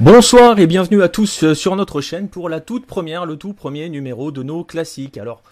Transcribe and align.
Bonsoir 0.00 0.60
et 0.60 0.68
bienvenue 0.68 1.02
à 1.02 1.08
tous 1.08 1.42
euh, 1.42 1.54
sur 1.54 1.74
notre 1.74 2.00
chaîne 2.00 2.28
pour 2.28 2.48
la 2.48 2.60
toute 2.60 2.86
première, 2.86 3.26
le 3.26 3.36
tout 3.36 3.52
premier 3.52 3.88
numéro 3.88 4.30
de 4.30 4.44
nos 4.44 4.62
classiques. 4.62 5.18
Alors, 5.18 5.42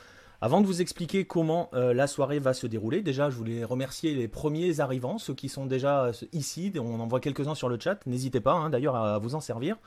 avant 0.40 0.60
de 0.60 0.66
vous 0.66 0.80
expliquer 0.80 1.24
comment 1.24 1.68
euh, 1.74 1.92
la 1.92 2.06
soirée 2.06 2.38
va 2.38 2.54
se 2.54 2.68
dérouler, 2.68 3.02
déjà 3.02 3.28
je 3.28 3.34
voulais 3.34 3.64
remercier 3.64 4.14
les 4.14 4.28
premiers 4.28 4.78
arrivants, 4.78 5.18
ceux 5.18 5.34
qui 5.34 5.48
sont 5.48 5.66
déjà 5.66 6.04
euh, 6.04 6.12
ici, 6.32 6.72
on 6.76 7.00
en 7.00 7.08
voit 7.08 7.18
quelques-uns 7.18 7.56
sur 7.56 7.68
le 7.68 7.76
chat, 7.76 7.98
n'hésitez 8.06 8.38
pas 8.38 8.52
hein, 8.52 8.70
d'ailleurs 8.70 8.94
à 8.94 9.18
vous 9.18 9.34
en 9.34 9.40
servir. 9.40 9.78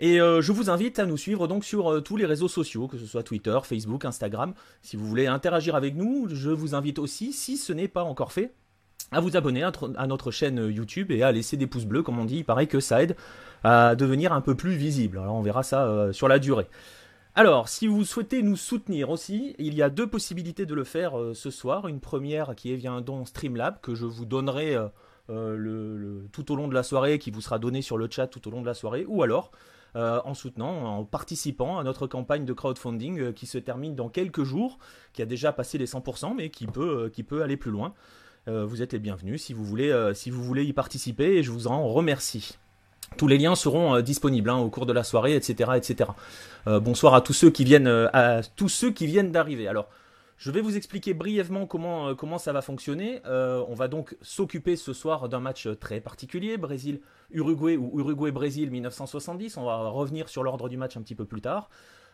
Et 0.00 0.16
je 0.16 0.50
vous 0.50 0.68
invite 0.68 0.98
à 0.98 1.06
nous 1.06 1.16
suivre 1.16 1.46
donc 1.46 1.64
sur 1.64 2.02
tous 2.02 2.16
les 2.16 2.26
réseaux 2.26 2.48
sociaux, 2.48 2.88
que 2.88 2.98
ce 2.98 3.06
soit 3.06 3.22
Twitter, 3.22 3.56
Facebook, 3.62 4.04
Instagram. 4.04 4.52
Si 4.80 4.96
vous 4.96 5.06
voulez 5.06 5.28
interagir 5.28 5.76
avec 5.76 5.94
nous, 5.94 6.26
je 6.28 6.50
vous 6.50 6.74
invite 6.74 6.98
aussi, 6.98 7.32
si 7.32 7.56
ce 7.56 7.72
n'est 7.72 7.86
pas 7.86 8.02
encore 8.02 8.32
fait, 8.32 8.52
à 9.10 9.20
vous 9.20 9.36
abonner 9.36 9.62
à 9.62 10.06
notre 10.06 10.30
chaîne 10.30 10.68
YouTube 10.70 11.10
et 11.10 11.22
à 11.22 11.32
laisser 11.32 11.56
des 11.56 11.66
pouces 11.66 11.84
bleus, 11.84 12.02
comme 12.02 12.18
on 12.18 12.24
dit. 12.24 12.38
Il 12.38 12.44
paraît 12.44 12.66
que 12.66 12.80
ça 12.80 13.02
aide 13.02 13.16
à 13.64 13.94
devenir 13.94 14.32
un 14.32 14.40
peu 14.40 14.54
plus 14.54 14.74
visible. 14.74 15.18
Alors 15.18 15.34
on 15.34 15.42
verra 15.42 15.62
ça 15.62 15.86
euh, 15.86 16.12
sur 16.12 16.28
la 16.28 16.38
durée. 16.38 16.66
Alors, 17.34 17.68
si 17.68 17.86
vous 17.86 18.04
souhaitez 18.04 18.42
nous 18.42 18.56
soutenir 18.56 19.08
aussi, 19.08 19.54
il 19.58 19.74
y 19.74 19.82
a 19.82 19.88
deux 19.88 20.06
possibilités 20.06 20.66
de 20.66 20.74
le 20.74 20.84
faire 20.84 21.18
euh, 21.18 21.32
ce 21.32 21.50
soir. 21.50 21.88
Une 21.88 22.00
première 22.00 22.54
qui 22.54 22.72
est 22.72 22.76
via 22.76 22.92
un 22.92 23.00
don 23.00 23.24
Streamlab 23.24 23.80
que 23.80 23.94
je 23.94 24.04
vous 24.04 24.26
donnerai 24.26 24.76
euh, 25.30 26.20
tout 26.32 26.52
au 26.52 26.56
long 26.56 26.68
de 26.68 26.74
la 26.74 26.82
soirée, 26.82 27.18
qui 27.18 27.30
vous 27.30 27.40
sera 27.40 27.58
donné 27.58 27.80
sur 27.80 27.96
le 27.96 28.08
chat 28.10 28.26
tout 28.26 28.46
au 28.48 28.50
long 28.50 28.60
de 28.60 28.66
la 28.66 28.74
soirée, 28.74 29.04
ou 29.06 29.22
alors 29.22 29.52
en 29.94 30.32
soutenant, 30.32 30.86
en 30.86 31.04
participant 31.04 31.78
à 31.78 31.84
notre 31.84 32.06
campagne 32.06 32.46
de 32.46 32.54
crowdfunding 32.54 33.34
qui 33.34 33.44
se 33.44 33.58
termine 33.58 33.94
dans 33.94 34.08
quelques 34.08 34.42
jours, 34.42 34.78
qui 35.12 35.20
a 35.20 35.26
déjà 35.26 35.52
passé 35.52 35.76
les 35.76 35.84
100%, 35.84 36.34
mais 36.34 36.48
qui 36.48 36.66
peut, 36.66 37.10
qui 37.12 37.22
peut 37.22 37.42
aller 37.42 37.58
plus 37.58 37.70
loin. 37.70 37.92
Euh, 38.48 38.66
vous 38.66 38.82
êtes 38.82 38.92
les 38.92 38.98
bienvenus 38.98 39.40
si 39.40 39.52
vous 39.52 39.64
voulez, 39.64 39.90
euh, 39.92 40.14
si 40.14 40.28
vous 40.30 40.42
voulez 40.42 40.64
y 40.64 40.72
participer 40.72 41.36
et 41.36 41.42
je 41.44 41.52
vous 41.52 41.68
en 41.68 41.86
remercie. 41.86 42.58
Tous 43.16 43.28
les 43.28 43.38
liens 43.38 43.54
seront 43.54 43.94
euh, 43.94 44.02
disponibles 44.02 44.50
hein, 44.50 44.56
au 44.56 44.68
cours 44.68 44.86
de 44.86 44.92
la 44.92 45.04
soirée, 45.04 45.36
etc., 45.36 45.72
etc. 45.76 46.10
bonsoir 46.66 47.14
à 47.14 47.20
tous 47.20 47.34
ceux 47.34 47.50
qui 47.50 47.64
viennent, 47.64 47.86
à 47.86 48.40
tous 48.56 48.68
ceux 48.68 48.90
qui 48.90 49.06
viennent 49.06 49.30
d'arriver. 49.30 49.68
Alors, 49.68 49.88
je 50.38 50.50
vais 50.50 50.60
vous 50.60 50.76
expliquer 50.76 51.14
brièvement 51.14 51.66
comment, 51.66 52.16
comment 52.16 52.38
ça 52.38 52.52
va 52.52 52.62
fonctionner. 52.62 53.20
on 53.26 53.74
va 53.74 53.86
donc 53.86 54.16
s'occuper 54.22 54.76
ce 54.76 54.92
soir 54.92 55.28
d'un 55.28 55.40
match 55.40 55.68
très 55.78 56.00
particulier, 56.00 56.56
Brésil-Uruguay 56.56 57.76
ou 57.76 58.00
Uruguay-Brésil 58.00 58.70
1970. 58.70 59.56
On 59.56 59.64
va 59.64 59.88
revenir 59.88 60.28
sur 60.28 60.42
l'ordre 60.42 60.68
du 60.68 60.76
match 60.76 60.96
un 60.96 61.02
petit 61.02 61.14
peu 61.14 61.24
plus 61.24 61.42
tard. 61.42 61.68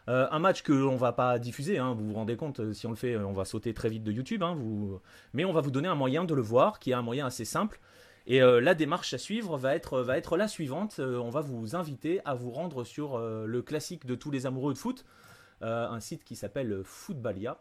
Euh, 0.09 0.27
un 0.31 0.39
match 0.39 0.63
que 0.63 0.73
l'on 0.73 0.97
va 0.97 1.13
pas 1.13 1.39
diffuser, 1.39 1.79
hein, 1.79 1.93
vous 1.93 2.09
vous 2.09 2.15
rendez 2.15 2.37
compte, 2.37 2.61
euh, 2.61 2.73
si 2.73 2.87
on 2.87 2.91
le 2.91 2.97
fait, 2.97 3.17
on 3.17 3.35
va 3.35 3.45
sauter 3.45 3.75
très 3.75 3.91
vite 3.91 4.05
de 4.05 4.11
YouTube, 4.11 4.43
hein, 4.43 4.57
mais 5.35 5.45
on 5.45 5.53
va 5.53 5.61
vous 5.61 5.71
donner 5.71 5.89
un 5.89 5.95
moyen 5.95 6.25
de 6.25 6.35
le 6.35 6.41
voir, 6.41 6.79
qui 6.79 6.93
est 6.93 6.95
un 6.95 7.03
moyen 7.03 7.27
assez 7.27 7.45
simple. 7.45 7.79
Et 8.27 8.43
euh, 8.43 8.61
la 8.61 8.75
démarche 8.75 9.13
à 9.13 9.19
suivre 9.19 9.59
va 9.59 9.75
être, 9.75 10.01
va 10.01 10.17
être 10.17 10.39
la 10.39 10.49
suivante. 10.49 10.99
on 10.99 11.29
va 11.29 11.43
vous 11.43 11.77
inviter 11.77 12.21
à 12.25 12.35
vous 12.35 12.51
rendre 12.51 12.85
sur 12.85 13.19
le 13.19 13.63
classique 13.63 14.07
de 14.07 14.15
tous 14.15 14.31
les 14.31 14.47
amoureux 14.47 14.73
de 14.73 14.79
foot, 14.79 15.05
un 15.61 16.01
site 16.01 16.25
qui 16.25 16.37
s'appelle 16.37 16.83
Footballia. 16.85 17.59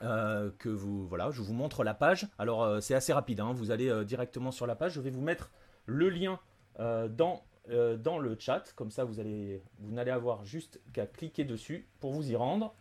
que 0.00 0.68
vous 0.68 1.06
voilà, 1.06 1.30
je 1.30 1.42
vous 1.42 1.54
montre 1.54 1.82
la 1.82 1.94
page. 1.94 2.28
Alors 2.38 2.80
c'est 2.80 2.94
assez 2.94 3.12
rapide, 3.12 3.40
hein. 3.40 3.52
vous 3.52 3.72
allez 3.72 4.04
directement 4.04 4.52
sur 4.52 4.68
la 4.68 4.76
page. 4.76 4.92
Je 4.92 5.00
vais 5.00 5.10
vous 5.10 5.22
mettre 5.22 5.50
le 5.86 6.10
lien 6.10 6.38
dans 6.78 7.42
euh, 7.70 7.96
dans 7.96 8.18
le 8.18 8.36
chat. 8.38 8.72
Comme 8.76 8.90
ça, 8.90 9.04
vous 9.04 9.20
allez, 9.20 9.62
vous 9.80 9.92
n'allez 9.92 10.10
avoir 10.10 10.44
juste 10.44 10.80
qu'à 10.92 11.06
cliquer 11.06 11.44
dessus 11.44 11.86
pour 12.00 12.12
vous 12.12 12.30
y 12.30 12.36
rendre. 12.36 12.74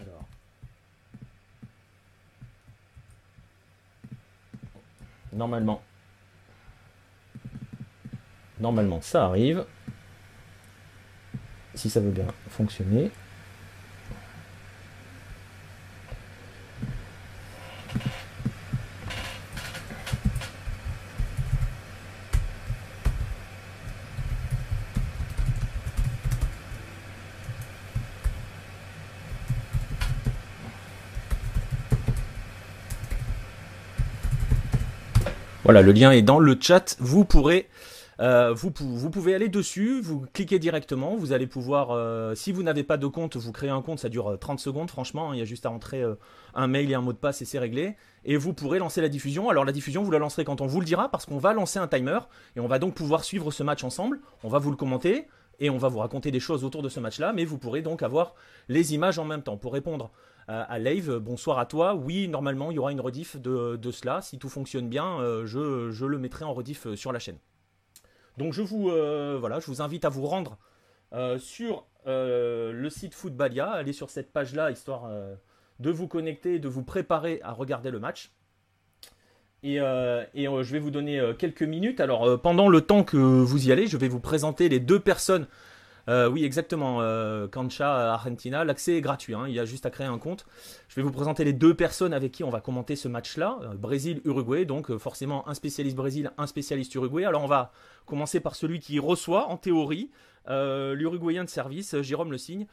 Alors. 0.00 0.24
Normalement. 5.32 5.82
Normalement, 8.60 9.00
ça 9.00 9.24
arrive. 9.24 9.64
Si 11.74 11.88
ça 11.88 12.00
veut 12.00 12.10
bien 12.10 12.26
fonctionner. 12.48 13.10
Voilà, 35.72 35.86
le 35.86 35.92
lien 35.92 36.10
est 36.10 36.20
dans 36.20 36.38
le 36.38 36.54
chat. 36.60 36.96
Vous 37.00 37.24
pourrez, 37.24 37.66
euh, 38.20 38.52
vous, 38.52 38.70
pouvez 38.70 39.34
aller 39.34 39.48
dessus, 39.48 40.02
vous 40.02 40.26
cliquez 40.34 40.58
directement. 40.58 41.16
Vous 41.16 41.32
allez 41.32 41.46
pouvoir, 41.46 41.92
euh, 41.92 42.34
si 42.34 42.52
vous 42.52 42.62
n'avez 42.62 42.82
pas 42.82 42.98
de 42.98 43.06
compte, 43.06 43.38
vous 43.38 43.52
créez 43.52 43.70
un 43.70 43.80
compte. 43.80 43.98
Ça 43.98 44.10
dure 44.10 44.36
30 44.38 44.58
euh, 44.58 44.62
secondes, 44.62 44.90
franchement. 44.90 45.30
Hein, 45.30 45.34
il 45.34 45.38
y 45.38 45.40
a 45.40 45.46
juste 45.46 45.64
à 45.64 45.70
entrer 45.70 46.04
un 46.54 46.66
mail 46.66 46.90
et 46.90 46.94
un 46.94 47.00
mot 47.00 47.14
de 47.14 47.16
passe 47.16 47.40
et 47.40 47.46
c'est 47.46 47.58
réglé. 47.58 47.96
Et 48.26 48.36
vous 48.36 48.52
pourrez 48.52 48.80
lancer 48.80 49.00
la 49.00 49.08
diffusion. 49.08 49.48
Alors 49.48 49.64
la 49.64 49.72
diffusion, 49.72 50.02
vous 50.02 50.10
la 50.10 50.18
lancerez 50.18 50.44
quand 50.44 50.60
on 50.60 50.66
vous 50.66 50.78
le 50.78 50.84
dira, 50.84 51.10
parce 51.10 51.24
qu'on 51.24 51.38
va 51.38 51.54
lancer 51.54 51.78
un 51.78 51.88
timer 51.88 52.18
et 52.54 52.60
on 52.60 52.66
va 52.66 52.78
donc 52.78 52.92
pouvoir 52.92 53.24
suivre 53.24 53.50
ce 53.50 53.62
match 53.62 53.82
ensemble. 53.82 54.20
On 54.44 54.50
va 54.50 54.58
vous 54.58 54.70
le 54.70 54.76
commenter 54.76 55.26
et 55.62 55.70
on 55.70 55.78
va 55.78 55.88
vous 55.88 56.00
raconter 56.00 56.32
des 56.32 56.40
choses 56.40 56.64
autour 56.64 56.82
de 56.82 56.88
ce 56.88 56.98
match-là, 56.98 57.32
mais 57.32 57.44
vous 57.44 57.56
pourrez 57.56 57.82
donc 57.82 58.02
avoir 58.02 58.34
les 58.68 58.94
images 58.94 59.20
en 59.20 59.24
même 59.24 59.42
temps. 59.42 59.56
Pour 59.56 59.72
répondre 59.72 60.10
à 60.48 60.78
Lave, 60.80 61.18
bonsoir 61.18 61.60
à 61.60 61.66
toi. 61.66 61.94
Oui, 61.94 62.26
normalement, 62.26 62.72
il 62.72 62.74
y 62.74 62.78
aura 62.80 62.90
une 62.90 63.00
rediff 63.00 63.36
de, 63.36 63.90
cela. 63.92 64.20
Si 64.22 64.40
tout 64.40 64.48
fonctionne 64.48 64.88
bien, 64.88 65.20
euh, 65.20 65.46
je, 65.46 66.04
le 66.04 66.18
mettrai 66.18 66.44
en 66.44 66.52
rediff 66.52 66.86
euh, 66.86 66.96
sur 66.96 67.12
la 67.12 67.20
chaîne. 67.20 67.38
Donc 68.38 68.52
je 68.52 68.60
vous, 68.60 68.90
euh, 68.90 69.36
voilà, 69.38 69.60
je 69.60 69.66
vous 69.66 69.82
invite 69.82 70.04
à 70.04 70.08
vous 70.08 70.26
rendre 70.26 70.58
sur 71.38 71.86
le 72.06 72.88
site 72.88 73.14
Footballia. 73.14 73.70
Allez 73.70 73.92
sur 73.92 74.10
cette 74.10 74.32
page-là, 74.32 74.72
histoire 74.72 75.08
de 75.78 75.90
vous 75.90 76.08
connecter, 76.08 76.58
de 76.58 76.68
vous 76.68 76.82
préparer 76.82 77.40
à 77.44 77.52
regarder 77.52 77.90
le 77.90 78.00
match. 78.00 78.32
Et, 79.62 79.76
je 79.78 80.72
vais 80.72 80.78
vous 80.78 80.90
donner 80.90 81.22
quelques 81.38 81.62
minutes. 81.62 82.00
Alors 82.00 82.40
pendant 82.40 82.68
le 82.68 82.80
temps 82.80 83.04
que 83.04 83.16
vous 83.16 83.68
y 83.68 83.72
allez, 83.72 83.86
je 83.86 83.96
vais 83.96 84.08
vous 84.08 84.20
présenter 84.20 84.68
les 84.68 84.80
deux 84.80 85.00
personnes 85.00 85.46
euh, 86.08 86.28
oui, 86.28 86.44
exactement. 86.44 87.00
Euh, 87.00 87.48
Cancha 87.48 88.12
Argentina, 88.12 88.64
l'accès 88.64 88.96
est 88.96 89.00
gratuit. 89.00 89.34
Hein. 89.34 89.44
il 89.48 89.54
y 89.54 89.60
a 89.60 89.64
juste 89.64 89.86
à 89.86 89.90
créer 89.90 90.06
un 90.06 90.18
compte. 90.18 90.46
Je 90.88 90.96
vais 90.96 91.02
vous 91.02 91.12
présenter 91.12 91.44
les 91.44 91.52
deux 91.52 91.74
personnes 91.74 92.12
avec 92.12 92.32
qui 92.32 92.44
on 92.44 92.50
va 92.50 92.60
commenter 92.60 92.96
ce 92.96 93.08
match-là. 93.08 93.58
Euh, 93.62 93.74
Brésil-Uruguay. 93.74 94.64
Donc 94.64 94.96
forcément 94.96 95.48
un 95.48 95.54
spécialiste 95.54 95.96
Brésil, 95.96 96.32
un 96.38 96.46
spécialiste 96.46 96.94
Uruguay. 96.94 97.24
Alors 97.24 97.42
on 97.42 97.48
va 97.48 97.72
commencer 98.06 98.40
par 98.40 98.54
celui 98.54 98.80
qui 98.80 98.98
reçoit, 98.98 99.48
en 99.48 99.56
théorie, 99.56 100.10
l'Uruguayen 100.48 101.44
de 101.44 101.50
service, 101.50 102.00
Jérôme 102.02 102.32
Le 102.32 102.38
Signe. 102.38 102.66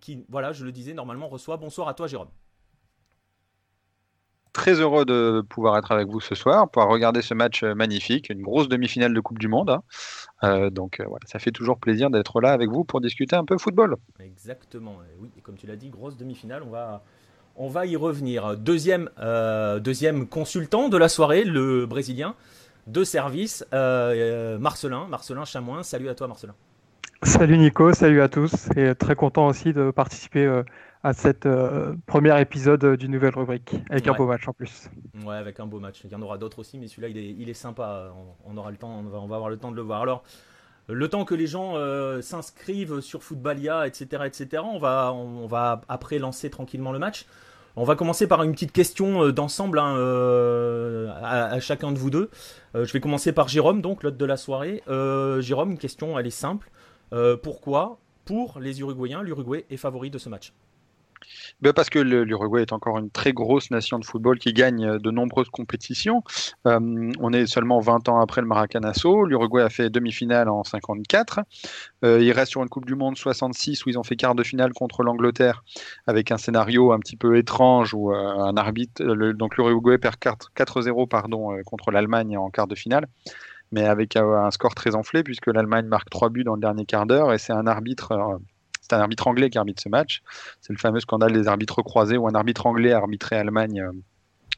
qui, 0.00 0.24
voilà, 0.28 0.52
je 0.52 0.64
le 0.64 0.72
disais, 0.72 0.94
normalement 0.94 1.28
reçoit. 1.28 1.56
Bonsoir 1.56 1.88
à 1.88 1.94
toi, 1.94 2.06
Jérôme 2.08 2.28
très 4.52 4.80
heureux 4.80 5.04
de 5.04 5.42
pouvoir 5.48 5.76
être 5.76 5.92
avec 5.92 6.08
vous 6.08 6.20
ce 6.20 6.34
soir, 6.34 6.68
pouvoir 6.68 6.90
regarder 6.90 7.22
ce 7.22 7.34
match 7.34 7.62
magnifique, 7.62 8.30
une 8.30 8.42
grosse 8.42 8.68
demi-finale 8.68 9.14
de 9.14 9.20
Coupe 9.20 9.38
du 9.38 9.48
Monde. 9.48 9.70
Hein. 9.70 9.82
Euh, 10.44 10.70
donc 10.70 11.00
euh, 11.00 11.04
voilà, 11.06 11.24
ça 11.26 11.38
fait 11.38 11.50
toujours 11.50 11.78
plaisir 11.78 12.10
d'être 12.10 12.40
là 12.40 12.52
avec 12.52 12.70
vous 12.70 12.84
pour 12.84 13.00
discuter 13.00 13.36
un 13.36 13.44
peu 13.44 13.58
football. 13.58 13.96
Exactement, 14.20 14.98
oui, 15.20 15.30
et 15.36 15.40
comme 15.40 15.56
tu 15.56 15.66
l'as 15.66 15.76
dit, 15.76 15.90
grosse 15.90 16.16
demi-finale, 16.16 16.62
on 16.62 16.70
va, 16.70 17.02
on 17.56 17.68
va 17.68 17.86
y 17.86 17.96
revenir. 17.96 18.56
Deuxième, 18.56 19.10
euh, 19.18 19.80
deuxième 19.80 20.26
consultant 20.26 20.88
de 20.88 20.96
la 20.96 21.08
soirée, 21.08 21.44
le 21.44 21.86
Brésilien 21.86 22.34
de 22.86 23.04
service, 23.04 23.66
Marcelin, 23.72 25.06
Marcelin 25.08 25.44
Chamoin. 25.44 25.82
Salut 25.82 26.08
à 26.08 26.14
toi 26.14 26.26
Marcelin. 26.26 26.54
Salut 27.22 27.58
Nico, 27.58 27.92
salut 27.92 28.22
à 28.22 28.28
tous, 28.28 28.68
et 28.76 28.94
très 28.94 29.16
content 29.16 29.48
aussi 29.48 29.72
de 29.72 29.90
participer 29.90 30.62
à 31.02 31.12
cette 31.12 31.46
euh, 31.46 31.94
premier 32.06 32.40
épisode 32.40 32.96
d'une 32.96 33.12
nouvelle 33.12 33.34
rubrique, 33.34 33.74
avec 33.88 34.06
un 34.08 34.14
beau 34.14 34.26
match 34.26 34.48
en 34.48 34.52
plus. 34.52 34.90
Ouais, 35.24 35.36
avec 35.36 35.60
un 35.60 35.66
beau 35.66 35.78
match. 35.78 36.00
Il 36.04 36.10
y 36.10 36.14
en 36.14 36.22
aura 36.22 36.38
d'autres 36.38 36.58
aussi, 36.58 36.78
mais 36.78 36.88
celui-là, 36.88 37.08
il 37.08 37.18
est, 37.18 37.30
il 37.38 37.48
est 37.48 37.54
sympa. 37.54 38.12
On, 38.44 38.56
aura 38.56 38.70
le 38.70 38.76
temps, 38.76 38.98
on 38.98 39.02
va, 39.02 39.18
on 39.18 39.26
va, 39.26 39.36
avoir 39.36 39.50
le 39.50 39.56
temps 39.56 39.70
de 39.70 39.76
le 39.76 39.82
voir. 39.82 40.02
Alors, 40.02 40.24
le 40.88 41.08
temps 41.08 41.24
que 41.24 41.34
les 41.34 41.46
gens 41.46 41.76
euh, 41.76 42.20
s'inscrivent 42.20 43.00
sur 43.00 43.22
Footballia, 43.22 43.86
etc., 43.86 44.24
etc., 44.26 44.62
on 44.64 44.78
va, 44.78 45.12
on, 45.12 45.46
va 45.46 45.82
après 45.88 46.18
lancer 46.18 46.50
tranquillement 46.50 46.92
le 46.92 46.98
match. 46.98 47.26
On 47.76 47.84
va 47.84 47.94
commencer 47.94 48.26
par 48.26 48.42
une 48.42 48.52
petite 48.52 48.72
question 48.72 49.22
euh, 49.22 49.32
d'ensemble 49.32 49.78
hein, 49.78 49.94
à, 51.22 51.60
chacun 51.60 51.92
de 51.92 51.98
vous 51.98 52.10
deux. 52.10 52.28
je 52.74 52.92
vais 52.92 53.00
commencer 53.00 53.32
par 53.32 53.46
Jérôme, 53.46 53.82
donc 53.82 54.02
l'hôte 54.02 54.16
de 54.16 54.24
la 54.24 54.36
soirée. 54.36 54.82
Jérôme, 54.88 55.70
une 55.70 55.78
question, 55.78 56.18
elle 56.18 56.26
est 56.26 56.30
simple. 56.30 56.70
pourquoi, 57.44 58.00
pour 58.24 58.58
les 58.58 58.80
Uruguayens, 58.80 59.22
l'Uruguay 59.22 59.64
est 59.70 59.76
favori 59.76 60.10
de 60.10 60.18
ce 60.18 60.28
match? 60.28 60.52
Ben 61.60 61.72
Parce 61.72 61.90
que 61.90 61.98
l'Uruguay 61.98 62.62
est 62.62 62.72
encore 62.72 62.98
une 62.98 63.10
très 63.10 63.32
grosse 63.32 63.70
nation 63.70 63.98
de 63.98 64.04
football 64.04 64.38
qui 64.38 64.52
gagne 64.52 64.84
euh, 64.86 64.98
de 64.98 65.10
nombreuses 65.10 65.48
compétitions. 65.48 66.22
Euh, 66.66 67.10
on 67.20 67.32
est 67.32 67.46
seulement 67.46 67.80
20 67.80 68.08
ans 68.08 68.20
après 68.20 68.40
le 68.40 68.46
Maracanazo. 68.46 69.24
L'Uruguay 69.24 69.62
a 69.62 69.68
fait 69.68 69.90
demi-finale 69.90 70.48
en 70.48 70.64
54. 70.64 71.40
Euh, 72.04 72.20
il 72.22 72.32
reste 72.32 72.52
sur 72.52 72.62
une 72.62 72.68
Coupe 72.68 72.86
du 72.86 72.94
Monde 72.94 73.16
66 73.16 73.84
où 73.84 73.88
ils 73.90 73.98
ont 73.98 74.02
fait 74.02 74.16
quart 74.16 74.34
de 74.34 74.42
finale 74.42 74.72
contre 74.72 75.02
l'Angleterre 75.02 75.64
avec 76.06 76.30
un 76.30 76.38
scénario 76.38 76.92
un 76.92 76.98
petit 76.98 77.16
peu 77.16 77.36
étrange 77.36 77.94
où 77.94 78.12
un 78.12 78.56
arbitre, 78.56 79.02
donc 79.32 79.56
l'Uruguay 79.56 79.98
perd 79.98 80.16
4-0 80.16 81.08
pardon 81.08 81.56
contre 81.64 81.90
l'Allemagne 81.90 82.36
en 82.36 82.50
quart 82.50 82.66
de 82.66 82.74
finale 82.74 83.06
mais 83.72 83.84
avec 83.84 84.16
un 84.16 84.50
score 84.50 84.74
très 84.74 84.94
enflé 84.94 85.22
puisque 85.22 85.46
l'Allemagne 85.46 85.86
marque 85.86 86.10
3 86.10 86.30
buts 86.30 86.44
dans 86.44 86.54
le 86.54 86.60
dernier 86.60 86.84
quart 86.84 87.06
d'heure 87.06 87.32
et 87.32 87.38
c'est 87.38 87.52
un 87.52 87.66
arbitre 87.66 88.38
c'est 88.88 88.96
un 88.96 89.00
arbitre 89.00 89.26
anglais 89.26 89.50
qui 89.50 89.58
arbitre 89.58 89.82
ce 89.82 89.88
match. 89.88 90.22
C'est 90.60 90.72
le 90.72 90.78
fameux 90.78 91.00
scandale 91.00 91.32
des 91.32 91.48
arbitres 91.48 91.82
croisés 91.82 92.16
où 92.16 92.26
un 92.26 92.34
arbitre 92.34 92.66
anglais 92.66 92.92
a 92.92 92.98
arbitré 92.98 93.36
Allemagne 93.36 93.80
euh, 93.80 93.92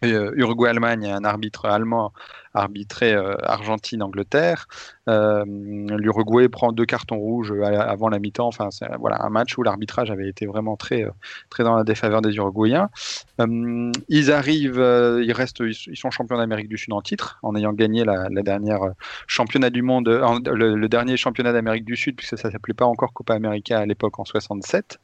Uruguay-Allemagne 0.03 1.07
un 1.07 1.25
arbitre 1.25 1.67
allemand 1.67 2.13
arbitré 2.55 3.13
euh, 3.13 3.35
Argentine-Angleterre. 3.43 4.67
Euh, 5.09 5.45
L'Uruguay 5.47 6.49
prend 6.49 6.73
deux 6.73 6.87
cartons 6.87 7.19
rouges 7.19 7.53
avant 7.53 8.09
la 8.09 8.19
mi-temps. 8.19 8.47
Enfin, 8.47 8.69
voilà, 8.99 9.25
un 9.25 9.31
match 9.31 9.57
où 9.57 9.63
l'arbitrage 9.63 10.11
avait 10.11 10.29
été 10.29 10.47
vraiment 10.47 10.77
très, 10.77 11.07
très 11.49 11.65
dans 11.65 11.77
la 11.77 11.85
défaveur 11.85 12.23
des 12.23 12.35
Uruguayens. 12.37 12.91
ils 13.39 14.33
arrivent, 14.33 14.85
ils, 15.23 15.33
restent, 15.33 15.61
ils 15.61 15.97
sont 15.97 16.11
champions 16.11 16.39
d'Amérique 16.39 16.69
du 16.69 16.79
Sud 16.79 16.93
en 16.93 17.03
titre, 17.03 17.39
en 17.43 17.55
ayant 17.55 17.73
gagné 17.73 18.05
la, 18.05 18.29
dernière 18.43 18.81
championnat 19.27 19.71
du 19.71 19.83
monde, 19.83 20.09
le, 20.09 20.89
dernier 20.89 21.17
championnat 21.17 21.53
d'Amérique 21.53 21.85
du 21.85 21.97
Sud, 21.97 22.17
puisque 22.17 22.39
ça 22.39 22.49
ne 22.49 22.53
s'appelait 22.53 22.75
pas 22.75 22.87
encore 22.87 23.13
Copa 23.13 23.35
América 23.35 23.79
à 23.79 23.87
l'époque 23.87 24.19
en 24.19 24.25
67. 24.25 24.99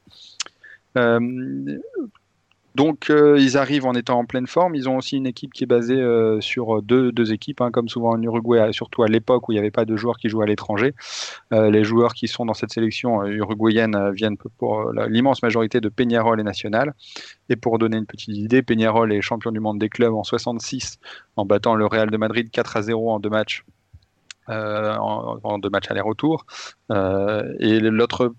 Donc 2.77 3.09
euh, 3.09 3.39
ils 3.39 3.57
arrivent 3.57 3.87
en 3.87 3.95
étant 3.95 4.19
en 4.19 4.25
pleine 4.25 4.45
forme. 4.45 4.75
Ils 4.75 4.87
ont 4.87 4.97
aussi 4.97 5.17
une 5.17 5.25
équipe 5.25 5.51
qui 5.51 5.63
est 5.63 5.67
basée 5.67 5.99
euh, 5.99 6.39
sur 6.41 6.83
deux, 6.83 7.11
deux 7.11 7.33
équipes, 7.33 7.61
hein, 7.61 7.71
comme 7.71 7.89
souvent 7.89 8.11
en 8.11 8.21
Uruguay, 8.21 8.69
surtout 8.71 9.01
à 9.01 9.07
l'époque 9.07 9.49
où 9.49 9.51
il 9.51 9.55
n'y 9.55 9.59
avait 9.59 9.71
pas 9.71 9.85
de 9.85 9.97
joueurs 9.97 10.17
qui 10.17 10.29
jouaient 10.29 10.43
à 10.43 10.47
l'étranger. 10.47 10.93
Euh, 11.53 11.71
les 11.71 11.83
joueurs 11.83 12.13
qui 12.13 12.27
sont 12.27 12.45
dans 12.45 12.53
cette 12.53 12.71
sélection 12.71 13.25
uruguayenne 13.25 14.11
viennent 14.11 14.37
pour 14.59 14.91
l'immense 15.09 15.41
majorité 15.41 15.81
de 15.81 15.89
Peñarol 15.89 16.39
et 16.39 16.43
National. 16.43 16.93
Et 17.49 17.55
pour 17.55 17.79
donner 17.79 17.97
une 17.97 18.05
petite 18.05 18.37
idée, 18.37 18.61
Peñarol 18.61 19.11
est 19.11 19.21
champion 19.21 19.51
du 19.51 19.59
monde 19.59 19.79
des 19.79 19.89
clubs 19.89 20.13
en 20.13 20.23
66 20.23 20.99
en 21.35 21.47
battant 21.47 21.73
le 21.73 21.87
Real 21.87 22.11
de 22.11 22.17
Madrid 22.17 22.51
4 22.51 22.77
à 22.77 22.81
0 22.83 23.11
en 23.11 23.19
deux 23.19 23.31
matchs 23.31 23.63
euh, 24.49 24.95
en, 24.97 25.59
deux 25.59 25.69
matchs 25.69 25.91
aller-retour. 25.91 26.45
Euh, 26.91 27.53
et 27.59 27.79
l'autre 27.79 28.29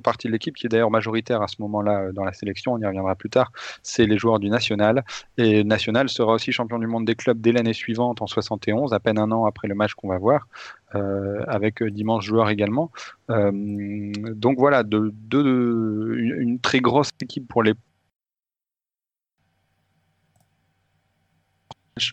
partie 0.00 0.28
de 0.28 0.32
l'équipe, 0.32 0.54
qui 0.54 0.66
est 0.66 0.68
d'ailleurs 0.68 0.90
majoritaire 0.90 1.42
à 1.42 1.48
ce 1.48 1.56
moment-là 1.62 2.00
euh, 2.00 2.12
dans 2.12 2.24
la 2.24 2.32
sélection, 2.32 2.74
on 2.74 2.78
y 2.78 2.86
reviendra 2.86 3.16
plus 3.16 3.30
tard, 3.30 3.50
c'est 3.82 4.06
les 4.06 4.18
joueurs 4.18 4.38
du 4.38 4.50
National. 4.50 5.04
Et 5.36 5.64
National 5.64 6.08
sera 6.08 6.34
aussi 6.34 6.52
champion 6.52 6.78
du 6.78 6.86
monde 6.86 7.04
des 7.04 7.16
clubs 7.16 7.40
dès 7.40 7.52
l'année 7.52 7.72
suivante, 7.72 8.22
en 8.22 8.26
71, 8.26 8.92
à 8.92 9.00
peine 9.00 9.18
un 9.18 9.30
an 9.32 9.46
après 9.46 9.68
le 9.68 9.74
match 9.74 9.94
qu'on 9.94 10.08
va 10.08 10.18
voir, 10.18 10.46
avec 10.92 11.82
d'immenses 11.82 12.24
joueurs 12.24 12.50
également. 12.50 12.90
donc 13.28 14.58
voilà, 14.58 14.82
une, 14.90 16.58
très 16.62 16.80
grosse 16.80 17.10
équipe 17.20 17.46
pour 17.48 17.62
les 17.62 17.74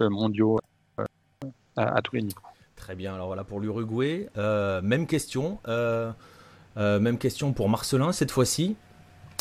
mondiaux 0.02 0.60
à 1.78 2.02
tous 2.02 2.16
les 2.16 2.24
niveaux. 2.24 2.55
Très 2.86 2.94
bien, 2.94 3.16
alors 3.16 3.26
voilà 3.26 3.44
pour 3.44 3.60
l'Uruguay. 3.60 4.30
Euh, 4.38 4.80
même 4.84 5.08
question. 5.08 5.58
Euh, 5.68 6.12
euh, 6.78 7.00
même 7.00 7.18
question 7.18 7.52
pour 7.52 7.68
Marcelin 7.68 8.12
cette 8.12 8.30
fois-ci. 8.30 8.76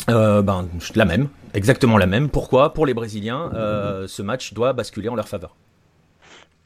ben, 0.07 0.67
la 0.95 1.05
même, 1.05 1.27
exactement 1.53 1.99
la 1.99 2.07
même. 2.07 2.29
Pourquoi 2.29 2.73
Pour 2.73 2.87
les 2.87 2.95
Brésiliens, 2.95 3.51
ce 4.07 4.21
match 4.23 4.55
doit 4.55 4.73
basculer 4.73 5.09
en 5.09 5.15
leur 5.15 5.27
faveur? 5.27 5.55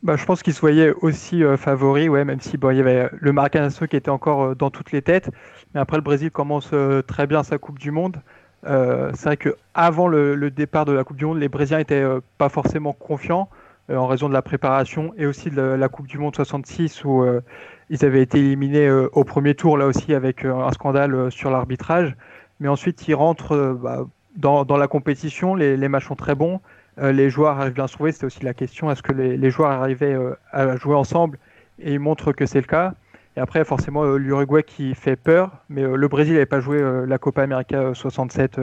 Bah, 0.03 0.15
je 0.15 0.23
pense 0.23 0.41
qu'ils 0.41 0.53
voyaient 0.53 0.93
aussi 1.01 1.43
favoris, 1.57 2.07
ouais, 2.07 2.23
même 2.23 2.39
si 2.39 2.55
bon, 2.55 2.69
il 2.69 2.77
y 2.77 2.79
avait 2.79 3.09
le 3.11 3.33
Maracanazo 3.33 3.85
qui 3.85 3.97
était 3.97 4.09
encore 4.09 4.55
dans 4.55 4.69
toutes 4.69 4.93
les 4.93 5.01
têtes. 5.01 5.29
Mais 5.73 5.81
après, 5.81 5.97
le 5.97 6.03
Brésil 6.03 6.31
commence 6.31 6.71
très 7.07 7.27
bien 7.27 7.43
sa 7.43 7.57
Coupe 7.57 7.77
du 7.77 7.91
Monde. 7.91 8.21
c'est 8.63 9.25
vrai 9.25 9.35
qu'avant 9.35 10.07
le, 10.07 10.33
le, 10.33 10.49
départ 10.49 10.85
de 10.85 10.93
la 10.93 11.03
Coupe 11.03 11.17
du 11.17 11.25
Monde, 11.25 11.39
les 11.39 11.49
Brésiliens 11.49 11.79
n'étaient 11.79 12.07
pas 12.37 12.47
forcément 12.47 12.93
confiants. 12.93 13.49
Euh, 13.89 13.95
en 13.95 14.07
raison 14.07 14.29
de 14.29 14.33
la 14.33 14.41
préparation 14.41 15.13
et 15.17 15.25
aussi 15.25 15.49
de 15.49 15.61
la, 15.61 15.89
Coupe 15.89 16.07
du 16.07 16.17
Monde 16.19 16.35
66 16.35 17.03
où 17.05 17.23
euh, 17.23 17.41
ils 17.89 18.05
avaient 18.05 18.21
été 18.21 18.37
éliminés 18.37 18.87
euh, 18.87 19.09
au 19.13 19.23
premier 19.23 19.55
tour 19.55 19.77
là 19.77 19.87
aussi 19.87 20.13
avec 20.13 20.45
un 20.45 20.71
scandale 20.71 21.31
sur 21.31 21.49
l'arbitrage. 21.49 22.15
Mais 22.59 22.67
ensuite 22.67 23.07
ils 23.07 23.15
rentrent 23.15 23.77
bah, 23.81 24.05
dans, 24.35 24.77
la 24.77 24.87
compétition, 24.87 25.55
les, 25.55 25.75
matchs 25.87 26.07
sont 26.07 26.15
très 26.15 26.35
bons, 26.35 26.61
les 27.01 27.29
joueurs 27.29 27.59
arrivent 27.59 27.73
bien 27.73 27.87
trouver. 27.87 28.11
C'était 28.11 28.25
aussi 28.25 28.43
la 28.43 28.53
question 28.53 28.91
est-ce 28.91 29.01
que 29.01 29.11
les, 29.11 29.49
joueurs 29.49 29.71
arrivaient 29.71 30.17
à 30.51 30.75
jouer 30.77 30.95
ensemble? 30.95 31.39
Et 31.79 31.93
ils 31.93 31.99
montrent 31.99 32.31
que 32.31 32.45
c'est 32.45 32.61
le 32.61 32.67
cas. 32.67 32.93
Et 33.35 33.39
après, 33.39 33.63
forcément, 33.65 34.03
l'Uruguay 34.15 34.63
qui 34.63 34.93
fait 34.95 35.15
peur, 35.15 35.51
mais 35.69 35.81
le 35.81 36.07
Brésil 36.07 36.33
n'avait 36.33 36.45
pas 36.45 36.59
joué 36.59 36.81
la 37.07 37.17
Copa 37.17 37.43
América 37.43 37.93
67 37.93 38.59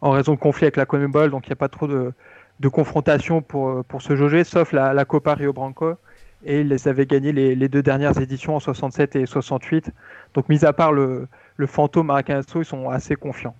en 0.00 0.10
raison 0.10 0.34
de 0.34 0.38
conflits 0.38 0.64
avec 0.64 0.76
la 0.76 0.86
CONMEBOL, 0.86 1.30
donc 1.30 1.46
il 1.46 1.50
n'y 1.50 1.54
a 1.54 1.56
pas 1.56 1.68
trop 1.68 1.86
de, 1.86 2.12
de 2.60 2.68
confrontation 2.68 3.42
pour, 3.42 3.68
euh, 3.68 3.82
pour 3.82 4.02
se 4.02 4.16
jauger, 4.16 4.44
sauf 4.44 4.72
la, 4.72 5.04
Copa 5.04 5.34
Rio 5.34 5.52
Branco. 5.52 5.94
Et 6.46 6.60
ils 6.60 6.68
les 6.68 6.88
avaient 6.88 7.06
gagné 7.06 7.32
les, 7.32 7.68
deux 7.68 7.82
dernières 7.82 8.20
éditions 8.20 8.56
en 8.56 8.60
67 8.60 9.16
et 9.16 9.26
68. 9.26 9.90
Donc, 10.34 10.48
mis 10.50 10.64
à 10.64 10.74
part 10.74 10.92
le, 10.92 11.26
le 11.56 11.66
fantôme 11.66 12.08
Maracanazo, 12.08 12.60
ils 12.60 12.66
sont 12.66 12.90
assez 12.90 13.16
confiants. 13.16 13.56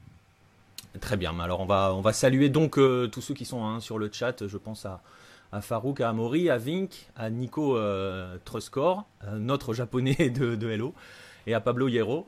Très 1.00 1.16
bien. 1.16 1.38
Alors, 1.40 1.60
on 1.60 1.64
va, 1.64 1.94
on 1.94 2.02
va 2.02 2.12
saluer 2.12 2.50
donc 2.50 2.78
euh, 2.78 3.06
tous 3.06 3.22
ceux 3.22 3.32
qui 3.32 3.46
sont 3.46 3.64
hein, 3.64 3.80
sur 3.80 3.98
le 3.98 4.10
chat. 4.12 4.46
Je 4.46 4.58
pense 4.58 4.84
à, 4.84 5.00
à 5.50 5.62
Farouk, 5.62 6.02
à 6.02 6.10
Amori, 6.10 6.50
à 6.50 6.58
Vink, 6.58 7.06
à 7.16 7.30
Nico 7.30 7.76
euh, 7.76 8.36
Truscor, 8.44 9.06
notre 9.32 9.72
japonais 9.72 10.14
de, 10.34 10.54
de 10.54 10.68
Hello, 10.68 10.92
et 11.46 11.54
à 11.54 11.60
Pablo 11.60 11.88
Hierro. 11.88 12.26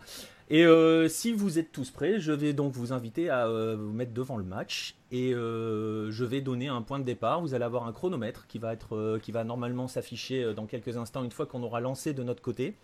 Et 0.48 0.64
euh, 0.64 1.08
si 1.08 1.32
vous 1.32 1.58
êtes 1.58 1.72
tous 1.72 1.90
prêts, 1.90 2.20
je 2.20 2.30
vais 2.30 2.52
donc 2.52 2.72
vous 2.72 2.92
inviter 2.92 3.30
à 3.30 3.48
euh, 3.48 3.76
vous 3.76 3.92
mettre 3.92 4.12
devant 4.12 4.36
le 4.36 4.44
match 4.44 4.94
et 5.10 5.34
euh, 5.34 6.12
je 6.12 6.24
vais 6.24 6.40
donner 6.40 6.68
un 6.68 6.82
point 6.82 7.00
de 7.00 7.04
départ. 7.04 7.40
Vous 7.40 7.54
allez 7.54 7.64
avoir 7.64 7.86
un 7.86 7.92
chronomètre 7.92 8.46
qui 8.46 8.60
va, 8.60 8.72
être, 8.72 9.18
qui 9.22 9.32
va 9.32 9.42
normalement 9.42 9.88
s'afficher 9.88 10.54
dans 10.54 10.66
quelques 10.66 10.96
instants 10.96 11.24
une 11.24 11.32
fois 11.32 11.46
qu'on 11.46 11.64
aura 11.64 11.80
lancé 11.80 12.14
de 12.14 12.22
notre 12.22 12.42
côté. 12.42 12.76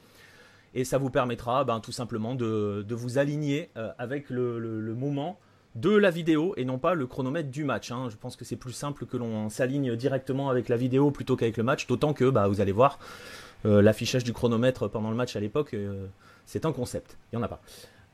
Et 0.74 0.84
ça 0.84 0.98
vous 0.98 1.10
permettra 1.10 1.62
ben, 1.64 1.78
tout 1.78 1.92
simplement 1.92 2.34
de, 2.34 2.84
vous 2.90 3.18
aligner 3.18 3.70
avec 3.98 4.28
le, 4.30 4.94
moment 4.94 5.38
de 5.76 5.90
la 5.90 6.10
vidéo 6.10 6.54
et 6.56 6.64
non 6.64 6.78
pas 6.78 6.94
le 6.94 7.06
chronomètre 7.06 7.50
du 7.50 7.62
match. 7.62 7.92
Hein. 7.92 8.08
Je 8.10 8.16
pense 8.16 8.34
que 8.34 8.44
c'est 8.44 8.56
plus 8.56 8.72
simple 8.72 9.06
que 9.06 9.16
l'on 9.16 9.50
s'aligne 9.50 9.94
directement 9.94 10.50
avec 10.50 10.68
la 10.68 10.76
vidéo 10.76 11.12
plutôt 11.12 11.36
qu'avec 11.36 11.56
le 11.58 11.62
match, 11.62 11.86
d'autant 11.86 12.12
que 12.12 12.28
bah, 12.28 12.48
vous 12.48 12.60
allez 12.60 12.72
voir 12.72 12.98
l'affichage 13.64 14.24
du 14.24 14.32
chronomètre 14.32 14.90
pendant 14.90 15.10
le 15.10 15.16
match 15.16 15.36
à 15.36 15.40
l'époque 15.40 15.76
c'est 16.52 16.66
un 16.66 16.72
concept, 16.72 17.16
il 17.32 17.36
n'y 17.38 17.42
en 17.42 17.44
a 17.46 17.48
pas. 17.48 17.62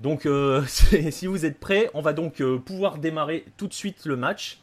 Donc 0.01 0.25
euh, 0.25 0.63
si 0.67 1.27
vous 1.27 1.45
êtes 1.45 1.59
prêts, 1.59 1.91
on 1.93 2.01
va 2.01 2.13
donc 2.13 2.41
euh, 2.41 2.57
pouvoir 2.59 2.99
démarrer 2.99 3.45
tout 3.57 3.67
de 3.67 3.75
suite 3.75 4.07
le 4.07 4.17
match, 4.17 4.61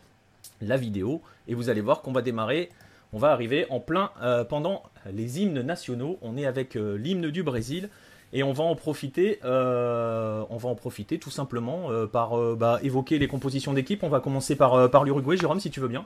la 0.61 0.77
vidéo, 0.77 1.21
et 1.49 1.55
vous 1.55 1.69
allez 1.69 1.81
voir 1.81 2.01
qu'on 2.01 2.13
va 2.13 2.21
démarrer, 2.21 2.69
on 3.11 3.19
va 3.19 3.31
arriver 3.31 3.67
en 3.69 3.81
plein 3.81 4.11
euh, 4.21 4.45
pendant 4.45 4.83
les 5.11 5.41
hymnes 5.41 5.61
nationaux. 5.61 6.17
On 6.21 6.37
est 6.37 6.45
avec 6.45 6.75
l'hymne 6.75 7.29
du 7.29 7.43
Brésil 7.43 7.89
et 8.31 8.43
on 8.43 8.53
va 8.53 8.63
en 8.63 8.75
profiter, 8.75 9.39
on 9.43 10.57
va 10.57 10.69
en 10.69 10.75
profiter 10.75 11.19
tout 11.19 11.29
simplement 11.29 11.89
par 12.07 12.37
bah, 12.55 12.79
évoquer 12.81 13.19
les 13.19 13.27
compositions 13.27 13.73
d'équipe. 13.73 14.03
On 14.03 14.09
va 14.09 14.19
commencer 14.19 14.55
par, 14.55 14.89
par 14.89 15.03
l'Uruguay, 15.03 15.37
Jérôme, 15.37 15.59
si 15.59 15.69
tu 15.69 15.79
veux 15.79 15.87
bien. 15.87 16.05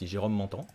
Si 0.00 0.06
Jérôme 0.06 0.32
m'entend. 0.32 0.66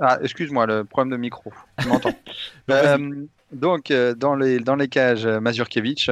Ah, 0.00 0.18
excuse-moi, 0.22 0.64
le 0.64 0.84
problème 0.84 1.10
de 1.10 1.18
micro. 1.18 1.52
Tu 1.78 1.88
m'entends. 1.88 2.14
euh, 2.70 3.26
donc, 3.52 3.90
euh, 3.90 4.14
dans, 4.14 4.34
les, 4.34 4.60
dans 4.60 4.76
les 4.76 4.88
cages, 4.88 5.26
euh, 5.26 5.40
Mazurkiewicz. 5.40 6.10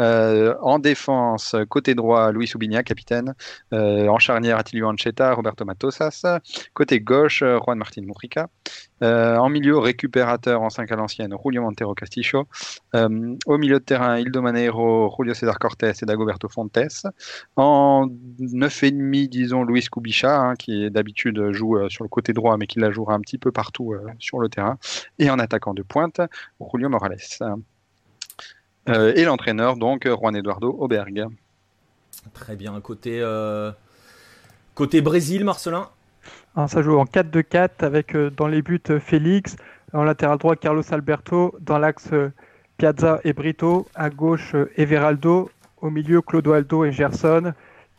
Euh, 0.00 0.54
en 0.62 0.78
défense, 0.78 1.54
côté 1.68 1.94
droit, 1.94 2.32
Luis 2.32 2.50
Ubinia, 2.54 2.82
capitaine. 2.82 3.34
en 3.72 4.18
charnière, 4.18 4.56
Attilio 4.56 4.88
Ancheta, 4.88 5.34
Roberto 5.34 5.66
Matosas. 5.66 6.24
Côté 6.72 7.00
gauche, 7.00 7.42
Juan 7.42 7.76
Martín 7.76 8.06
Mujica. 8.06 8.48
En 9.02 9.48
milieu, 9.48 9.78
récupérateur 9.78 10.62
en 10.62 10.70
5 10.70 10.90
à 10.92 10.96
l'ancienne, 10.96 11.34
Julio 11.44 11.62
Montero 11.62 11.94
Castillo. 11.94 12.46
au 12.94 13.58
milieu 13.58 13.78
de 13.78 13.84
terrain, 13.84 14.18
Ildo 14.18 14.40
Maneiro, 14.42 15.12
Julio 15.16 15.34
César 15.34 15.58
Cortés 15.58 15.92
et 16.00 16.06
Dagoberto 16.06 16.48
Fontes. 16.48 16.78
En 17.56 18.06
9,5, 18.40 19.28
disons, 19.28 19.64
Luis 19.64 19.86
Kubicha, 19.90 20.38
hein, 20.38 20.54
qui 20.54 20.90
d'habitude 20.90 21.52
joue 21.52 21.88
sur 21.88 22.04
le 22.04 22.08
côté 22.08 22.32
droit, 22.32 22.56
mais 22.56 22.66
qui 22.66 22.78
la 22.78 22.90
jouera 22.90 23.14
un 23.14 23.20
petit 23.20 23.38
peu 23.38 23.52
partout 23.52 23.94
sur 24.18 24.38
le 24.38 24.48
terrain. 24.48 24.78
Et 25.18 25.30
en 25.30 25.38
attaquant 25.38 25.74
de 25.74 25.82
pointe, 25.82 26.20
Julio 26.72 26.88
Morales. 26.88 27.18
Euh, 28.88 29.12
et 29.14 29.24
l'entraîneur, 29.24 29.76
donc, 29.76 30.06
Juan 30.06 30.34
Eduardo 30.34 30.70
Auberg. 30.70 31.26
Très 32.34 32.56
bien. 32.56 32.80
Côté, 32.80 33.20
euh, 33.20 33.70
côté 34.74 35.00
Brésil, 35.00 35.44
Marcelin? 35.44 35.88
Ça 36.54 36.82
joue 36.82 36.98
en 36.98 37.04
4-2-4 37.04 37.70
avec 37.80 38.14
euh, 38.14 38.30
dans 38.30 38.46
les 38.46 38.60
buts 38.60 38.82
Félix, 39.00 39.56
En 39.94 40.04
latéral 40.04 40.36
droit, 40.36 40.54
Carlos 40.54 40.82
Alberto. 40.90 41.54
Dans 41.60 41.78
l'axe, 41.78 42.10
Piazza 42.76 43.20
et 43.24 43.32
Brito. 43.32 43.86
À 43.94 44.10
gauche, 44.10 44.54
Everaldo. 44.76 45.50
Au 45.80 45.88
milieu, 45.88 46.20
Clodoaldo 46.20 46.84
et 46.84 46.92
Gerson. 46.92 47.54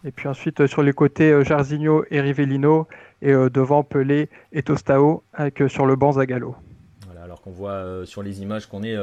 Et 0.06 0.12
puis 0.12 0.28
ensuite, 0.28 0.68
sur 0.68 0.84
les 0.84 0.94
côtés, 0.94 1.44
Jarzinho 1.44 2.06
et 2.12 2.22
Rivellino. 2.22 2.88
Et 3.24 3.32
devant, 3.32 3.84
Pelé 3.84 4.30
et 4.52 4.62
Tostao, 4.62 5.24
avec 5.34 5.64
sur 5.68 5.86
le 5.86 5.96
banc 5.96 6.14
Zagallo. 6.14 6.56
Voilà, 7.06 7.24
alors 7.24 7.42
qu'on 7.42 7.52
voit 7.52 8.06
sur 8.06 8.22
les 8.22 8.42
images 8.42 8.68
qu'on 8.68 8.84
est 8.84 8.98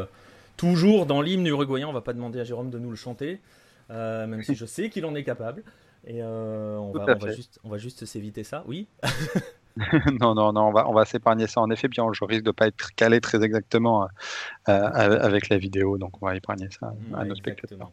toujours 0.57 1.07
dans 1.07 1.23
l'hymne 1.23 1.47
uruguayen. 1.47 1.89
On 1.89 1.93
va 1.93 2.03
pas 2.03 2.13
demander 2.13 2.39
à 2.39 2.45
Jérôme 2.45 2.71
de 2.71 2.79
nous 2.79 2.91
le 2.91 2.97
chanter, 2.97 3.41
même 3.89 4.43
si 4.43 4.55
je 4.55 4.67
sais 4.67 4.91
qu'il 4.91 5.05
en 5.07 5.15
est 5.15 5.25
capable. 5.25 5.63
Et 6.07 6.23
euh, 6.23 6.77
on, 6.79 6.93
va, 6.93 7.31
juste, 7.31 7.61
on 7.63 7.69
va 7.69 7.79
juste 7.79 8.05
s'éviter 8.07 8.45
ça, 8.45 8.65
oui 8.67 8.87
non, 10.21 10.35
non, 10.35 10.53
non, 10.53 10.69
on 10.69 10.73
va, 10.73 10.89
on 10.89 10.93
va 10.93 11.05
s'épargner 11.05 11.47
ça 11.47 11.61
en 11.61 11.71
effet, 11.71 11.89
puis 11.89 12.01
je 12.13 12.25
risque 12.25 12.43
de 12.43 12.49
ne 12.49 12.53
pas 12.53 12.67
être 12.67 12.93
calé 12.97 13.21
très 13.21 13.43
exactement 13.43 14.09
euh, 14.69 14.73
avec 14.83 15.49
la 15.49 15.59
vidéo, 15.59 15.97
donc 15.97 16.21
on 16.21 16.27
va 16.27 16.35
épargner 16.35 16.69
ça 16.71 16.93
à 17.15 17.25
nos 17.25 17.35
spectateurs. 17.35 17.93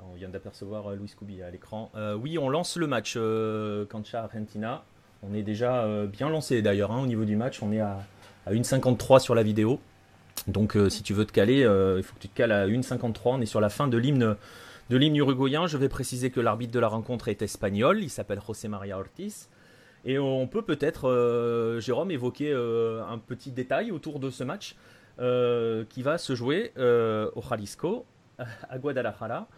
On 0.00 0.14
vient 0.14 0.28
d'apercevoir 0.28 0.90
euh, 0.90 0.96
Louis 0.96 1.08
Scooby 1.08 1.42
à 1.42 1.50
l'écran. 1.50 1.90
oui, 2.20 2.38
on 2.38 2.48
lance 2.50 2.76
le 2.76 2.86
match 2.86 3.18
Cancha-Argentina. 3.88 4.84
On 5.22 5.34
est 5.34 5.42
déjà 5.42 5.86
bien 6.06 6.28
lancé 6.28 6.62
d'ailleurs 6.62 6.92
hein, 6.92 7.02
au 7.02 7.06
niveau 7.06 7.24
du 7.24 7.36
match. 7.36 7.62
On 7.62 7.72
est 7.72 7.80
à, 7.80 8.00
à 8.46 8.52
1,53 8.52 9.18
sur 9.18 9.34
la 9.34 9.42
vidéo. 9.42 9.80
Donc 10.46 10.76
si 10.88 11.02
tu 11.02 11.14
veux 11.14 11.24
te 11.24 11.32
caler, 11.32 11.60
il 11.60 12.02
faut 12.02 12.14
que 12.14 12.20
tu 12.20 12.28
te 12.28 12.36
cales 12.36 12.52
à 12.52 12.66
1,53. 12.66 13.20
On 13.24 13.40
est 13.40 13.46
sur 13.46 13.60
la 13.60 13.70
fin 13.70 13.88
de 13.88 13.96
l'hymne 13.96 14.36
de 14.90 14.96
l'hymne 14.96 15.16
uruguayen, 15.16 15.66
je 15.66 15.76
vais 15.76 15.88
préciser 15.88 16.30
que 16.30 16.40
l'arbitre 16.40 16.72
de 16.72 16.78
la 16.78 16.88
rencontre 16.88 17.28
est 17.28 17.42
espagnol, 17.42 18.02
il 18.02 18.08
s'appelle 18.08 18.40
José 18.46 18.68
María 18.68 18.98
Ortiz. 18.98 19.50
Et 20.04 20.18
on 20.18 20.46
peut 20.46 20.62
peut-être, 20.62 21.08
euh, 21.08 21.80
Jérôme, 21.80 22.10
évoquer 22.10 22.52
euh, 22.52 23.04
un 23.04 23.18
petit 23.18 23.50
détail 23.50 23.90
autour 23.90 24.20
de 24.20 24.30
ce 24.30 24.44
match 24.44 24.76
euh, 25.18 25.84
qui 25.90 26.02
va 26.02 26.16
se 26.16 26.34
jouer 26.34 26.72
au 26.76 27.42
Jalisco, 27.42 28.06
à 28.38 28.78
Guadalajara, 28.78 29.48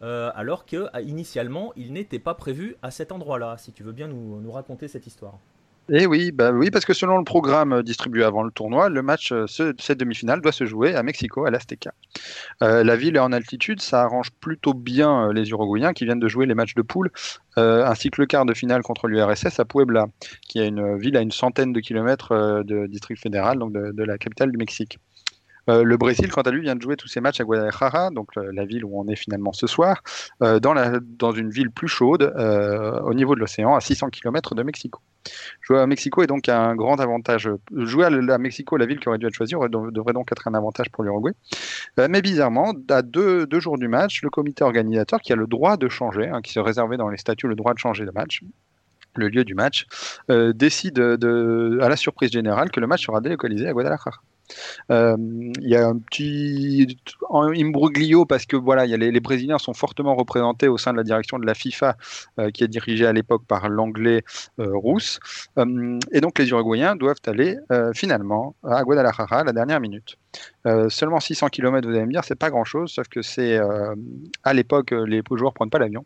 alors 0.00 0.66
que 0.66 0.88
initialement 1.02 1.72
il 1.76 1.92
n'était 1.92 2.18
pas 2.18 2.34
prévu 2.34 2.76
à 2.82 2.90
cet 2.90 3.12
endroit-là. 3.12 3.56
Si 3.58 3.72
tu 3.72 3.84
veux 3.84 3.92
bien 3.92 4.08
nous 4.08 4.50
raconter 4.50 4.88
cette 4.88 5.06
histoire. 5.06 5.38
Et 5.92 6.02
eh 6.02 6.06
oui, 6.06 6.30
bah 6.30 6.52
oui, 6.52 6.70
parce 6.70 6.84
que 6.84 6.94
selon 6.94 7.18
le 7.18 7.24
programme 7.24 7.82
distribué 7.82 8.22
avant 8.22 8.44
le 8.44 8.52
tournoi, 8.52 8.88
le 8.88 9.02
match, 9.02 9.32
euh, 9.32 9.46
cette 9.48 9.98
demi-finale 9.98 10.40
doit 10.40 10.52
se 10.52 10.64
jouer 10.64 10.94
à 10.94 11.02
Mexico, 11.02 11.46
à 11.46 11.50
l'Azteca. 11.50 11.92
Euh, 12.62 12.84
la 12.84 12.94
ville 12.94 13.16
est 13.16 13.20
en 13.20 13.32
altitude, 13.32 13.80
ça 13.80 14.02
arrange 14.02 14.30
plutôt 14.30 14.72
bien 14.72 15.26
euh, 15.30 15.32
les 15.32 15.50
Uruguayens 15.50 15.92
qui 15.92 16.04
viennent 16.04 16.20
de 16.20 16.28
jouer 16.28 16.46
les 16.46 16.54
matchs 16.54 16.76
de 16.76 16.82
poule, 16.82 17.10
ainsi 17.56 18.10
que 18.10 18.20
le 18.20 18.26
quart 18.26 18.46
de 18.46 18.54
finale 18.54 18.82
contre 18.82 19.08
l'URSS 19.08 19.58
à 19.58 19.64
Puebla, 19.64 20.06
qui 20.48 20.60
est 20.60 20.68
une 20.68 20.96
ville 20.96 21.16
à 21.16 21.20
une 21.22 21.32
centaine 21.32 21.72
de 21.72 21.80
kilomètres 21.80 22.62
de 22.64 22.86
district 22.86 23.20
fédéral, 23.20 23.58
donc 23.58 23.72
de 23.72 24.04
la 24.04 24.16
capitale 24.16 24.52
du 24.52 24.56
Mexique. 24.56 24.98
Euh, 25.68 25.82
le 25.82 25.96
Brésil, 25.96 26.30
quant 26.30 26.42
à 26.42 26.50
lui, 26.50 26.62
vient 26.62 26.76
de 26.76 26.82
jouer 26.82 26.96
tous 26.96 27.08
ses 27.08 27.20
matchs 27.20 27.40
à 27.40 27.44
Guadalajara, 27.44 28.10
donc 28.10 28.28
euh, 28.36 28.50
la 28.52 28.64
ville 28.64 28.84
où 28.84 28.98
on 29.00 29.08
est 29.08 29.16
finalement 29.16 29.52
ce 29.52 29.66
soir, 29.66 30.02
euh, 30.42 30.58
dans, 30.60 31.32
une 31.32 31.50
ville 31.50 31.70
plus 31.70 31.88
chaude 31.88 32.22
au 33.04 33.14
niveau 33.14 33.34
de 33.34 33.40
l'océan, 33.40 33.74
à 33.74 33.80
600 33.80 34.10
km 34.10 34.54
de 34.54 34.62
Mexico. 34.62 35.00
Jouer 35.62 35.80
à 35.80 35.86
Mexico 35.86 36.22
est 36.22 36.26
donc 36.26 36.48
un 36.48 36.74
grand 36.74 37.00
avantage. 37.00 37.48
Jouer 37.72 38.06
à, 38.06 38.38
Mexico, 38.38 38.76
la 38.76 38.86
ville 38.86 38.98
qui 38.98 39.08
aurait 39.08 39.18
dû 39.18 39.26
être 39.26 39.34
choisie, 39.34 39.54
devrait 39.70 40.12
donc 40.12 40.32
être 40.32 40.48
un 40.48 40.54
avantage 40.54 40.90
pour 40.90 41.04
l'Uruguay. 41.04 41.32
mais 41.96 42.22
bizarrement, 42.22 42.72
à 42.88 43.02
deux, 43.02 43.46
jours 43.60 43.78
du 43.78 43.88
match, 43.88 44.22
le 44.22 44.30
comité 44.30 44.64
organisateur, 44.64 45.20
qui 45.20 45.32
a 45.32 45.36
le 45.36 45.46
droit 45.46 45.76
de 45.76 45.88
changer, 45.88 46.28
hein, 46.28 46.40
qui 46.42 46.52
se 46.52 46.60
réservait 46.60 46.96
dans 46.96 47.08
les 47.08 47.18
statuts 47.18 47.48
le 47.48 47.54
droit 47.54 47.74
de 47.74 47.78
changer 47.78 48.04
de 48.04 48.10
match, 48.10 48.42
le 49.14 49.28
lieu 49.28 49.44
du 49.44 49.54
match, 49.54 49.86
décide 50.28 50.94
de, 50.94 51.78
à 51.82 51.88
la 51.88 51.96
surprise 51.96 52.30
générale 52.30 52.70
que 52.70 52.80
le 52.80 52.86
match 52.86 53.04
sera 53.04 53.20
délocalisé 53.20 53.68
à 53.68 53.72
Guadalajara. 53.72 54.20
Euh, 54.90 55.16
il 55.18 55.68
y 55.68 55.76
a 55.76 55.86
un 55.86 55.98
petit 55.98 56.98
imbroglio 57.30 58.24
parce 58.24 58.46
que 58.46 58.56
voilà, 58.56 58.86
y 58.86 58.94
a 58.94 58.96
les, 58.96 59.20
Brésiliens 59.20 59.58
sont 59.58 59.74
fortement 59.74 60.14
représentés 60.14 60.68
au 60.68 60.78
sein 60.78 60.92
de 60.92 60.96
la 60.96 61.04
direction 61.04 61.38
de 61.38 61.46
la 61.46 61.54
FIFA 61.54 61.96
euh, 62.38 62.50
qui 62.50 62.64
est 62.64 62.68
dirigée 62.68 63.06
à 63.06 63.12
l'époque 63.12 63.42
par 63.46 63.68
l'anglais 63.68 64.24
euh, 64.58 64.70
Rousse. 64.74 65.20
et 65.56 66.20
donc 66.20 66.38
les 66.38 66.48
Uruguayens 66.50 66.96
doivent 66.96 67.20
aller 67.26 67.56
finalement 67.94 68.54
à 68.64 68.82
Guadalajara 68.82 69.40
à 69.40 69.44
la 69.44 69.52
dernière 69.52 69.80
minute. 69.80 70.16
Euh, 70.66 70.88
seulement 70.90 71.20
600 71.20 71.48
km, 71.48 71.88
vous 71.88 71.94
allez 71.94 72.06
me 72.06 72.12
dire, 72.12 72.24
c'est 72.24 72.38
pas 72.38 72.50
grand 72.50 72.64
chose, 72.64 72.92
sauf 72.92 73.08
que 73.08 73.22
c'est 73.22 73.56
euh, 73.56 73.94
à 74.44 74.52
l'époque, 74.52 74.90
les 74.90 75.22
joueurs 75.30 75.54
prennent 75.54 75.70
pas 75.70 75.78
l'avion. 75.78 76.04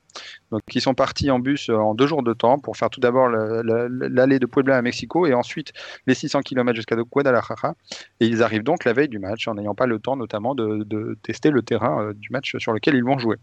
Donc, 0.53 0.63
ils 0.73 0.81
sont 0.81 0.95
partis 0.95 1.31
en 1.31 1.39
bus 1.39 1.71
euh, 1.71 1.77
en 1.77 1.95
deux 1.95 2.07
jours 2.07 2.23
de 2.23 2.33
temps 2.33 2.59
pour 2.59 2.77
faire 2.77 2.91
tout 2.91 3.01
d'abord 3.01 3.29
l'allée 3.29 4.39
de 4.39 4.47
Puebla 4.47 4.77
à 4.77 4.83
Mexico 4.83 5.27
et 5.27 5.35
ensuite 5.35 5.73
les 6.07 6.15
600 6.15 6.43
km 6.43 6.77
jusqu'à 6.77 6.97
Guadalajara. 6.97 7.75
Et 8.21 8.27
ils 8.27 8.43
arrivent 8.43 8.63
donc 8.63 8.85
la 8.85 8.93
veille 8.93 9.09
du 9.09 9.19
match 9.19 9.49
en 9.49 9.55
n'ayant 9.55 9.75
pas 9.75 9.87
le 9.87 9.99
temps, 9.99 10.17
notamment, 10.17 10.55
de, 10.55 11.19
tester 11.23 11.51
le 11.51 11.63
terrain 11.63 12.13
du 12.15 12.29
match 12.31 12.57
sur 12.59 12.73
lequel 12.73 12.95
ils 12.95 13.05
vont 13.05 13.19
jouer. 13.19 13.37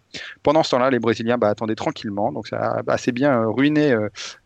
Pendant 0.43 0.63
ce 0.63 0.71
temps-là, 0.71 0.89
les 0.89 0.99
Brésiliens 0.99 1.37
bah, 1.37 1.49
attendaient 1.49 1.75
tranquillement, 1.75 2.31
donc 2.31 2.47
ça 2.47 2.57
a 2.57 2.81
assez 2.87 3.11
bien 3.11 3.45
ruiné 3.45 3.95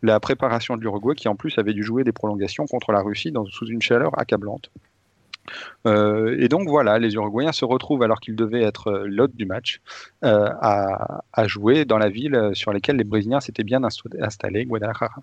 la 0.01 0.20
préparation 0.20 0.75
de 0.75 0.82
l'Uruguay 0.82 1.15
qui 1.15 1.27
en 1.27 1.36
plus 1.36 1.58
avait 1.58 1.74
dû 1.74 1.84
jouer 1.84 2.04
des 2.04 2.12
prolongations 2.12 2.65
contre 2.65 2.92
la 2.92 3.01
Russie 3.01 3.32
dans, 3.32 3.46
sous 3.46 3.68
une 3.68 3.82
chaleur 3.82 4.18
accablante. 4.18 4.72
Euh, 5.86 6.36
et 6.40 6.48
donc 6.48 6.68
voilà, 6.68 7.00
les 7.00 7.14
Uruguayens 7.14 7.52
se 7.52 7.66
retrouvent 7.66 8.04
alors 8.04 8.20
qu'ils 8.20 8.36
devaient 8.36 8.64
être 8.64 8.88
euh, 8.88 9.06
l'hôte 9.08 9.36
du 9.36 9.46
match 9.46 9.82
euh, 10.24 10.50
à, 10.62 11.48
jouer 11.48 11.86
dans 11.86 11.98
la 11.98 12.10
ville 12.10 12.52
sur 12.54 12.74
laquelle 12.74 12.96
les 12.96 13.04
Brésiliens 13.04 13.40
s'étaient 13.40 13.64
bien 13.64 13.82
installés, 13.84 14.66
Guadalajara. 14.66 15.22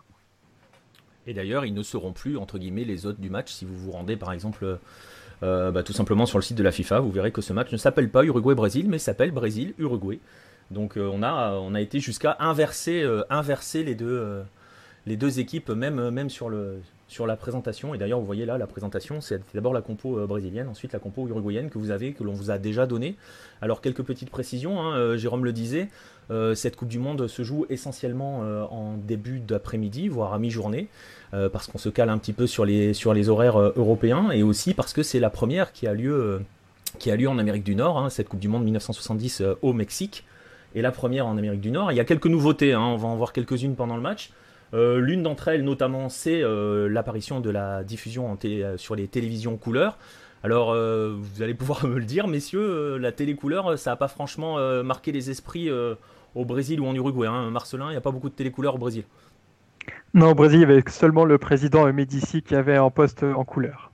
Et 1.26 1.34
d'ailleurs, 1.34 1.64
ils 1.64 1.74
ne 1.74 1.82
seront 1.82 2.12
plus 2.12 2.36
entre 2.36 2.58
guillemets 2.58 2.84
les 2.84 3.06
hôtes 3.06 3.20
du 3.20 3.30
match 3.30 3.50
si 3.50 3.64
vous 3.64 3.76
vous 3.76 3.90
rendez 3.92 4.16
par 4.16 4.32
exemple 4.32 4.78
bah, 5.40 5.82
tout 5.84 5.92
simplement 5.92 6.24
sur 6.24 6.38
le 6.38 6.42
site 6.42 6.56
de 6.56 6.62
la 6.62 6.70
FIFA. 6.70 7.00
Vous 7.00 7.10
verrez 7.10 7.32
que 7.32 7.40
ce 7.40 7.52
match 7.52 7.72
ne 7.72 7.76
s'appelle 7.76 8.08
pas 8.08 8.24
Uruguay-Brésil, 8.24 8.86
mais 8.88 8.98
s'appelle 8.98 9.32
Brésil-Uruguay. 9.32 10.20
Donc 10.70 10.96
on 10.96 11.22
a 11.22 11.52
on 11.54 11.74
a 11.74 11.80
été 11.80 11.98
jusqu'à 11.98 12.36
inverser 12.38 13.04
inverser 13.28 13.82
les 13.82 13.96
deux 13.96 14.42
les 15.06 15.16
deux 15.16 15.40
équipes 15.40 15.70
même 15.70 16.10
même 16.10 16.30
sur 16.30 16.48
le 16.48 16.80
sur 17.12 17.26
la 17.26 17.36
présentation. 17.36 17.94
Et 17.94 17.98
d'ailleurs, 17.98 18.18
vous 18.18 18.26
voyez 18.26 18.46
là, 18.46 18.58
la 18.58 18.66
présentation, 18.66 19.20
c'est 19.20 19.40
d'abord 19.54 19.74
la 19.74 19.82
compo 19.82 20.18
euh, 20.18 20.26
brésilienne, 20.26 20.66
ensuite 20.68 20.92
la 20.92 20.98
compo 20.98 21.28
uruguayenne 21.28 21.68
que 21.70 21.78
vous 21.78 21.90
avez, 21.90 22.12
que 22.12 22.24
l'on 22.24 22.32
vous 22.32 22.50
a 22.50 22.58
déjà 22.58 22.86
donné. 22.86 23.16
Alors, 23.60 23.80
quelques 23.80 24.02
petites 24.02 24.30
précisions, 24.30 24.80
hein, 24.80 24.96
euh, 24.96 25.16
Jérôme 25.16 25.44
le 25.44 25.52
disait, 25.52 25.88
euh, 26.30 26.54
cette 26.54 26.74
Coupe 26.74 26.88
du 26.88 26.98
Monde 26.98 27.28
se 27.28 27.42
joue 27.42 27.66
essentiellement 27.68 28.40
en 28.70 28.96
début 28.96 29.38
d'après-midi, 29.40 30.08
voire 30.08 30.32
à 30.32 30.38
mi-journée, 30.38 30.88
parce 31.30 31.66
qu'on 31.66 31.78
se 31.78 31.88
cale 31.88 32.10
un 32.10 32.18
petit 32.18 32.32
peu 32.32 32.46
sur 32.46 32.64
les, 32.64 32.94
sur 32.94 33.12
les 33.12 33.28
horaires 33.28 33.58
européens, 33.58 34.30
et 34.30 34.42
aussi 34.42 34.74
parce 34.74 34.92
que 34.92 35.02
c'est 35.02 35.20
la 35.20 35.30
première 35.30 35.72
qui 35.72 35.86
a 35.86 35.92
lieu, 35.92 36.40
qui 36.98 37.10
a 37.10 37.16
lieu 37.16 37.28
en 37.28 37.38
Amérique 37.38 37.64
du 37.64 37.74
Nord, 37.74 37.98
hein, 37.98 38.08
cette 38.10 38.28
Coupe 38.28 38.40
du 38.40 38.48
Monde 38.48 38.64
1970 38.64 39.42
au 39.60 39.72
Mexique, 39.72 40.24
et 40.74 40.82
la 40.82 40.92
première 40.92 41.26
en 41.26 41.36
Amérique 41.36 41.60
du 41.60 41.70
Nord. 41.70 41.92
Il 41.92 41.96
y 41.96 42.00
a 42.00 42.04
quelques 42.04 42.26
nouveautés, 42.26 42.72
hein, 42.72 42.80
on 42.80 42.96
va 42.96 43.08
en 43.08 43.16
voir 43.16 43.32
quelques-unes 43.32 43.74
pendant 43.74 43.96
le 43.96 44.02
match. 44.02 44.30
Euh, 44.74 45.00
l'une 45.00 45.22
d'entre 45.22 45.48
elles, 45.48 45.64
notamment, 45.64 46.08
c'est 46.08 46.42
euh, 46.42 46.88
l'apparition 46.88 47.40
de 47.40 47.50
la 47.50 47.84
diffusion 47.84 48.38
euh, 48.44 48.76
sur 48.76 48.94
les 48.94 49.06
télévisions 49.06 49.56
couleurs. 49.56 49.98
Alors, 50.44 50.74
vous 50.74 51.42
allez 51.42 51.54
pouvoir 51.54 51.86
me 51.86 51.98
le 51.98 52.04
dire, 52.04 52.26
messieurs, 52.26 52.96
la 52.96 53.12
télé 53.12 53.34
couleur, 53.36 53.78
ça 53.78 53.90
n'a 53.90 53.96
pas 53.96 54.08
franchement 54.08 54.56
marqué 54.82 55.12
les 55.12 55.30
esprits 55.30 55.70
au 55.70 56.44
Brésil 56.44 56.80
ou 56.80 56.86
en 56.86 56.96
Uruguay. 56.96 57.28
Hein. 57.28 57.50
Marcelin, 57.50 57.86
il 57.88 57.92
n'y 57.92 57.96
a 57.96 58.00
pas 58.00 58.10
beaucoup 58.10 58.28
de 58.28 58.34
télé 58.34 58.50
couleur 58.50 58.74
au 58.74 58.78
Brésil. 58.78 59.04
Non, 60.14 60.32
au 60.32 60.34
Brésil, 60.34 60.58
il 60.58 60.62
y 60.62 60.64
avait 60.64 60.82
seulement 60.88 61.24
le 61.24 61.38
président 61.38 61.90
Médici 61.92 62.42
qui 62.42 62.56
avait 62.56 62.76
un 62.76 62.90
poste 62.90 63.22
en 63.22 63.44
couleur. 63.44 63.92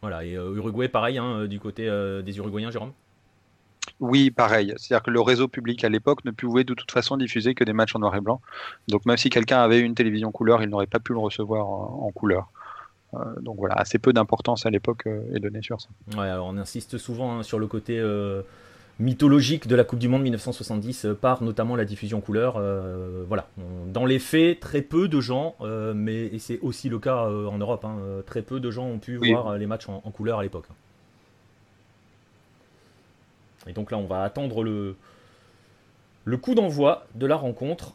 Voilà, 0.00 0.24
et 0.24 0.32
Uruguay, 0.32 0.88
pareil, 0.88 1.18
hein, 1.18 1.46
du 1.46 1.60
côté 1.60 1.84
des 2.24 2.38
Uruguayens, 2.38 2.72
Jérôme? 2.72 2.90
Oui, 4.00 4.30
pareil. 4.30 4.74
C'est-à-dire 4.76 5.04
que 5.04 5.10
le 5.10 5.20
réseau 5.20 5.48
public 5.48 5.84
à 5.84 5.88
l'époque 5.88 6.24
ne 6.24 6.30
pouvait 6.30 6.64
de 6.64 6.74
toute 6.74 6.90
façon 6.90 7.16
diffuser 7.16 7.54
que 7.54 7.64
des 7.64 7.72
matchs 7.72 7.94
en 7.94 8.00
noir 8.00 8.14
et 8.16 8.20
blanc. 8.20 8.40
Donc 8.88 9.06
même 9.06 9.16
si 9.16 9.30
quelqu'un 9.30 9.60
avait 9.60 9.80
une 9.80 9.94
télévision 9.94 10.32
couleur, 10.32 10.62
il 10.62 10.68
n'aurait 10.68 10.86
pas 10.86 10.98
pu 10.98 11.12
le 11.12 11.18
recevoir 11.18 11.68
en, 11.68 12.10
couleur. 12.12 12.50
Euh, 13.14 13.18
donc 13.40 13.56
voilà, 13.58 13.74
assez 13.74 13.98
peu 13.98 14.12
d'importance 14.12 14.66
à 14.66 14.70
l'époque 14.70 15.06
euh, 15.06 15.34
est 15.34 15.40
donnée 15.40 15.62
sur 15.62 15.80
ça. 15.80 15.88
Ouais, 16.16 16.32
on 16.42 16.56
insiste 16.56 16.98
souvent 16.98 17.38
hein, 17.38 17.42
sur 17.42 17.58
le 17.58 17.66
côté 17.66 17.98
euh, 17.98 18.42
mythologique 18.98 19.68
de 19.68 19.76
la 19.76 19.84
Coupe 19.84 19.98
du 19.98 20.08
Monde 20.08 20.22
1970 20.22 21.08
par 21.20 21.42
notamment 21.42 21.76
la 21.76 21.84
diffusion 21.84 22.20
couleur. 22.20 22.60
voilà, 23.28 23.46
dans 23.86 24.04
les 24.04 24.18
faits, 24.18 24.60
très 24.60 24.82
peu 24.82 25.08
de 25.08 25.20
gens, 25.20 25.54
mais 25.94 26.26
et 26.26 26.38
c'est 26.38 26.58
aussi 26.60 26.88
le 26.88 26.98
cas 26.98 27.26
en 27.26 27.58
Europe, 27.58 27.84
hein, 27.84 27.98
très 28.26 28.42
peu 28.42 28.60
de 28.60 28.70
gens 28.70 28.86
ont 28.86 28.98
pu 28.98 29.16
voir 29.16 29.56
les 29.58 29.66
matchs 29.66 29.88
en, 29.88 30.02
en 30.04 30.10
couleur 30.10 30.38
à 30.38 30.42
l'époque. 30.42 30.66
Et 33.66 33.72
donc 33.72 33.90
là, 33.90 33.98
on 33.98 34.06
va 34.06 34.22
attendre 34.22 34.62
le, 34.64 34.96
le 36.24 36.36
coup 36.36 36.54
d'envoi 36.54 37.06
de 37.14 37.26
la 37.26 37.36
rencontre 37.36 37.94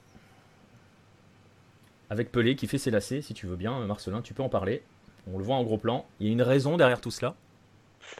avec 2.09 2.31
Pelé 2.31 2.55
qui 2.55 2.67
fait 2.67 2.77
ses 2.77 2.91
lacets, 2.91 3.21
si 3.21 3.33
tu 3.33 3.47
veux 3.47 3.55
bien, 3.55 3.85
Marcelin, 3.85 4.21
tu 4.21 4.33
peux 4.33 4.43
en 4.43 4.49
parler. 4.49 4.83
On 5.31 5.37
le 5.37 5.43
voit 5.43 5.55
en 5.55 5.63
gros 5.63 5.77
plan. 5.77 6.05
Il 6.19 6.27
y 6.27 6.29
a 6.29 6.33
une 6.33 6.41
raison 6.41 6.77
derrière 6.77 7.01
tout 7.01 7.11
cela? 7.11 7.35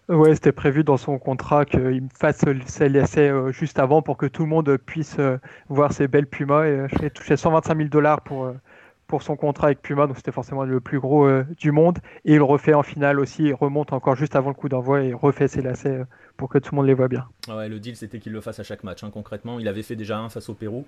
Ouais, 0.09 0.35
c'était 0.35 0.51
prévu 0.51 0.83
dans 0.83 0.97
son 0.97 1.17
contrat 1.17 1.65
qu'il 1.65 2.03
fasse 2.13 2.43
ses 2.65 2.89
lacets 2.89 3.29
euh, 3.29 3.51
juste 3.51 3.79
avant 3.79 4.01
pour 4.01 4.17
que 4.17 4.25
tout 4.25 4.43
le 4.43 4.49
monde 4.49 4.77
puisse 4.77 5.17
euh, 5.19 5.37
voir 5.69 5.93
ses 5.93 6.07
belles 6.09 6.27
pumas. 6.27 6.65
Et 6.65 6.87
je 6.89 6.99
vais 6.99 7.09
toucher 7.09 7.37
125 7.37 7.77
000 7.77 7.89
dollars 7.89 8.21
pour, 8.21 8.45
euh, 8.45 8.53
pour 9.07 9.23
son 9.23 9.35
contrat 9.35 9.67
avec 9.67 9.81
Puma, 9.81 10.05
donc 10.05 10.17
c'était 10.17 10.33
forcément 10.33 10.65
le 10.65 10.79
plus 10.79 10.99
gros 10.99 11.25
euh, 11.25 11.45
du 11.57 11.71
monde. 11.71 11.99
Et 12.25 12.35
il 12.35 12.41
refait 12.41 12.73
en 12.73 12.83
finale 12.83 13.19
aussi, 13.19 13.43
il 13.43 13.53
remonte 13.53 13.93
encore 13.93 14.15
juste 14.15 14.35
avant 14.35 14.49
le 14.49 14.55
coup 14.55 14.69
d'envoi 14.69 15.01
et 15.01 15.13
refait 15.13 15.47
ses 15.47 15.61
lacets 15.61 15.89
euh, 15.89 16.05
pour 16.35 16.49
que 16.49 16.57
tout 16.57 16.71
le 16.73 16.77
monde 16.77 16.87
les 16.87 16.93
voit 16.93 17.07
bien. 17.07 17.25
Ouais, 17.47 17.69
le 17.69 17.79
deal 17.79 17.95
c'était 17.95 18.19
qu'il 18.19 18.33
le 18.33 18.41
fasse 18.41 18.59
à 18.59 18.63
chaque 18.63 18.83
match. 18.83 19.03
Hein, 19.03 19.09
concrètement, 19.11 19.59
il 19.59 19.67
avait 19.67 19.81
fait 19.81 19.95
déjà 19.95 20.19
un 20.19 20.29
face 20.29 20.49
au 20.49 20.53
Pérou. 20.53 20.85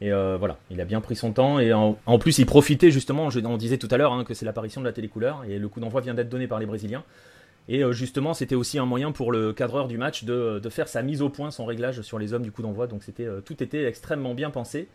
Et 0.00 0.12
euh, 0.12 0.36
voilà, 0.38 0.58
il 0.70 0.80
a 0.80 0.84
bien 0.84 1.00
pris 1.00 1.16
son 1.16 1.32
temps. 1.32 1.58
Et 1.58 1.72
en, 1.72 1.96
plus, 2.20 2.38
il 2.38 2.46
profitait 2.46 2.92
justement, 2.92 3.28
on 3.44 3.56
disait 3.56 3.78
tout 3.78 3.88
à 3.90 3.96
l'heure 3.96 4.12
hein, 4.12 4.22
que 4.22 4.32
c'est 4.32 4.46
l'apparition 4.46 4.80
de 4.80 4.86
la 4.86 4.92
télécouleur. 4.92 5.42
Et 5.48 5.58
le 5.58 5.68
coup 5.68 5.80
d'envoi 5.80 6.00
vient 6.00 6.14
d'être 6.14 6.28
donné 6.28 6.46
par 6.46 6.60
les 6.60 6.66
Brésiliens. 6.66 7.02
Et 7.68 7.82
justement, 7.92 8.32
c'était 8.32 8.54
aussi 8.54 8.78
un 8.78 8.86
moyen 8.86 9.12
pour 9.12 9.30
le 9.30 9.52
cadreur 9.52 9.88
du 9.88 9.98
match 9.98 10.24
de, 10.24 10.58
de, 10.58 10.68
faire 10.70 10.88
sa 10.88 11.02
mise 11.02 11.20
au 11.20 11.28
point, 11.28 11.50
son 11.50 11.66
réglage 11.66 12.00
sur 12.00 12.18
les 12.18 12.32
hommes 12.32 12.42
du 12.44 12.50
coup 12.50 12.62
d'envoi. 12.62 12.86
Donc 12.86 13.02
tout 13.44 13.62
était 13.62 13.84
extrêmement 13.84 14.34
bien 14.34 14.50
pensé. 14.50 14.88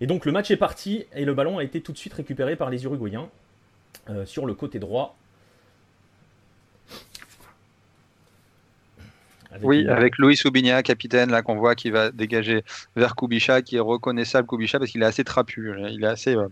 Et 0.00 0.06
donc 0.06 0.24
le 0.24 0.32
match 0.32 0.50
est 0.50 0.56
parti 0.56 1.04
et 1.14 1.24
le 1.24 1.34
ballon 1.34 1.58
a 1.58 1.64
été 1.64 1.80
tout 1.80 1.92
de 1.92 1.98
suite 1.98 2.14
récupéré 2.14 2.56
par 2.56 2.70
les 2.70 2.84
Uruguayens 2.84 3.28
euh, 4.08 4.24
sur 4.24 4.46
le 4.46 4.54
côté 4.54 4.78
droit. 4.78 5.16
oui, 9.62 9.86
avec 9.88 10.16
Luis 10.16 10.40
Ubigna, 10.44 10.82
capitaine, 10.82 11.30
là 11.30 11.42
qu'on 11.42 11.56
voit 11.56 11.74
qui 11.74 11.90
va 11.90 12.12
dégager 12.12 12.62
vers 12.94 13.16
Kubicha, 13.16 13.62
qui 13.62 13.76
est 13.76 13.80
reconnaissable 13.80 14.46
Kubicha 14.46 14.78
parce 14.78 14.92
qu'il 14.92 15.02
est 15.02 15.06
assez 15.06 15.24
trapu, 15.24 15.74
il 15.90 16.04
est 16.04 16.06
assez, 16.06 16.36
euh, 16.36 16.46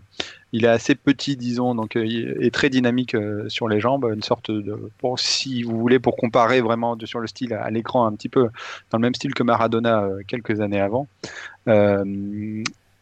il 0.51 0.65
est 0.65 0.69
assez 0.69 0.95
petit, 0.95 1.37
disons, 1.37 1.75
donc 1.75 1.95
euh, 1.95 2.35
et 2.39 2.51
très 2.51 2.69
dynamique 2.69 3.15
sur 3.47 3.69
les 3.69 3.79
jambes, 3.79 4.11
une 4.13 4.21
sorte 4.21 4.51
de, 4.51 4.91
pour, 4.99 5.17
si 5.17 5.63
vous 5.63 5.79
voulez, 5.79 5.97
pour 5.97 6.17
comparer 6.17 6.59
vraiment 6.59 6.97
sur 7.05 7.21
le 7.21 7.27
style 7.27 7.53
à, 7.53 7.69
l'écran, 7.71 8.05
un 8.05 8.13
petit 8.13 8.29
peu 8.29 8.49
dans 8.91 8.97
le 8.97 9.01
même 9.01 9.15
style 9.15 9.33
que 9.33 9.43
Maradona 9.43 10.07
quelques 10.27 10.59
années 10.59 10.81
avant. 10.81 11.07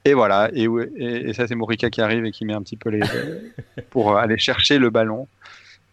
Et 0.08 0.14
voilà, 0.14 0.50
et, 0.54 1.34
ça 1.34 1.48
c'est 1.48 1.56
Morika 1.56 1.90
qui 1.90 2.00
arrive 2.00 2.24
et 2.24 2.32
qui 2.32 2.46
met 2.46 2.54
un 2.54 2.62
petit 2.62 2.78
peu 2.78 2.90
les 2.90 3.02
pour 3.90 4.16
aller 4.16 4.38
chercher 4.38 4.78
le 4.78 4.90
ballon 4.90 5.28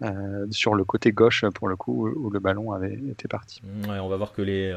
euh, 0.03 0.47
sur 0.51 0.77
le 0.77 0.85
côté 0.85 1.11
gauche 1.11 1.45
pour 1.53 1.67
le 1.67 1.75
coup 1.75 2.09
où 2.09 2.31
le 2.31 2.39
ballon 2.39 2.71
avait 2.71 2.95
été 2.95 3.27
parti. 3.27 3.61
Ouais, 3.89 3.99
on 3.99 4.09
va 4.09 4.17
voir 4.17 4.33
que 4.33 4.41
les 4.41 4.73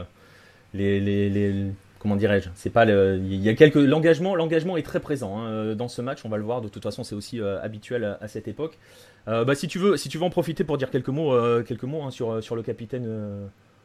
les, 0.74 1.00
les, 1.00 1.66
comment 2.00 2.16
dirais-je, 2.16 2.50
c'est 2.56 2.72
pas 2.72 2.84
le, 2.86 3.20
il 3.24 3.36
y 3.36 3.48
a 3.50 3.54
quelques 3.54 3.76
l'engagement 3.76 4.34
l'engagement 4.34 4.76
est 4.76 4.82
très 4.82 5.02
présent 5.02 5.38
hein, 5.38 5.76
dans 5.76 5.88
ce 5.88 6.02
match, 6.02 6.26
on 6.26 6.30
va 6.30 6.38
le 6.38 6.44
voir. 6.44 6.62
De 6.62 6.68
toute 6.68 6.82
façon, 6.82 7.04
c'est 7.04 7.14
aussi 7.14 7.40
euh, 7.40 7.62
habituel 7.62 8.18
à, 8.20 8.28
cette 8.28 8.48
époque. 8.48 8.80
Euh, 9.28 9.46
bah, 9.46 9.54
si 9.54 9.68
tu 9.68 9.78
veux 9.78 9.98
si 9.98 10.10
tu 10.10 10.18
veux 10.18 10.24
en 10.24 10.32
profiter 10.32 10.64
pour 10.64 10.80
dire 10.80 10.90
quelques 10.90 11.10
mots 11.10 11.32
quelques 11.62 11.84
mots 11.84 12.02
hein, 12.02 12.10
sur 12.10 12.42
sur 12.42 12.56
le 12.56 12.64
capitaine 12.64 13.08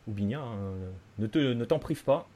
Oubigna, 0.09 0.41
hein, 0.41 0.73
ne 1.19 1.27
te 1.27 1.38
ne 1.38 1.65
t'en 1.67 1.79
prive 1.79 2.05
pas. 2.05 2.27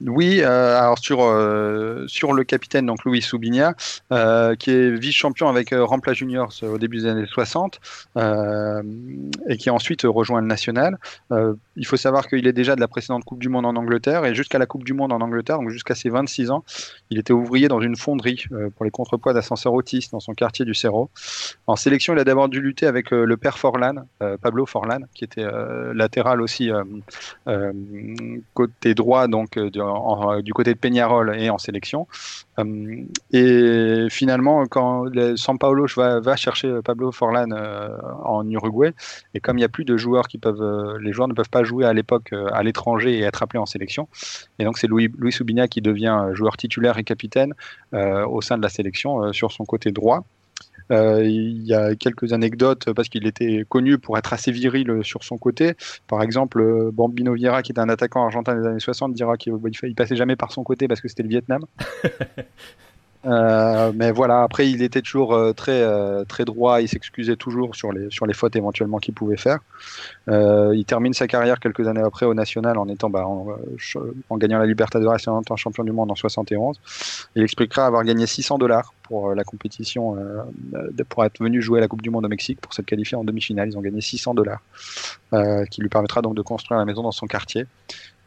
Oui, 0.00 0.40
euh, 0.40 0.78
alors 0.78 0.98
sur 0.98 1.22
euh, 1.22 2.04
sur 2.08 2.32
le 2.32 2.42
capitaine 2.42 2.86
donc 2.86 3.04
Louis 3.04 3.22
Soubigna, 3.22 3.74
euh, 4.10 4.56
qui 4.56 4.70
est 4.70 4.90
vice-champion 4.90 5.48
avec 5.48 5.72
Rampla 5.72 6.12
Juniors 6.12 6.52
au 6.62 6.78
début 6.78 6.98
des 6.98 7.06
années 7.06 7.26
60 7.26 7.80
et 9.48 9.56
qui 9.56 9.68
a 9.68 9.74
ensuite 9.74 10.02
rejoint 10.02 10.40
le 10.40 10.46
national. 10.46 10.98
il 11.76 11.86
faut 11.86 11.96
savoir 11.96 12.26
qu'il 12.26 12.46
est 12.46 12.52
déjà 12.52 12.74
de 12.74 12.80
la 12.80 12.88
précédente 12.88 13.24
Coupe 13.24 13.38
du 13.38 13.48
Monde 13.48 13.66
en 13.66 13.76
Angleterre 13.76 14.24
et 14.24 14.34
jusqu'à 14.34 14.58
la 14.58 14.66
Coupe 14.66 14.84
du 14.84 14.92
Monde 14.92 15.12
en 15.12 15.20
Angleterre, 15.20 15.58
donc 15.58 15.70
jusqu'à 15.70 15.94
ses 15.94 16.08
26 16.08 16.50
ans, 16.50 16.64
il 17.10 17.18
était 17.18 17.32
ouvrier 17.32 17.68
dans 17.68 17.80
une 17.80 17.96
fonderie 17.96 18.44
pour 18.76 18.84
les 18.84 18.90
contrepoids 18.90 19.32
d'ascenseurs 19.32 19.72
autistes 19.72 20.12
dans 20.12 20.20
son 20.20 20.34
quartier 20.34 20.64
du 20.64 20.74
Cerro. 20.74 21.10
En 21.66 21.76
sélection, 21.76 22.12
il 22.14 22.18
a 22.18 22.24
d'abord 22.24 22.48
dû 22.48 22.60
lutter 22.60 22.86
avec 22.86 23.10
le 23.10 23.36
père 23.36 23.58
Forlan, 23.58 24.06
Pablo 24.40 24.66
Forlan, 24.66 25.00
qui 25.14 25.24
était 25.24 25.46
latéral 25.94 26.40
aussi 26.40 26.70
côté 28.54 28.94
droit 28.94 29.28
donc 29.28 29.58
euh, 29.94 30.42
du 30.42 30.52
côté 30.52 30.72
de 30.74 30.78
Peñarol 30.78 31.36
et 31.38 31.50
en 31.50 31.58
sélection. 31.58 32.06
Euh, 32.58 33.04
et 33.32 34.06
finalement, 34.10 34.66
quand 34.66 35.06
San 35.36 35.58
Paulo 35.58 35.86
va, 35.96 36.36
chercher 36.36 36.80
Pablo 36.84 37.12
Forlan 37.12 37.50
euh, 37.52 37.88
en 38.24 38.48
Uruguay, 38.48 38.94
et 39.34 39.40
comme 39.40 39.58
il 39.58 39.60
n'y 39.60 39.64
a 39.64 39.68
plus 39.68 39.84
de 39.84 39.96
joueurs 39.96 40.28
qui 40.28 40.38
peuvent, 40.38 40.98
les 40.98 41.12
joueurs 41.12 41.28
ne 41.28 41.34
peuvent 41.34 41.50
pas 41.50 41.64
jouer 41.64 41.84
à 41.84 41.92
l'époque 41.92 42.32
à 42.52 42.62
l'étranger 42.62 43.18
et 43.18 43.22
être 43.22 43.42
appelés 43.42 43.60
en 43.60 43.66
sélection, 43.66 44.08
et 44.58 44.64
donc 44.64 44.78
c'est 44.78 44.86
Louis, 44.86 45.10
Louis 45.18 45.32
Soubignac 45.32 45.70
qui 45.70 45.80
devient 45.80 46.30
joueur 46.32 46.56
titulaire 46.56 46.98
et 46.98 47.04
capitaine 47.04 47.54
au 47.92 48.40
sein 48.40 48.56
de 48.56 48.62
la 48.62 48.68
sélection 48.68 49.32
sur 49.32 49.52
son 49.52 49.64
côté 49.64 49.92
droit. 49.92 50.24
Euh, 50.92 51.24
il 51.24 51.64
y 51.64 51.74
a 51.74 51.94
quelques 51.94 52.32
anecdotes 52.32 52.92
parce 52.92 53.08
qu'il 53.08 53.26
était 53.26 53.64
connu 53.68 53.98
pour 53.98 54.18
être 54.18 54.32
assez 54.32 54.52
viril 54.52 55.00
sur 55.02 55.24
son 55.24 55.38
côté. 55.38 55.74
Par 56.06 56.22
exemple, 56.22 56.60
euh, 56.60 56.90
Bambino 56.92 57.34
Vieira, 57.34 57.62
qui 57.62 57.72
était 57.72 57.80
un 57.80 57.88
attaquant 57.88 58.24
argentin 58.24 58.54
des 58.54 58.66
années 58.66 58.80
60, 58.80 59.14
dira 59.14 59.36
qu'il 59.36 59.52
ne 59.52 59.94
passait 59.94 60.16
jamais 60.16 60.36
par 60.36 60.52
son 60.52 60.62
côté 60.64 60.88
parce 60.88 61.00
que 61.00 61.08
c'était 61.08 61.22
le 61.22 61.30
Vietnam. 61.30 61.64
Euh, 63.24 63.92
mais 63.94 64.10
voilà, 64.10 64.42
après, 64.42 64.68
il 64.68 64.82
était 64.82 65.00
toujours 65.00 65.34
euh, 65.34 65.52
très, 65.52 65.80
euh, 65.80 66.24
très 66.24 66.44
droit, 66.44 66.80
il 66.80 66.88
s'excusait 66.88 67.36
toujours 67.36 67.76
sur 67.76 67.92
les, 67.92 68.10
sur 68.10 68.26
les 68.26 68.34
fautes 68.34 68.56
éventuellement 68.56 68.98
qu'il 68.98 69.14
pouvait 69.14 69.36
faire. 69.36 69.58
il 70.28 70.84
termine 70.86 71.12
sa 71.12 71.26
carrière 71.28 71.60
quelques 71.60 71.86
années 71.86 72.02
après 72.02 72.26
au 72.26 72.34
National 72.34 72.78
en 72.78 72.88
étant 72.88 73.10
bah, 73.10 73.26
en, 73.26 73.46
en, 74.30 74.36
gagnant 74.36 74.58
la 74.58 74.66
Libertadores 74.66 75.16
et 75.24 75.30
en 75.30 75.40
étant 75.40 75.56
champion 75.56 75.84
du 75.84 75.92
monde 75.92 76.10
en 76.10 76.16
71. 76.16 76.80
Il 77.36 77.42
expliquera 77.42 77.86
avoir 77.86 78.04
gagné 78.04 78.26
600 78.26 78.58
dollars 78.58 78.92
pour 79.02 79.34
la 79.34 79.44
compétition, 79.44 80.16
pour 81.08 81.24
être 81.24 81.38
venu 81.38 81.60
jouer 81.60 81.78
à 81.78 81.82
la 81.82 81.88
Coupe 81.88 82.02
du 82.02 82.10
Monde 82.10 82.24
au 82.24 82.28
Mexique, 82.28 82.60
pour 82.60 82.72
s'être 82.72 82.86
qualifié 82.86 83.16
en 83.16 83.24
demi-finale. 83.24 83.68
Ils 83.68 83.76
ont 83.76 83.82
gagné 83.82 84.00
600 84.00 84.34
dollars, 84.34 84.62
qui 85.70 85.80
lui 85.80 85.88
permettra 85.88 86.22
donc 86.22 86.34
de 86.34 86.42
construire 86.42 86.78
la 86.78 86.86
maison 86.86 87.02
dans 87.02 87.12
son 87.12 87.26
quartier. 87.26 87.66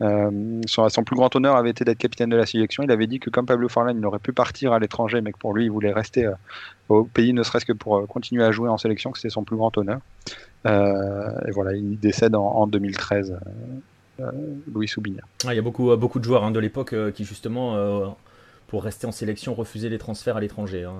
Euh, 0.01 0.61
son, 0.65 1.03
plus 1.03 1.15
grand 1.15 1.33
honneur 1.35 1.55
avait 1.55 1.69
été 1.69 1.85
d'être 1.85 1.97
capitaine 1.97 2.29
de 2.29 2.35
la 2.35 2.45
sélection. 2.45 2.83
Il 2.83 2.91
avait 2.91 3.07
dit 3.07 3.19
que 3.19 3.29
comme 3.29 3.45
Pablo 3.45 3.69
Forlan, 3.69 3.95
il 3.97 4.05
aurait 4.05 4.19
pu 4.19 4.33
partir 4.33 4.73
à 4.73 4.79
l'étranger, 4.79 5.21
mais 5.21 5.31
que 5.31 5.37
pour 5.37 5.53
lui, 5.53 5.65
il 5.65 5.71
voulait 5.71 5.93
rester 5.93 6.25
euh, 6.25 6.33
au 6.89 7.05
pays, 7.05 7.33
ne 7.33 7.43
serait-ce 7.43 7.65
que 7.65 7.73
pour 7.73 7.97
euh, 7.97 8.05
continuer 8.05 8.43
à 8.43 8.51
jouer 8.51 8.69
en 8.69 8.77
sélection, 8.77 9.11
que 9.11 9.17
c'était 9.17 9.29
son 9.31 9.43
plus 9.43 9.55
grand 9.55 9.75
honneur. 9.77 9.99
et 10.65 11.51
voilà, 11.51 11.73
il 11.73 11.99
décède 11.99 12.35
en, 12.35 12.67
2013, 12.67 13.37
Louis 14.73 14.87
Soubigna. 14.87 15.21
Ah, 15.45 15.53
il 15.53 15.55
y 15.55 15.59
a 15.59 15.61
beaucoup, 15.61 15.95
beaucoup 15.95 16.19
de 16.19 16.23
joueurs 16.25 16.43
hein, 16.43 16.51
de 16.51 16.59
l'époque 16.59 16.95
qui 17.13 17.23
justement, 17.23 18.15
pour 18.67 18.83
rester 18.83 19.07
en 19.07 19.11
sélection, 19.11 19.53
refusaient 19.53 19.89
les 19.89 19.99
transferts 19.99 20.37
à 20.37 20.41
l'étranger. 20.41 20.83
Hein. 20.83 20.95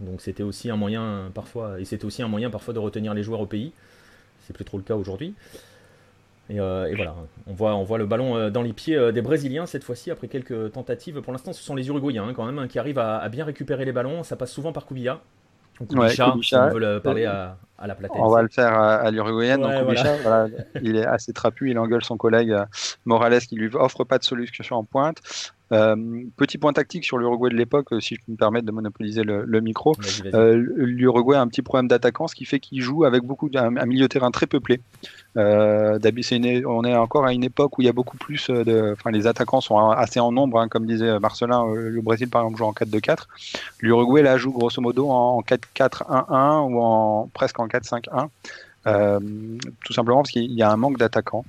Donc 0.00 0.20
c'était 0.20 0.44
aussi 0.44 0.70
un 0.70 0.76
moyen 0.76 1.30
parfois, 1.34 1.80
et 1.80 1.84
c'était 1.84 2.04
aussi 2.04 2.22
un 2.22 2.28
moyen 2.28 2.48
parfois 2.48 2.72
de 2.74 2.78
retenir 2.78 3.12
les 3.12 3.24
joueurs 3.24 3.40
au 3.40 3.46
pays. 3.46 3.72
C'est 4.46 4.52
plus 4.52 4.64
trop 4.64 4.78
le 4.78 4.84
cas 4.84 4.94
aujourd'hui. 4.94 5.34
Euh, 6.50 6.86
et, 6.86 6.94
voilà, 6.94 7.14
on 7.46 7.54
voit, 7.54 7.74
on 7.74 7.82
voit 7.82 7.98
le 7.98 8.06
ballon 8.06 8.36
euh, 8.36 8.50
dans 8.50 8.62
les 8.62 8.72
pieds 8.72 8.96
euh, 8.96 9.10
des 9.10 9.22
Brésiliens 9.22 9.66
cette 9.66 9.82
fois-ci 9.82 10.10
après 10.10 10.28
quelques 10.28 10.72
tentatives. 10.72 11.20
Pour 11.20 11.32
l'instant, 11.32 11.52
ce 11.52 11.62
sont 11.62 11.74
les 11.74 11.88
Uruguayens 11.88 12.28
hein, 12.28 12.32
quand 12.34 12.46
même 12.46 12.58
hein, 12.58 12.68
qui 12.68 12.78
arrivent 12.78 12.98
à, 12.98 13.28
bien 13.28 13.44
récupérer 13.44 13.84
les 13.84 13.92
ballons. 13.92 14.22
Ça 14.22 14.36
passe 14.36 14.52
souvent 14.52 14.72
par 14.72 14.86
Kubilla. 14.86 15.20
Kubicha, 15.78 16.34
si 16.42 16.54
on 16.54 16.68
veut 16.68 17.00
parler 17.00 17.26
à, 17.26 17.58
la. 17.84 17.96
On 18.12 18.30
va 18.30 18.40
le 18.40 18.48
faire 18.48 18.72
à, 18.72 19.10
l'Uruguayen. 19.10 19.58
il 20.80 20.96
est 20.96 21.04
assez 21.04 21.34
trapu, 21.34 21.70
il 21.70 21.78
engueule 21.78 22.02
son 22.02 22.16
collègue 22.16 22.56
Morales 23.04 23.40
qui 23.40 23.56
lui 23.56 23.68
offre 23.74 24.04
pas 24.04 24.16
de 24.16 24.24
solution 24.24 24.76
en 24.76 24.84
pointe. 24.84 25.20
Euh, 25.72 25.96
petit 26.36 26.58
point 26.58 26.72
tactique 26.72 27.04
sur 27.04 27.18
l'Uruguay 27.18 27.50
de 27.50 27.56
l'époque, 27.56 27.88
si 28.00 28.14
je 28.14 28.20
peux 28.24 28.32
me 28.32 28.36
permettre 28.36 28.66
de 28.66 28.72
monopoliser 28.72 29.24
le, 29.24 29.60
micro. 29.60 29.96
Euh, 30.32 30.54
L'Uruguay 30.76 31.36
a 31.36 31.40
un 31.40 31.48
petit 31.48 31.62
problème 31.62 31.88
d'attaquant, 31.88 32.28
ce 32.28 32.34
qui 32.34 32.44
fait 32.44 32.60
qu'il 32.60 32.80
joue 32.80 33.04
avec 33.04 33.24
beaucoup 33.24 33.50
un, 33.54 33.70
milieu 33.86 34.08
terrain 34.08 34.30
très 34.30 34.46
peuplé. 34.46 34.80
Euh, 35.36 35.98
on 36.66 36.84
est 36.84 36.94
encore 36.94 37.26
à 37.26 37.32
une 37.32 37.44
époque 37.44 37.78
où 37.78 37.82
il 37.82 37.86
y 37.86 37.88
a 37.88 37.92
beaucoup 37.92 38.16
plus 38.16 38.48
de, 38.48 38.92
enfin 38.92 39.10
les 39.10 39.26
attaquants 39.26 39.60
sont 39.60 39.90
assez 39.90 40.20
en 40.20 40.30
nombre, 40.30 40.60
hein, 40.60 40.68
comme 40.68 40.86
disait 40.86 41.18
Marcelin. 41.18 41.66
Euh, 41.66 41.90
le 41.90 42.00
Brésil 42.00 42.28
par 42.28 42.42
exemple 42.42 42.58
joue 42.58 42.64
en 42.64 42.72
4-2-4. 42.72 43.26
L'Uruguay 43.80 44.22
là 44.22 44.38
joue 44.38 44.52
grosso 44.52 44.80
modo 44.80 45.10
en 45.10 45.40
4-4-1-1 45.42 46.72
ou 46.72 46.80
en 46.80 47.28
presque 47.34 47.58
en 47.58 47.66
4-5-1. 47.66 48.28
tout 49.84 49.92
simplement 49.92 50.18
parce 50.18 50.30
qu'il 50.30 50.52
y 50.52 50.62
a 50.62 50.70
un 50.70 50.76
manque 50.76 50.98
d'attaquants. 50.98 51.44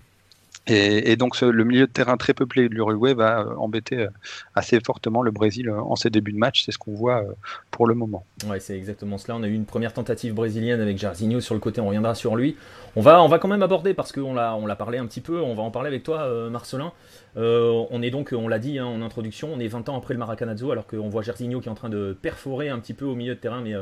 Et, 0.70 1.16
donc 1.16 1.40
le 1.40 1.64
milieu 1.64 1.88
de 1.88 1.92
terrain 1.92 2.18
très 2.18 2.34
peuplé 2.34 2.68
de 2.68 2.74
l'Uruguay 2.74 3.14
va 3.14 3.40
euh, 3.40 3.56
embêter 3.56 4.00
euh, 4.00 4.10
assez 4.54 4.80
fortement 4.86 5.22
le 5.22 5.32
Brésil 5.32 5.70
euh, 5.70 5.80
en 5.80 5.96
ses 5.96 6.10
débuts 6.10 6.34
de 6.34 6.38
match, 6.38 6.66
c'est 6.66 6.74
ce 6.74 6.78
qu'on 6.78 6.94
voit 6.94 7.24
pour 7.72 7.88
le 7.88 7.96
moment. 7.96 8.26
Ouais, 8.48 8.60
c'est 8.60 8.76
exactement 8.76 9.18
cela. 9.18 9.38
On 9.38 9.44
a 9.44 9.48
eu 9.48 9.54
une 9.54 9.66
première 9.66 9.94
tentative 9.94 10.34
brésilienne 10.34 10.82
avec 10.82 10.98
Jarzinho 10.98 11.40
sur 11.40 11.54
le 11.54 11.62
côté, 11.62 11.80
on 11.80 11.88
reviendra 11.88 12.16
sur 12.16 12.36
lui. 12.36 12.58
On 12.96 13.02
va, 13.02 13.24
on 13.24 13.28
va 13.28 13.40
quand 13.40 13.48
même 13.48 13.64
aborder 13.64 13.94
parce 13.94 14.12
qu'on 14.12 14.34
l'a, 14.34 14.76
parlé 14.76 14.98
un 14.98 15.06
petit 15.06 15.22
peu, 15.22 15.40
on 15.40 15.56
va 15.56 15.64
en 15.64 15.72
parler 15.72 15.88
avec 15.88 16.04
toi 16.04 16.28
Marcelin. 16.50 16.92
on 17.36 18.02
est 18.02 18.10
donc, 18.10 18.34
on 18.38 18.48
l'a 18.48 18.60
dit 18.60 18.80
hein, 18.80 18.86
en 18.86 19.02
introduction, 19.02 19.50
on 19.54 19.60
est 19.60 19.68
20 19.68 19.90
ans 19.90 19.98
après 19.98 20.14
le 20.14 20.20
Maracanazo 20.20 20.72
alors 20.72 20.88
qu'on 20.88 21.10
voit 21.10 21.22
Jarzinho 21.22 21.62
qui 21.62 21.68
est 21.68 21.72
en 21.72 21.76
train 21.76 21.90
de 21.90 22.18
perforer 22.22 22.70
un 22.70 22.80
petit 22.80 22.94
peu 22.94 23.06
au 23.06 23.16
milieu 23.16 23.36
de 23.36 23.40
terrain 23.40 23.62
mais 23.62 23.74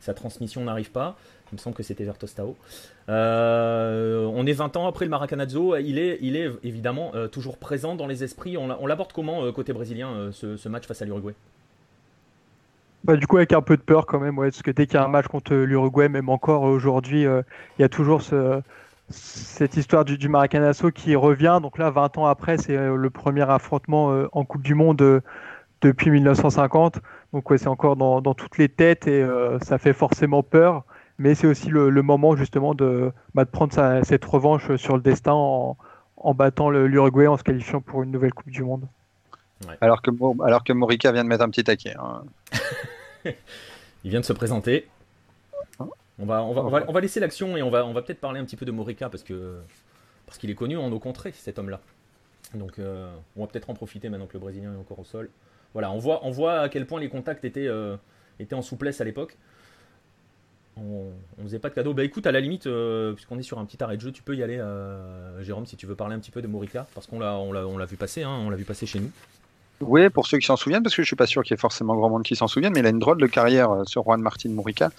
sa 0.00 0.14
transmission 0.14 0.64
n'arrive 0.64 0.90
pas. 0.90 1.16
Il 1.52 1.56
me 1.56 1.58
semble 1.58 1.74
que 1.74 1.82
c'était 1.82 2.04
vers 2.04 2.16
Tostao. 2.16 2.56
Euh, 3.08 4.24
on 4.32 4.46
est 4.46 4.52
20 4.52 4.76
ans 4.76 4.86
après 4.86 5.04
le 5.04 5.10
Maracanazo. 5.10 5.76
Il 5.76 5.98
est, 5.98 6.18
il 6.20 6.36
est 6.36 6.48
évidemment 6.62 7.10
euh, 7.14 7.26
toujours 7.26 7.58
présent 7.58 7.96
dans 7.96 8.06
les 8.06 8.22
esprits. 8.22 8.56
On, 8.56 8.86
l'aborde 8.86 9.12
comment 9.12 9.44
euh, 9.44 9.52
côté 9.52 9.72
brésilien 9.72 10.30
ce, 10.32 10.68
match 10.68 10.86
face 10.86 11.02
à 11.02 11.04
l'Uruguay? 11.04 11.34
Bah, 13.02 13.16
du 13.16 13.26
coup, 13.26 13.38
avec 13.38 13.52
un 13.52 13.62
peu 13.62 13.76
de 13.76 13.82
peur 13.82 14.06
quand 14.06 14.20
même, 14.20 14.38
ouais, 14.38 14.50
parce 14.50 14.62
que 14.62 14.70
dès 14.70 14.86
qu'il 14.86 14.94
y 14.94 14.98
a 14.98 15.04
un 15.04 15.08
match 15.08 15.26
contre 15.26 15.54
l'Uruguay, 15.54 16.08
même 16.08 16.28
encore 16.28 16.62
aujourd'hui, 16.62 17.22
il 17.22 17.80
y 17.80 17.84
a 17.84 17.88
toujours 17.88 18.22
cette 19.08 19.76
histoire 19.76 20.04
du, 20.04 20.16
du 20.16 20.28
Maracanazo 20.28 20.92
qui 20.92 21.16
revient. 21.16 21.58
Donc 21.60 21.78
là, 21.78 21.90
20 21.90 22.18
ans 22.18 22.26
après, 22.26 22.58
c'est 22.58 22.76
le 22.76 23.10
premier 23.10 23.50
affrontement 23.50 24.26
en 24.32 24.44
Coupe 24.44 24.62
du 24.62 24.74
Monde 24.74 25.22
depuis 25.80 26.10
1950. 26.10 27.00
Donc 27.32 27.44
c'est 27.56 27.66
encore 27.66 27.96
dans, 27.96 28.34
toutes 28.34 28.58
les 28.58 28.68
têtes 28.68 29.08
et 29.08 29.26
ça 29.62 29.78
fait 29.78 29.94
forcément 29.94 30.44
peur. 30.44 30.84
Mais 31.20 31.34
c'est 31.34 31.46
aussi 31.46 31.68
le, 31.68 31.90
moment 32.00 32.34
justement 32.34 32.74
de, 32.74 33.12
bah, 33.34 33.44
de 33.44 33.50
prendre 33.50 33.74
cette 34.04 34.24
revanche 34.24 34.74
sur 34.76 34.96
le 34.96 35.02
destin 35.02 35.34
en, 35.34 35.76
en 36.16 36.32
battant 36.32 36.70
l'Uruguay 36.70 37.26
en 37.26 37.36
se 37.36 37.42
qualifiant 37.42 37.82
pour 37.82 38.02
une 38.02 38.10
nouvelle 38.10 38.32
Coupe 38.32 38.48
du 38.48 38.62
Monde. 38.62 38.88
Alors, 39.82 40.00
que, 40.00 40.10
alors 40.42 40.64
que 40.64 40.72
Morica 40.72 41.12
vient 41.12 41.22
de 41.22 41.28
mettre 41.28 41.44
un 41.44 41.50
petit 41.50 41.62
taquet. 41.62 41.94
Hein. 41.98 42.22
Il 44.02 44.10
vient 44.10 44.20
de 44.20 44.24
se 44.24 44.32
présenter. 44.32 44.88
On 46.18 46.24
va, 46.24 46.42
on 46.42 46.54
va, 46.54 46.84
on 46.88 46.92
va, 46.92 47.00
laisser 47.02 47.20
l'action 47.20 47.54
et 47.58 47.62
on 47.62 47.68
va, 47.68 47.84
on 47.84 47.92
va 47.92 48.00
peut-être 48.00 48.20
parler 48.20 48.40
un 48.40 48.46
petit 48.46 48.56
peu 48.56 48.64
de 48.64 48.72
Morica 48.72 49.10
parce 49.10 49.22
que 49.22 49.58
parce 50.24 50.38
qu'il 50.38 50.48
est 50.48 50.54
connu 50.54 50.78
en 50.78 50.88
nos 50.88 51.00
contrées, 51.00 51.32
cet 51.32 51.58
homme-là. 51.58 51.80
Donc 52.54 52.78
euh, 52.78 53.10
on 53.36 53.42
va 53.42 53.46
peut-être 53.46 53.68
en 53.68 53.74
profiter 53.74 54.08
maintenant 54.08 54.26
que 54.26 54.34
le 54.34 54.38
Brésilien 54.38 54.72
est 54.72 54.78
encore 54.78 54.98
au 54.98 55.04
sol. 55.04 55.28
Voilà, 55.74 55.90
on 55.90 55.98
voit, 55.98 56.24
on 56.24 56.30
voit 56.30 56.60
à 56.60 56.68
quel 56.70 56.86
point 56.86 56.98
les 56.98 57.10
contacts 57.10 57.44
étaient, 57.44 57.68
euh, 57.68 57.96
étaient 58.38 58.54
en 58.54 58.62
souplesse 58.62 59.02
à 59.02 59.04
l'époque. 59.04 59.36
On, 60.76 61.12
faisait 61.42 61.58
pas 61.58 61.68
de 61.68 61.74
cadeaux. 61.74 61.94
Bah 61.94 62.04
écoute, 62.04 62.26
à 62.26 62.32
la 62.32 62.40
limite, 62.40 62.66
euh, 62.66 63.12
puisqu'on 63.12 63.38
est 63.38 63.42
sur 63.42 63.58
un 63.58 63.64
petit 63.64 63.82
arrêt 63.82 63.96
de 63.96 64.02
jeu, 64.02 64.12
tu 64.12 64.22
peux 64.22 64.36
y 64.36 64.42
aller, 64.42 64.62
Jérôme, 65.40 65.66
si 65.66 65.76
tu 65.76 65.86
veux 65.86 65.96
parler 65.96 66.14
un 66.14 66.20
petit 66.20 66.30
peu 66.30 66.42
de 66.42 66.46
Morica, 66.46 66.86
parce 66.94 67.06
qu'on 67.06 67.18
l'a, 67.18 67.36
on 67.36 67.52
l'a, 67.52 67.84
vu 67.86 67.96
passer, 67.96 68.22
hein, 68.22 68.38
on 68.40 68.50
l'a 68.50 68.56
vu 68.56 68.64
passer 68.64 68.86
chez 68.86 69.00
nous. 69.00 69.10
Oui, 69.82 70.10
pour 70.10 70.26
ceux 70.26 70.36
qui 70.36 70.46
s'en 70.46 70.56
souviennent, 70.56 70.82
parce 70.82 70.94
que 70.94 71.00
je 71.00 71.06
suis 71.06 71.16
pas 71.16 71.26
sûr 71.26 71.42
qu'il 71.42 71.52
y 71.52 71.54
ait 71.54 71.56
forcément 71.56 71.94
grand 71.94 72.10
monde 72.10 72.22
qui 72.22 72.36
s'en 72.36 72.46
souvienne, 72.46 72.74
mais 72.74 72.80
il 72.80 72.86
a 72.86 72.90
une 72.90 72.98
drôle 72.98 73.16
de 73.16 73.26
carrière, 73.26 73.70
euh, 73.70 73.82
ce 73.86 73.98
Juan 73.98 74.20
Martin 74.20 74.50
Morica. 74.50 74.90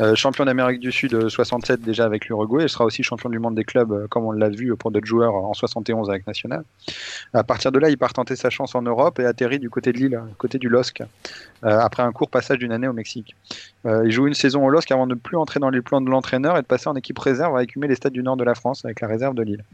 Euh, 0.00 0.16
champion 0.16 0.44
d'Amérique 0.44 0.80
du 0.80 0.90
Sud 0.90 1.28
67 1.28 1.78
euh, 1.78 1.84
déjà 1.84 2.04
avec 2.04 2.26
l'Uruguay, 2.26 2.64
il 2.64 2.68
sera 2.68 2.84
aussi 2.84 3.04
champion 3.04 3.30
du 3.30 3.38
monde 3.38 3.54
des 3.54 3.62
clubs, 3.62 4.08
comme 4.08 4.24
on 4.24 4.32
l'a 4.32 4.48
vu 4.48 4.74
pour 4.76 4.90
d'autres 4.90 5.06
joueurs 5.06 5.36
en 5.36 5.54
71 5.54 6.10
avec 6.10 6.26
National. 6.26 6.64
À 7.32 7.44
partir 7.44 7.70
de 7.70 7.78
là, 7.78 7.90
il 7.90 7.96
part 7.96 8.12
tenter 8.12 8.34
sa 8.34 8.50
chance 8.50 8.74
en 8.74 8.82
Europe 8.82 9.20
et 9.20 9.24
atterrit 9.24 9.60
du 9.60 9.70
côté 9.70 9.92
de 9.92 9.98
Lille, 9.98 10.20
côté 10.36 10.58
du 10.58 10.68
LOSC, 10.68 11.02
après 11.62 12.02
un 12.02 12.10
court 12.10 12.28
passage 12.28 12.58
d'une 12.58 12.72
année 12.72 12.88
au 12.88 12.92
Mexique. 12.92 13.36
il 13.84 14.10
joue 14.10 14.26
une 14.26 14.34
saison 14.34 14.64
au 14.66 14.68
LOSC 14.68 14.90
avant 14.90 15.06
de 15.06 15.14
ne 15.14 15.18
plus 15.18 15.36
entrer 15.36 15.60
dans 15.60 15.70
les 15.70 15.80
plans 15.80 16.00
de 16.00 16.10
l'entraîneur 16.10 16.58
et 16.58 16.62
de 16.62 16.66
passer 16.66 16.88
en 16.88 16.96
équipe 16.96 17.18
réserve 17.18 17.56
à 17.56 17.62
écumer 17.62 17.86
les 17.86 17.94
stades 17.94 18.12
du 18.12 18.22
nord 18.22 18.36
de 18.36 18.44
la 18.44 18.56
France 18.56 18.84
avec 18.84 19.00
la 19.00 19.06
réserve 19.06 19.34
de 19.34 19.42
Lille. 19.42 19.64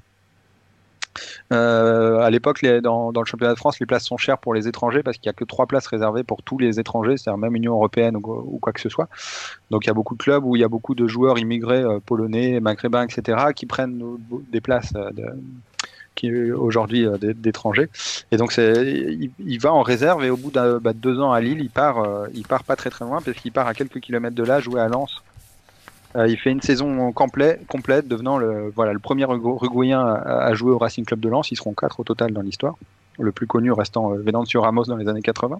Euh, 1.52 2.20
à 2.20 2.30
l'époque, 2.30 2.64
dans, 2.82 3.10
le 3.10 3.24
championnat 3.24 3.54
de 3.54 3.58
France, 3.58 3.80
les 3.80 3.86
places 3.86 4.04
sont 4.04 4.16
chères 4.16 4.38
pour 4.38 4.54
les 4.54 4.68
étrangers 4.68 5.02
parce 5.02 5.16
qu'il 5.16 5.28
n'y 5.28 5.30
a 5.30 5.32
que 5.32 5.44
trois 5.44 5.66
places 5.66 5.86
réservées 5.86 6.22
pour 6.22 6.42
tous 6.42 6.58
les 6.58 6.78
étrangers, 6.78 7.16
c'est-à-dire 7.16 7.38
même 7.38 7.56
Union 7.56 7.72
européenne 7.72 8.16
ou, 8.16 8.58
quoi 8.60 8.72
que 8.72 8.80
ce 8.80 8.88
soit. 8.88 9.08
Donc 9.70 9.84
il 9.84 9.88
y 9.88 9.90
a 9.90 9.94
beaucoup 9.94 10.16
de 10.16 10.22
clubs 10.22 10.44
où 10.44 10.54
il 10.54 10.60
y 10.60 10.64
a 10.64 10.68
beaucoup 10.68 10.94
de 10.94 11.06
joueurs 11.06 11.38
immigrés, 11.38 11.82
euh, 11.82 11.98
polonais, 12.04 12.60
maghrébins, 12.60 13.04
etc., 13.04 13.38
qui 13.54 13.66
prennent 13.66 14.00
des 14.52 14.60
places 14.60 14.92
euh, 14.94 15.10
qui 16.14 16.52
aujourd'hui 16.52 17.06
d'étrangers. 17.20 17.88
Et 18.30 18.36
donc 18.36 18.56
il, 18.56 19.30
il, 19.38 19.60
va 19.60 19.72
en 19.72 19.82
réserve 19.82 20.24
et 20.24 20.30
au 20.30 20.36
bout 20.36 20.50
de 20.50 20.78
bah, 20.78 20.92
deux 20.92 21.18
ans 21.20 21.32
à 21.32 21.40
Lille, 21.40 21.60
il 21.60 21.70
part, 21.70 22.04
il 22.34 22.46
part 22.46 22.62
pas 22.62 22.76
très 22.76 22.90
très 22.90 23.04
loin 23.04 23.20
parce 23.22 23.36
qu'il 23.38 23.52
part 23.52 23.66
à 23.66 23.74
quelques 23.74 24.00
kilomètres 24.00 24.36
de 24.36 24.44
là 24.44 24.60
jouer 24.60 24.80
à 24.80 24.88
Lens 24.88 25.22
euh, 26.16 26.26
il 26.26 26.36
fait 26.36 26.50
une 26.50 26.60
saison 26.60 27.12
complète, 27.12 28.08
devenant 28.08 28.38
le, 28.38 28.72
voilà, 28.74 28.92
le 28.92 28.98
premier 28.98 29.24
Uruguayen 29.24 30.00
à, 30.00 30.52
jouer 30.54 30.72
au 30.72 30.78
Racing 30.78 31.04
Club 31.04 31.20
de 31.20 31.28
Lens. 31.28 31.50
Ils 31.50 31.56
seront 31.56 31.72
quatre 31.72 32.00
au 32.00 32.04
total 32.04 32.32
dans 32.32 32.42
l'histoire. 32.42 32.74
Le 33.18 33.32
plus 33.32 33.46
connu 33.46 33.70
restant 33.70 34.12
euh, 34.12 34.18
Venancio 34.18 34.60
Ramos 34.60 34.84
dans 34.84 34.96
les 34.96 35.08
années 35.08 35.22
80. 35.22 35.58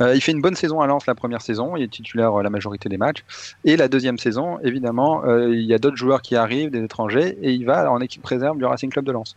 Euh, 0.00 0.14
il 0.14 0.20
fait 0.20 0.32
une 0.32 0.40
bonne 0.40 0.54
saison 0.54 0.80
à 0.80 0.86
Lens 0.86 1.06
la 1.06 1.14
première 1.14 1.42
saison, 1.42 1.76
il 1.76 1.82
est 1.82 1.88
titulaire 1.88 2.38
euh, 2.38 2.42
la 2.42 2.50
majorité 2.50 2.88
des 2.88 2.96
matchs. 2.98 3.24
Et 3.64 3.76
la 3.76 3.88
deuxième 3.88 4.18
saison, 4.18 4.58
évidemment, 4.62 5.24
euh, 5.24 5.52
il 5.52 5.64
y 5.64 5.74
a 5.74 5.78
d'autres 5.78 5.96
joueurs 5.96 6.22
qui 6.22 6.36
arrivent, 6.36 6.70
des 6.70 6.82
étrangers, 6.82 7.38
et 7.42 7.52
il 7.52 7.64
va 7.64 7.90
en 7.90 8.00
équipe 8.00 8.24
réserve 8.24 8.58
du 8.58 8.64
Racing 8.64 8.90
Club 8.90 9.04
de 9.04 9.12
Lens. 9.12 9.36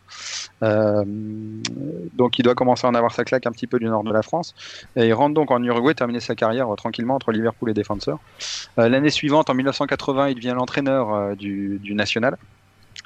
donc 0.62 2.39
il 2.39 2.43
doit 2.43 2.56
commencer 2.56 2.86
à 2.86 2.89
en 2.89 2.95
avoir 2.95 3.13
sa 3.13 3.24
claque 3.24 3.47
un 3.47 3.52
petit 3.52 3.67
peu 3.67 3.80
du 3.80 3.86
nord 3.86 4.04
de 4.04 4.12
la 4.12 4.21
France. 4.21 4.54
Et 4.95 5.08
il 5.08 5.13
rentre 5.13 5.34
donc 5.34 5.52
en 5.52 5.62
Uruguay, 5.63 5.93
terminer 5.93 6.19
sa 6.19 6.36
carrière 6.36 6.67
tranquillement 6.76 7.15
entre 7.15 7.32
Liverpool 7.32 7.69
et 7.69 7.74
Défenseur. 7.74 8.19
L'année 8.78 9.10
suivante, 9.10 9.50
en 9.50 9.54
1980, 9.54 10.30
il 10.30 10.36
devient 10.36 10.54
l'entraîneur 10.56 11.36
du 11.36 11.93
National 11.93 12.38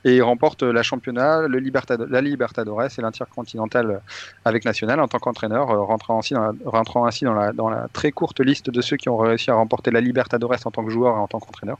et 0.05 0.17
il 0.17 0.21
remporte 0.21 0.61
la 0.61 0.83
championnat, 0.83 1.47
la 1.47 2.21
Libertadores 2.21 2.83
et 2.83 3.01
l'Intercontinental 3.01 4.01
avec 4.45 4.63
National 4.63 4.99
en 4.99 5.07
tant 5.07 5.17
qu'entraîneur, 5.17 5.71
euh, 5.71 5.81
rentrant 5.81 6.19
ainsi, 6.19 6.35
dans 6.35 6.53
rentrant 6.65 7.05
ainsi 7.05 7.25
dans, 7.25 7.33
la, 7.33 7.53
dans 7.53 7.69
la 7.69 7.87
très 7.91 8.11
courte 8.11 8.39
liste 8.39 8.69
de 8.69 8.81
ceux 8.81 8.97
qui 8.97 9.09
ont 9.09 9.17
réussi 9.17 9.49
à 9.49 9.55
remporter 9.55 9.89
la 9.89 10.01
Libertadores 10.01 10.65
en 10.65 10.71
tant 10.71 10.85
que 10.85 10.91
joueur 10.91 11.15
et 11.17 11.19
en 11.19 11.27
tant 11.27 11.39
qu'entraîneur. 11.39 11.77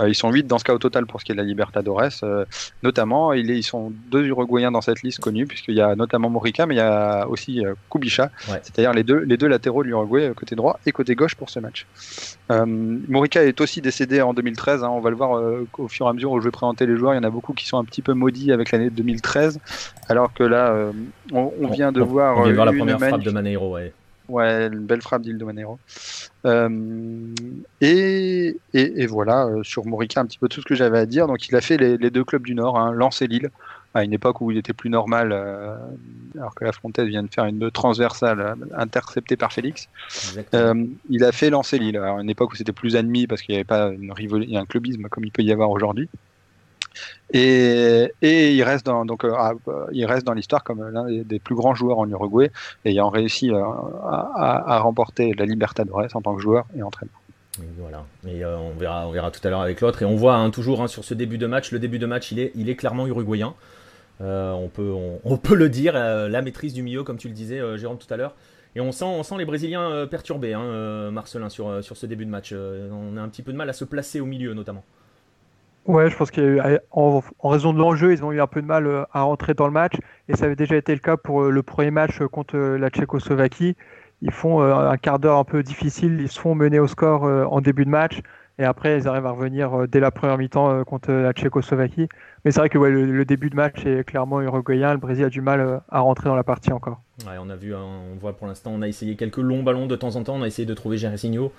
Euh, 0.00 0.08
ils 0.08 0.14
sont 0.14 0.30
8 0.30 0.46
dans 0.46 0.58
ce 0.58 0.64
cas 0.64 0.74
au 0.74 0.78
total 0.78 1.06
pour 1.06 1.20
ce 1.20 1.24
qui 1.24 1.32
est 1.32 1.34
de 1.34 1.40
la 1.40 1.46
Libertadores. 1.46 2.22
Euh, 2.22 2.44
notamment, 2.82 3.32
ils 3.32 3.62
sont 3.62 3.92
deux 4.10 4.24
Uruguayens 4.26 4.72
dans 4.72 4.80
cette 4.80 5.02
liste 5.02 5.20
connue, 5.20 5.46
puisqu'il 5.46 5.74
y 5.74 5.80
a 5.80 5.94
notamment 5.94 6.30
Morica, 6.30 6.66
mais 6.66 6.74
il 6.74 6.78
y 6.78 6.80
a 6.80 7.26
aussi 7.28 7.64
euh, 7.64 7.74
Kubicha, 7.90 8.30
c'est-à-dire 8.62 8.92
les 8.92 9.02
deux, 9.02 9.18
les 9.18 9.36
deux 9.36 9.48
latéraux 9.48 9.82
de 9.82 9.88
l'Uruguay, 9.88 10.32
côté 10.34 10.56
droit 10.56 10.78
et 10.86 10.92
côté 10.92 11.14
gauche 11.14 11.34
pour 11.34 11.50
ce 11.50 11.60
match. 11.60 11.86
Morica 12.50 13.44
est 13.44 13.60
aussi 13.60 13.80
décédé 13.80 14.20
en 14.20 14.34
2013, 14.34 14.84
hein. 14.84 14.88
on 14.88 15.00
va 15.00 15.10
le 15.10 15.16
voir 15.16 15.42
au 15.78 15.88
fur 15.88 16.06
et 16.06 16.08
à 16.08 16.12
mesure 16.12 16.32
où 16.32 16.40
je 16.40 16.44
vais 16.44 16.50
présenter 16.50 16.86
les 16.86 16.96
joueurs. 16.96 17.14
Il 17.14 17.16
y 17.16 17.20
en 17.20 17.24
a 17.24 17.30
beaucoup 17.30 17.52
qui 17.52 17.66
sont 17.66 17.78
un 17.78 17.84
petit 17.84 18.02
peu 18.02 18.12
maudits 18.12 18.52
avec 18.52 18.72
l'année 18.72 18.90
2013, 18.90 19.60
alors 20.08 20.32
que 20.32 20.42
là, 20.42 20.90
on, 21.32 21.68
vient 21.68 21.92
de 21.92 22.00
voir. 22.00 22.38
On 22.38 22.42
vient 22.42 22.50
de 22.50 22.56
voir 22.56 22.66
la 22.66 22.72
première 22.72 22.98
frappe 22.98 23.22
de 23.22 23.30
Maneiro, 23.30 23.74
ouais. 23.74 23.92
Ouais, 24.28 24.68
une 24.68 24.86
belle 24.86 25.02
frappe 25.02 25.22
d'Ildo 25.22 25.44
Manero. 25.44 25.78
Euh, 26.46 27.34
et, 27.82 28.56
et, 28.72 29.06
voilà, 29.06 29.46
euh, 29.46 29.62
sur 29.62 29.84
Morica, 29.84 30.20
un 30.20 30.26
petit 30.26 30.38
peu 30.38 30.48
tout 30.48 30.62
ce 30.62 30.66
que 30.66 30.74
j'avais 30.74 30.98
à 30.98 31.06
dire. 31.06 31.26
Donc, 31.26 31.48
il 31.48 31.56
a 31.56 31.60
fait 31.60 31.76
les, 31.76 32.10
deux 32.10 32.24
clubs 32.24 32.44
du 32.44 32.54
Nord, 32.54 32.78
hein, 32.78 32.92
Lens 32.92 33.20
et 33.20 33.26
Lille, 33.26 33.50
à 33.92 34.02
une 34.02 34.14
époque 34.14 34.40
où 34.40 34.50
il 34.50 34.56
était 34.56 34.72
plus 34.72 34.88
normal, 34.88 35.30
euh, 35.32 35.76
alors 36.36 36.54
que 36.54 36.64
la 36.64 36.72
Frontaise 36.72 37.06
vient 37.06 37.22
de 37.22 37.28
faire 37.28 37.44
une 37.44 37.70
transversale 37.70 38.56
interceptée 38.74 39.36
par 39.36 39.52
Félix. 39.52 39.88
il 41.10 41.24
a 41.24 41.32
fait 41.32 41.50
Lens 41.50 41.74
et 41.74 41.78
Lille, 41.78 41.98
à 41.98 42.12
une 42.12 42.30
époque 42.30 42.52
où 42.52 42.56
c'était 42.56 42.72
plus 42.72 42.96
admis 42.96 43.26
parce 43.26 43.42
qu'il 43.42 43.52
n'y 43.52 43.58
avait 43.58 43.64
pas 43.64 43.90
une 43.90 44.12
un 44.56 44.64
clubisme 44.64 45.08
comme 45.08 45.24
il 45.24 45.32
peut 45.32 45.42
y 45.42 45.52
avoir 45.52 45.70
aujourd'hui. 45.70 46.08
Et, 47.32 48.12
il 48.22 48.62
reste 48.62 48.86
dans, 48.86 49.04
donc, 49.04 49.24
euh, 49.24 49.54
il 49.92 50.04
reste 50.06 50.26
dans 50.26 50.34
l'histoire 50.34 50.62
comme 50.62 50.88
l'un 50.88 51.06
des, 51.06 51.38
plus 51.38 51.54
grands 51.54 51.74
joueurs 51.74 51.98
en 51.98 52.08
Uruguay, 52.08 52.50
ayant 52.84 53.08
réussi 53.08 53.50
euh, 53.50 53.60
à, 53.60 54.78
remporter 54.80 55.32
la 55.36 55.44
Libertadores 55.44 56.06
en 56.14 56.22
tant 56.22 56.34
que 56.36 56.42
joueur 56.42 56.66
et 56.76 56.82
entraîneur. 56.82 57.14
voilà, 57.78 58.04
et 58.26 58.44
euh, 58.44 58.56
on, 58.56 58.78
verra, 58.78 59.08
on 59.08 59.10
verra 59.10 59.30
tout 59.30 59.40
à 59.44 59.50
l'heure 59.50 59.62
avec 59.62 59.80
l'autre. 59.80 60.02
Et 60.02 60.04
on 60.04 60.16
voit 60.16 60.36
hein, 60.36 60.50
toujours 60.50 60.82
hein, 60.82 60.86
sur 60.86 61.04
ce 61.04 61.14
début 61.14 61.38
de 61.38 61.46
match, 61.46 61.72
le 61.72 61.78
début 61.78 61.98
de 61.98 62.06
match, 62.06 62.30
il 62.30 62.38
est, 62.38 62.52
il 62.54 62.68
est 62.68 62.76
clairement 62.76 63.06
uruguayen. 63.06 63.54
on, 64.20 64.70
peut, 64.72 64.94
on, 65.24 65.36
peut 65.36 65.56
le 65.56 65.68
dire, 65.68 65.94
la 65.94 66.42
maîtrise 66.42 66.72
du 66.72 66.82
milieu, 66.82 67.02
comme 67.02 67.18
tu 67.18 67.28
le 67.28 67.34
disais, 67.34 67.60
Jérôme, 67.78 67.98
tout 67.98 68.12
à 68.12 68.16
l'heure. 68.16 68.34
Et 68.76 68.80
on 68.80 68.92
sent, 68.92 69.04
on 69.04 69.22
sent 69.22 69.36
les 69.38 69.44
Brésiliens 69.44 70.06
perturbés, 70.08 70.54
hein, 70.54 71.10
Marcelin, 71.10 71.48
sur, 71.48 71.82
sur 71.82 71.96
ce 71.96 72.06
début 72.06 72.26
de 72.26 72.30
match. 72.30 72.52
on 72.52 73.16
a 73.16 73.20
un 73.20 73.28
petit 73.28 73.42
peu 73.42 73.50
de 73.50 73.56
mal 73.56 73.68
à 73.68 73.72
se 73.72 73.84
placer 73.84 74.20
au 74.20 74.26
milieu, 74.26 74.54
notamment. 74.54 74.84
Ouais, 75.86 76.08
je 76.08 76.16
pense 76.16 76.30
qu'en 76.30 77.22
en 77.40 77.48
raison 77.48 77.74
de 77.74 77.78
l'enjeu, 77.78 78.12
ils 78.12 78.24
ont 78.24 78.32
eu 78.32 78.40
un 78.40 78.46
peu 78.46 78.62
de 78.62 78.66
mal 78.66 78.86
euh, 78.86 79.04
à 79.12 79.22
rentrer 79.22 79.52
dans 79.52 79.66
le 79.66 79.72
match. 79.72 79.94
Et 80.28 80.36
ça 80.36 80.46
avait 80.46 80.56
déjà 80.56 80.76
été 80.76 80.94
le 80.94 81.00
cas 81.00 81.18
pour 81.18 81.42
euh, 81.42 81.50
le 81.50 81.62
premier 81.62 81.90
match 81.90 82.22
euh, 82.22 82.28
contre 82.28 82.56
la 82.56 82.88
Tchécoslovaquie. 82.88 83.76
Ils 84.22 84.30
font 84.30 84.62
un 84.62 84.96
quart 84.96 85.18
d'heure 85.18 85.36
un 85.36 85.44
peu 85.44 85.62
difficile, 85.62 86.18
ils 86.18 86.30
se 86.30 86.40
font 86.40 86.54
mener 86.54 86.78
au 86.78 86.86
score 86.86 87.24
en 87.24 87.60
début 87.60 87.84
de 87.84 87.90
match. 87.90 88.20
Et 88.58 88.64
après, 88.64 88.96
ils 88.96 89.06
arrivent 89.06 89.26
à 89.26 89.32
revenir 89.32 89.86
dès 89.86 90.00
la 90.00 90.10
première 90.10 90.38
mi-temps 90.38 90.82
contre 90.84 91.12
la 91.12 91.32
Tchécoslovaquie. 91.32 92.08
Mais 92.44 92.50
c'est 92.50 92.60
vrai 92.60 92.70
que 92.70 92.78
le, 92.78 93.24
début 93.26 93.50
de 93.50 93.56
match 93.56 93.84
est 93.84 94.02
clairement 94.04 94.40
uruguayen. 94.40 94.92
Le 94.92 94.98
Brésil 94.98 95.26
a 95.26 95.28
du 95.28 95.42
mal 95.42 95.82
à 95.90 96.00
rentrer 96.00 96.30
dans 96.30 96.36
la 96.36 96.44
partie 96.44 96.72
encore. 96.72 97.02
On 97.26 97.50
a 97.50 97.56
vu, 97.56 97.74
hein, 97.74 97.82
on 97.82 98.16
voit 98.16 98.34
pour 98.34 98.46
l'instant, 98.46 98.70
on 98.72 98.80
a 98.80 98.88
essayé 98.88 99.14
quelques 99.16 99.36
longs 99.36 99.62
ballons 99.62 99.86
de 99.86 99.96
temps 99.96 100.16
en 100.16 100.22
temps. 100.22 100.36
On 100.36 100.42
a 100.42 100.46
essayé 100.46 100.64
de 100.64 100.74
trouver 100.74 100.96
Jairzinho 100.96 101.52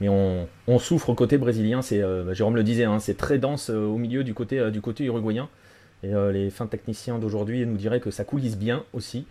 mais 0.00 0.08
on, 0.08 0.78
souffre 0.78 1.10
au 1.10 1.14
côté 1.14 1.36
brésilien. 1.36 1.82
C'est, 1.82 2.02
euh, 2.02 2.24
bah, 2.24 2.32
Jérôme 2.32 2.56
le 2.56 2.62
disait, 2.62 2.84
hein, 2.84 2.98
c'est 3.00 3.16
très 3.16 3.38
dense 3.38 3.70
euh, 3.70 3.84
au 3.84 3.98
milieu 3.98 4.24
du 4.24 4.32
côté, 4.32 4.58
euh, 4.58 4.70
du 4.70 4.80
côté 4.80 5.04
uruguayen. 5.04 5.48
Et 6.02 6.14
les 6.32 6.48
fins 6.48 6.66
techniciens 6.66 7.18
d'aujourd'hui 7.18 7.66
nous 7.66 7.76
diraient 7.76 8.00
que 8.00 8.10
ça 8.10 8.24
coulisse 8.24 8.56
bien 8.56 8.84
aussi. 8.94 9.26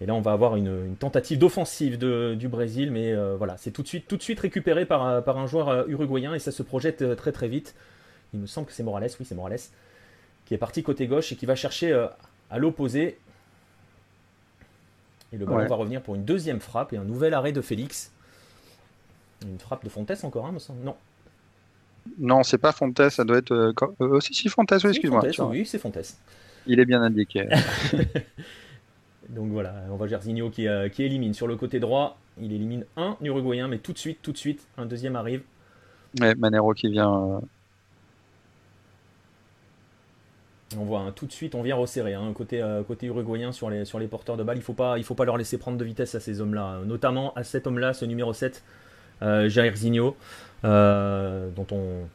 Et 0.00 0.06
là, 0.06 0.14
on 0.14 0.20
va 0.20 0.30
avoir 0.30 0.54
une, 0.54 0.94
tentative 0.94 1.40
d'offensive 1.40 1.98
du 1.98 2.46
Brésil, 2.46 2.92
mais 2.92 3.12
voilà, 3.36 3.56
c'est 3.56 3.72
tout 3.72 3.82
de 3.82 3.88
suite, 3.88 4.06
tout 4.06 4.16
de 4.16 4.22
suite 4.22 4.38
récupéré 4.38 4.86
par, 4.86 5.24
par 5.24 5.38
un 5.38 5.48
joueur 5.48 5.88
uruguayen 5.88 6.34
et 6.34 6.38
ça 6.38 6.52
se 6.52 6.62
projette 6.62 7.16
très 7.16 7.32
très 7.32 7.48
vite. 7.48 7.74
Il 8.32 8.38
me 8.38 8.46
semble 8.46 8.68
que 8.68 8.74
c'est 8.74 8.84
Morales, 8.84 9.10
oui, 9.18 9.26
c'est 9.28 9.34
Morales, 9.34 9.58
qui 10.44 10.54
est 10.54 10.58
parti 10.58 10.84
côté 10.84 11.08
gauche 11.08 11.32
et 11.32 11.34
qui 11.34 11.46
va 11.46 11.56
chercher 11.56 11.92
à 12.48 12.58
l'opposé. 12.58 13.18
Et 15.32 15.36
le 15.36 15.46
ballon 15.46 15.66
va 15.66 15.74
revenir 15.74 16.00
pour 16.00 16.14
une 16.14 16.24
deuxième 16.24 16.60
frappe 16.60 16.92
et 16.92 16.96
un 16.96 17.02
nouvel 17.02 17.34
arrêt 17.34 17.50
de 17.50 17.60
Félix. 17.60 18.12
Une 19.42 19.58
frappe 19.58 19.84
de 19.84 19.88
Fontes 19.88 20.12
encore, 20.22 20.46
hein, 20.46 20.52
me 20.52 20.58
semble. 20.58 20.84
Non. 20.84 20.96
Non, 22.18 22.42
c'est 22.42 22.58
pas 22.58 22.72
Fontes, 22.72 23.08
ça 23.10 23.24
doit 23.24 23.38
être. 23.38 23.52
Euh, 23.52 23.72
euh, 24.00 24.08
aussi, 24.08 24.34
si, 24.34 24.48
Fontes, 24.48 24.72
oui, 24.72 24.90
excuse-moi. 24.90 25.22
Oui, 25.50 25.66
c'est 25.66 25.78
Fontes. 25.78 25.98
Il 26.66 26.80
est 26.80 26.86
bien 26.86 27.02
indiqué. 27.02 27.48
Donc 29.28 29.50
voilà, 29.50 29.74
on 29.90 29.96
voit 29.96 30.06
Gersigno 30.06 30.48
qui, 30.48 30.66
euh, 30.66 30.88
qui, 30.88 31.02
élimine 31.02 31.34
sur 31.34 31.46
le 31.46 31.56
côté 31.56 31.80
droit. 31.80 32.18
Il 32.40 32.52
élimine 32.52 32.84
un 32.96 33.16
Uruguayen, 33.20 33.68
mais 33.68 33.78
tout 33.78 33.92
de 33.92 33.98
suite, 33.98 34.20
tout 34.22 34.32
de 34.32 34.38
suite, 34.38 34.66
un 34.78 34.86
deuxième 34.86 35.16
arrive. 35.16 35.42
Ouais, 36.20 36.34
Manero 36.34 36.72
qui 36.72 36.88
vient. 36.88 37.40
On 40.76 40.84
voit 40.84 41.00
hein, 41.00 41.12
tout 41.12 41.26
de 41.26 41.32
suite, 41.32 41.54
on 41.54 41.62
vient 41.62 41.76
resserrer. 41.76 42.14
Hein, 42.14 42.32
côté, 42.34 42.62
euh, 42.62 42.82
côté 42.82 43.06
uruguayen 43.06 43.52
sur 43.52 43.70
les, 43.70 43.84
sur 43.86 43.98
les 43.98 44.06
porteurs 44.06 44.36
de 44.36 44.42
balles, 44.42 44.58
il 44.58 44.60
ne 44.60 44.64
faut, 44.64 44.74
pas, 44.74 45.00
faut 45.02 45.14
pas 45.14 45.24
leur 45.24 45.38
laisser 45.38 45.56
prendre 45.56 45.78
de 45.78 45.84
vitesse 45.84 46.14
à 46.14 46.20
ces 46.20 46.40
hommes-là. 46.40 46.80
Notamment 46.84 47.32
à 47.34 47.42
cet 47.42 47.66
homme-là, 47.66 47.94
ce 47.94 48.04
numéro 48.04 48.34
7, 48.34 48.62
euh, 49.22 49.48
Jair 49.48 49.74
Zinho, 49.76 50.16
euh, 50.64 51.48
dont 51.54 51.66
on, 51.72 52.06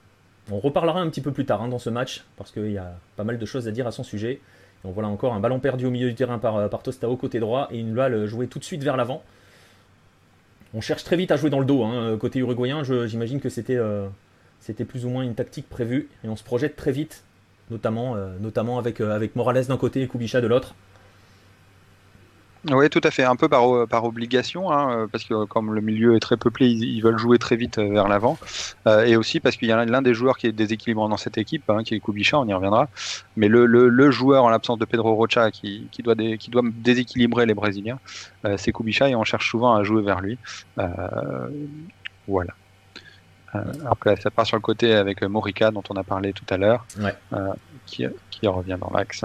reparlera 0.57 0.99
un 0.99 1.09
petit 1.09 1.21
peu 1.21 1.31
plus 1.31 1.45
tard 1.45 1.61
hein, 1.61 1.67
dans 1.67 1.79
ce 1.79 1.89
match, 1.89 2.23
parce 2.37 2.51
qu'il 2.51 2.71
y 2.71 2.77
a 2.77 2.93
pas 3.15 3.23
mal 3.23 3.37
de 3.39 3.45
choses 3.45 3.67
à 3.67 3.71
dire 3.71 3.87
à 3.87 3.91
son 3.91 4.03
sujet. 4.03 4.41
on 4.83 4.91
voit 4.91 5.01
là 5.01 5.09
encore 5.09 5.33
un 5.33 5.39
ballon 5.39 5.59
perdu 5.59 5.85
au 5.85 5.89
milieu 5.89 6.09
du 6.09 6.15
terrain 6.15 6.37
par, 6.37 6.69
par 6.69 6.83
Tostao 6.83 7.15
côté 7.15 7.39
droit, 7.39 7.69
et 7.71 7.79
une 7.79 7.93
balle 7.93 8.25
jouée 8.25 8.47
tout 8.47 8.59
de 8.59 8.63
suite 8.63 8.83
vers 8.83 8.97
l'avant. 8.97 9.23
On 10.73 10.81
cherche 10.81 11.03
très 11.03 11.15
vite 11.15 11.31
à 11.31 11.37
jouer 11.37 11.49
dans 11.49 11.59
le 11.59 11.65
dos. 11.65 11.87
Côté 12.17 12.39
uruguayen, 12.39 12.83
j'imagine 12.83 13.39
que 13.39 13.49
c'était 13.49 13.77
plus 14.85 15.05
ou 15.05 15.09
moins 15.09 15.23
une 15.23 15.35
tactique 15.35 15.69
prévue, 15.69 16.09
et 16.23 16.29
on 16.29 16.35
se 16.35 16.43
projette 16.43 16.75
très 16.75 16.91
vite 16.91 17.23
notamment, 17.69 18.15
euh, 18.15 18.77
avec, 18.77 19.01
euh, 19.01 19.15
avec 19.15 19.35
Morales 19.35 19.65
d'un 19.65 19.77
côté 19.77 20.01
et 20.01 20.07
Kubicha 20.07 20.41
de 20.41 20.47
l'autre. 20.47 20.75
Oui, 22.71 22.89
tout 22.89 23.01
à 23.03 23.11
fait, 23.11 23.23
un 23.23 23.35
peu 23.35 23.49
par, 23.49 23.75
euh, 23.75 23.85
par 23.85 24.05
obligation, 24.05 24.71
hein, 24.71 25.07
parce 25.11 25.25
que 25.25 25.45
comme 25.45 25.73
le 25.73 25.81
milieu 25.81 26.15
est 26.15 26.19
très 26.19 26.37
peuplé, 26.37 26.67
ils, 26.67 27.01
veulent 27.01 27.17
jouer 27.17 27.37
très 27.37 27.55
vite 27.55 27.77
vers 27.77 28.07
l'avant, 28.07 28.37
et 29.05 29.17
aussi 29.17 29.39
parce 29.39 29.57
qu'il 29.57 29.67
y 29.67 29.71
a 29.71 29.85
l'un 29.85 30.01
des 30.01 30.13
joueurs 30.13 30.37
qui 30.37 30.47
est 30.47 30.51
déséquilibrant 30.51 31.09
dans 31.09 31.17
cette 31.17 31.37
équipe, 31.37 31.69
hein, 31.69 31.83
qui 31.83 31.95
est 31.95 31.99
Kubicha, 31.99 32.39
on 32.39 32.47
y 32.47 32.53
reviendra, 32.53 32.87
mais 33.35 33.47
le, 33.47 33.65
le, 33.65 34.11
joueur 34.11 34.45
en 34.45 34.49
l'absence 34.49 34.79
de 34.79 34.85
Pedro 34.85 35.15
Rocha 35.15 35.51
qui, 35.51 35.87
qui, 35.91 36.03
doit 36.03 36.15
qui 36.15 36.51
doit 36.51 36.61
déséquilibrer 36.63 37.45
les 37.45 37.53
Brésiliens, 37.53 37.99
c'est 38.57 38.71
Kubicha, 38.71 39.09
et 39.09 39.15
on 39.15 39.23
cherche 39.23 39.49
souvent 39.49 39.75
à 39.75 39.83
jouer 39.83 40.01
vers 40.01 40.21
lui. 40.21 40.37
voilà. 42.27 42.53
Euh, 43.55 43.59
alors 43.81 43.99
que 43.99 44.19
ça 44.19 44.31
part 44.31 44.45
sur 44.45 44.57
le 44.57 44.61
côté 44.61 44.93
avec 44.93 45.21
Morica 45.21 45.71
dont 45.71 45.83
on 45.89 45.95
a 45.95 46.03
parlé 46.03 46.33
tout 46.33 46.45
à 46.49 46.57
l'heure, 46.57 46.85
euh, 47.33 47.53
qui, 47.85 48.07
revient 48.43 48.77
dans 48.79 48.91
l'axe. 48.95 49.23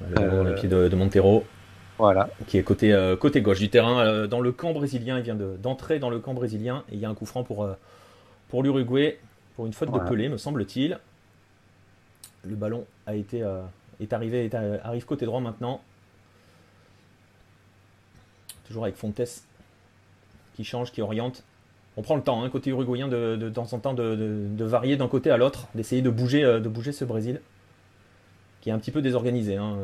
Le 0.00 0.54
pied 0.54 0.68
de, 0.68 0.94
Montero. 0.94 1.44
Voilà. 2.04 2.28
Qui 2.46 2.58
est 2.58 2.62
côté, 2.62 2.92
euh, 2.92 3.16
côté 3.16 3.40
gauche 3.40 3.58
du 3.58 3.70
terrain, 3.70 4.26
dans 4.26 4.40
le 4.40 4.52
camp 4.52 4.72
brésilien. 4.72 5.18
Il 5.18 5.24
vient 5.24 5.34
d'entrer 5.34 5.98
dans 5.98 6.10
le 6.10 6.18
camp 6.18 6.34
brésilien 6.34 6.84
et 6.90 6.94
il 6.94 7.00
y 7.00 7.04
a 7.04 7.10
un 7.10 7.14
coup 7.14 7.26
franc 7.26 7.44
pour, 7.44 7.68
pour 8.48 8.62
l'Uruguay, 8.62 9.18
pour 9.56 9.66
une 9.66 9.72
faute 9.72 9.92
de 9.92 9.98
Pelé, 9.98 10.28
me 10.28 10.36
semble-t-il. 10.36 10.98
Le 12.44 12.56
ballon 12.56 12.84
a 13.06 13.14
été, 13.14 13.42
est 14.00 14.12
arrivé, 14.12 14.50
arrive 14.82 15.04
côté 15.04 15.26
droit 15.26 15.40
maintenant. 15.40 15.80
Toujours 18.66 18.84
avec 18.84 18.96
Fontes 18.96 19.20
qui 20.54 20.64
change, 20.64 20.92
qui 20.92 21.02
oriente 21.02 21.42
on 21.96 22.02
prend 22.02 22.16
le 22.16 22.22
temps, 22.22 22.42
hein, 22.42 22.50
côté 22.50 22.70
uruguayen, 22.70 23.08
de, 23.08 23.36
de, 23.36 23.48
temps 23.48 23.72
en 23.72 23.78
temps 23.78 23.94
de, 23.94 24.64
varier 24.64 24.96
d'un 24.96 25.08
côté 25.08 25.30
à 25.30 25.36
l'autre, 25.36 25.68
d'essayer 25.74 26.02
de 26.02 26.10
bouger, 26.10 26.42
euh, 26.42 26.60
de 26.60 26.68
bouger 26.68 26.92
ce 26.92 27.04
Brésil, 27.04 27.40
qui 28.60 28.70
est 28.70 28.72
un 28.72 28.78
petit 28.78 28.90
peu 28.90 29.02
désorganisé. 29.02 29.56
Hein, 29.56 29.76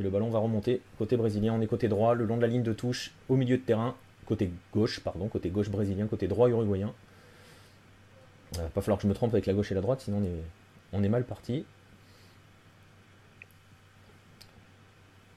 Le 0.00 0.08
ballon 0.08 0.30
va 0.30 0.38
remonter 0.38 0.80
côté 0.98 1.16
brésilien, 1.16 1.54
on 1.54 1.60
est 1.60 1.66
côté 1.66 1.88
droit, 1.88 2.14
le 2.14 2.24
long 2.24 2.36
de 2.36 2.42
la 2.42 2.48
ligne 2.48 2.62
de 2.62 2.72
touche, 2.72 3.12
au 3.28 3.36
milieu 3.36 3.58
de 3.58 3.62
terrain, 3.62 3.94
côté 4.24 4.50
gauche, 4.72 5.00
pardon, 5.00 5.28
côté 5.28 5.50
gauche 5.50 5.68
brésilien, 5.68 6.06
côté 6.06 6.26
droit 6.26 6.48
uruguayen. 6.48 6.92
Il 8.52 8.60
va 8.60 8.68
pas 8.68 8.80
falloir 8.80 8.98
que 8.98 9.02
je 9.02 9.08
me 9.08 9.14
trompe 9.14 9.34
avec 9.34 9.46
la 9.46 9.52
gauche 9.52 9.70
et 9.70 9.74
la 9.74 9.82
droite, 9.82 10.00
sinon 10.00 10.18
on 10.18 10.24
est, 10.24 10.42
on 10.94 11.04
est 11.04 11.08
mal 11.08 11.24
parti. 11.24 11.64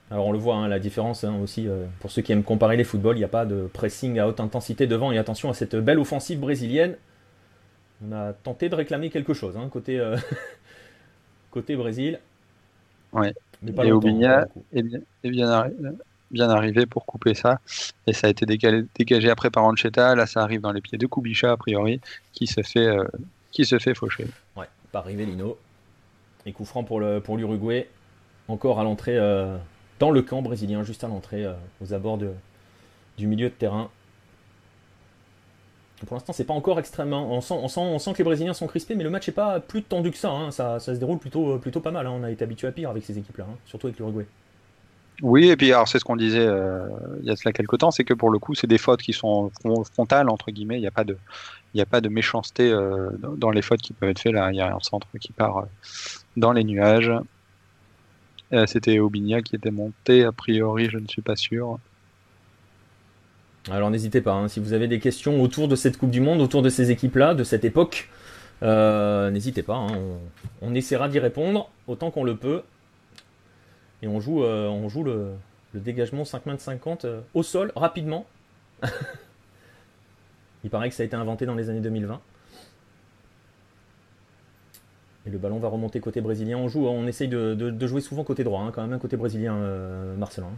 Alors 0.09 0.27
on 0.27 0.31
le 0.31 0.37
voit, 0.37 0.55
hein, 0.55 0.67
la 0.67 0.79
différence 0.79 1.23
hein, 1.23 1.35
aussi, 1.41 1.67
euh, 1.67 1.85
pour 1.99 2.11
ceux 2.11 2.21
qui 2.21 2.31
aiment 2.31 2.43
comparer 2.43 2.77
les 2.77 2.83
footballs, 2.83 3.15
il 3.15 3.19
n'y 3.19 3.25
a 3.25 3.29
pas 3.29 3.45
de 3.45 3.67
pressing 3.73 4.17
à 4.19 4.27
haute 4.27 4.39
intensité 4.39 4.87
devant, 4.87 5.11
et 5.11 5.17
attention 5.17 5.49
à 5.49 5.53
cette 5.53 5.75
belle 5.75 5.99
offensive 5.99 6.39
brésilienne. 6.39 6.95
On 8.07 8.11
a 8.11 8.33
tenté 8.33 8.69
de 8.69 8.75
réclamer 8.75 9.09
quelque 9.09 9.33
chose, 9.33 9.57
hein, 9.57 9.67
côté, 9.69 9.99
euh, 9.99 10.17
côté 11.51 11.75
Brésil. 11.75 12.19
Ouais. 13.11 13.33
Et 13.67 13.91
Aubigna 13.91 14.47
est 14.73 14.81
bien, 14.81 15.69
bien, 16.31 16.49
arrivé 16.49 16.85
pour 16.85 17.05
couper 17.05 17.33
ça. 17.33 17.59
Et 18.07 18.13
ça 18.13 18.27
a 18.27 18.29
été 18.29 18.45
dégagé 18.45 19.29
après 19.29 19.49
par 19.49 19.63
Ancheta. 19.63 20.15
Là, 20.15 20.25
ça 20.25 20.41
arrive 20.41 20.61
dans 20.61 20.71
les 20.71 20.81
pieds 20.81 20.97
de 20.97 21.07
Kubicha, 21.07 21.51
a 21.51 21.57
priori, 21.57 22.01
qui 22.33 22.47
se 22.47 22.61
fait, 22.61 22.87
euh, 22.87 23.05
qui 23.51 23.65
se 23.65 23.79
fait 23.79 23.93
faucher. 23.93 24.27
Ouais, 24.55 24.67
par 24.91 25.05
Rivellino. 25.05 25.57
Et 26.45 26.51
coup 26.51 26.65
franc 26.65 26.83
pour 26.83 26.99
l'Uruguay. 26.99 27.87
Encore 28.49 28.79
à 28.79 28.83
l'entrée 28.83 29.17
dans 29.99 30.11
le 30.11 30.21
camp 30.21 30.41
brésilien, 30.41 30.83
juste 30.83 31.05
à 31.05 31.07
l'entrée, 31.07 31.45
euh, 31.45 31.53
aux 31.81 31.93
abords 31.93 32.19
du 33.17 33.27
milieu 33.27 33.49
de 33.49 33.53
terrain. 33.53 33.89
Pour 36.05 36.15
l'instant, 36.15 36.33
c'est 36.33 36.43
pas 36.43 36.53
encore 36.53 36.79
extrêmement. 36.79 37.31
On 37.31 37.41
sent, 37.41 37.55
on, 37.57 37.99
sent, 37.99 38.13
que 38.13 38.17
les 38.19 38.23
Brésiliens 38.23 38.53
sont 38.53 38.67
crispés, 38.67 38.95
mais 38.95 39.03
le 39.03 39.09
match 39.09 39.27
n'est 39.27 39.33
pas 39.33 39.59
plus 39.59 39.83
tendu 39.83 40.11
que 40.11 40.17
ça, 40.17 40.31
hein. 40.31 40.51
ça. 40.51 40.79
Ça, 40.79 40.93
se 40.93 40.99
déroule 40.99 41.19
plutôt, 41.19 41.57
plutôt 41.59 41.79
pas 41.79 41.91
mal. 41.91 42.07
Hein. 42.07 42.13
On 42.13 42.23
a 42.23 42.31
été 42.31 42.43
habitué 42.43 42.67
à 42.67 42.71
pire 42.71 42.89
avec 42.89 43.03
ces 43.03 43.17
équipes-là, 43.17 43.45
hein, 43.49 43.55
surtout 43.65 43.87
avec 43.87 43.99
l'Uruguay. 43.99 44.25
Oui, 45.21 45.49
et 45.49 45.55
puis 45.55 45.71
alors 45.71 45.87
c'est 45.87 45.99
ce 45.99 46.03
qu'on 46.03 46.15
disait 46.15 46.45
euh, 46.45 46.87
il 47.21 47.25
y 47.25 47.29
a 47.29 47.35
cela 47.35 47.53
quelques 47.53 47.77
temps, 47.77 47.91
c'est 47.91 48.03
que 48.03 48.13
pour 48.13 48.29
le 48.31 48.39
coup, 48.39 48.55
c'est 48.55 48.67
des 48.67 48.79
fautes 48.79 49.01
qui 49.01 49.13
sont 49.13 49.51
frontales 49.93 50.29
entre 50.29 50.51
guillemets. 50.51 50.77
Il 50.77 50.81
n'y 50.81 50.87
a 50.87 50.91
pas 50.91 51.03
de, 51.03 51.17
il 51.73 51.81
a 51.81 51.85
pas 51.85 52.01
de 52.01 52.09
méchanceté 52.09 52.71
euh, 52.71 53.09
dans 53.37 53.51
les 53.51 53.61
fautes 53.61 53.81
qui 53.81 53.93
peuvent 53.93 54.09
être 54.09 54.19
faites. 54.19 54.33
Là, 54.33 54.51
il 54.51 54.57
y 54.57 54.61
a 54.61 54.75
un 54.75 54.79
centre 54.79 55.07
qui 55.19 55.31
part 55.31 55.65
dans 56.35 56.51
les 56.51 56.63
nuages. 56.63 57.11
Euh, 58.53 58.65
c'était 58.67 58.99
Aubigna 58.99 59.41
qui 59.41 59.55
était 59.55 59.71
monté, 59.71 60.23
a 60.25 60.31
priori, 60.31 60.89
je 60.89 60.97
ne 60.97 61.07
suis 61.07 61.21
pas 61.21 61.35
sûr. 61.35 61.79
Alors 63.71 63.89
n'hésitez 63.89 64.21
pas, 64.21 64.33
hein, 64.33 64.47
si 64.47 64.59
vous 64.59 64.73
avez 64.73 64.87
des 64.87 64.99
questions 64.99 65.41
autour 65.41 65.67
de 65.67 65.75
cette 65.75 65.97
Coupe 65.97 66.11
du 66.11 66.19
Monde, 66.19 66.41
autour 66.41 66.61
de 66.61 66.69
ces 66.69 66.91
équipes-là, 66.91 67.33
de 67.33 67.43
cette 67.43 67.63
époque, 67.63 68.09
euh, 68.61 69.31
n'hésitez 69.31 69.63
pas, 69.63 69.75
hein, 69.75 69.87
on, 70.61 70.73
essaiera 70.75 71.07
d'y 71.07 71.19
répondre 71.19 71.69
autant 71.87 72.11
qu'on 72.11 72.23
le 72.23 72.35
peut. 72.35 72.63
Et 74.01 74.07
on 74.07 74.19
joue, 74.19 74.43
euh, 74.43 74.69
le, 75.73 75.79
dégagement 75.79 76.25
5 76.25 76.45
mètres 76.45 76.61
50 76.61 77.05
au 77.33 77.43
sol 77.43 77.71
rapidement. 77.75 78.25
Il 80.65 80.69
paraît 80.69 80.89
que 80.89 80.95
ça 80.95 81.03
a 81.03 81.05
été 81.05 81.15
inventé 81.15 81.45
dans 81.45 81.55
les 81.55 81.69
années 81.69 81.81
2020. 81.81 82.19
Et 85.25 85.29
le 85.29 85.37
ballon 85.37 85.59
va 85.59 85.69
remonter 85.69 85.99
côté 85.99 86.19
brésilien. 86.21 86.57
On 86.57 86.67
joue, 86.67 86.85
on 86.85 87.07
essaye 87.07 87.29
de, 87.29 87.87
jouer 87.87 88.01
souvent 88.01 88.23
côté 88.23 88.43
droit, 88.43 88.61
hein, 88.61 88.71
quand 88.73 88.85
même, 88.85 88.99
côté 88.99 89.15
brésilien, 89.15 89.55
euh, 89.55 90.15
Marcelin. 90.17 90.49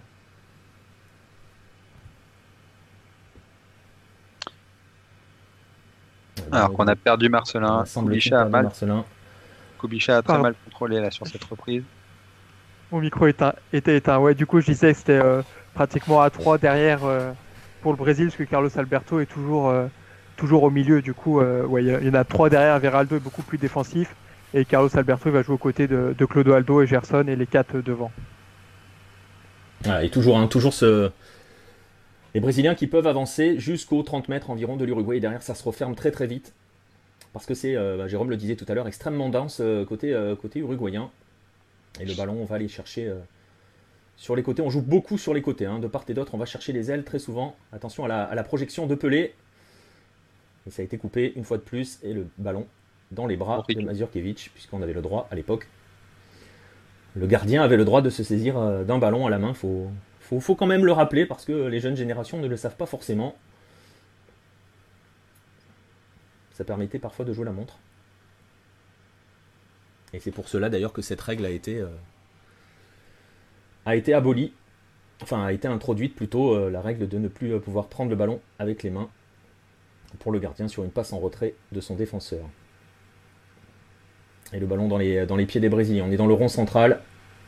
Alors 6.51 6.73
qu'on 6.73 6.87
a 6.87 6.95
perdu 6.95 7.29
Marcelin. 7.29 7.83
Kubicha 7.83 8.41
a 8.41 8.45
mal. 8.45 8.63
Marcelin. 8.63 9.05
Kubicha 9.79 10.17
a 10.17 10.21
très 10.21 10.39
mal 10.39 10.55
contrôlé 10.65 10.99
là 10.99 11.11
sur 11.11 11.27
cette 11.27 11.43
reprise. 11.43 11.83
Mon 12.91 12.99
micro 12.99 13.27
était 13.27 13.97
éteint. 13.97 14.19
Ouais, 14.19 14.35
du 14.35 14.45
coup, 14.45 14.61
je 14.61 14.67
disais 14.67 14.91
que 14.93 14.97
c'était 14.97 15.13
euh, 15.13 15.41
pratiquement 15.73 16.21
à 16.21 16.29
3 16.29 16.57
derrière 16.57 17.03
euh, 17.03 17.31
pour 17.81 17.91
le 17.91 17.97
Brésil, 17.97 18.27
parce 18.27 18.37
que 18.37 18.43
Carlos 18.43 18.69
Alberto 18.77 19.19
est 19.19 19.25
toujours, 19.25 19.73
toujours 20.37 20.63
au 20.63 20.69
milieu. 20.69 21.01
Du 21.01 21.13
coup, 21.13 21.39
ouais, 21.39 21.83
il 21.83 22.07
y 22.07 22.09
en 22.09 22.13
a 22.13 22.23
3 22.23 22.49
derrière. 22.49 22.79
Veraldo 22.79 23.15
est 23.15 23.19
beaucoup 23.19 23.43
plus 23.43 23.57
défensif. 23.57 24.15
Et 24.53 24.63
Carlos 24.63 24.89
Alberto 24.95 25.29
va 25.31 25.41
jouer 25.41 25.55
aux 25.55 25.59
côtés 25.59 25.87
de, 25.87 26.15
de 26.17 26.25
Clodoaldo 26.25 26.81
et 26.81 26.87
Gerson 26.87 27.25
et 27.27 27.35
les 27.35 27.45
quatre 27.45 27.77
devant. 27.81 28.11
et 30.01 30.09
toujours, 30.09 30.37
hein, 30.37 30.47
toujours 30.47 30.73
ce... 30.73 31.11
les 32.35 32.41
Brésiliens 32.41 32.75
qui 32.75 32.87
peuvent 32.87 33.07
avancer 33.07 33.57
jusqu'aux 33.59 34.03
30 34.03 34.27
mètres 34.27 34.49
environ 34.49 34.75
de 34.75 34.83
l'Uruguay. 34.83 35.15
Et 35.15 35.19
derrière, 35.21 35.41
ça 35.41 35.55
se 35.55 35.63
referme 35.63 35.95
très 35.95 36.11
très 36.11 36.27
vite. 36.27 36.53
Parce 37.31 37.45
que 37.45 37.53
c'est, 37.53 37.77
euh, 37.77 37.95
bah, 37.95 38.09
Jérôme 38.09 38.29
le 38.29 38.35
disait 38.35 38.57
tout 38.57 38.65
à 38.67 38.73
l'heure, 38.73 38.89
extrêmement 38.89 39.29
dense 39.29 39.59
euh, 39.61 39.85
côté, 39.85 40.13
euh, 40.13 40.35
côté 40.35 40.59
uruguayen. 40.59 41.09
Et 42.01 42.05
le 42.05 42.13
ballon, 42.13 42.37
on 42.37 42.43
va 42.43 42.57
aller 42.57 42.67
chercher 42.67 43.09
sur 44.17 44.35
les 44.35 44.43
côtés. 44.43 44.61
On 44.61 44.69
joue 44.69 44.81
beaucoup 44.81 45.17
sur 45.17 45.33
les 45.33 45.41
côtés, 45.41 45.65
hein, 45.65 45.79
de 45.79 45.87
part 45.87 46.03
et 46.09 46.13
d'autre. 46.13 46.35
On 46.35 46.37
va 46.37 46.45
chercher 46.45 46.73
les 46.73 46.91
ailes 46.91 47.05
très 47.05 47.19
souvent. 47.19 47.55
Attention 47.71 48.03
à 48.03 48.09
la, 48.09 48.23
à 48.23 48.35
la 48.35 48.43
projection 48.43 48.85
de 48.85 48.95
Pelé. 48.95 49.33
Et 50.67 50.71
ça 50.71 50.81
a 50.81 50.85
été 50.85 50.97
coupé 50.97 51.31
une 51.37 51.45
fois 51.45 51.55
de 51.55 51.61
plus. 51.61 51.99
Et 52.03 52.11
le 52.11 52.27
ballon 52.37 52.67
dans 53.11 53.27
les 53.27 53.37
bras 53.37 53.63
de 53.69 53.81
Mazurkiewicz, 53.81 54.49
puisqu'on 54.49 54.81
avait 54.81 54.91
le 54.91 55.01
droit 55.01 55.29
à 55.31 55.35
l'époque. 55.35 55.69
Le 57.15 57.27
gardien 57.27 57.63
avait 57.63 57.77
le 57.77 57.85
droit 57.85 58.01
de 58.01 58.09
se 58.09 58.23
saisir 58.23 58.59
d'un 58.83 58.97
ballon 58.97 59.25
à 59.25 59.29
la 59.29 59.39
main. 59.39 59.53
Faut, 59.53 59.89
faut, 60.25 60.39
faut, 60.39 60.55
quand 60.55 60.65
même 60.65 60.85
le 60.85 60.91
rappeler 60.91 61.25
parce 61.25 61.45
que 61.45 61.67
les 61.67 61.79
jeunes 61.79 61.95
générations 61.95 62.39
ne 62.39 62.47
le 62.47 62.57
savent 62.57 62.75
pas 62.75 62.87
forcément. 62.87 63.35
Ça 66.53 66.63
permettait 66.63 66.99
parfois 66.99 67.25
de 67.25 67.33
jouer 67.33 67.45
la 67.45 67.51
montre. 67.51 67.77
Et 70.13 70.19
c'est 70.19 70.31
pour 70.31 70.47
cela 70.47 70.69
d'ailleurs 70.69 70.93
que 70.93 71.01
cette 71.01 71.21
règle 71.21 71.45
a 71.45 71.49
été, 71.49 71.79
euh, 71.79 71.87
a 73.85 73.95
été 73.95 74.13
abolie. 74.13 74.53
Enfin, 75.21 75.45
a 75.45 75.53
été 75.53 75.67
introduite 75.67 76.15
plutôt 76.15 76.55
euh, 76.55 76.71
la 76.71 76.81
règle 76.81 77.07
de 77.07 77.17
ne 77.17 77.27
plus 77.27 77.59
pouvoir 77.59 77.87
prendre 77.87 78.09
le 78.09 78.15
ballon 78.15 78.41
avec 78.57 78.83
les 78.83 78.89
mains 78.89 79.09
pour 80.19 80.31
le 80.31 80.39
gardien 80.39 80.67
sur 80.67 80.83
une 80.83 80.91
passe 80.91 81.13
en 81.13 81.19
retrait 81.19 81.53
de 81.71 81.81
son 81.81 81.95
défenseur. 81.95 82.45
Et 84.53 84.59
le 84.59 84.65
ballon 84.65 84.87
dans 84.87 84.97
les, 84.97 85.25
dans 85.25 85.35
les 85.35 85.45
pieds 85.45 85.61
des 85.61 85.69
Brésiliens. 85.69 86.05
On 86.07 86.11
est 86.11 86.17
dans 86.17 86.27
le 86.27 86.33
rond 86.33 86.47
central. 86.47 87.01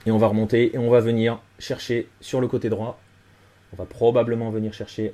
Et 0.07 0.11
on 0.11 0.17
va 0.17 0.27
remonter 0.27 0.73
et 0.73 0.77
on 0.77 0.89
va 0.89 1.01
venir 1.01 1.41
chercher 1.59 2.07
sur 2.21 2.39
le 2.39 2.47
côté 2.47 2.69
droit. 2.69 2.97
On 3.73 3.75
va 3.75 3.83
probablement 3.83 4.49
venir 4.51 4.73
chercher 4.73 5.13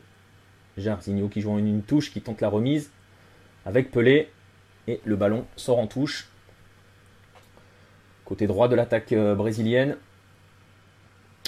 Jarzinho 0.77 1.29
qui 1.29 1.41
joue 1.41 1.49
en 1.49 1.57
une 1.57 1.81
touche, 1.81 2.11
qui 2.11 2.21
tente 2.21 2.41
la 2.41 2.47
remise 2.47 2.91
avec 3.65 3.89
Pelé. 3.89 4.29
Et 4.87 5.01
le 5.03 5.15
ballon 5.15 5.47
sort 5.55 5.79
en 5.79 5.87
touche. 5.87 6.27
Côté 8.23 8.45
droit 8.45 8.67
de 8.67 8.75
l'attaque 8.75 9.15
brésilienne. 9.15 9.97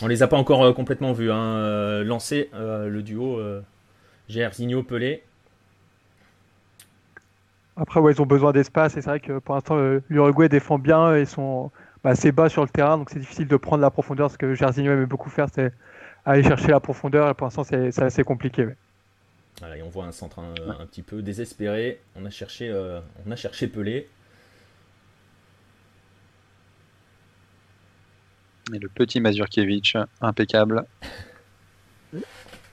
On 0.01 0.07
les 0.07 0.23
a 0.23 0.27
pas 0.27 0.37
encore 0.37 0.73
complètement 0.73 1.13
vus. 1.13 1.31
Hein. 1.31 2.03
lancer 2.03 2.49
le 2.53 3.01
duo 3.03 3.39
Gersigno-Pelé. 4.27 5.21
Après, 7.77 7.99
ouais, 7.99 8.13
ils 8.13 8.21
ont 8.23 8.25
besoin 8.25 8.53
d'espace 8.53 8.97
et 8.97 9.01
c'est 9.01 9.09
vrai 9.09 9.19
que 9.19 9.37
pour 9.37 9.53
l'instant, 9.53 9.77
l'Uruguay 10.09 10.49
défend 10.49 10.79
bien 10.79 11.13
et 11.13 11.25
sont 11.25 11.69
assez 12.05 12.31
bas 12.31 12.49
sur 12.49 12.63
le 12.63 12.69
terrain, 12.69 12.97
donc 12.97 13.09
c'est 13.09 13.19
difficile 13.19 13.47
de 13.47 13.57
prendre 13.57 13.81
la 13.81 13.91
profondeur. 13.91 14.31
Ce 14.31 14.37
que 14.37 14.53
Gersigno 14.53 14.91
aimait 14.91 15.05
beaucoup 15.05 15.29
faire, 15.29 15.47
c'est 15.53 15.73
aller 16.25 16.43
chercher 16.43 16.69
la 16.69 16.79
profondeur 16.79 17.29
et 17.29 17.33
pour 17.33 17.45
l'instant, 17.45 17.63
c'est 17.63 17.99
assez 18.01 18.23
compliqué. 18.23 18.67
Voilà, 19.59 19.77
et 19.77 19.81
on 19.81 19.89
voit 19.89 20.05
un 20.05 20.11
centre 20.11 20.39
un, 20.39 20.85
petit 20.85 21.01
peu 21.01 21.21
désespéré. 21.21 21.99
On 22.15 22.25
a 22.25 22.29
cherché, 22.29 22.69
euh, 22.69 22.99
on 23.25 23.31
a 23.31 23.35
cherché 23.35 23.67
Pelé. 23.67 24.09
Et 28.73 28.79
le 28.79 28.89
petit 28.89 29.21
Mazurkiewicz, 29.21 29.95
impeccable. 30.21 30.85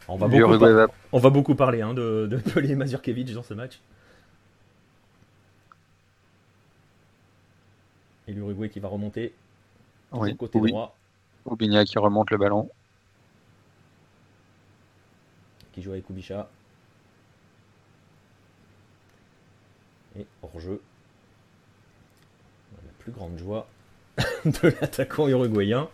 On 0.09 0.17
va, 0.17 0.27
beaucoup, 0.27 0.65
on 1.13 1.19
va 1.19 1.31
beaucoup 1.31 1.55
parler 1.55 1.81
hein, 1.81 1.95
de, 1.95 2.27
de 2.29 2.37
Pelé 2.37 2.73
et 2.73 2.75
Mazurkiewicz 2.75 3.33
dans 3.33 3.43
ce 3.43 3.55
match. 3.55 3.79
Et 8.29 8.33
l'Uruguay 8.33 8.69
qui 8.69 8.81
va 8.81 8.89
remonter. 8.89 9.35
Oui, 10.13 10.37
côté 10.37 10.61
droit. 10.61 10.97
Oubigna 11.45 11.85
qui 11.85 11.99
remonte 11.99 12.31
le 12.31 12.39
ballon. 12.39 12.71
Qui 15.73 15.83
joue 15.83 15.93
avec 15.93 16.07
Kubicha. 16.07 16.49
Et 20.19 20.27
hors-jeu. 20.43 20.81
La 22.85 22.93
plus 22.99 23.13
grande 23.13 23.39
joie 23.39 23.67
de 24.45 24.69
l'attaquant 24.69 25.27
uruguayen. 25.29 25.89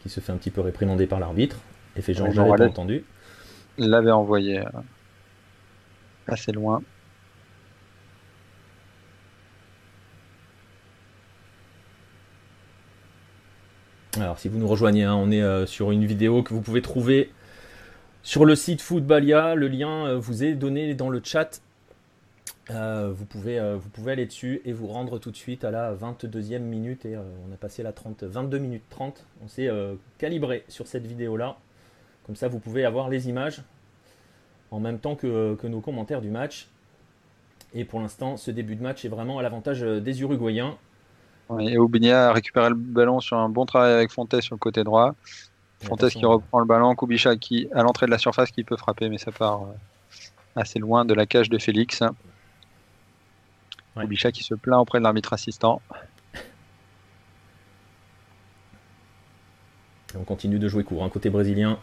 Qui 0.00 0.08
se 0.08 0.20
fait 0.20 0.32
un 0.32 0.36
petit 0.36 0.50
peu 0.50 0.62
réprimander 0.62 1.06
par 1.06 1.20
l'arbitre. 1.20 1.58
Et 1.94 2.02
fait 2.02 2.14
Jean 2.14 2.30
Jean 2.32 2.48
entendu. 2.48 3.04
L'avait 3.76 4.10
envoyé 4.10 4.60
euh, 4.60 4.70
assez 6.26 6.50
loin. 6.52 6.82
Alors 14.20 14.38
si 14.38 14.48
vous 14.48 14.58
nous 14.58 14.66
rejoignez, 14.66 15.04
hein, 15.04 15.14
on 15.14 15.30
est 15.30 15.42
euh, 15.42 15.64
sur 15.64 15.92
une 15.92 16.04
vidéo 16.04 16.42
que 16.42 16.52
vous 16.52 16.60
pouvez 16.60 16.82
trouver 16.82 17.30
sur 18.24 18.44
le 18.44 18.56
site 18.56 18.80
Footballia. 18.80 19.54
Le 19.54 19.68
lien 19.68 20.06
euh, 20.06 20.18
vous 20.18 20.42
est 20.42 20.54
donné 20.54 20.94
dans 20.94 21.08
le 21.08 21.20
chat. 21.22 21.60
Euh, 22.70 23.12
vous, 23.14 23.24
pouvez, 23.24 23.60
vous 23.78 23.88
pouvez 23.90 24.12
aller 24.12 24.26
dessus 24.26 24.60
et 24.64 24.72
vous 24.72 24.88
rendre 24.88 25.18
tout 25.18 25.30
de 25.30 25.36
suite 25.36 25.62
à 25.62 25.70
la 25.70 25.94
22e 25.94 26.58
minute. 26.58 27.06
Et 27.06 27.16
on 27.16 27.52
a 27.54 27.56
passé 27.56 27.82
la 27.84 27.92
30, 27.92 28.24
22 28.24 28.58
minutes 28.58 28.82
30. 28.90 29.24
On 29.44 29.48
s'est 29.48 29.70
calibré 30.18 30.64
sur 30.68 30.86
cette 30.86 31.06
vidéo-là. 31.06 31.56
Comme 32.26 32.36
ça, 32.36 32.48
vous 32.48 32.58
pouvez 32.58 32.84
avoir 32.84 33.08
les 33.08 33.28
images 33.28 33.62
en 34.70 34.80
même 34.80 34.98
temps 34.98 35.14
que, 35.14 35.54
que 35.54 35.66
nos 35.66 35.80
commentaires 35.80 36.20
du 36.20 36.30
match. 36.30 36.68
Et 37.72 37.84
pour 37.84 38.00
l'instant, 38.00 38.36
ce 38.36 38.50
début 38.50 38.76
de 38.76 38.82
match 38.82 39.04
est 39.04 39.08
vraiment 39.08 39.38
à 39.38 39.42
l'avantage 39.42 39.80
des 39.80 40.20
Uruguayens. 40.20 40.76
Et 41.60 41.78
Oubigna 41.78 42.28
a 42.28 42.32
récupéré 42.32 42.68
le 42.68 42.74
ballon 42.74 43.20
sur 43.20 43.38
un 43.38 43.48
bon 43.48 43.64
travail 43.64 43.92
avec 43.92 44.12
Fontes 44.12 44.40
sur 44.40 44.54
le 44.54 44.58
côté 44.58 44.84
droit. 44.84 45.14
Fontes 45.80 46.08
qui 46.10 46.24
reprend 46.24 46.58
le 46.58 46.66
ballon, 46.66 46.94
Kubicha 46.94 47.36
qui 47.36 47.68
à 47.74 47.82
l'entrée 47.82 48.06
de 48.06 48.10
la 48.10 48.18
surface 48.18 48.50
qui 48.50 48.64
peut 48.64 48.76
frapper, 48.76 49.08
mais 49.08 49.18
ça 49.18 49.32
part 49.32 49.62
euh, 49.62 49.66
assez 50.56 50.78
loin 50.78 51.04
de 51.04 51.14
la 51.14 51.24
cage 51.24 51.48
de 51.48 51.58
Félix. 51.58 52.02
Kubicha 53.98 54.30
qui 54.30 54.42
se 54.42 54.54
plaint 54.54 54.80
auprès 54.80 54.98
de 54.98 55.04
l'arbitre 55.04 55.32
assistant. 55.32 55.80
on 60.18 60.24
continue 60.24 60.58
de 60.58 60.68
jouer 60.68 60.84
court, 60.84 61.02
un 61.02 61.06
hein, 61.06 61.10
côté 61.10 61.30
brésilien. 61.30 61.78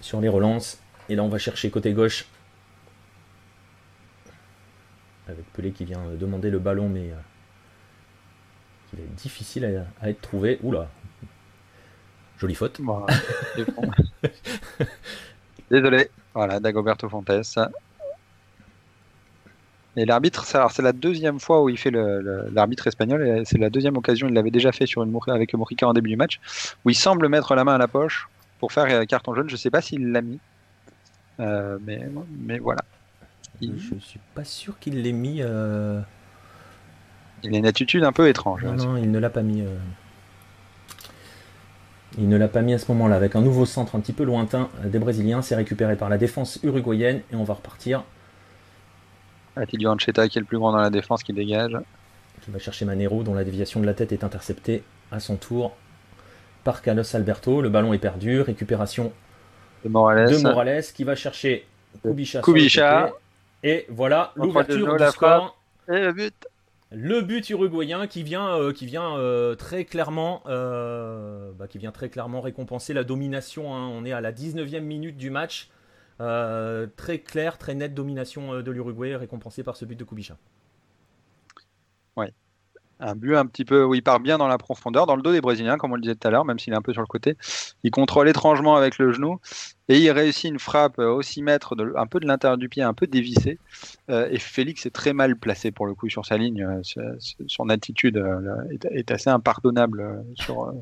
Sur 0.00 0.20
les 0.20 0.28
relances. 0.28 0.78
Et 1.08 1.14
là 1.14 1.22
on 1.22 1.28
va 1.28 1.38
chercher 1.38 1.70
côté 1.70 1.92
gauche 1.92 2.26
avec 5.28 5.52
Pelé 5.52 5.72
qui 5.72 5.84
vient 5.84 6.02
demander 6.18 6.50
le 6.50 6.58
ballon, 6.58 6.88
mais 6.88 7.10
euh, 7.10 7.16
il 8.92 9.00
est 9.00 9.14
difficile 9.16 9.86
à, 10.00 10.08
être 10.08 10.20
trouvé. 10.20 10.58
Oula, 10.62 10.88
jolie 12.38 12.54
faute. 12.54 12.80
Désolé. 15.70 16.10
Voilà, 16.34 16.60
Dagoberto 16.60 17.08
Fontes. 17.08 17.30
Et 19.96 20.04
l'arbitre, 20.04 20.44
c'est 20.44 20.82
la 20.82 20.92
deuxième 20.92 21.40
fois 21.40 21.62
où 21.62 21.68
il 21.68 21.76
fait 21.76 21.90
l'arbitre 21.90 22.86
espagnol, 22.86 23.26
et 23.26 23.44
c'est 23.44 23.58
la 23.58 23.68
deuxième 23.68 23.96
occasion, 23.96 24.28
il 24.28 24.34
l'avait 24.34 24.52
déjà 24.52 24.70
fait 24.70 24.86
sur 24.86 25.02
une, 25.02 25.14
avec 25.26 25.52
Morica 25.54 25.88
en 25.88 25.92
début 25.92 26.10
du 26.10 26.16
match, 26.16 26.38
où 26.84 26.90
il 26.90 26.94
semble 26.94 27.28
mettre 27.28 27.54
la 27.54 27.64
main 27.64 27.74
à 27.74 27.78
la 27.78 27.88
poche 27.88 28.28
pour 28.60 28.72
faire 28.72 28.84
euh, 28.84 29.04
carton 29.06 29.34
jaune. 29.34 29.48
Je 29.48 29.54
ne 29.54 29.58
sais 29.58 29.70
pas 29.70 29.80
s'il 29.80 30.12
l'a 30.12 30.22
mis, 30.22 30.38
euh, 31.40 31.78
mais, 31.84 32.08
mais 32.38 32.58
voilà. 32.58 32.82
Je 33.60 33.66
Je 33.66 34.04
suis 34.04 34.20
pas 34.34 34.44
sûr 34.44 34.78
qu'il 34.78 35.02
l'ait 35.02 35.12
mis. 35.12 35.38
Euh, 35.40 36.00
il 37.42 37.54
a 37.54 37.58
une 37.58 37.66
attitude 37.66 38.04
un 38.04 38.12
peu 38.12 38.28
étrange. 38.28 38.64
Non, 38.64 38.74
non 38.74 38.96
il 38.96 39.10
ne 39.10 39.18
l'a 39.18 39.30
pas 39.30 39.42
mis. 39.42 39.62
Euh, 39.62 39.76
il 42.18 42.28
ne 42.28 42.36
l'a 42.36 42.48
pas 42.48 42.62
mis 42.62 42.74
à 42.74 42.78
ce 42.78 42.90
moment-là. 42.92 43.16
Avec 43.16 43.36
un 43.36 43.40
nouveau 43.40 43.66
centre 43.66 43.94
un 43.96 44.00
petit 44.00 44.12
peu 44.12 44.24
lointain 44.24 44.68
des 44.84 44.98
Brésiliens, 44.98 45.42
c'est 45.42 45.54
récupéré 45.54 45.96
par 45.96 46.08
la 46.08 46.18
défense 46.18 46.58
uruguayenne 46.62 47.22
et 47.32 47.36
on 47.36 47.44
va 47.44 47.54
repartir. 47.54 48.04
Atilio 49.56 49.90
Ancheta 49.90 50.28
qui 50.28 50.38
est 50.38 50.40
le 50.40 50.46
plus 50.46 50.58
grand 50.58 50.72
dans 50.72 50.78
la 50.78 50.90
défense 50.90 51.22
qui 51.22 51.32
dégage. 51.32 51.76
Qui 52.42 52.50
va 52.50 52.58
chercher 52.58 52.84
Manero 52.84 53.22
dont 53.22 53.34
la 53.34 53.44
déviation 53.44 53.80
de 53.80 53.86
la 53.86 53.94
tête 53.94 54.12
est 54.12 54.24
interceptée 54.24 54.82
à 55.10 55.20
son 55.20 55.36
tour 55.36 55.76
par 56.64 56.82
Carlos 56.82 57.04
Alberto. 57.14 57.60
Le 57.60 57.68
ballon 57.68 57.92
est 57.92 57.98
perdu. 57.98 58.40
Récupération 58.40 59.12
de 59.84 59.88
Morales, 59.88 60.30
de 60.30 60.38
Morales 60.38 60.84
qui 60.94 61.04
va 61.04 61.14
chercher 61.14 61.66
Kubicha. 62.02 62.40
Kubicha. 62.40 63.10
Et 63.62 63.86
voilà 63.88 64.32
l'ouverture 64.36 64.96
du 64.96 65.06
score. 65.08 65.58
Et 65.88 66.00
le 66.00 66.12
but. 66.12 66.34
Le 66.90 67.20
but 67.20 67.50
uruguayen 67.50 68.06
qui 68.06 68.22
vient, 68.22 68.56
euh, 68.56 68.72
qui 68.72 68.86
vient 68.86 69.18
euh, 69.18 69.54
très 69.54 69.84
clairement, 69.84 70.42
euh, 70.46 71.52
bah, 71.52 71.68
qui 71.68 71.76
vient 71.76 71.92
très 71.92 72.08
clairement 72.08 72.40
récompenser 72.40 72.94
la 72.94 73.04
domination. 73.04 73.74
Hein. 73.74 73.88
On 73.88 74.06
est 74.06 74.12
à 74.12 74.22
la 74.22 74.32
19e 74.32 74.80
minute 74.80 75.16
du 75.18 75.30
match. 75.30 75.68
très 76.18 77.18
clair, 77.18 77.58
très 77.58 77.74
nette 77.74 77.94
domination 77.94 78.62
de 78.62 78.70
l'Uruguay 78.70 79.16
récompensée 79.16 79.62
par 79.62 79.76
ce 79.76 79.84
but 79.84 79.96
de 79.96 80.04
Kubicha. 80.04 80.36
Ouais 82.16 82.32
un 83.00 83.14
but 83.14 83.36
un 83.36 83.46
petit 83.46 83.64
peu 83.64 83.84
où 83.84 83.94
il 83.94 84.02
part 84.02 84.20
bien 84.20 84.38
dans 84.38 84.48
la 84.48 84.58
profondeur, 84.58 85.06
dans 85.06 85.16
le 85.16 85.22
dos 85.22 85.32
des 85.32 85.40
Brésiliens, 85.40 85.76
comme 85.76 85.92
on 85.92 85.96
le 85.96 86.00
disait 86.00 86.14
tout 86.14 86.26
à 86.26 86.30
l'heure, 86.30 86.44
même 86.44 86.58
s'il 86.58 86.72
est 86.72 86.76
un 86.76 86.82
peu 86.82 86.92
sur 86.92 87.02
le 87.02 87.06
côté. 87.06 87.36
Il 87.84 87.90
contrôle 87.90 88.28
étrangement 88.28 88.76
avec 88.76 88.98
le 88.98 89.12
genou 89.12 89.40
et 89.88 89.98
il 89.98 90.10
réussit 90.10 90.50
une 90.50 90.58
frappe 90.58 90.98
au 90.98 91.22
6 91.22 91.42
mètres, 91.42 91.76
un 91.96 92.06
peu 92.06 92.20
de 92.20 92.26
l'intérieur 92.26 92.58
du 92.58 92.68
pied, 92.68 92.82
un 92.82 92.94
peu 92.94 93.06
dévissé. 93.06 93.58
Euh, 94.10 94.28
et 94.30 94.38
Félix 94.38 94.86
est 94.86 94.90
très 94.90 95.12
mal 95.12 95.36
placé 95.36 95.70
pour 95.70 95.86
le 95.86 95.94
coup 95.94 96.08
sur 96.08 96.26
sa 96.26 96.36
ligne. 96.36 96.62
Euh, 96.62 97.16
son 97.46 97.68
attitude 97.68 98.16
euh, 98.16 98.78
est, 98.90 99.10
assez 99.10 99.30
impardonnable 99.30 100.24
sur, 100.34 100.72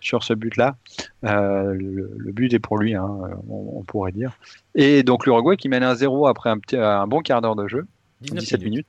sur 0.00 0.22
ce 0.24 0.34
but-là. 0.34 0.76
Le, 1.22 2.32
but 2.32 2.52
est 2.52 2.58
pour 2.58 2.78
lui, 2.78 2.94
hein, 2.94 3.08
on, 3.48 3.82
pourrait 3.84 4.12
dire. 4.12 4.32
Et 4.74 5.02
donc 5.02 5.26
l'Uruguay 5.26 5.56
qui 5.56 5.68
mène 5.68 5.82
un 5.82 5.94
0 5.94 6.26
après 6.26 6.50
un, 6.50 6.58
petit, 6.58 6.76
un 6.76 7.06
bon 7.06 7.20
quart 7.20 7.40
d'heure 7.40 7.56
de 7.56 7.68
jeu, 7.68 7.86
17 8.20 8.62
minutes 8.62 8.86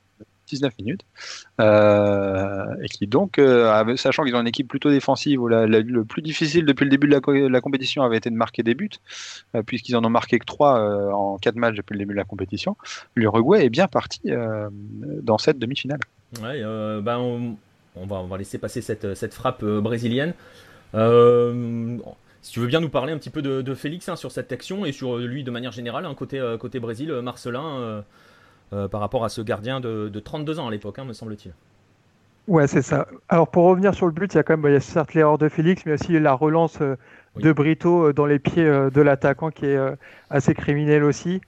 19 0.52 0.72
minutes. 0.78 1.02
Euh, 1.60 2.64
et 2.82 2.88
qui 2.88 3.06
donc, 3.06 3.38
euh, 3.38 3.96
sachant 3.96 4.24
qu'ils 4.24 4.34
ont 4.34 4.40
une 4.40 4.46
équipe 4.46 4.68
plutôt 4.68 4.90
défensive, 4.90 5.40
où 5.40 5.48
le 5.48 6.02
plus 6.04 6.22
difficile 6.22 6.64
depuis 6.66 6.84
le 6.84 6.90
début 6.90 7.08
de 7.08 7.48
la, 7.48 7.60
compétition 7.60 8.02
avait 8.02 8.18
été 8.18 8.30
de 8.30 8.34
marquer 8.34 8.62
des 8.62 8.74
buts, 8.74 8.90
euh, 9.54 9.62
puisqu'ils 9.62 9.96
en 9.96 10.04
ont 10.04 10.10
marqué 10.10 10.38
que 10.38 10.44
3 10.44 11.12
en 11.12 11.38
4 11.38 11.56
matchs 11.56 11.76
depuis 11.76 11.94
le 11.94 12.00
début 12.00 12.14
de 12.14 12.18
la 12.18 12.24
compétition, 12.24 12.76
l'Uruguay 13.14 13.64
est 13.64 13.70
bien 13.70 13.88
parti 13.88 14.20
dans 15.22 15.38
cette 15.38 15.58
demi-finale. 15.58 16.00
Ben 16.40 17.18
on, 17.94 18.06
va, 18.06 18.16
on 18.16 18.26
va 18.26 18.38
laisser 18.38 18.58
passer 18.58 18.80
cette, 18.80 19.14
cette 19.14 19.34
frappe 19.34 19.64
brésilienne. 19.64 20.34
si 20.92 22.52
tu 22.52 22.60
veux 22.60 22.66
bien 22.66 22.80
nous 22.80 22.88
parler 22.88 23.12
un 23.12 23.18
petit 23.18 23.30
peu 23.30 23.42
de, 23.42 23.74
Félix 23.74 24.08
hein, 24.08 24.16
sur 24.16 24.32
cette 24.32 24.52
action 24.52 24.84
et 24.84 24.92
sur 24.92 25.18
lui 25.18 25.44
de 25.44 25.50
manière 25.50 25.72
générale, 25.72 26.06
hein, 26.06 26.14
côté, 26.14 26.40
côté 26.58 26.80
Brésil, 26.80 27.12
Marcelin, 27.22 28.04
par 28.90 29.00
rapport 29.00 29.24
à 29.24 29.28
ce 29.28 29.40
gardien 29.40 29.80
de, 29.80 30.08
32 30.08 30.58
ans 30.58 30.68
à 30.68 30.70
l'époque, 30.70 30.98
hein, 30.98 31.04
me 31.04 31.12
semble-t-il. 31.12 31.52
Ouais, 32.48 32.66
c'est 32.66 32.82
ça. 32.82 33.06
Alors 33.28 33.48
pour 33.48 33.64
revenir 33.64 33.94
sur 33.94 34.06
le 34.06 34.12
but, 34.12 34.32
il 34.34 34.36
y 34.36 34.40
a 34.40 34.42
quand 34.42 34.56
même, 34.56 34.68
il 34.68 34.74
y 34.74 34.76
a 34.76 34.80
certes 34.80 35.14
l'erreur 35.14 35.38
de 35.38 35.48
Félix, 35.48 35.86
mais 35.86 35.92
aussi 35.92 36.18
la 36.18 36.32
relance 36.32 36.80
euh, 36.80 36.96
de 37.36 37.52
Brito 37.52 38.08
euh, 38.08 38.12
dans 38.12 38.26
les 38.26 38.40
pieds 38.40 38.64
de 38.64 39.00
l'attaquant 39.00 39.50
qui 39.50 39.66
est 39.66 39.78
assez 40.28 40.54
criminel 40.54 41.04
aussi. 41.04 41.40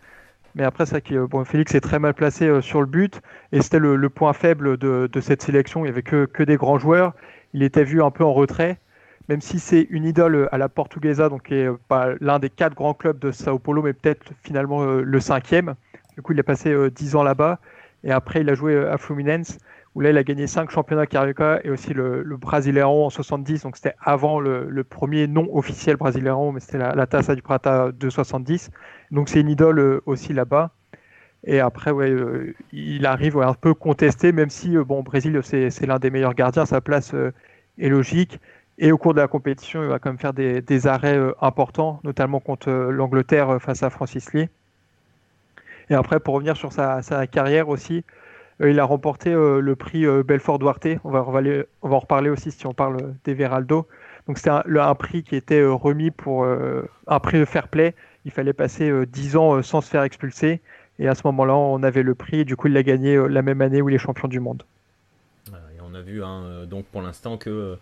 Mais 0.55 0.63
après, 0.63 0.87
c'est 0.87 1.01
que 1.01 1.27
bon, 1.27 1.45
Félix 1.45 1.75
est 1.75 1.81
très 1.81 1.99
mal 1.99 2.15
placé 2.15 2.61
sur 2.63 2.81
le 2.81 2.87
but 2.87 3.21
et 3.51 3.61
c'était 3.61 3.81
le, 3.81 4.09
point 4.09 4.33
faible 4.33 4.77
de, 4.77 5.21
cette 5.21 5.43
sélection. 5.43 5.81
Il 5.81 5.85
n'y 5.85 5.91
avait 5.91 6.03
que, 6.03 6.27
que, 6.27 6.45
des 6.45 6.57
grands 6.57 6.79
joueurs. 6.79 7.13
Il 7.55 7.65
était 7.65 7.83
vu 7.83 8.01
un 8.01 8.13
peu 8.13 8.23
en 8.23 8.33
retrait. 8.33 8.79
même 9.29 9.41
si 9.41 9.59
c'est 9.59 9.89
une 9.91 10.05
idole 10.05 10.49
à 10.53 10.59
la 10.59 10.69
Portuguesa, 10.69 11.29
donc 11.29 11.45
qui 11.45 11.55
est 11.55 11.71
pas 11.89 12.11
l'un 12.21 12.39
des 12.39 12.51
quatre 12.51 12.77
grands 12.77 12.95
clubs 12.95 13.19
de 13.19 13.33
Sao 13.33 13.59
Paulo, 13.59 13.83
mais 13.83 13.95
peut-être 13.95 14.31
finalement 14.45 14.85
le 14.85 15.21
cinquième. 15.21 15.75
Du 16.15 16.23
coup, 16.23 16.33
il 16.33 16.41
a 16.41 16.43
passé 16.43 16.75
10 16.91 17.17
ans 17.17 17.23
là-bas. 17.23 17.59
Et 18.05 18.13
après, 18.13 18.43
il 18.43 18.51
a 18.51 18.55
joué 18.55 18.77
à 18.77 18.99
Fluminense, 18.99 19.59
où 19.95 20.01
là, 20.01 20.11
il 20.11 20.19
a 20.19 20.25
gagné 20.25 20.47
5 20.47 20.71
championnats 20.71 21.07
Carioca 21.07 21.61
et 21.65 21.71
aussi 21.71 21.95
le, 21.95 22.23
le 22.23 22.85
en 22.85 23.11
70. 23.11 23.63
Donc, 23.63 23.77
c'était 23.77 23.95
avant 24.01 24.41
le, 24.41 24.85
premier 24.85 25.27
non 25.27 25.49
officiel 25.53 25.97
Brasileirão, 25.97 26.53
mais 26.53 26.61
c'était 26.61 26.79
la, 26.79 26.95
la 26.95 27.07
Taça 27.07 27.35
du 27.35 27.43
Prata 27.43 27.93
de 27.93 28.11
70. 28.11 28.71
Donc, 29.11 29.29
c'est 29.29 29.41
une 29.41 29.49
idole 29.49 30.03
aussi 30.07 30.33
là-bas. 30.33 30.73
Et 31.47 31.61
après, 31.61 31.93
euh, 31.93 32.55
il 32.73 33.07
arrive 33.07 33.39
un 33.39 33.55
peu 33.55 33.75
contesté, 33.75 34.33
même 34.33 34.51
si, 34.51 34.77
euh, 34.77 34.85
bon, 34.85 35.03
Brésil, 35.03 35.39
c'est 35.43 35.87
l'un 35.87 35.99
des 35.99 36.11
meilleurs 36.11 36.35
gardiens, 36.35 36.65
sa 36.65 36.81
place 36.81 37.13
euh, 37.15 37.33
est 37.79 37.89
logique. 37.89 38.41
Et 38.79 38.93
au 38.93 38.99
cours 38.99 39.15
de 39.15 39.21
la 39.21 39.29
compétition, 39.29 39.83
il 39.83 39.89
va 39.89 39.99
quand 39.99 40.11
même 40.11 40.19
faire 40.19 40.33
des, 40.33 40.63
des 40.63 40.87
arrêts 40.87 41.19
importants, 41.41 42.01
notamment 42.03 42.41
contre 42.41 42.71
l'Angleterre 42.71 43.59
face 43.61 43.83
à 43.83 43.91
Francis 43.91 44.33
Lee. 44.33 44.49
Et 45.91 45.95
après, 45.95 46.21
pour 46.21 46.35
revenir 46.35 46.57
sur 46.57 46.73
sa, 46.73 47.27
carrière 47.27 47.69
aussi, 47.69 48.05
il 48.61 48.79
a 48.79 48.85
remporté 48.85 49.33
le 49.33 49.75
prix 49.75 50.07
Belfort 50.25 50.59
Duarte. 50.59 50.87
On 51.05 51.11
va, 51.11 51.21
en 51.21 51.99
reparler 51.99 52.31
aussi 52.31 52.51
si 52.51 52.67
on 52.67 52.73
parle 52.73 53.15
d'Everaldo. 53.25 53.87
Donc 54.27 54.39
c'était 54.39 54.51
un, 54.51 54.95
prix 54.95 55.23
qui 55.23 55.37
était 55.37 55.65
remis 55.65 56.11
pour 56.11 56.47
un 56.47 57.21
prix 57.21 57.39
de 57.39 57.45
fair 57.45 57.69
play. 57.69 57.95
Il 58.25 58.31
fallait 58.31 58.53
passer 58.53 58.91
10 59.07 59.37
ans 59.37 59.63
sans 59.63 59.81
se 59.81 59.91
faire 59.91 60.03
expulser. 60.03 60.61
Et 60.99 61.09
à 61.09 61.15
ce 61.15 61.23
moment-là, 61.25 61.55
on 61.55 61.83
avait 61.83 62.03
le 62.03 62.15
prix. 62.15 62.45
du 62.45 62.57
coup, 62.57 62.69
il 62.69 62.75
l'a 62.75 62.83
gagné 62.83 63.17
euh, 63.17 63.27
la 63.27 63.43
même 63.43 63.61
année 63.61 63.83
où 63.83 63.89
il 63.89 63.95
est 63.95 63.99
champion 63.99 64.29
du 64.29 64.41
monde. 64.41 64.63
Et 65.49 65.81
on 65.83 65.95
a 65.95 66.01
vu 66.01 66.23
hein, 66.23 66.43
euh, 66.45 66.67
donc 66.67 66.87
pour 66.87 67.03
l'instant 67.03 67.37
que 67.37 67.51
euh, 67.51 67.77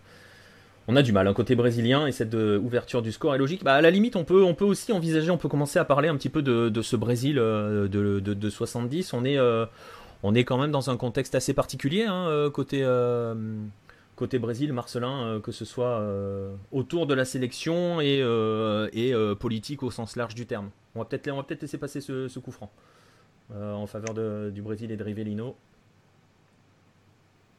on 0.87 0.95
a 0.95 1.01
du 1.01 1.11
mal. 1.11 1.27
Un 1.27 1.33
côté 1.33 1.55
brésilien 1.55 2.07
et 2.07 2.11
cette 2.11 2.33
ouverture 2.33 3.01
du 3.01 3.11
score 3.11 3.35
est 3.35 3.37
logique. 3.37 3.63
Bah, 3.63 3.75
à 3.75 3.81
la 3.81 3.91
limite, 3.91 4.15
on 4.15 4.23
peut, 4.23 4.43
on 4.43 4.53
peut 4.53 4.65
aussi 4.65 4.91
envisager, 4.91 5.31
on 5.31 5.37
peut 5.37 5.49
commencer 5.49 5.79
à 5.79 5.85
parler 5.85 6.09
un 6.09 6.15
petit 6.15 6.29
peu 6.29 6.41
de, 6.41 6.81
ce 6.81 6.95
Brésil 6.95 7.35
de, 7.35 7.87
de, 7.87 8.49
70. 8.49 9.13
On 9.13 9.25
est, 9.25 9.37
on 10.23 10.35
est 10.35 10.43
quand 10.43 10.57
même 10.57 10.71
dans 10.71 10.89
un 10.89 10.97
contexte 10.97 11.35
assez 11.35 11.53
particulier 11.53 12.03
hein, 12.03 12.49
côté, 12.53 12.85
côté 14.15 14.39
Brésil, 14.39 14.73
Marcelin, 14.73 15.39
que 15.41 15.51
ce 15.51 15.65
soit 15.65 16.05
autour 16.71 17.07
de 17.07 17.13
la 17.13 17.25
sélection 17.25 18.01
et, 18.01 18.21
politique 19.39 19.83
au 19.83 19.91
sens 19.91 20.15
large 20.15 20.35
du 20.35 20.45
terme. 20.45 20.69
On 20.95 20.99
va 20.99 21.05
peut-être 21.05 21.23
peut 21.23 21.55
laisser 21.61 21.77
passer 21.77 22.01
ce, 22.01 22.39
coup 22.39 22.51
franc. 22.51 22.71
Euh, 23.51 23.73
en 23.73 23.87
faveur 23.87 24.13
du 24.51 24.61
Brésil 24.61 24.91
et 24.91 24.97
de 24.97 25.03
Rivellino. 25.03 25.55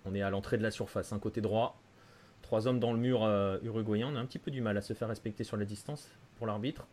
On 0.07 0.15
est 0.15 0.23
à 0.23 0.31
l'entrée 0.31 0.59
de 0.59 0.63
la 0.63 0.71
surface, 0.71 1.13
un 1.13 1.19
côté 1.19 1.41
droit. 1.41 1.79
Trois 2.55 2.69
hommes 2.69 2.79
dans 2.79 2.93
le 2.93 3.01
mur 3.01 3.25
euh, 3.25 3.59
uruguayen. 3.65 4.09
On 4.13 4.15
a 4.15 4.21
un 4.21 4.27
petit 4.27 4.39
peu 4.39 4.53
du 4.53 4.61
mal 4.61 4.77
à 4.77 4.81
se 4.81 4.93
faire 4.93 5.09
respecter 5.09 5.43
sur 5.43 5.57
la 5.57 5.65
distance 5.65 6.09
pour 6.39 6.47
l'arbitre. 6.47 6.87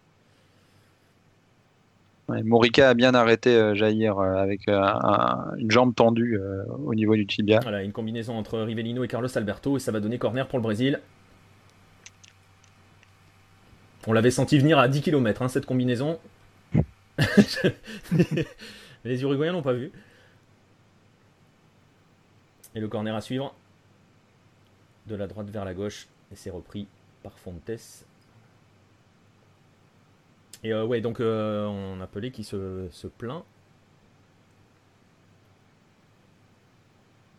Morica 2.29 2.89
a 2.89 2.93
bien 2.95 3.13
arrêté 3.13 3.55
euh, 3.55 3.75
Jair 3.75 4.17
avec 4.17 4.67
une 4.67 5.69
jambe 5.69 5.93
tendue 5.93 6.39
au 6.83 6.95
niveau 6.95 7.15
du 7.15 7.27
tibia. 7.27 7.59
Voilà, 7.61 7.83
une 7.83 7.91
combinaison 7.91 8.39
entre 8.39 8.57
Rivellino 8.57 9.03
et 9.03 9.07
Carlos 9.07 9.29
Alberto 9.37 9.77
et 9.77 9.79
ça 9.79 9.91
va 9.91 9.99
donner 9.99 10.17
corner 10.17 10.47
pour 10.47 10.57
le 10.57 10.63
Brésil. 10.63 10.99
On 14.07 14.13
l'avait 14.13 14.31
senti 14.31 14.57
venir 14.57 14.79
à 14.79 14.87
10 14.87 15.03
km, 15.03 15.43
hein, 15.43 15.47
cette 15.47 15.67
combinaison. 15.67 16.17
les 19.05 19.21
Uruguayens 19.21 19.53
n'ont 19.53 19.61
pas 19.61 19.73
vu. 19.73 19.91
Et 22.73 22.79
le 22.79 22.87
corner 22.87 23.15
à 23.15 23.21
suivre. 23.21 23.53
De 25.11 25.17
la 25.17 25.27
droite 25.27 25.49
vers 25.49 25.65
la 25.65 25.73
gauche. 25.73 26.07
Et 26.31 26.35
c'est 26.37 26.49
repris 26.49 26.87
par 27.21 27.37
Fontes. 27.37 27.69
Et 30.63 30.73
euh, 30.73 30.85
ouais, 30.85 31.01
donc 31.01 31.19
euh, 31.19 31.65
on 31.65 31.99
appelait 31.99 32.31
qui 32.31 32.45
se, 32.45 32.87
plaint. 33.17 33.43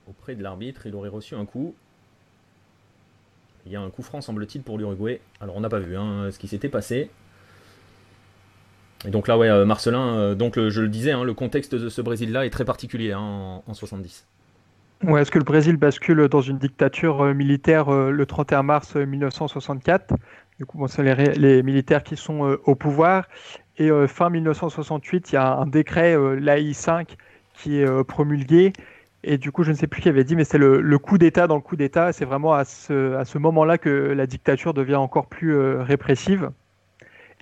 Auprès 0.07 0.35
de 0.35 0.43
l'arbitre, 0.43 0.85
il 0.85 0.95
aurait 0.95 1.09
reçu 1.09 1.35
un 1.35 1.47
coup. 1.47 1.75
Il 3.65 3.73
y 3.73 3.77
a 3.77 3.81
un 3.81 3.89
coup 3.89 4.03
franc, 4.03 4.21
semble-t-il, 4.21 4.63
pour 4.63 4.77
l'Uruguay. 4.77 5.23
Alors 5.41 5.57
on 5.57 5.61
n'a 5.61 5.71
pas 5.71 5.79
vu 5.79 5.97
hein, 5.97 6.31
ce 6.31 6.39
qui 6.39 6.49
s'était 6.49 6.69
passé. 6.69 7.09
Et 9.07 9.11
donc 9.11 9.29
là, 9.29 9.39
ouais, 9.39 9.49
euh, 9.49 9.65
Marcelin, 9.65 10.35
donc 10.35 10.61
je 10.61 10.81
le 10.83 10.89
disais, 10.89 11.13
hein, 11.13 11.25
le 11.25 11.33
contexte 11.33 11.75
de 11.75 11.89
ce 11.89 12.03
Brésil-là 12.03 12.45
est 12.45 12.51
très 12.51 12.67
particulier 12.67 13.13
hein, 13.13 13.63
en, 13.67 13.73
70. 13.73 14.27
Est-ce 15.09 15.31
que 15.31 15.39
le 15.39 15.45
Brésil 15.45 15.77
bascule 15.77 16.29
dans 16.29 16.41
une 16.41 16.59
dictature 16.59 17.23
euh, 17.23 17.35
militaire 17.35 17.91
le 17.91 18.27
31 18.27 18.63
mars 18.63 18.97
1964 18.97 20.15
Du 20.59 20.67
coup, 20.67 20.87
c'est 20.89 21.03
les, 21.37 21.63
militaires 21.63 22.03
qui 22.03 22.17
sont 22.17 22.59
au 22.65 22.75
pouvoir. 22.75 23.29
Et 23.79 23.91
fin 24.07 24.31
1968, 24.31 25.33
il 25.33 25.35
y 25.35 25.39
a 25.39 25.55
un 25.55 25.67
décret, 25.67 26.17
l'AI 26.39 26.73
5, 26.73 27.17
qui 27.55 27.81
est 27.81 28.05
promulgué. 28.05 28.73
Et 29.25 29.39
du 29.39 29.51
coup, 29.51 29.63
je 29.63 29.71
ne 29.71 29.77
sais 29.77 29.87
plus 29.87 30.03
qui 30.03 30.09
avait 30.09 30.25
dit, 30.25 30.37
mais 30.37 30.45
c'est 30.45 30.59
le, 30.59 30.99
coup 30.99 31.17
d'État 31.19 31.47
dans 31.47 31.57
le 31.57 31.63
coup 31.63 31.77
d'État. 31.77 32.13
C'est 32.13 32.27
vraiment 32.27 32.53
à 32.53 32.65
ce, 32.65 33.39
moment-là 33.39 33.79
que 33.79 33.89
la 33.89 34.27
dictature 34.27 34.75
devient 34.75 34.97
encore 34.97 35.27
plus 35.27 35.57
répressive. 35.81 36.51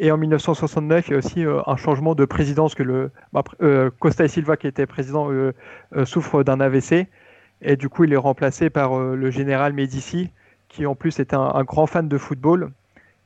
Et 0.02 0.10
en 0.10 0.16
1969, 0.16 1.08
il 1.08 1.10
y 1.10 1.14
a 1.14 1.18
aussi 1.18 1.44
euh, 1.44 1.60
un 1.66 1.76
changement 1.76 2.14
de 2.14 2.24
présidence 2.24 2.74
que 2.74 2.82
le 2.82 3.10
bah, 3.34 3.44
euh, 3.62 3.90
Costa 3.98 4.24
et 4.24 4.28
Silva, 4.28 4.56
qui 4.56 4.66
était 4.66 4.86
président, 4.86 5.30
euh, 5.30 5.52
souffre 6.06 6.42
d'un 6.42 6.58
AVC. 6.58 7.06
Et 7.62 7.76
du 7.76 7.88
coup, 7.88 8.04
il 8.04 8.12
est 8.12 8.16
remplacé 8.18 8.70
par 8.70 8.98
le 8.98 9.30
général 9.30 9.72
Médici, 9.72 10.30
qui 10.68 10.86
en 10.86 10.94
plus 10.94 11.18
est 11.18 11.34
un, 11.34 11.62
grand 11.64 11.86
fan 11.86 12.08
de 12.08 12.18
football. 12.18 12.70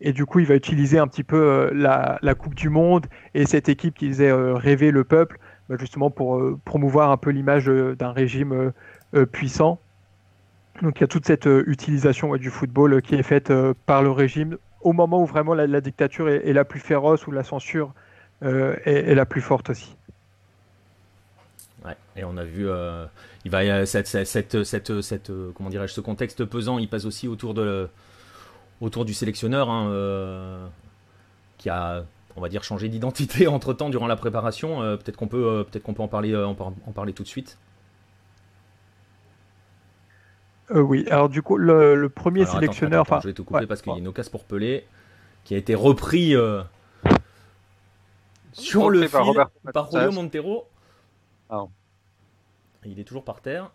Et 0.00 0.12
du 0.12 0.26
coup, 0.26 0.40
il 0.40 0.46
va 0.46 0.54
utiliser 0.54 0.98
un 0.98 1.06
petit 1.06 1.22
peu 1.22 1.70
la, 1.72 2.18
Coupe 2.36 2.54
du 2.54 2.68
Monde 2.68 3.06
et 3.34 3.46
cette 3.46 3.68
équipe 3.68 3.94
qui 3.94 4.08
faisait 4.08 4.32
rêver 4.32 4.90
le 4.90 5.04
peuple, 5.04 5.38
bah, 5.68 5.76
justement 5.78 6.10
pour 6.10 6.42
promouvoir 6.64 7.10
un 7.10 7.16
peu 7.16 7.30
l'image 7.30 7.66
d'un 7.66 8.10
régime 8.10 8.72
puissant. 9.30 9.78
Donc 10.82 10.98
il 10.98 11.02
y 11.02 11.04
a 11.04 11.08
toute 11.08 11.26
cette 11.26 11.48
utilisation 11.66 12.34
du 12.36 12.50
football 12.50 13.00
qui 13.02 13.14
est 13.14 13.22
faite 13.22 13.52
par 13.86 14.02
le 14.02 14.10
régime 14.10 14.56
au 14.84 14.92
moment 14.92 15.22
où 15.22 15.26
vraiment 15.26 15.54
la, 15.54 15.80
dictature 15.80 16.28
est, 16.28 16.52
la 16.52 16.64
plus 16.64 16.78
féroce, 16.78 17.26
où 17.26 17.32
la 17.32 17.42
censure 17.42 17.92
euh, 18.42 18.76
est, 18.84 19.14
la 19.14 19.26
plus 19.26 19.40
forte 19.40 19.70
aussi. 19.70 19.96
Ouais, 21.84 21.96
et 22.16 22.24
on 22.24 22.36
a 22.36 22.44
vu, 22.44 22.68
euh, 22.68 23.04
il 23.44 23.50
va 23.50 23.84
cette, 23.84 24.06
cette, 24.06 24.64
cette, 24.64 25.02
cette 25.02 25.32
comment 25.54 25.68
dirais-je, 25.68 25.92
ce 25.92 26.00
contexte 26.00 26.44
pesant, 26.44 26.78
il 26.78 26.88
passe 26.88 27.04
aussi 27.04 27.28
autour 27.28 27.52
de 27.52 27.88
autour 28.80 29.04
du 29.04 29.14
sélectionneur, 29.14 29.70
hein, 29.70 29.88
euh, 29.88 30.66
qui 31.58 31.68
a, 31.68 32.04
on 32.36 32.40
va 32.40 32.48
dire, 32.48 32.64
changé 32.64 32.88
d'identité 32.88 33.46
entre 33.48 33.74
temps 33.74 33.90
durant 33.90 34.06
la 34.06 34.16
préparation. 34.16 34.80
peut-être 34.96 35.16
qu'on 35.16 35.28
peut, 35.28 35.66
peut-être 35.70 35.82
qu'on 35.82 35.94
peut 35.94 36.02
en 36.02 36.08
parler, 36.08 36.34
en 36.36 36.92
parler 36.92 37.12
tout 37.12 37.22
de 37.22 37.28
suite. 37.28 37.58
Euh, 40.70 40.80
oui, 40.80 41.06
alors 41.10 41.28
du 41.28 41.42
coup, 41.42 41.56
le, 41.56 42.08
premier 42.08 42.46
sélectionneur. 42.46 43.04
je 43.22 43.28
vais 43.28 43.34
te 43.34 43.42
couper 43.42 43.66
parce 43.66 43.82
qu'il 43.82 43.92
y 43.92 43.96
a 43.96 43.98
une 43.98 44.08
occasion 44.08 44.30
pour 44.30 44.44
Pelé 44.44 44.86
qui 45.44 45.54
a 45.54 45.58
été 45.58 45.74
repris 45.74 46.34
euh, 46.34 46.62
sur 48.52 48.88
le 48.88 49.06
fil 49.06 49.10
par, 49.72 49.90
Julio 49.90 50.12
Montero. 50.12 50.66
Ah. 51.54 51.68
Il 52.84 52.98
est 52.98 53.04
toujours 53.04 53.24
par 53.24 53.40
terre. 53.40 53.70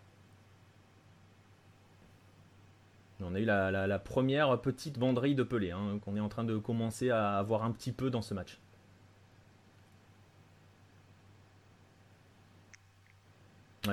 On 3.22 3.34
a 3.34 3.40
eu 3.40 3.44
la, 3.44 3.98
première 3.98 4.60
petite 4.60 4.98
banderille 4.98 5.34
de 5.34 5.42
Pelé 5.42 5.72
hein, 5.72 5.98
qu'on 6.02 6.16
est 6.16 6.20
en 6.20 6.28
train 6.28 6.44
de 6.44 6.56
commencer 6.56 7.10
à 7.10 7.36
avoir 7.36 7.64
un 7.64 7.70
petit 7.70 7.92
peu 7.92 8.10
dans 8.10 8.22
ce 8.22 8.32
match. 8.34 8.58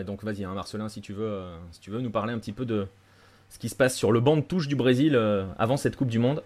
donc 0.04 0.24
vas-y, 0.24 0.44
hein, 0.44 0.54
Marcelin, 0.54 0.90
si 0.90 1.02
tu, 1.02 1.14
veux, 1.14 1.26
euh, 1.26 1.58
si 1.72 1.80
tu 1.80 1.90
veux 1.90 2.02
nous 2.02 2.10
parler 2.10 2.34
un 2.34 2.40
petit 2.40 2.52
peu 2.52 2.66
de 2.66 2.88
ce 3.50 3.58
qui 3.58 3.70
se 3.70 3.76
passe 3.76 3.96
sur 3.96 4.12
le 4.12 4.20
banc 4.20 4.36
de 4.36 4.42
touche 4.42 4.68
du 4.68 4.76
Brésil 4.76 5.16
euh, 5.16 5.46
avant 5.58 5.78
cette 5.78 5.96
Coupe 5.96 6.10
du 6.10 6.20
Monde. 6.20 6.44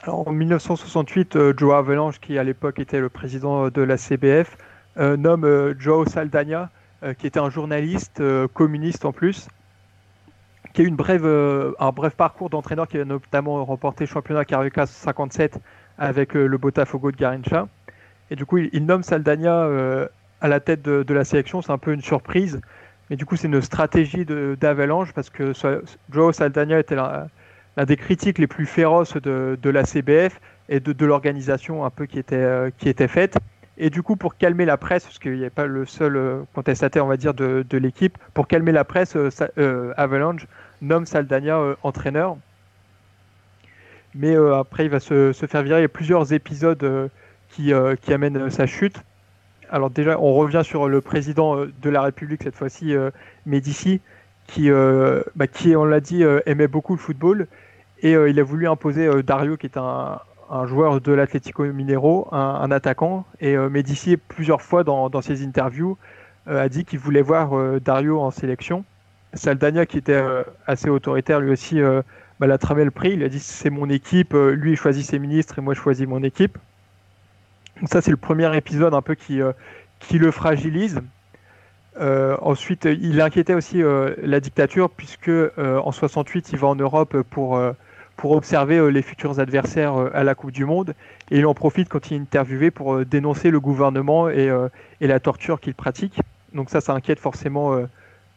Alors, 0.00 0.26
en 0.26 0.32
1968, 0.32 1.36
euh, 1.36 1.54
Joao 1.56 1.76
Avelange, 1.76 2.18
qui 2.18 2.38
à 2.38 2.44
l'époque 2.44 2.78
était 2.78 3.00
le 3.00 3.08
président 3.08 3.68
de 3.68 3.82
la 3.82 3.96
CBF, 3.96 4.56
nomme 4.96 5.74
Joao 5.78 6.06
Saldanha, 6.06 6.70
qui 7.18 7.26
était 7.26 7.40
un 7.40 7.50
journaliste 7.50 8.22
communiste 8.54 9.04
en 9.04 9.12
plus, 9.12 9.48
qui 10.72 10.82
a 10.82 10.84
eu 10.84 10.88
une 10.88 10.96
brève, 10.96 11.26
un 11.26 11.90
bref 11.90 12.14
parcours 12.14 12.50
d'entraîneur 12.50 12.88
qui 12.88 12.98
a 12.98 13.04
notamment 13.04 13.64
remporté 13.64 14.04
le 14.04 14.08
championnat 14.08 14.44
Carioca 14.44 14.86
57 14.86 15.58
avec 15.98 16.34
le 16.34 16.56
Botafogo 16.58 17.10
de 17.10 17.16
Garincha. 17.16 17.68
Et 18.30 18.36
du 18.36 18.46
coup, 18.46 18.58
il, 18.58 18.86
nomme 18.86 19.02
Saldanha 19.02 20.08
à 20.42 20.48
la 20.48 20.60
tête 20.60 20.82
de, 20.82 21.14
la 21.14 21.24
sélection, 21.24 21.62
c'est 21.62 21.72
un 21.72 21.78
peu 21.78 21.92
une 21.92 22.02
surprise. 22.02 22.60
Mais 23.08 23.16
du 23.16 23.24
coup, 23.24 23.36
c'est 23.36 23.46
une 23.46 23.62
stratégie 23.62 24.24
d'Avalanche 24.24 25.12
parce 25.12 25.30
que 25.30 25.52
Joao 26.10 26.32
Saldana 26.32 26.78
était 26.78 26.96
l'un 26.96 27.28
des 27.86 27.96
critiques 27.96 28.38
les 28.38 28.48
plus 28.48 28.66
féroces 28.66 29.16
de, 29.16 29.70
la 29.70 29.84
CBF 29.84 30.40
et 30.68 30.80
de, 30.80 31.06
l'organisation 31.06 31.84
un 31.84 31.90
peu 31.90 32.06
qui 32.06 32.18
était, 32.18 32.36
euh, 32.36 32.70
qui 32.76 32.88
était 32.88 33.08
faite. 33.08 33.36
Et 33.78 33.90
du 33.90 34.02
coup, 34.02 34.16
pour 34.16 34.36
calmer 34.36 34.64
la 34.64 34.76
presse, 34.76 35.04
parce 35.04 35.18
qu'il 35.18 35.32
n'y 35.32 35.40
avait 35.40 35.50
pas 35.50 35.66
le 35.66 35.86
seul 35.86 36.16
euh, 36.16 36.42
contestataire, 36.54 37.04
on 37.04 37.08
va 37.08 37.16
dire, 37.16 37.34
de, 37.34 37.64
l'équipe, 37.78 38.18
pour 38.34 38.46
calmer 38.46 38.72
la 38.72 38.84
presse, 38.84 39.16
euh, 39.16 39.94
Avalanche 39.96 40.46
nomme 40.82 41.06
Saldania 41.06 41.58
entraîneur. 41.82 42.36
Mais 44.14 44.34
après, 44.36 44.84
il 44.84 44.90
va 44.90 45.00
se, 45.00 45.32
faire 45.32 45.62
virer. 45.62 45.78
Il 45.78 45.82
y 45.82 45.86
a 45.86 45.88
plusieurs 45.88 46.32
épisodes 46.32 47.10
qui, 47.48 47.72
amènent 47.72 48.50
sa 48.50 48.66
chute. 48.66 49.00
Alors 49.70 49.90
déjà, 49.90 50.18
on 50.18 50.34
revient 50.34 50.62
sur 50.64 50.88
le 50.88 51.00
président 51.00 51.56
de 51.56 51.90
la 51.90 52.02
République, 52.02 52.42
cette 52.42 52.56
fois-ci, 52.56 52.94
Médici, 53.46 54.00
bah, 54.56 55.46
qui, 55.46 55.76
on 55.76 55.84
l'a 55.84 56.00
dit, 56.00 56.24
aimait 56.46 56.66
beaucoup 56.66 56.94
le 56.94 57.00
football. 57.00 57.46
Et 58.02 58.10
il 58.10 58.40
a 58.40 58.42
voulu 58.42 58.66
imposer 58.66 59.22
Dario, 59.22 59.56
qui 59.56 59.66
est 59.66 59.78
un, 59.78 60.18
un 60.52 60.66
joueur 60.66 61.00
de 61.00 61.12
l'Atlético 61.12 61.64
Minero, 61.64 62.28
un, 62.30 62.70
attaquant. 62.70 63.24
Et 63.40 63.56
euh, 63.56 63.70
Médici, 63.70 64.18
plusieurs 64.18 64.60
fois 64.60 64.84
dans, 64.84 65.22
ses 65.22 65.42
interviews, 65.44 65.96
euh, 66.46 66.62
a 66.62 66.68
dit 66.68 66.84
qu'il 66.84 66.98
voulait 66.98 67.22
voir 67.22 67.56
euh, 67.56 67.80
Dario 67.80 68.20
en 68.20 68.30
sélection. 68.30 68.84
Saldania, 69.32 69.86
qui 69.86 69.96
était 69.96 70.22
assez 70.66 70.90
autoritaire, 70.90 71.40
lui 71.40 71.50
aussi, 71.50 71.80
bah, 72.38 72.46
l'a 72.46 72.58
tramé 72.58 72.84
le 72.84 72.90
prix. 72.90 73.14
Il 73.14 73.24
a 73.24 73.30
dit 73.30 73.40
c'est 73.40 73.70
mon 73.70 73.88
équipe, 73.88 74.34
lui 74.34 74.72
il 74.72 74.76
choisit 74.76 75.06
ses 75.06 75.18
ministres 75.18 75.58
et 75.58 75.62
moi 75.62 75.72
je 75.72 75.80
choisis 75.80 76.06
mon 76.06 76.22
équipe. 76.22 76.58
Donc 77.80 77.88
ça 77.88 78.02
c'est 78.02 78.10
le 78.10 78.18
premier 78.18 78.54
épisode 78.54 78.92
un 78.92 79.00
peu 79.00 79.14
qui, 79.14 79.40
qui 80.00 80.18
le 80.18 80.30
fragilise. 80.32 81.00
ensuite, 81.98 82.84
il 82.84 83.22
inquiétait 83.22 83.54
aussi 83.54 83.82
la 84.22 84.38
dictature 84.38 84.90
puisque 84.90 85.30
en 85.56 85.92
68 85.92 86.52
il 86.52 86.58
va 86.58 86.68
en 86.68 86.76
Europe 86.76 87.22
pour 87.22 87.58
pour 88.22 88.30
observer 88.30 88.78
euh, 88.78 88.86
les 88.86 89.02
futurs 89.02 89.40
adversaires 89.40 89.96
euh, 89.96 90.08
à 90.14 90.22
la 90.22 90.36
Coupe 90.36 90.52
du 90.52 90.64
Monde. 90.64 90.94
Et 91.32 91.40
il 91.40 91.46
en 91.46 91.54
profite 91.54 91.88
quand 91.88 92.08
il 92.08 92.18
est 92.18 92.20
interviewé 92.20 92.70
pour 92.70 92.94
euh, 92.94 93.04
dénoncer 93.04 93.50
le 93.50 93.58
gouvernement 93.58 94.30
et, 94.30 94.48
et 95.00 95.06
la 95.08 95.18
torture 95.18 95.60
qu'il 95.60 95.74
pratique. 95.74 96.20
Donc 96.54 96.70
ça, 96.70 96.80
ça 96.80 96.92
inquiète 96.92 97.18
forcément 97.18 97.76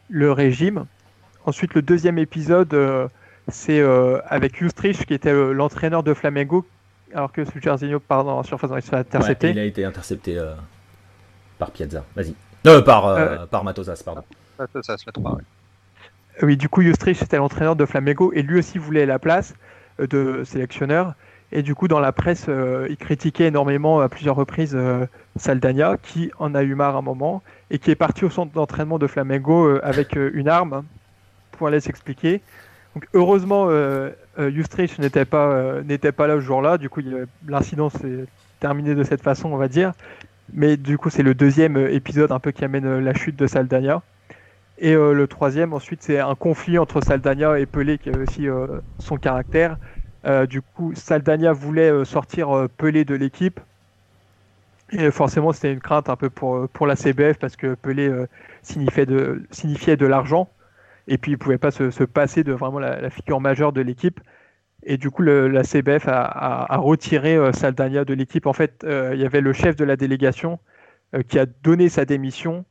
le 0.08 0.32
régime. 0.32 0.86
Ensuite, 1.44 1.74
le 1.74 1.82
deuxième 1.82 2.18
épisode, 2.18 2.76
c'est 3.46 3.80
avec 4.26 4.56
Justrich, 4.56 5.06
qui 5.06 5.14
était 5.14 5.32
l'entraîneur 5.52 6.02
de 6.02 6.14
Flamengo, 6.14 6.66
alors 7.14 7.30
que 7.30 7.42
Jairzinho 7.62 8.00
part 8.00 8.24
la 8.24 8.42
surface, 8.42 8.70
il 8.74 8.82
se 8.82 8.88
fait 8.88 8.96
intercepter. 8.96 9.50
il 9.50 9.58
a 9.58 9.64
été 9.64 9.84
intercepté 9.84 10.40
par 11.58 11.70
Piazza. 11.70 12.04
Vas-y. 12.16 12.34
Euh, 12.66 12.82
par, 12.82 13.46
par 13.48 13.62
Matosas, 13.62 14.02
pardon. 14.04 14.22
Matosas, 14.58 15.04
la 15.06 15.12
3, 15.12 15.36
oui. 15.36 15.42
Oui, 16.42 16.56
du 16.56 16.68
coup, 16.68 16.82
Justrich 16.82 17.22
était 17.22 17.36
l'entraîneur 17.36 17.76
de 17.76 17.86
Flamengo 17.86 18.32
et 18.34 18.42
lui 18.42 18.58
aussi 18.58 18.78
voulait 18.78 19.06
la 19.06 19.18
place 19.18 19.54
de 19.98 20.42
sélectionneur. 20.44 21.14
Et 21.52 21.62
du 21.62 21.74
coup, 21.74 21.88
dans 21.88 22.00
la 22.00 22.12
presse, 22.12 22.46
euh, 22.48 22.86
il 22.90 22.96
critiquait 22.96 23.46
énormément 23.46 24.00
à 24.00 24.08
plusieurs 24.08 24.34
reprises 24.34 24.74
euh, 24.74 25.06
Saldania, 25.36 25.96
qui 26.02 26.30
en 26.38 26.54
a 26.54 26.62
eu 26.62 26.74
marre 26.74 26.96
un 26.96 27.02
moment, 27.02 27.42
et 27.70 27.78
qui 27.78 27.90
est 27.90 27.96
parti 27.96 28.24
au 28.24 28.30
centre 28.30 28.52
d'entraînement 28.52 28.98
de 28.98 29.06
Flamengo 29.06 29.66
euh, 29.66 29.80
avec 29.84 30.16
une 30.16 30.48
arme 30.48 30.82
pour 31.52 31.68
aller 31.68 31.80
s'expliquer. 31.80 32.42
Donc, 32.94 33.06
heureusement, 33.12 33.68
Justrich 34.38 34.98
n'était 34.98 35.26
pas, 35.26 35.82
n'était 35.82 36.12
pas 36.12 36.26
là 36.26 36.36
ce 36.36 36.40
jour-là. 36.40 36.78
Du 36.78 36.88
coup, 36.88 37.02
l'incident 37.46 37.90
s'est 37.90 38.24
terminé 38.58 38.94
de 38.94 39.02
cette 39.02 39.22
façon, 39.22 39.50
on 39.50 39.58
va 39.58 39.68
dire. 39.68 39.92
Mais 40.54 40.78
du 40.78 40.96
coup, 40.96 41.10
c'est 41.10 41.22
le 41.22 41.34
deuxième 41.34 41.76
épisode 41.76 42.32
un 42.32 42.38
peu 42.38 42.52
qui 42.52 42.64
amène 42.64 43.00
la 43.00 43.12
chute 43.12 43.36
de 43.36 43.46
Saldania. 43.46 44.02
Et 44.78 44.94
euh, 44.94 45.12
le 45.12 45.26
troisième, 45.26 45.72
ensuite, 45.72 46.02
c'est 46.02 46.20
un 46.20 46.34
conflit 46.34 46.78
entre 46.78 47.00
Saldania 47.00 47.58
et 47.58 47.66
Pelé 47.66 47.98
qui 47.98 48.10
a 48.10 48.18
aussi 48.18 48.48
euh, 48.48 48.66
son 48.98 49.16
caractère. 49.16 49.78
Euh, 50.26 50.46
du 50.46 50.60
coup, 50.60 50.92
Saldania 50.94 51.52
voulait 51.52 52.04
sortir 52.04 52.68
Pelé 52.76 53.04
de 53.04 53.14
l'équipe. 53.14 53.60
Et 54.92 55.10
forcément, 55.10 55.52
c'était 55.52 55.72
une 55.72 55.80
crainte 55.80 56.08
un 56.08 56.16
peu 56.16 56.30
pour, 56.30 56.68
pour 56.68 56.86
la 56.86 56.94
CBF 56.94 57.38
parce 57.38 57.56
que 57.56 57.74
Pelé 57.74 58.12
signifiait 58.62 59.06
de, 59.06 60.06
l'argent. 60.06 60.48
Et 61.08 61.18
puis, 61.18 61.32
il 61.32 61.34
ne 61.34 61.38
pouvait 61.38 61.58
pas 61.58 61.70
se, 61.70 61.90
se, 61.90 62.04
passer 62.04 62.44
de 62.44 62.52
vraiment 62.52 62.78
la, 62.78 63.10
figure 63.10 63.40
majeure 63.40 63.72
de 63.72 63.80
l'équipe. 63.80 64.20
Et 64.82 64.96
du 64.96 65.10
coup, 65.10 65.22
la 65.22 65.64
CBF 65.64 66.06
a, 66.06 66.22
a, 66.22 66.74
a 66.74 66.76
retiré 66.76 67.36
Saldania 67.52 68.04
de 68.04 68.14
l'équipe. 68.14 68.46
En 68.46 68.52
fait, 68.52 68.84
il 68.84 69.18
y 69.18 69.24
avait 69.24 69.40
le 69.40 69.52
chef 69.52 69.74
de 69.74 69.84
la 69.84 69.96
délégation 69.96 70.60
qui 71.28 71.38
a 71.38 71.46
donné 71.46 71.88
sa 71.88 72.04
démission 72.04 72.64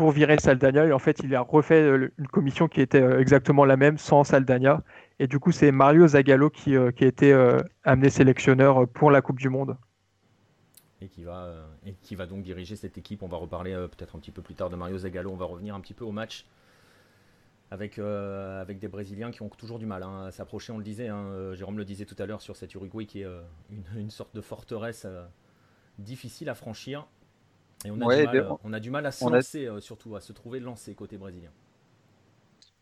pour 0.00 0.12
virer 0.12 0.38
Saldania. 0.38 0.86
Et 0.86 0.92
en 0.92 0.98
fait, 0.98 1.20
il 1.22 1.34
a 1.34 1.42
refait 1.42 1.82
euh, 1.82 2.10
une 2.16 2.26
commission 2.26 2.68
qui 2.68 2.80
était 2.80 3.02
euh, 3.02 3.20
exactement 3.20 3.66
la 3.66 3.76
même 3.76 3.98
sans 3.98 4.24
Saldania. 4.24 4.82
Et 5.18 5.26
du 5.26 5.38
coup, 5.38 5.52
c'est 5.52 5.72
Mario 5.72 6.06
Zagallo 6.06 6.48
qui, 6.48 6.74
euh, 6.74 6.90
a 6.98 7.04
été 7.04 7.34
amené 7.84 8.08
sélectionneur 8.08 8.88
pour 8.88 9.10
la 9.10 9.20
Coupe 9.20 9.38
du 9.38 9.50
Monde. 9.50 9.76
Et 11.02 11.08
qui, 11.08 11.22
va, 11.22 11.52
et 11.84 11.92
qui 12.00 12.14
va 12.14 12.24
donc 12.24 12.42
diriger 12.42 12.76
cette 12.76 12.96
équipe. 12.96 13.22
On 13.22 13.28
va 13.28 13.36
reparler 13.36 13.74
peut-être 13.74 14.16
un 14.16 14.20
petit 14.20 14.30
peu 14.30 14.40
plus 14.40 14.54
tard 14.54 14.70
de 14.70 14.76
Mario 14.76 14.96
Zagallo. 14.96 15.30
On 15.32 15.36
va 15.36 15.44
revenir 15.44 15.74
un 15.74 15.80
petit 15.80 15.92
peu 15.92 16.06
au 16.06 16.12
match 16.12 16.46
avec, 17.70 17.98
avec 17.98 18.78
des 18.78 18.88
Brésiliens 18.88 19.30
qui 19.30 19.42
ont 19.42 19.50
toujours 19.50 19.78
du 19.78 19.86
mal 19.86 20.02
hein, 20.02 20.24
à 20.28 20.30
s'approcher. 20.30 20.72
On 20.72 20.78
le 20.78 20.84
disait, 20.84 21.08
hein, 21.08 21.52
Jérôme 21.52 21.76
le 21.76 21.84
disait 21.84 22.06
tout 22.06 22.16
à 22.18 22.24
l'heure 22.24 22.40
sur 22.40 22.56
cette 22.56 22.72
Uruguay 22.72 23.04
qui 23.04 23.20
est 23.20 23.26
une, 23.96 24.10
sorte 24.10 24.34
de 24.34 24.40
forteresse 24.40 25.06
difficile 25.98 26.48
à 26.48 26.54
franchir. 26.54 27.06
Et 27.84 27.90
on 27.90 28.00
a, 28.00 28.16
du, 28.16 28.24
mal, 28.24 28.36
euh, 28.36 28.52
on 28.62 28.72
a 28.72 28.80
du 28.80 28.90
mal 28.90 29.06
à 29.06 29.10
se 29.10 29.24
lancer, 29.24 29.66
euh, 29.66 29.80
surtout 29.80 30.14
à 30.14 30.20
se 30.20 30.32
trouver 30.32 30.60
lancé 30.60 30.94
côté 30.94 31.16
brésilien. 31.16 31.50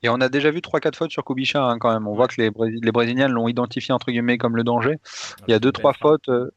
Et 0.03 0.09
on 0.09 0.20
a 0.20 0.28
déjà 0.28 0.51
vu 0.51 0.59
3-4 0.59 0.96
fautes 0.96 1.11
sur 1.11 1.24
Kubicha 1.24 1.64
hein, 1.64 1.78
quand 1.78 1.92
même. 1.92 2.07
On 2.07 2.14
voit 2.14 2.28
que 2.28 2.40
les, 2.40 2.51
les 2.80 2.92
Brésiliens 2.92 3.28
l'ont 3.28 3.49
identifié 3.49 3.92
entre 3.92 4.11
guillemets 4.11 4.38
comme 4.38 4.57
le 4.57 4.64
danger. 4.64 4.99
Il 5.46 5.51
y 5.53 5.55
a 5.55 5.59
2-3 5.59 5.96
fautes. 5.96 6.28
Euh, 6.28 6.51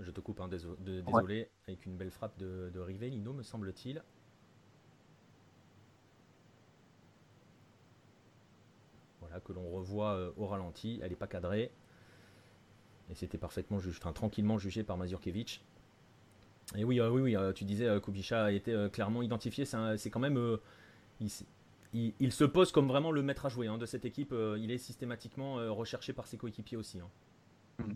Je 0.00 0.10
te 0.10 0.20
coupe, 0.20 0.40
hein, 0.40 0.48
désolé, 0.48 1.48
avec 1.66 1.86
une 1.86 1.96
belle 1.96 2.10
frappe 2.10 2.36
de, 2.38 2.70
de 2.72 2.80
Rivellino, 2.80 3.32
me 3.32 3.42
semble-t-il. 3.42 4.02
Voilà, 9.20 9.40
que 9.40 9.52
l'on 9.52 9.68
revoit 9.68 10.32
au 10.36 10.46
ralenti. 10.46 11.00
Elle 11.02 11.10
n'est 11.10 11.16
pas 11.16 11.28
cadrée. 11.28 11.70
Et 13.10 13.14
c'était 13.14 13.38
parfaitement 13.38 13.78
enfin, 13.78 14.12
tranquillement 14.12 14.58
jugé 14.58 14.84
par 14.84 14.96
Mazurkiewicz. 14.96 15.60
Et 16.76 16.84
oui, 16.84 17.00
euh, 17.00 17.10
oui, 17.10 17.20
oui, 17.20 17.36
euh, 17.36 17.52
tu 17.52 17.64
disais 17.64 17.86
euh, 17.86 18.00
Kubica 18.00 18.44
a 18.44 18.50
été 18.52 18.88
clairement 18.92 19.22
identifié. 19.22 19.64
C'est 19.64 20.10
quand 20.10 20.20
même. 20.20 20.58
Il, 21.92 22.32
se 22.32 22.44
pose 22.44 22.70
comme 22.72 22.86
vraiment 22.86 23.10
le 23.10 23.22
maître 23.22 23.46
à 23.46 23.48
jouer 23.48 23.66
hein, 23.66 23.78
de 23.78 23.86
cette 23.86 24.04
équipe. 24.04 24.34
il 24.58 24.70
est 24.70 24.78
systématiquement 24.78 25.56
recherché 25.74 26.12
par 26.12 26.26
ses 26.26 26.36
coéquipiers 26.36 26.76
aussi. 26.76 27.00
Hein. 27.00 27.08
Mm. 27.78 27.92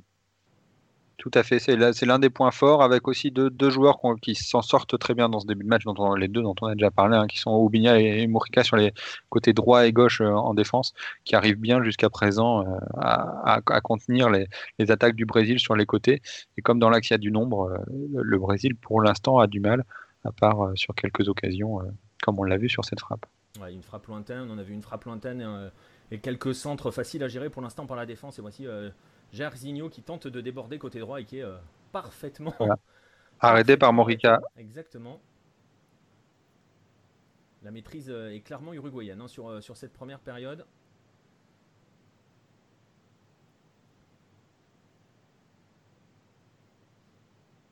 Tout 1.17 1.31
à 1.35 1.43
fait, 1.45 1.59
c'est 1.61 1.77
l'un 1.77 2.19
des 2.19 2.31
points 2.31 2.51
forts, 2.51 2.83
avec 2.83 3.07
aussi 3.07 3.31
deux, 3.31 3.71
joueurs 3.71 4.01
qui 4.21 4.35
s'en 4.35 4.62
sortent 4.62 4.99
très 4.99 5.15
bien 5.15 5.29
dans 5.29 5.39
ce 5.39 5.47
début 5.47 5.62
de 5.62 5.69
match, 5.69 5.85
dont 5.85 6.15
les 6.15 6.29
deux 6.29 6.43
dont 6.43 6.55
on 6.61 6.67
a 6.67 6.75
déjà 6.75 6.91
parlé, 6.91 7.17
hein, 7.17 7.27
qui 7.27 7.39
sont 7.39 7.53
Oubinia 7.53 7.99
et 8.01 8.27
Mourika 8.27 8.65
sur 8.65 8.77
les 8.77 8.93
côtés 9.29 9.53
droit 9.53 9.87
et 9.87 9.93
gauche 9.93 10.21
euh, 10.21 10.33
en 10.33 10.55
défense, 10.55 10.93
qui 11.25 11.37
arrivent 11.37 11.61
bien 11.61 11.83
jusqu'à 11.83 12.11
présent 12.11 12.62
euh, 12.62 12.79
à, 12.97 13.81
contenir 13.83 14.29
les, 14.29 14.49
attaques 14.91 15.15
du 15.15 15.25
Brésil 15.25 15.61
sur 15.61 15.77
les 15.77 15.87
côtés. 15.87 16.21
Et 16.57 16.62
comme 16.62 16.81
dans 16.81 16.91
l'axe 16.91 17.11
il 17.11 17.12
y 17.12 17.15
a 17.15 17.19
du 17.19 17.31
nombre, 17.31 17.71
euh, 17.71 17.79
le 18.15 18.39
Brésil 18.39 18.75
pour 18.75 19.01
l'instant 19.01 19.39
a 19.39 19.47
du 19.47 19.61
mal, 19.61 19.85
à 20.25 20.33
part 20.33 20.73
sur 20.75 20.95
quelques 20.95 21.29
occasions, 21.29 21.81
comme 22.23 22.39
on 22.41 22.45
l'a 22.45 22.57
vu 22.57 22.69
sur 22.69 22.85
cette 22.85 23.01
frappe. 23.01 23.27
une 23.71 23.83
frappe 23.83 24.07
lointaine, 24.07 24.49
on 24.51 24.59
a 24.59 24.62
vu 24.62 24.75
une 24.75 24.83
frappe 24.83 25.05
lointaine 25.05 25.71
et 26.11 26.19
quelques 26.19 26.55
centres 26.55 26.91
faciles 26.91 27.23
à 27.23 27.29
gérer 27.29 27.51
pour 27.51 27.62
l'instant 27.62 27.87
par 27.87 27.97
la 27.97 28.07
défense. 28.07 28.41
Jairzinho 29.35 29.89
qui 29.91 30.03
tente 30.03 30.28
de 30.28 30.41
déborder 30.41 30.78
côté 30.78 31.01
droit 31.01 31.20
et 31.20 31.24
qui 31.24 31.39
est 31.39 31.43
euh, 31.43 31.59
parfaitement 31.91 32.55
arrêté 33.41 33.76
par 33.76 33.93
Morica. 33.93 34.41
Exactement. 34.57 35.20
La 37.62 37.72
maîtrise 37.72 38.11
euh, 38.11 38.32
est 38.32 38.41
clairement 38.41 38.72
uruguayenne 38.72 39.20
hein, 39.20 39.28
sur, 39.28 39.49
euh, 39.49 39.61
sur 39.61 39.76
cette 39.76 39.93
première 39.93 40.20
période. 40.20 40.64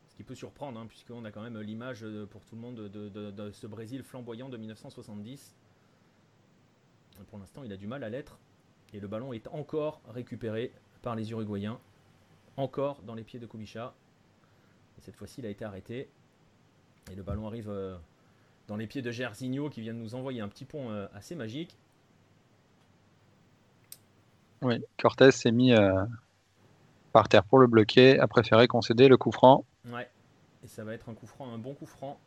Ce 0.09 0.17
qui 0.17 0.25
peut 0.25 0.35
surprendre, 0.35 0.81
hein, 0.81 0.87
puisqu'on 0.89 1.25
a 1.25 1.31
quand 1.31 1.43
même 1.43 1.59
l'image 1.61 2.05
pour 2.31 2.45
tout 2.45 2.57
le 2.57 2.61
monde 2.61 2.89
de, 2.89 3.09
de, 3.09 3.51
ce 3.53 3.67
Brésil 3.67 4.03
flamboyant 4.03 4.49
de 4.49 4.57
1970. 4.57 5.57
Pour 7.29 7.39
l'instant, 7.39 7.63
il 7.63 7.73
a 7.73 7.77
du 7.77 7.87
mal 7.87 8.03
à 8.03 8.09
l'être. 8.09 8.39
Et 8.93 9.01
le 9.01 9.09
ballon 9.09 9.33
est 9.33 9.47
encore 9.49 10.03
récupéré 10.09 10.73
par 11.03 11.17
les 11.17 11.31
Uruguayens. 11.31 11.79
Encore 12.57 13.03
dans 13.03 13.15
les 13.15 13.25
pieds 13.25 13.41
de 13.41 13.47
Kubicha. 13.47 13.95
Et 14.99 15.01
cette 15.03 15.17
fois-ci, 15.17 15.41
il 15.41 15.47
a 15.47 15.51
été 15.51 15.65
arrêté. 15.65 16.09
Et 17.11 17.15
le 17.15 17.23
ballon 17.23 17.47
arrive 17.47 17.69
euh, 17.69 17.97
dans 18.69 18.77
les 18.77 18.87
pieds 18.87 19.03
de 19.03 19.11
Gersigno 19.11 19.69
qui 19.69 19.81
vient 19.81 19.95
de 19.95 19.99
nous 19.99 20.15
envoyer 20.15 20.41
un 20.41 20.49
petit 20.49 20.65
pont 20.65 20.91
euh, 20.91 21.07
assez 21.15 21.35
magique. 21.35 21.77
Oui, 24.63 24.81
Cortés 25.01 25.33
s'est 25.33 25.51
mis 25.51 25.73
euh, 25.73 26.05
par 27.13 27.29
terre 27.29 27.43
pour 27.43 27.59
le 27.59 27.67
bloquer, 27.67 28.21
a 28.21 28.29
préféré 28.29 28.69
concéder 28.69 29.09
le 29.09 29.17
coup 29.17 29.33
franc. 29.33 29.65
Ouais, 29.87 30.09
et 30.63 30.69
ça 30.69 30.85
va 30.85 30.95
être 30.95 31.09
un 31.09 31.15
coup 31.15 31.27
franc, 31.27 31.53
un 31.53 31.59
bon 31.59 31.75
coup 31.75 31.87
franc. 31.87 32.19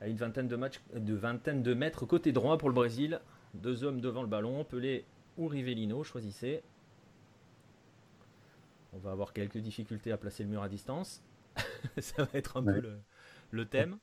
À 0.00 0.06
une 0.06 0.16
vingtaine 0.16 0.46
de, 0.46 0.56
matchs, 0.56 0.80
de 0.94 1.14
vingtaine 1.14 1.62
de 1.62 1.74
mètres 1.74 2.04
côté 2.04 2.30
droit 2.30 2.58
pour 2.58 2.68
le 2.68 2.74
Brésil. 2.74 3.20
Deux 3.54 3.82
hommes 3.84 4.00
devant 4.00 4.20
le 4.20 4.28
ballon, 4.28 4.62
Pelé 4.64 5.04
ou 5.38 5.48
Rivellino, 5.48 6.04
choisissez. 6.04 6.62
On 8.98 9.00
va 9.00 9.12
avoir 9.12 9.32
quelques 9.32 9.58
difficultés 9.58 10.10
à 10.10 10.16
placer 10.16 10.42
le 10.42 10.48
mur 10.48 10.60
à 10.60 10.68
distance. 10.68 11.22
ça 11.98 12.24
va 12.24 12.30
être 12.32 12.56
un 12.56 12.64
peu 12.64 12.98
le, 13.52 13.64
thème. 13.64 13.96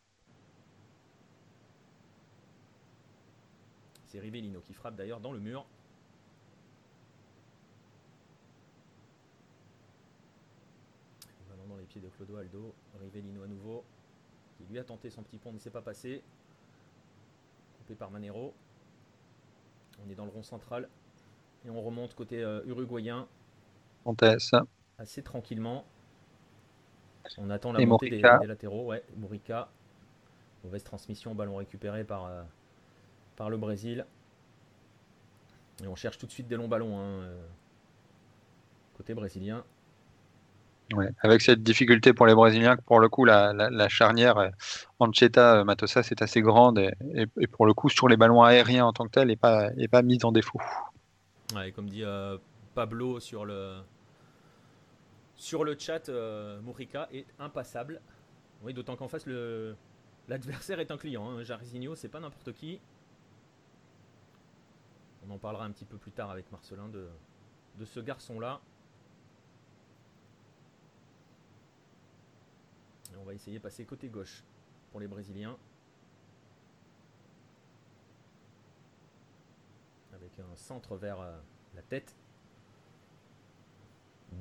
C'est 4.05 4.21
Rivellino 4.21 4.61
qui 4.61 4.73
frappe 4.73 4.95
d'ailleurs 4.95 5.19
dans 5.19 5.33
le 5.33 5.39
mur. 5.39 5.65
pied 11.89 11.99
de 11.99 12.07
Clodoaldo. 12.07 12.73
Rivellino 13.01 13.43
à 13.43 13.47
nouveau. 13.47 13.83
Qui 14.57 14.63
lui 14.71 14.79
a 14.79 14.83
tenté 14.85 15.09
son 15.09 15.23
petit 15.23 15.37
pont, 15.37 15.51
ne 15.51 15.59
s'est 15.59 15.69
pas 15.69 15.81
passé. 15.81 16.23
Coupé 17.77 17.95
par 17.95 18.11
Manero. 18.11 18.53
On 20.05 20.09
est 20.09 20.15
dans 20.15 20.25
le 20.25 20.31
rond 20.31 20.43
central. 20.43 20.87
Et 21.65 21.69
on 21.69 21.81
remonte 21.81 22.15
côté 22.15 22.41
euh, 22.41 22.63
uruguayen. 22.65 23.27
Fontes. 24.05 24.23
Assez 24.97 25.21
tranquillement. 25.21 25.85
On 27.37 27.49
attend 27.49 27.73
la 27.73 27.85
montée 27.85 28.09
des, 28.09 28.21
latéraux. 28.21 28.85
Ouais, 28.85 29.03
Murica. 29.17 29.69
Mauvaise 30.63 30.83
transmission, 30.83 31.35
ballon 31.35 31.57
récupéré 31.57 32.03
par, 32.03 32.25
euh, 32.25 32.43
par 33.35 33.49
le 33.49 33.57
Brésil. 33.57 34.05
Et 35.83 35.87
on 35.87 35.95
cherche 35.95 36.17
tout 36.17 36.25
de 36.25 36.31
suite 36.31 36.47
des 36.47 36.55
longs 36.55 36.67
ballons. 36.67 36.97
Hein, 36.97 37.21
euh, 37.21 37.45
côté 38.95 39.13
brésilien. 39.13 39.63
Ouais, 40.93 41.09
avec 41.19 41.41
cette 41.41 41.63
difficulté 41.63 42.13
pour 42.13 42.27
les 42.27 42.35
Brésiliens, 42.35 42.77
pour 42.77 42.99
le 42.99 43.09
coup, 43.09 43.25
la, 43.25 43.53
la, 43.53 43.89
charnière 43.89 44.37
euh, 44.37 44.49
Ancheta-Matosa, 44.99 46.03
c'est 46.03 46.21
assez 46.21 46.41
grande 46.41 46.77
et, 46.77 47.47
pour 47.47 47.65
le 47.65 47.73
coup, 47.73 47.89
sur 47.89 48.07
les 48.07 48.17
ballons 48.17 48.43
aériens 48.43 48.85
en 48.85 48.93
tant 48.93 49.05
que 49.05 49.09
tel, 49.09 49.27
n'est 49.27 49.35
pas, 49.35 49.71
est 49.77 49.87
pas 49.87 50.03
mise 50.03 50.23
en 50.23 50.31
défaut. 50.31 50.61
Ouais, 51.55 51.71
comme 51.71 51.89
dit 51.89 52.03
Pablo 52.75 53.19
sur 53.19 53.45
le, 53.45 53.79
sur 55.35 55.63
le 55.63 55.77
chat, 55.77 56.09
euh, 56.09 56.61
est 57.11 57.25
impassable. 57.39 58.01
Oui, 58.63 58.73
d'autant 58.73 58.95
qu'en 58.95 59.07
face, 59.07 59.25
l'adversaire 60.27 60.79
est 60.79 60.91
un 60.91 60.97
client. 60.97 61.29
Hein. 61.29 61.43
Jairzinho, 61.43 61.95
c'est 61.95 62.09
pas 62.09 62.19
n'importe 62.19 62.53
qui. 62.53 62.79
On 65.27 65.31
en 65.31 65.37
parlera 65.37 65.65
un 65.65 65.71
petit 65.71 65.85
peu 65.85 65.97
plus 65.97 66.11
tard 66.11 66.29
avec 66.29 66.51
Marcelin 66.51 66.87
de, 66.87 67.07
de 67.77 67.85
ce 67.85 67.99
garçon-là. 67.99 68.61
on 73.17 73.23
va 73.23 73.33
essayer 73.33 73.57
de 73.57 73.63
passer 73.63 73.85
côté 73.85 74.07
gauche 74.07 74.43
pour 74.91 74.99
les 74.99 75.07
Brésiliens. 75.07 75.57
Avec 80.13 80.37
un 80.39 80.55
centre 80.55 80.95
vers 80.95 81.19
euh, 81.21 81.35
la 81.73 81.81
tête 81.81 82.15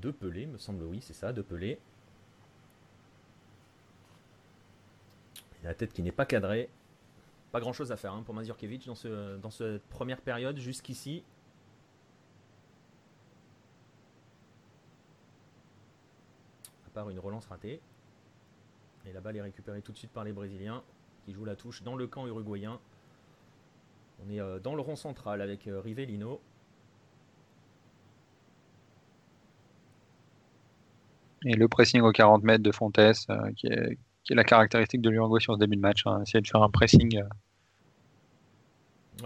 de 0.00 0.10
Pelé, 0.10 0.46
me 0.46 0.58
semble, 0.58 0.84
oui, 0.84 1.00
c'est 1.00 1.12
ça, 1.12 1.32
de 1.32 1.42
Pelé. 1.42 1.78
La 5.62 5.74
tête 5.74 5.92
qui 5.92 6.02
n'est 6.02 6.12
pas 6.12 6.26
cadrée. 6.26 6.68
Pas 7.52 7.60
grand 7.60 7.72
chose 7.72 7.92
à 7.92 7.96
faire 7.96 8.12
hein, 8.12 8.22
pour 8.22 8.34
Mazurkiewicz 8.34 8.86
dans, 8.86 9.38
dans 9.38 9.50
cette 9.50 9.84
première 9.84 10.20
période 10.20 10.58
jusqu'ici. 10.58 11.24
À 16.86 16.90
part 16.90 17.08
une 17.10 17.18
relance 17.18 17.46
ratée. 17.46 17.80
Et 19.06 19.12
la 19.12 19.20
balle 19.20 19.36
est 19.36 19.42
récupérée 19.42 19.82
tout 19.82 19.92
de 19.92 19.98
suite 19.98 20.10
par 20.10 20.24
les 20.24 20.32
Brésiliens 20.32 20.82
qui 21.24 21.32
jouent 21.32 21.44
la 21.44 21.56
touche 21.56 21.82
dans 21.82 21.96
le 21.96 22.06
camp 22.06 22.26
uruguayen. 22.26 22.78
On 24.24 24.30
est 24.30 24.40
euh, 24.40 24.58
dans 24.58 24.74
le 24.74 24.82
rond 24.82 24.96
central 24.96 25.40
avec 25.40 25.66
euh, 25.66 25.80
Rivellino. 25.80 26.40
Et 31.44 31.54
le 31.54 31.68
pressing 31.68 32.00
aux 32.00 32.12
40 32.12 32.42
mètres 32.42 32.62
de 32.62 32.72
Fontes, 32.72 32.98
euh, 32.98 33.12
qui, 33.56 33.66
est, 33.66 33.98
la 34.30 34.44
caractéristique 34.44 35.02
de 35.02 35.10
l'Uruguay 35.10 35.40
sur 35.40 35.54
ce 35.54 35.58
début 35.58 35.76
de 35.76 35.80
match. 35.80 36.02
Hein. 36.06 36.22
essayer 36.22 36.40
de 36.40 36.48
faire 36.48 36.62
un 36.62 36.70
pressing. 36.70 37.22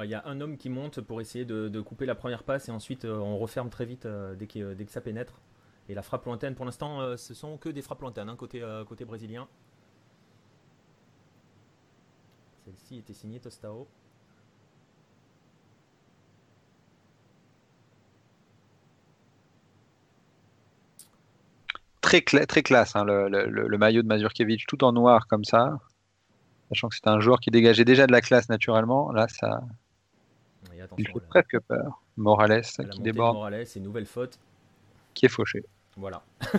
Il 0.03 0.11
y 0.11 0.15
a 0.15 0.23
un 0.27 0.41
homme 0.41 0.57
qui 0.57 0.69
monte 0.69 1.01
pour 1.01 1.21
essayer 1.21 1.45
de, 1.45 1.81
couper 1.81 2.07
la 2.07 2.15
première 2.15 2.43
passe 2.43 2.69
et 2.69 2.73
ensuite 2.73 3.05
on 3.05 3.39
referme 3.39 3.71
très 3.71 3.87
vite 3.87 4.07
dès, 4.39 4.47
que, 4.47 4.75
dès, 4.75 4.85
que, 4.85 4.91
ça 4.91 5.01
pénètre. 5.01 5.41
Et 5.89 5.95
la 5.95 6.03
frappe 6.03 6.27
lointaine, 6.27 6.55
pour 6.55 6.67
l'instant, 6.67 7.17
ce 7.17 7.33
sont 7.33 7.57
que 7.57 7.71
des 7.71 7.81
frappes 7.81 8.03
lointaines 8.03 8.29
hein, 8.29 8.37
côté, 8.37 8.63
côté 8.87 9.05
brésilien. 9.05 9.49
Celle-ci 12.65 12.99
était 12.99 13.15
signée 13.15 13.41
Tostao. 13.41 13.89
Très, 22.09 22.47
très 22.47 22.63
classe, 22.63 22.97
hein, 22.97 23.05
le, 23.05 23.77
maillot 23.77 24.01
de 24.01 24.07
Mazurkiewicz, 24.07 24.65
tout 24.67 24.83
en 24.83 24.93
noir 24.93 25.27
comme 25.27 25.45
ça. 25.45 25.79
Sachant 26.71 26.89
que 26.89 26.97
c'est 26.97 27.07
un 27.07 27.21
joueur 27.21 27.39
qui 27.39 27.51
dégageait 27.51 27.85
déjà 27.85 28.07
de 28.07 28.13
la 28.13 28.23
classe 28.23 28.49
naturellement. 28.49 29.13
Là, 29.13 29.29
ça. 29.29 29.63
Il 30.97 31.07
faut 31.09 31.21
presque 31.21 31.59
peur. 31.61 32.03
Morales 32.17 32.63
qui 32.63 33.01
déborde. 33.01 33.37
Morales, 33.37 33.67
c'est 33.67 33.79
une 33.79 33.85
nouvelle 33.85 34.07
faute. 34.07 34.39
Qui 35.13 35.27
est 35.27 35.29
fauché. 35.29 35.65
Voilà. 35.97 36.23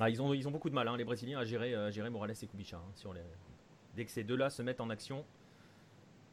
Ah, 0.00 0.10
ils, 0.10 0.20
ont, 0.20 0.34
ils 0.34 0.48
ont 0.48 0.50
beaucoup 0.50 0.70
de 0.70 0.74
mal, 0.74 0.88
hein, 0.88 0.96
les 0.96 1.04
Brésiliens, 1.04 1.38
à 1.38 1.44
gérer, 1.44 1.74
euh, 1.74 1.92
gérer 1.92 2.10
Morales 2.10 2.32
et 2.32 2.46
Kubica. 2.46 2.76
Hein, 2.76 2.90
sur 2.96 3.12
les... 3.12 3.20
Dès 3.94 4.04
que 4.04 4.10
ces 4.10 4.24
deux-là 4.24 4.50
se 4.50 4.60
mettent 4.60 4.80
en 4.80 4.90
action, 4.90 5.24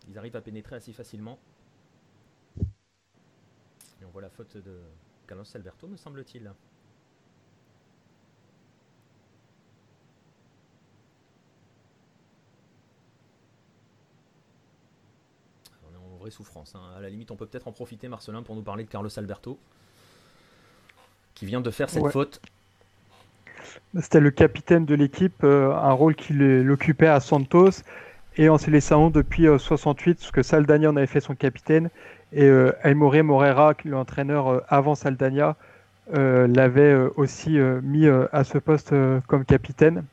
ils 0.08 0.18
arrivent 0.18 0.38
à 0.38 0.42
pénétrer 0.42 0.78
assez 0.78 0.92
facilement. 0.92 1.38
Et 2.60 4.06
on 4.08 4.10
voit 4.10 4.24
la 4.24 4.30
faute 4.30 4.58
de 4.58 4.80
Carlos 5.30 5.46
Alberto, 5.54 5.88
me 5.88 5.96
semble-t-il. 5.96 6.52
On 15.84 15.94
est 15.94 15.98
en 15.98 16.18
vraie 16.18 16.32
souffrance. 16.32 16.74
Hein. 16.74 16.82
À 16.98 17.00
la 17.00 17.12
limite, 17.12 17.30
on 17.30 17.36
peut 17.36 17.46
peut-être 17.46 17.68
en 17.68 17.72
profiter, 17.72 18.08
Marcelin, 18.08 18.42
pour 18.42 18.56
nous 18.56 18.64
parler 18.64 18.84
de 18.84 18.90
Carlos 18.90 19.20
Alberto, 19.20 19.60
qui 21.36 21.46
vient 21.46 21.62
de 21.62 21.70
faire 21.70 21.92
cette 21.92 22.08
faute 22.08 22.42
c'était 24.00 24.20
le 24.20 24.32
capitaine 24.32 24.86
de 24.86 24.96
l'équipe, 24.96 25.44
euh, 25.44 25.74
un 25.74 25.92
rôle 25.92 26.16
qu'il 26.16 26.70
occupait 26.72 27.08
à 27.08 27.20
Santos. 27.20 27.84
Et 28.38 28.48
en 28.48 28.58
se 28.58 28.72
laissant 28.72 29.10
depuis 29.10 29.48
68, 29.58 30.12
euh, 30.12 30.14
parce 30.16 30.32
que 30.32 30.44
Saldania 30.44 30.90
en 30.90 30.96
avait 30.96 31.08
fait 31.08 31.20
son 31.20 31.36
capitaine. 31.36 31.90
Et 32.32 32.44
euh, 32.44 32.72
Aymoré 32.84 33.22
Morera, 33.24 33.74
l'entraîneur 33.86 34.48
euh, 34.48 34.60
avant 34.70 34.96
Saldania, 34.96 35.56
l'avait 36.12 36.96
aussi 37.18 37.60
mis 37.84 38.08
à 38.08 38.44
ce 38.44 38.58
poste 38.58 38.96
comme 39.28 39.46
capitaine. 39.46 40.04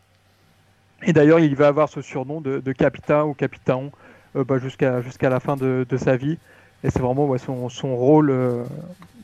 Et 1.05 1.15
d'ailleurs, 1.15 1.39
il 1.39 1.57
va 1.57 1.69
avoir 1.69 1.89
ce 1.89 2.03
surnom 2.03 2.43
de, 2.43 2.61
de 2.61 2.73
capitaine 2.73 3.23
ou 3.23 3.33
capitaine 3.33 3.91
bah, 4.35 4.59
jusqu'à 4.59 5.31
la 5.31 5.41
fin 5.41 5.57
de, 5.57 5.87
sa 5.97 6.17
vie. 6.17 6.37
Et 6.85 6.91
c'est 6.91 6.99
vraiment 6.99 7.35
son, 7.39 7.71
son, 7.71 7.97
rôle, 7.97 8.31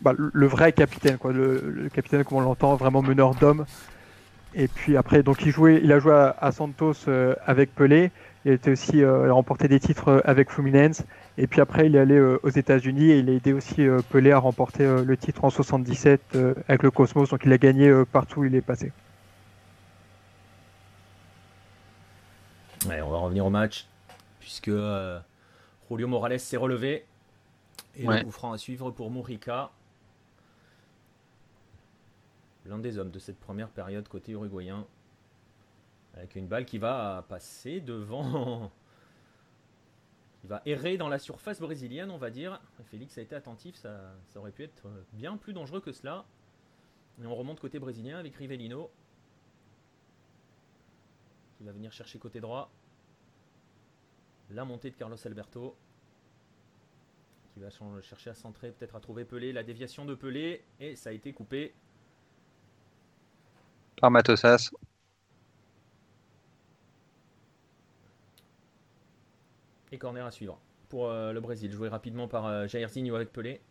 bah, 0.00 0.14
le 0.16 0.46
vrai 0.46 0.72
capitaine, 0.72 1.18
quoi, 1.18 1.34
le, 1.34 1.60
le 1.60 1.90
capitaine 1.90 2.24
comme 2.24 2.38
on 2.38 2.40
l'entend, 2.40 2.74
vraiment 2.76 3.02
meneur 3.02 3.34
d'hommes. 3.34 3.66
Et 4.54 4.68
puis 4.68 4.96
après, 4.96 5.22
donc 5.22 5.44
il 5.44 5.50
jouait, 5.50 5.80
il 5.82 5.92
a 5.92 5.98
joué 5.98 6.12
à, 6.38 6.52
Santos 6.52 6.94
euh, 7.08 7.34
avec 7.46 7.74
Pelé. 7.74 8.10
Il 8.44 8.52
a 8.52 8.70
aussi 8.70 9.02
euh, 9.02 9.32
remporté 9.32 9.68
des 9.68 9.78
titres 9.78 10.08
euh, 10.08 10.20
avec 10.24 10.50
Fluminense. 10.50 11.04
Et 11.38 11.46
puis 11.46 11.60
après, 11.60 11.86
il 11.86 11.96
est 11.96 12.00
allé 12.00 12.20
aux 12.20 12.48
États-Unis 12.48 13.10
et 13.10 13.18
il 13.18 13.30
a 13.30 13.32
aidé 13.32 13.52
aussi 13.52 13.86
Pelé 14.10 14.32
à 14.32 14.38
remporter 14.38 14.84
le 15.02 15.16
titre 15.16 15.44
en 15.44 15.50
77 15.50 16.36
avec 16.68 16.82
le 16.82 16.90
Cosmos. 16.90 17.30
Donc 17.30 17.40
il 17.46 17.52
a 17.52 17.56
gagné 17.56 17.90
partout 18.12 18.40
où 18.40 18.44
il 18.44 18.54
est 18.54 18.60
passé. 18.60 18.92
Ouais, 22.86 23.00
on 23.00 23.08
va 23.08 23.16
revenir 23.16 23.46
au 23.46 23.50
match 23.50 23.86
puisque 24.40 24.70
Julio 25.88 26.06
Morales 26.06 26.38
s'est 26.38 26.58
relevé 26.58 27.06
et 27.96 28.06
le 28.06 28.24
coup 28.24 28.30
franc 28.30 28.52
à 28.52 28.58
suivre 28.58 28.90
pour 28.90 29.10
Murica 29.10 29.70
l'un 32.66 32.78
des 32.78 32.98
hommes 32.98 33.10
de 33.10 33.18
cette 33.18 33.38
première 33.38 33.68
période 33.68 34.06
côté 34.08 34.32
uruguayen. 34.32 34.86
Avec 36.14 36.36
une 36.36 36.46
balle 36.46 36.64
qui 36.64 36.78
va 36.78 37.24
passer 37.28 37.80
devant. 37.80 38.70
qui 40.40 40.46
va 40.46 40.62
errer 40.66 40.96
dans 40.96 41.08
la 41.08 41.18
surface 41.18 41.60
brésilienne, 41.60 42.10
on 42.10 42.18
va 42.18 42.30
dire. 42.30 42.60
Félix 42.84 43.16
a 43.18 43.22
été 43.22 43.34
attentif, 43.34 43.76
ça, 43.76 44.14
aurait 44.36 44.52
pu 44.52 44.64
être 44.64 44.88
bien 45.12 45.36
plus 45.36 45.52
dangereux 45.52 45.80
que 45.80 45.92
cela. 45.92 46.24
Et 47.22 47.26
on 47.26 47.34
remonte 47.34 47.60
côté 47.60 47.78
brésilien 47.78 48.18
avec 48.18 48.34
Rivellino. 48.36 48.90
Qui 51.56 51.64
va 51.64 51.72
venir 51.72 51.92
chercher 51.92 52.18
côté 52.18 52.40
droit. 52.40 52.70
La 54.50 54.64
montée 54.64 54.90
de 54.90 54.96
Carlos 54.96 55.16
Alberto. 55.24 55.76
Qui 57.54 57.60
va 57.60 57.70
chercher 58.00 58.30
à 58.30 58.34
centrer, 58.34 58.72
peut-être 58.72 58.96
à 58.96 59.00
trouver 59.00 59.24
Pelé. 59.24 59.52
La 59.52 59.62
déviation 59.62 60.04
de 60.04 60.14
Pelé. 60.14 60.64
Et 60.80 60.96
ça 60.96 61.10
a 61.10 61.12
été 61.12 61.32
coupé 61.32 61.74
par 64.02 64.10
Matosas. 64.10 64.72
Et 69.92 69.98
corner 69.98 70.24
à 70.24 70.30
suivre 70.30 70.58
pour 70.92 71.08
euh, 71.08 71.32
le 71.32 71.40
Brésil, 71.40 71.72
joué 71.72 71.88
rapidement 71.88 72.28
par 72.28 72.44
euh, 72.46 72.66
Jairzinho 72.66 73.14
avec 73.14 73.32
Pelé. 73.32 73.62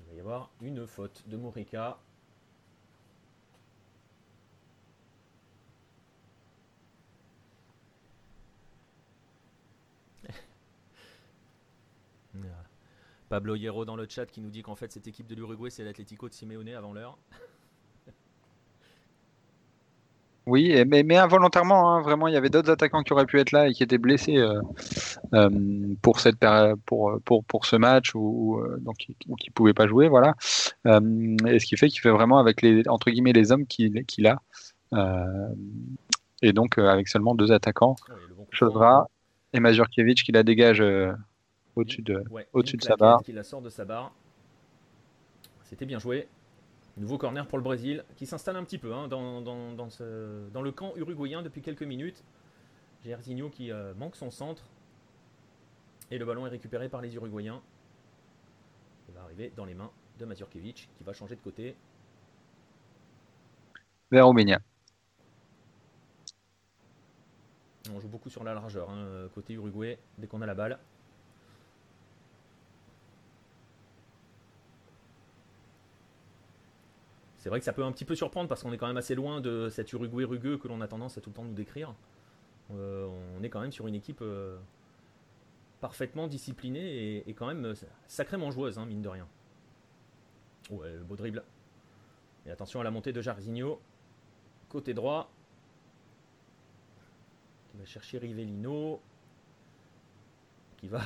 Il 0.00 0.06
va 0.06 0.14
y 0.14 0.20
avoir 0.20 0.50
une 0.62 0.86
faute 0.86 1.22
de 1.26 1.36
Morica. 1.36 1.98
Pablo 13.28 13.54
Hierro 13.54 13.84
dans 13.84 13.96
le 13.96 14.06
chat 14.08 14.24
qui 14.26 14.40
nous 14.40 14.48
dit 14.48 14.62
qu'en 14.62 14.76
fait 14.76 14.90
cette 14.92 15.06
équipe 15.06 15.26
de 15.26 15.34
l'Uruguay 15.34 15.68
c'est 15.68 15.84
l'Atlético 15.84 16.28
de 16.28 16.34
Simeone 16.34 16.70
avant 16.70 16.94
l'heure. 16.94 17.18
Oui, 20.46 20.74
mais, 20.86 21.04
mais 21.04 21.16
involontairement, 21.16 21.94
hein, 21.94 22.00
vraiment, 22.02 22.26
il 22.26 22.34
y 22.34 22.36
avait 22.36 22.50
d'autres 22.50 22.70
attaquants 22.70 23.02
qui 23.02 23.12
auraient 23.12 23.26
pu 23.26 23.38
être 23.38 23.52
là 23.52 23.68
et 23.68 23.72
qui 23.72 23.82
étaient 23.82 23.98
blessés 23.98 24.38
euh, 24.38 24.60
euh, 25.34 25.48
pour 26.02 26.18
cette 26.18 26.36
pour, 26.84 27.20
pour, 27.24 27.44
pour 27.44 27.64
ce 27.64 27.76
match 27.76 28.14
ou, 28.14 28.58
euh, 28.58 28.78
donc 28.80 28.96
qui 28.96 29.50
pouvaient 29.50 29.74
pas 29.74 29.86
jouer, 29.86 30.08
voilà. 30.08 30.34
et 30.84 31.58
ce 31.58 31.64
qui 31.64 31.76
fait 31.76 31.88
qu'il 31.88 32.00
fait 32.00 32.10
vraiment 32.10 32.38
avec 32.38 32.60
les 32.60 32.88
entre 32.88 33.10
guillemets 33.10 33.32
les 33.32 33.52
hommes 33.52 33.66
qu'il 33.66 34.26
a 34.26 34.42
et 36.42 36.52
donc 36.52 36.78
avec 36.78 37.06
seulement 37.08 37.34
deux 37.36 37.52
attaquants, 37.52 37.94
ah 38.10 39.06
et 39.52 39.60
Mazurkiewicz 39.60 40.22
qui 40.22 40.32
la 40.32 40.42
dégage 40.42 40.82
au-dessus 41.76 42.02
de 42.02 42.24
au-dessus 42.52 42.78
de 42.78 42.82
sa 42.82 42.96
barre. 42.96 43.22
Qui 43.22 43.32
la 43.32 43.44
sort 43.44 43.62
de 43.62 43.70
sa 43.70 43.84
barre. 43.84 44.12
C'était 45.64 45.86
bien 45.86 46.00
joué. 46.00 46.26
Nouveau 46.98 47.16
corner 47.16 47.46
pour 47.46 47.56
le 47.56 47.64
Brésil 47.64 48.04
qui 48.16 48.26
s'installe 48.26 48.56
un 48.56 48.64
petit 48.64 48.78
peu 48.78 48.92
hein, 48.92 49.08
dans, 49.08 49.40
le 49.40 50.70
camp 50.70 50.92
uruguayen 50.96 51.42
depuis 51.42 51.62
quelques 51.62 51.82
minutes. 51.82 52.22
Jairzinho 53.02 53.48
qui 53.48 53.72
euh, 53.72 53.94
manque 53.94 54.14
son 54.14 54.30
centre. 54.30 54.64
Et 56.10 56.18
le 56.18 56.26
ballon 56.26 56.46
est 56.46 56.50
récupéré 56.50 56.90
par 56.90 57.00
les 57.00 57.14
Uruguayens. 57.14 57.62
Il 59.08 59.14
va 59.14 59.22
arriver 59.22 59.50
dans 59.56 59.64
les 59.64 59.74
mains 59.74 59.90
de 60.18 60.26
Mazurkiewicz 60.26 60.88
qui 60.94 61.04
va 61.04 61.14
changer 61.14 61.34
de 61.34 61.40
côté. 61.40 61.74
Vers 64.10 64.26
Romania. 64.26 64.60
On 67.90 67.98
joue 67.98 68.08
beaucoup 68.08 68.28
sur 68.28 68.44
la 68.44 68.52
largeur, 68.52 68.90
hein, 68.90 69.28
côté 69.34 69.54
Uruguay, 69.54 69.98
dès 70.18 70.26
qu'on 70.26 70.42
a 70.42 70.46
la 70.46 70.54
balle. 70.54 70.78
C'est 77.42 77.48
vrai 77.48 77.58
que 77.58 77.64
ça 77.64 77.72
peut 77.72 77.82
un 77.82 77.90
petit 77.90 78.04
peu 78.04 78.14
surprendre 78.14 78.48
parce 78.48 78.62
qu'on 78.62 78.72
est 78.72 78.78
quand 78.78 78.86
même 78.86 78.96
assez 78.96 79.16
loin 79.16 79.40
de 79.40 79.68
cet 79.68 79.92
Uruguay 79.92 80.24
rugueux 80.24 80.58
que 80.58 80.68
l'on 80.68 80.80
a 80.80 80.86
tendance 80.86 81.18
à 81.18 81.20
tout 81.20 81.30
le 81.30 81.34
temps 81.34 81.42
nous 81.42 81.54
décrire. 81.54 81.92
Euh, 82.70 83.08
on 83.36 83.42
est 83.42 83.48
quand 83.48 83.60
même 83.60 83.72
sur 83.72 83.88
une 83.88 83.96
équipe 83.96 84.20
euh, 84.22 84.56
parfaitement 85.80 86.28
disciplinée 86.28 87.28
et, 87.28 87.34
quand 87.34 87.48
même 87.48 87.64
euh, 87.64 87.74
sacrément 88.06 88.52
joueuse, 88.52 88.78
hein, 88.78 88.86
mine 88.86 89.02
de 89.02 89.08
rien. 89.08 89.26
Ouais, 90.70 90.92
le 90.92 91.02
beau 91.02 91.16
dribble. 91.16 91.42
Et 92.46 92.52
attention 92.52 92.80
à 92.80 92.84
la 92.84 92.92
montée 92.92 93.12
de 93.12 93.20
Jarzinho. 93.20 93.80
Côté 94.68 94.94
droit. 94.94 95.28
Qui 97.72 97.78
va 97.78 97.84
chercher 97.86 98.18
Rivellino. 98.18 99.02
Qui 100.76 100.86
va. 100.86 101.00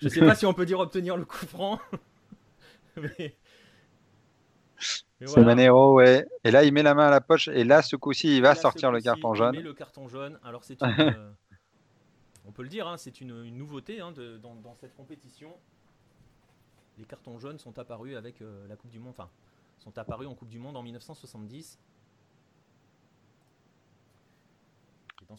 Je 0.00 0.08
sais 0.08 0.18
pas 0.18 0.34
si 0.34 0.46
on 0.46 0.52
peut 0.52 0.66
dire 0.66 0.80
obtenir 0.80 1.16
le 1.16 1.24
coup 1.24 1.46
franc. 1.46 1.78
mais 2.96 3.36
c'est 5.26 5.42
Manero, 5.42 5.94
ouais. 5.94 6.26
Et 6.44 6.50
là, 6.50 6.64
il 6.64 6.72
met 6.72 6.82
la 6.82 6.94
main 6.94 7.06
à 7.06 7.10
la 7.10 7.20
poche. 7.20 7.48
Et 7.48 7.64
là, 7.64 7.82
ce 7.82 7.96
coup-ci, 7.96 8.36
il 8.36 8.42
va 8.42 8.54
sortir 8.54 8.90
le 8.90 9.00
carton 9.00 9.34
jaune. 9.34 9.54
Il 9.54 9.58
met 9.58 9.64
le 9.64 9.74
carton 9.74 10.08
jaune. 10.08 10.38
Alors, 10.44 10.64
c'est 10.64 10.82
euh, 10.82 11.30
on 12.46 12.52
peut 12.52 12.62
le 12.62 12.68
dire, 12.68 12.86
hein, 12.86 12.96
c'est 12.96 13.20
une, 13.20 13.44
nouveauté 13.56 14.00
hein, 14.00 14.12
dans, 14.42 14.74
cette 14.74 14.94
compétition. 14.94 15.50
Les 16.98 17.04
cartons 17.04 17.38
jaunes 17.38 17.58
sont 17.58 17.78
apparus 17.78 18.16
avec 18.16 18.40
euh, 18.40 18.66
la 18.68 18.76
Coupe 18.76 18.90
du 18.90 18.98
Monde. 18.98 19.14
Enfin, 19.16 19.28
sont 19.78 19.96
apparus 19.98 20.28
en 20.28 20.34
Coupe 20.34 20.48
du 20.48 20.58
Monde 20.58 20.76
en 20.76 20.82
1970. 20.82 21.78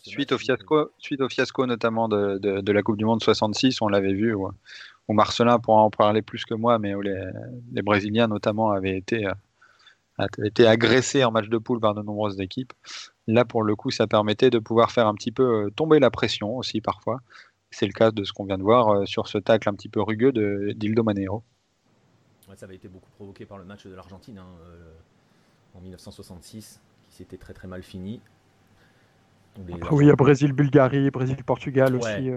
Suite 0.01 0.31
au, 0.31 0.37
fiasco, 0.37 0.91
suite 0.97 1.21
au 1.21 1.29
fiasco 1.29 1.65
notamment 1.65 2.09
de, 2.09 2.71
la 2.71 2.81
Coupe 2.81 2.97
du 2.97 3.05
Monde 3.05 3.23
66, 3.23 3.81
on 3.81 3.87
l'avait 3.87 4.13
vu, 4.13 4.33
où, 4.33 4.51
Marcelin 5.07 5.59
pourra 5.59 5.81
en 5.81 5.91
parler 5.91 6.21
plus 6.21 6.43
que 6.43 6.55
moi, 6.55 6.79
mais 6.79 6.95
où 6.95 7.01
les, 7.01 7.29
les 7.71 7.81
Brésiliens 7.81 8.27
notamment 8.27 8.71
avaient 8.71 8.97
été 8.97 9.27
euh, 9.27 9.31
a 10.17 10.27
été 10.43 10.67
agressé 10.67 11.23
en 11.23 11.31
match 11.31 11.49
de 11.49 11.57
poule 11.57 11.79
par 11.79 11.93
de 11.93 12.01
nombreuses 12.01 12.39
équipes. 12.39 12.73
Là, 13.27 13.43
pour 13.43 13.63
le 13.63 13.75
coup, 13.75 13.91
ça 13.91 14.07
permettait 14.07 14.49
de 14.49 14.59
pouvoir 14.59 14.91
faire 14.91 15.07
un 15.07 15.13
petit 15.13 15.31
peu 15.31 15.65
euh, 15.65 15.69
tomber 15.71 15.99
la 15.99 16.11
pression 16.11 16.55
aussi 16.55 16.81
parfois. 16.81 17.19
C'est 17.71 17.87
le 17.87 17.91
cas 17.91 18.11
de 18.11 18.23
ce 18.23 18.31
qu'on 18.31 18.45
vient 18.45 18.57
de 18.57 18.63
voir 18.63 18.89
euh, 18.89 19.05
sur 19.05 19.27
ce 19.27 19.37
tacle 19.37 19.67
un 19.67 19.73
petit 19.73 19.89
peu 19.89 20.01
rugueux 20.01 20.31
d'Ildo 20.73 21.03
Manero. 21.03 21.43
ça 22.55 22.65
avait 22.65 22.75
été 22.75 22.87
beaucoup 22.87 23.09
provoqué 23.11 23.45
par 23.45 23.57
le 23.57 23.65
match 23.65 23.85
de 23.85 23.93
l'Argentine 23.93 24.37
hein, 24.37 24.47
euh, 24.67 24.93
en 25.73 25.81
1966, 25.81 26.79
qui 27.03 27.15
s'était 27.15 27.37
très 27.37 27.53
très 27.53 27.67
mal 27.67 27.83
fini. 27.83 28.21
oui, 29.57 30.05
il 30.05 30.07
y 30.07 30.11
a 30.11 30.15
Brésil-Bulgarie, 30.15 31.09
Brésil-Portugal 31.09 31.95
aussi. 31.95 32.29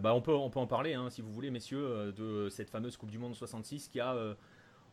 Bah, 0.00 0.14
on, 0.14 0.20
peut, 0.20 0.34
on 0.34 0.50
peut 0.50 0.60
en 0.60 0.66
parler, 0.68 0.94
hein, 0.94 1.08
si 1.10 1.22
vous 1.22 1.32
voulez, 1.32 1.50
messieurs, 1.50 2.12
de 2.16 2.48
cette 2.50 2.70
fameuse 2.70 2.96
Coupe 2.96 3.10
du 3.10 3.18
Monde 3.18 3.34
66 3.34 3.88
qui 3.88 3.98
a 3.98 4.14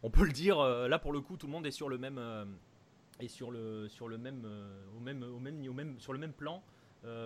on 0.04 0.10
peut 0.10 0.26
le 0.26 0.32
dire, 0.32 0.60
euh, 0.60 0.88
là 0.88 1.00
pour 1.00 1.14
le 1.14 1.22
coup, 1.22 1.38
tout 1.38 1.48
le 1.48 1.52
monde 1.52 1.66
est 1.66 1.72
sur 1.72 1.90
le 1.90 1.98
même, 1.98 2.18
euh, 2.18 2.46
sur 3.28 3.52
le, 3.52 3.88
sur 3.88 4.08
le 4.08 4.18
même, 4.18 4.44
euh, 4.46 4.98
au 4.98 5.00
même, 5.00 5.24
au 5.24 5.40
même, 5.40 5.68
au 5.68 5.74
même, 5.74 6.00
sur 6.00 6.14
le 6.14 6.20
même 6.20 6.34
plan. 6.34 6.62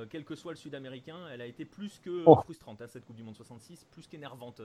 quel 0.10 0.24
que 0.24 0.36
soit 0.36 0.52
le 0.52 0.58
Sud-Américain, 0.58 1.18
elle 1.32 1.42
a 1.42 1.46
été 1.46 1.66
plus 1.66 2.00
que 2.00 2.24
oh. 2.26 2.36
frustrante 2.44 2.82
hein, 2.82 2.88
cette 2.88 3.06
Coupe 3.06 3.16
du 3.16 3.24
Monde 3.24 3.36
66, 3.36 3.86
plus 3.92 4.08
qu'énervante. 4.08 4.62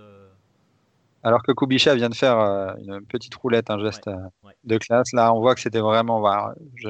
Alors 1.23 1.43
que 1.43 1.53
Kubicha 1.53 1.95
vient 1.95 2.09
de 2.09 2.15
faire 2.15 2.39
une 2.79 3.05
petite 3.07 3.35
roulette, 3.35 3.71
un 3.71 3.79
geste 3.79 4.09
de 4.65 4.79
classe, 4.79 5.13
là 5.13 5.35
on 5.35 5.41
voit 5.41 5.55
que 5.55 5.61
c'était 5.61 5.81
vraiment, 5.81 6.25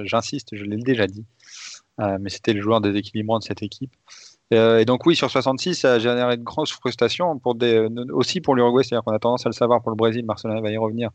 j'insiste, 0.04 0.54
je 0.54 0.64
l'ai 0.64 0.76
déjà 0.76 1.06
dit, 1.06 1.24
mais 2.20 2.30
c'était 2.30 2.52
le 2.52 2.62
joueur 2.62 2.80
déséquilibrant 2.80 3.38
de 3.38 3.44
cette 3.44 3.62
équipe. 3.62 3.92
Euh, 4.52 4.78
et 4.78 4.84
donc 4.84 5.06
oui, 5.06 5.14
sur 5.14 5.30
66, 5.30 5.76
ça 5.76 5.94
a 5.94 5.98
généré 5.98 6.36
de 6.36 6.42
grosses 6.42 6.72
frustrations 6.72 7.40
euh, 7.62 7.88
aussi 8.12 8.40
pour 8.40 8.56
l'Uruguay, 8.56 8.82
c'est-à-dire 8.82 9.04
qu'on 9.04 9.12
a 9.12 9.18
tendance 9.18 9.46
à 9.46 9.48
le 9.48 9.54
savoir 9.54 9.80
pour 9.80 9.90
le 9.90 9.96
Brésil, 9.96 10.24
Marcelin 10.24 10.60
va 10.60 10.70
y 10.70 10.76
revenir, 10.76 11.10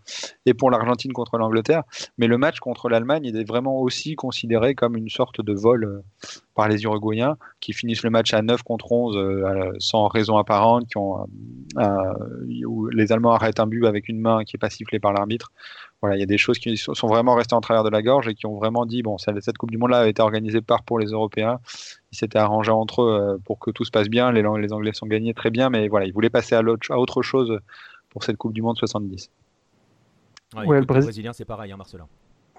et 0.45 0.53
pour 0.53 0.71
l'Argentine 0.71 1.11
contre 1.11 1.37
l'Angleterre. 1.37 1.83
Mais 2.17 2.27
le 2.27 2.37
match 2.37 2.59
contre 2.59 2.87
l'Allemagne, 2.87 3.25
il 3.25 3.35
est 3.35 3.43
vraiment 3.43 3.81
aussi 3.81 4.15
considéré 4.15 4.73
comme 4.73 4.95
une 4.95 5.09
sorte 5.09 5.41
de 5.41 5.53
vol 5.53 5.83
euh, 5.83 6.01
par 6.53 6.69
les 6.69 6.83
Uruguayens, 6.83 7.35
qui 7.59 7.73
finissent 7.73 8.03
le 8.03 8.09
match 8.09 8.33
à 8.33 8.41
9 8.41 8.63
contre 8.63 8.89
11 8.93 9.75
sans 9.79 10.07
raison 10.07 10.37
apparente, 10.37 10.87
qui 10.87 10.97
ont, 10.97 11.27
où 12.65 12.87
les 12.87 13.11
Allemands 13.11 13.33
arrêtent 13.33 13.59
un 13.59 13.67
but 13.67 13.85
avec 13.85 14.07
une 14.07 14.21
main 14.21 14.45
qui 14.45 14.55
n'est 14.55 14.59
pas 14.59 14.69
sifflée 14.69 14.99
par 14.99 15.11
l'arbitre. 15.11 15.51
Voilà, 16.05 16.17
il 16.17 16.19
y 16.19 16.23
a 16.23 16.27
des 16.27 16.37
choses 16.37 16.59
qui 16.59 16.77
sont 16.77 17.07
vraiment 17.07 17.33
restées 17.33 17.55
en 17.55 17.61
travers 17.61 17.83
de 17.83 17.89
la 17.89 18.03
gorge 18.03 18.27
et 18.27 18.35
qui 18.35 18.45
ont 18.45 18.57
vraiment 18.57 18.85
dit 18.85 19.01
bon, 19.01 19.17
cette 19.17 19.57
Coupe 19.57 19.71
du 19.71 19.79
Monde-là 19.79 20.01
a 20.01 20.07
été 20.07 20.21
organisée 20.21 20.61
par 20.61 20.83
pour 20.83 20.99
les 20.99 21.07
Européens. 21.07 21.59
Ils 22.11 22.17
s'étaient 22.19 22.37
arrangés 22.37 22.69
entre 22.69 23.01
eux 23.01 23.19
euh, 23.19 23.37
pour 23.43 23.57
que 23.57 23.71
tout 23.71 23.85
se 23.85 23.89
passe 23.89 24.07
bien. 24.07 24.31
Les, 24.31 24.43
les 24.43 24.71
Anglais 24.71 24.91
sont 24.93 25.07
gagnés 25.07 25.33
très 25.33 25.49
bien, 25.49 25.71
mais 25.71 25.87
voilà, 25.87 26.05
ils 26.05 26.13
voulaient 26.13 26.29
passer 26.29 26.53
à, 26.53 26.59
à 26.59 26.97
autre 26.97 27.23
chose 27.23 27.59
pour 28.09 28.23
cette 28.23 28.37
Coupe 28.37 28.53
du 28.53 28.61
Monde 28.61 28.77
70. 28.77 29.31
Ouais, 30.55 30.79
le 30.79 30.85
Brésilien, 30.85 31.33
c'est 31.33 31.43
pareil, 31.43 31.71
hein, 31.71 31.77
Marcelin 31.77 32.07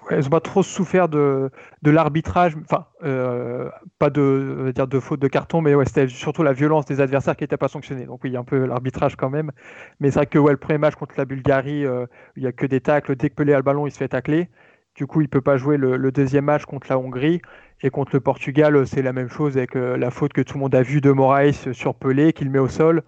elles 0.09 0.23
n'ont 0.23 0.29
pas 0.29 0.39
trop 0.39 0.63
souffert 0.63 1.09
de, 1.09 1.49
de 1.81 1.91
l'arbitrage, 1.91 2.55
enfin, 2.63 2.85
euh, 3.03 3.69
pas 3.99 4.09
de, 4.09 4.71
dire 4.73 4.87
de 4.87 4.99
faute 4.99 5.19
de 5.19 5.27
carton, 5.27 5.61
mais 5.61 5.73
c'était 5.85 6.07
surtout 6.07 6.43
la 6.43 6.53
violence 6.53 6.85
des 6.85 7.01
adversaires 7.01 7.35
qui 7.35 7.43
n'était 7.43 7.57
pas 7.57 7.67
sanctionnée. 7.67 8.05
Donc 8.05 8.23
oui, 8.23 8.29
il 8.29 8.33
y 8.33 8.37
a 8.37 8.39
un 8.39 8.45
peu 8.45 8.65
l'arbitrage 8.65 9.15
quand 9.15 9.29
même. 9.29 9.51
Mais 9.99 10.11
c'est 10.11 10.19
vrai 10.19 10.25
que 10.27 10.39
le 10.39 10.57
premier 10.57 10.77
match 10.77 10.95
contre 10.95 11.15
la 11.17 11.25
Bulgarie, 11.25 11.85
euh, 11.85 12.05
il 12.35 12.43
n'y 12.43 12.47
a 12.47 12.51
que 12.51 12.65
des 12.65 12.81
tacles. 12.81 13.15
Dès 13.15 13.29
que 13.29 13.35
Pelé 13.35 13.53
a 13.53 13.57
le 13.57 13.63
ballon, 13.63 13.87
il 13.87 13.91
se 13.91 13.97
fait 13.97 14.07
tacler. 14.07 14.49
Du 14.95 15.05
coup, 15.05 15.21
il 15.21 15.25
ne 15.25 15.29
peut 15.29 15.41
pas 15.41 15.57
jouer 15.57 15.77
le, 15.77 16.11
deuxième 16.11 16.45
match 16.45 16.65
contre 16.65 16.87
la 16.89 16.97
Hongrie. 16.97 17.41
Et 17.81 17.89
contre 17.89 18.11
le 18.13 18.19
Portugal, 18.19 18.87
c'est 18.87 19.03
la 19.03 19.13
même 19.13 19.29
chose 19.29 19.57
avec 19.57 19.75
euh, 19.75 19.97
la 19.97 20.09
faute 20.09 20.33
que 20.33 20.41
tout 20.41 20.55
le 20.55 20.61
monde 20.61 20.73
a 20.73 20.81
vue 20.81 21.01
de 21.01 21.11
Moraes 21.11 21.73
sur 21.73 21.93
Pelé, 21.93 22.33
qu'il 22.33 22.49
met 22.49 22.59
au 22.59 22.67
sol. 22.67 23.03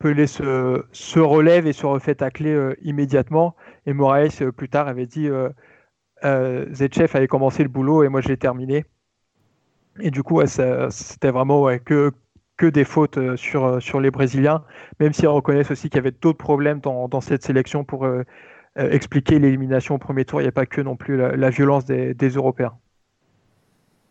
Pelé 0.00 0.26
se, 0.26 0.82
se, 0.90 1.20
relève 1.20 1.68
et 1.68 1.72
se 1.72 1.86
refait 1.86 2.16
tacler 2.16 2.72
immédiatement. 2.82 3.54
Et 3.86 3.92
Moraes, 3.92 4.42
plus 4.56 4.68
tard, 4.68 4.88
avait 4.88 5.06
dit 5.06 5.28
euh, 6.24 6.66
avait 7.14 7.26
commencé 7.26 7.62
le 7.62 7.68
boulot 7.68 8.04
et 8.04 8.08
moi 8.08 8.20
je 8.20 8.28
l'ai 8.28 8.36
terminé. 8.36 8.84
Et 10.00 10.10
du 10.10 10.22
coup, 10.22 10.40
c'était 10.46 11.30
vraiment 11.30 11.66
que, 11.78 12.12
que 12.56 12.66
des 12.66 12.84
fautes 12.84 13.18
euh, 13.18 13.36
sur, 13.36 13.64
euh, 13.64 13.80
sur 13.80 14.00
les 14.00 14.10
Brésiliens, 14.10 14.64
même 14.98 15.12
s'ils 15.12 15.28
reconnaissent 15.28 15.70
aussi 15.70 15.90
qu'il 15.90 15.96
y 15.96 15.98
avait 15.98 16.12
d'autres 16.12 16.38
problèmes 16.38 16.80
dans, 16.80 17.08
dans, 17.08 17.20
cette 17.20 17.42
sélection 17.42 17.84
pour 17.84 18.06
expliquer 18.76 19.38
l'élimination 19.38 19.96
au 19.96 19.98
premier 19.98 20.24
tour. 20.24 20.40
Il 20.40 20.44
n'y 20.44 20.48
a 20.48 20.52
pas 20.52 20.66
que 20.66 20.80
non 20.80 20.96
plus 20.96 21.16
la, 21.16 21.50
violence 21.50 21.84
des, 21.84 22.14
des 22.14 22.28
Européens. 22.30 22.72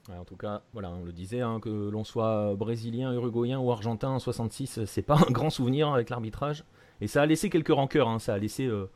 en 0.10 0.26
tout 0.26 0.36
cas, 0.36 0.62
voilà, 0.74 0.92
on 0.92 1.04
le 1.04 1.14
disait, 1.14 1.42
hein, 1.42 1.60
que 1.62 1.90
l'on 1.90 2.04
soit 2.04 2.56
brésilien, 2.56 3.14
uruguayen 3.14 3.60
ou 3.60 3.72
argentin 3.72 4.10
en 4.10 4.20
66, 4.20 4.86
c'est 4.86 5.02
pas 5.02 5.18
un 5.28 5.32
grand 5.32 5.50
souvenir 5.50 5.92
avec 5.94 6.10
l'arbitrage. 6.10 6.66
Et 7.02 7.08
ça 7.08 7.22
a 7.22 7.26
laissé 7.26 7.50
quelques 7.50 7.74
rancœurs, 7.74 8.08
hein, 8.08 8.20
ça 8.20 8.34
a 8.34 8.38
laissé 8.38 8.66
euh, 8.66 8.90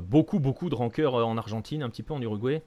beaucoup, 0.00 0.38
beaucoup 0.38 0.68
de 0.70 0.74
rancœur 0.74 1.14
euh, 1.14 1.22
en 1.22 1.36
Argentine, 1.36 1.82
un 1.82 1.90
petit 1.90 2.02
peu 2.02 2.14
en 2.14 2.22
Uruguay. 2.22 2.62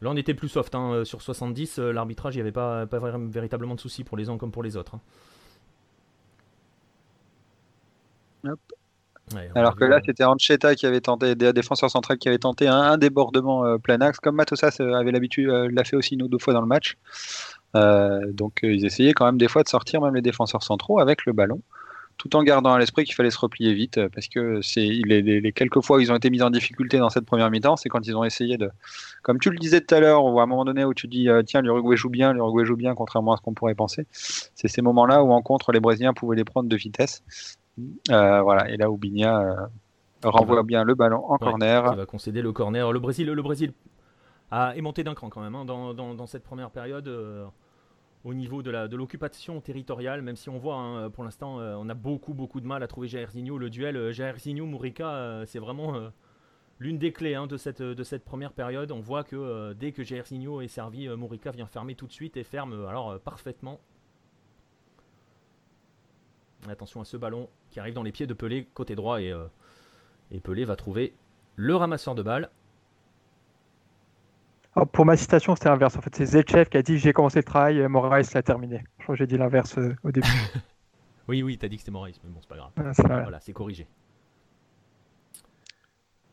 Là, 0.00 0.10
on 0.10 0.16
était 0.16 0.34
plus 0.34 0.48
soft. 0.48 0.74
Hein. 0.74 0.92
Euh, 0.92 1.04
sur 1.04 1.22
70, 1.22 1.78
l'arbitrage, 1.78 2.34
il 2.34 2.38
n'y 2.38 2.42
avait 2.42 2.52
pas, 2.52 2.86
pas 2.86 2.98
véritablement 2.98 3.74
de 3.74 3.80
soucis 3.80 4.04
pour 4.04 4.16
les 4.16 4.28
uns 4.28 4.38
comme 4.38 4.50
pour 4.50 4.62
les 4.62 4.76
autres. 4.76 4.96
Hein. 8.44 8.54
Alors 9.54 9.76
que 9.76 9.84
là, 9.84 10.00
c'était 10.04 10.24
Ancheta 10.24 10.74
qui 10.74 10.84
avait 10.84 11.00
tenté, 11.00 11.34
des 11.36 11.52
défenseurs 11.52 11.90
centrales 11.90 12.18
qui 12.18 12.28
avait 12.28 12.38
tenté 12.38 12.66
un, 12.66 12.98
débordement 12.98 13.78
plein 13.78 14.00
axe, 14.00 14.18
comme 14.18 14.34
Matosas 14.34 14.76
avait 14.80 15.12
l'habitude, 15.12 15.48
l'a 15.48 15.84
fait 15.84 15.96
aussi 15.96 16.14
une 16.14 16.22
ou 16.22 16.28
deux 16.28 16.38
fois 16.38 16.52
dans 16.52 16.60
le 16.60 16.66
match. 16.66 16.98
donc 17.74 18.58
ils 18.64 18.84
essayaient 18.84 19.14
quand 19.14 19.24
même 19.24 19.38
des 19.38 19.48
fois 19.48 19.62
de 19.62 19.68
sortir 19.68 20.02
même 20.02 20.14
les 20.16 20.22
défenseurs 20.22 20.64
centraux 20.64 20.98
avec 20.98 21.24
le 21.24 21.32
ballon 21.32 21.62
tout 22.22 22.36
en 22.36 22.44
gardant 22.44 22.72
à 22.72 22.78
l'esprit 22.78 23.04
qu'il 23.04 23.16
fallait 23.16 23.32
se 23.32 23.38
replier 23.38 23.74
vite, 23.74 23.98
parce 24.14 24.28
que 24.28 24.62
c'est 24.62 24.86
les, 24.86 25.22
les, 25.22 25.52
quelques 25.52 25.80
fois 25.80 25.96
où 25.96 26.00
ils 26.00 26.12
ont 26.12 26.14
été 26.14 26.30
mis 26.30 26.40
en 26.40 26.50
difficulté 26.50 26.98
dans 26.98 27.10
cette 27.10 27.26
première 27.26 27.50
mi-temps, 27.50 27.74
c'est 27.74 27.88
quand 27.88 28.06
ils 28.06 28.16
ont 28.16 28.22
essayé 28.22 28.58
de, 28.58 28.70
comme 29.22 29.40
tu 29.40 29.50
le 29.50 29.58
disais 29.58 29.80
tout 29.80 29.92
à 29.92 29.98
l'heure, 29.98 30.24
ou 30.24 30.38
à 30.38 30.44
un 30.44 30.46
moment 30.46 30.64
donné 30.64 30.84
où 30.84 30.94
tu 30.94 31.08
dis 31.08 31.28
tiens 31.46 31.62
l'Uruguay 31.62 31.96
joue 31.96 32.10
bien, 32.10 32.32
l'Uruguay 32.32 32.64
joue 32.64 32.76
bien, 32.76 32.94
contrairement 32.94 33.32
à 33.32 33.38
ce 33.38 33.42
qu'on 33.42 33.54
pourrait 33.54 33.74
penser, 33.74 34.06
c'est 34.12 34.68
ces 34.68 34.82
moments-là 34.82 35.24
où 35.24 35.32
en 35.32 35.42
contre 35.42 35.72
les 35.72 35.80
Brésiliens 35.80 36.14
pouvaient 36.14 36.36
les 36.36 36.44
prendre 36.44 36.68
de 36.68 36.76
vitesse. 36.76 37.24
voilà, 38.08 38.70
et 38.70 38.76
là 38.76 38.88
où 38.88 38.96
Bigna 38.96 39.68
renvoie 40.22 40.62
bien 40.62 40.84
le 40.84 40.94
ballon 40.94 41.24
en 41.28 41.38
corner. 41.38 41.90
Il 41.92 41.96
va 41.96 42.06
concéder 42.06 42.42
le 42.42 42.52
corner. 42.52 42.92
Le 42.92 43.00
Brésil, 43.00 43.26
le 43.26 43.42
Brésil 43.42 43.72
a, 44.50 44.76
est 44.76 44.80
monté 44.80 45.02
d'un 45.04 45.14
cran 45.14 45.28
quand 45.28 45.40
même 45.40 45.54
hein, 45.54 45.64
dans, 45.64 45.94
dans, 45.94 46.26
cette 46.26 46.44
première 46.44 46.70
période 46.70 47.08
euh, 47.08 47.44
au 48.24 48.34
niveau 48.34 48.62
de 48.62 48.96
l'occupation 48.96 49.60
territoriale, 49.60 50.22
même 50.22 50.36
si 50.36 50.48
on 50.48 50.58
voit 50.58 50.76
hein, 50.76 51.10
pour 51.10 51.24
l'instant 51.24 51.58
euh, 51.58 51.74
on 51.76 51.88
a 51.88 51.94
beaucoup 51.94 52.34
beaucoup 52.34 52.60
de 52.60 52.66
mal 52.66 52.82
à 52.82 52.86
trouver 52.86 53.08
Jairzinho. 53.08 53.58
Le 53.58 53.68
duel 53.68 53.96
euh, 53.96 54.12
Jairzinho-Mourica, 54.12 55.44
c'est 55.46 55.58
vraiment 55.58 56.10
l'une 56.78 56.98
des 56.98 57.12
clés 57.12 57.34
hein, 57.34 57.46
de, 57.46 57.56
cette, 57.56 58.24
première 58.24 58.52
période. 58.52 58.92
On 58.92 59.00
voit 59.00 59.24
que 59.24 59.72
dès 59.74 59.92
que 59.92 60.04
Jairzinho 60.04 60.60
est 60.60 60.68
servi, 60.68 61.08
Mourica 61.08 61.50
vient 61.50 61.66
fermer 61.66 61.94
tout 61.94 62.06
de 62.06 62.12
suite 62.12 62.36
et 62.36 62.44
ferme 62.44 62.86
alors 62.86 63.18
parfaitement. 63.20 63.80
Attention 66.68 67.00
à 67.00 67.04
ce 67.04 67.16
ballon 67.16 67.48
qui 67.70 67.80
arrive 67.80 67.94
dans 67.94 68.04
les 68.04 68.12
pieds 68.12 68.28
de 68.28 68.34
Pelé 68.34 68.68
côté 68.72 68.94
droit 68.94 69.20
et 69.20 69.34
Pelé 70.42 70.64
va 70.64 70.76
trouver 70.76 71.12
le 71.56 71.74
ramasseur 71.74 72.14
de 72.14 72.22
balles. 72.22 72.50
Pour 74.92 75.04
ma 75.04 75.16
citation, 75.16 75.54
c'était 75.54 75.68
l'inverse. 75.68 75.96
En 75.96 76.00
fait, 76.00 76.14
c'est 76.14 76.26
Zetchev 76.26 76.68
qui 76.68 76.76
a 76.76 76.82
dit 76.82 76.98
J'ai 76.98 77.12
commencé 77.12 77.38
le 77.38 77.44
travail, 77.44 77.78
et 77.78 77.88
Moraes 77.88 78.22
l'a 78.34 78.42
terminé. 78.42 78.84
Je 78.98 79.04
crois 79.04 79.14
que 79.14 79.18
j'ai 79.18 79.26
dit 79.26 79.36
l'inverse 79.36 79.76
euh, 79.78 79.94
au 80.02 80.10
début. 80.10 80.28
oui, 81.28 81.42
oui, 81.42 81.58
t'as 81.58 81.68
dit 81.68 81.76
que 81.76 81.82
c'était 81.82 81.92
Moraes, 81.92 82.12
mais 82.24 82.30
bon, 82.30 82.40
c'est 82.40 82.48
pas 82.48 82.56
grave. 82.56 82.70
voilà, 83.22 83.40
c'est 83.40 83.52
corrigé. 83.52 83.86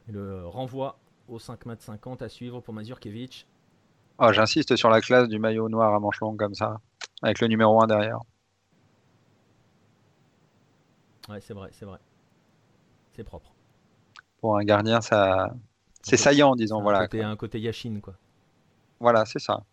le 0.07 0.45
renvoi 0.47 0.97
au 1.27 1.37
5 1.39 1.59
m 1.67 1.75
50 1.77 2.21
à 2.21 2.29
suivre 2.29 2.61
pour 2.61 2.73
Mazurkiewicz. 2.73 3.45
Oh, 4.19 4.33
J'insiste 4.33 4.75
sur 4.75 4.89
la 4.89 4.99
classe 4.99 5.29
du 5.29 5.39
maillot 5.39 5.69
noir 5.69 5.93
à 5.93 5.99
manches 5.99 6.19
longues 6.19 6.37
comme 6.37 6.55
ça, 6.55 6.79
avec 7.21 7.39
le 7.39 7.47
numéro 7.47 7.81
1 7.81 7.87
derrière. 7.87 8.19
Ouais, 11.29 11.39
c'est 11.39 11.53
vrai, 11.53 11.69
c'est 11.71 11.85
vrai. 11.85 11.99
C'est 13.13 13.23
propre 13.23 13.53
pour 14.39 14.57
un 14.57 14.63
gardien, 14.63 15.01
ça, 15.01 15.53
c'est 16.01 16.17
saillant, 16.17 16.55
disons. 16.55 16.81
Voilà. 16.81 17.01
Côté, 17.01 17.23
un 17.23 17.35
côté 17.35 17.59
Yashin, 17.59 17.99
quoi. 18.01 18.15
Voilà, 19.00 19.26
c'est 19.26 19.39
ça. 19.39 19.64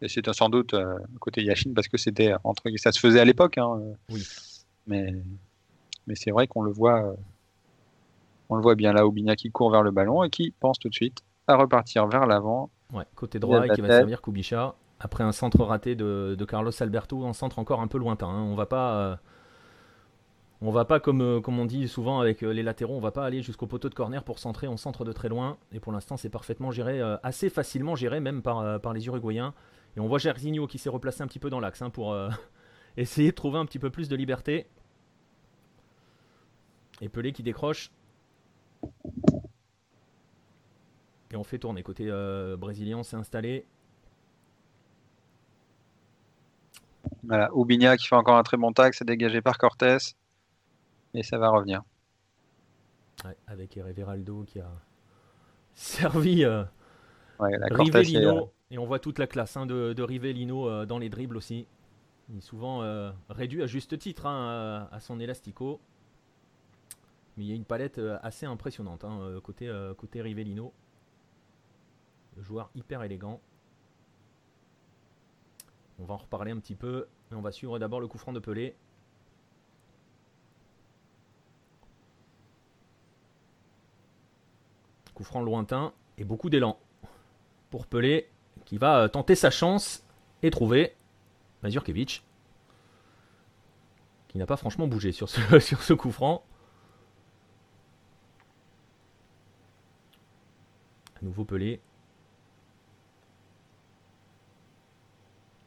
Et 0.00 0.08
c'est 0.08 0.32
sans 0.32 0.48
doute 0.48 0.74
euh, 0.74 0.98
côté 1.20 1.42
Yashin 1.42 1.72
parce 1.74 1.88
que 1.88 1.96
c'était 1.96 2.32
entre 2.44 2.64
ça 2.76 2.92
se 2.92 3.00
faisait 3.00 3.20
à 3.20 3.24
l'époque. 3.24 3.58
Hein, 3.58 3.80
euh. 3.80 3.94
oui. 4.10 4.26
Mais 4.86 5.12
mais 6.06 6.14
c'est 6.14 6.30
vrai 6.30 6.46
qu'on 6.46 6.62
le 6.62 6.70
voit, 6.70 7.02
euh, 7.02 7.14
on 8.48 8.56
le 8.56 8.62
voit 8.62 8.76
bien 8.76 8.92
là, 8.92 9.06
Bigna 9.08 9.36
qui 9.36 9.50
court 9.50 9.70
vers 9.70 9.82
le 9.82 9.90
ballon 9.90 10.22
et 10.22 10.30
qui 10.30 10.54
pense 10.58 10.78
tout 10.78 10.88
de 10.88 10.94
suite 10.94 11.22
à 11.46 11.56
repartir 11.56 12.06
vers 12.06 12.26
l'avant. 12.26 12.70
Ouais, 12.92 13.04
côté 13.14 13.38
droit 13.38 13.66
et 13.66 13.68
qui 13.70 13.80
va 13.80 13.88
servir 13.88 14.22
Kubicha 14.22 14.74
après 15.00 15.22
un 15.22 15.32
centre 15.32 15.62
raté 15.62 15.94
de, 15.94 16.34
de, 16.36 16.44
Carlos 16.44 16.72
Alberto, 16.80 17.24
un 17.26 17.32
centre 17.32 17.58
encore 17.58 17.80
un 17.80 17.86
peu 17.86 17.98
lointain. 17.98 18.28
Hein. 18.28 18.42
On 18.42 18.54
va 18.54 18.66
pas 18.66 19.20
on 20.60 20.72
va 20.72 20.84
pas, 20.84 20.98
comme, 20.98 21.20
euh, 21.20 21.40
comme 21.40 21.58
on 21.60 21.66
dit 21.66 21.86
souvent 21.86 22.20
avec 22.20 22.42
euh, 22.42 22.50
les 22.50 22.64
latéraux, 22.64 22.96
on 22.96 23.00
va 23.00 23.12
pas 23.12 23.24
aller 23.24 23.42
jusqu'au 23.42 23.68
poteau 23.68 23.88
de 23.88 23.94
corner 23.94 24.24
pour 24.24 24.40
centrer, 24.40 24.66
on 24.66 24.76
centre 24.76 25.04
de 25.04 25.12
très 25.12 25.28
loin. 25.28 25.56
Et 25.72 25.78
pour 25.78 25.92
l'instant, 25.92 26.16
c'est 26.16 26.30
parfaitement 26.30 26.72
géré, 26.72 27.00
euh, 27.00 27.16
assez 27.22 27.48
facilement 27.48 27.94
géré 27.94 28.18
même 28.18 28.42
par, 28.42 28.92
les 28.92 29.06
Uruguayens. 29.06 29.54
Et 29.96 30.00
on 30.00 30.08
voit 30.08 30.18
Jairzinho 30.18 30.66
qui 30.66 30.78
s'est 30.78 30.88
replacé 30.88 31.22
un 31.22 31.28
petit 31.28 31.38
peu 31.38 31.48
dans 31.48 31.60
l'axe 31.60 31.80
hein, 31.80 31.90
pour 31.90 32.16
essayer 32.96 33.30
de 33.30 33.36
trouver 33.36 33.58
un 33.58 33.66
petit 33.66 33.78
peu 33.78 33.90
plus 33.90 34.08
de 34.08 34.16
liberté. 34.16 34.66
Et 37.00 37.08
Pelé 37.08 37.32
qui 37.32 37.44
décroche. 37.44 37.92
Et 41.30 41.36
on 41.36 41.44
fait 41.44 41.58
tourner. 41.58 41.84
Côté 41.84 42.10
brésilien, 42.58 42.98
on 42.98 43.02
s'est 43.04 43.16
installé. 43.16 43.64
Voilà, 47.22 47.54
Oubigna 47.54 47.96
qui 47.96 48.08
fait 48.08 48.16
encore 48.16 48.36
un 48.36 48.42
très 48.42 48.56
bon 48.56 48.72
tag, 48.72 48.92
c'est 48.94 49.04
dégagé 49.04 49.40
par 49.40 49.58
Cortés 49.58 49.98
et 51.14 51.22
ça 51.22 51.38
va 51.38 51.50
revenir. 51.50 51.82
avec 53.46 53.76
Everaldo 53.76 54.44
qui 54.44 54.60
a 54.60 54.70
servi 55.78 56.44
euh, 56.44 56.64
Rivellino. 57.38 58.38
Euh, 58.38 58.46
et 58.70 58.78
on 58.78 58.86
voit 58.86 58.98
toute 58.98 59.18
la 59.18 59.26
classe 59.26 59.56
hein, 59.56 59.64
de, 59.66 59.92
de, 59.92 60.02
Rivellino 60.02 60.68
euh, 60.68 60.86
dans 60.86 60.98
les 60.98 61.08
dribbles 61.08 61.36
aussi. 61.36 61.66
Il 62.28 62.38
est 62.38 62.42
souvent 62.42 62.82
réduit 63.30 63.62
à 63.62 63.66
juste 63.66 63.98
titre 63.98 64.26
hein, 64.26 64.86
à, 64.92 65.00
son 65.00 65.18
élastico. 65.18 65.80
Mais 67.36 67.44
il 67.44 67.48
y 67.48 67.52
a 67.52 67.54
une 67.54 67.64
palette 67.64 67.98
assez 68.22 68.44
impressionnante 68.44 69.02
hein, 69.02 69.40
côté, 69.42 69.72
côté 69.96 70.20
Rivellino. 70.20 70.74
Le 72.36 72.42
joueur 72.42 72.68
hyper 72.74 73.02
élégant. 73.02 73.40
On 75.98 76.04
va 76.04 76.14
en 76.14 76.18
reparler 76.18 76.50
un 76.50 76.58
petit 76.58 76.74
peu. 76.74 77.06
Mais 77.30 77.38
on 77.38 77.40
va 77.40 77.50
suivre 77.50 77.78
d'abord 77.78 78.02
le 78.02 78.08
coup 78.08 78.18
franc 78.18 78.34
de 78.34 78.40
Pelé. 78.40 78.76
Coup 85.18 85.24
franc 85.24 85.42
lointain 85.42 85.92
et 86.16 86.22
beaucoup 86.22 86.48
d'élan 86.48 86.78
pour 87.70 87.88
Pelé 87.88 88.30
qui 88.66 88.78
va 88.78 89.00
euh, 89.00 89.08
tenter 89.08 89.34
sa 89.34 89.50
chance 89.50 90.04
et 90.44 90.50
trouver 90.52 90.94
Mazurkiewicz 91.64 92.22
qui 94.28 94.38
n'a 94.38 94.46
pas 94.46 94.56
franchement 94.56 94.86
bougé 94.86 95.10
sur 95.10 95.28
ce, 95.28 95.58
sur 95.58 95.82
ce 95.82 95.92
coup 95.92 96.12
franc. 96.12 96.44
À 101.20 101.24
nouveau 101.24 101.44
Pelé. 101.44 101.80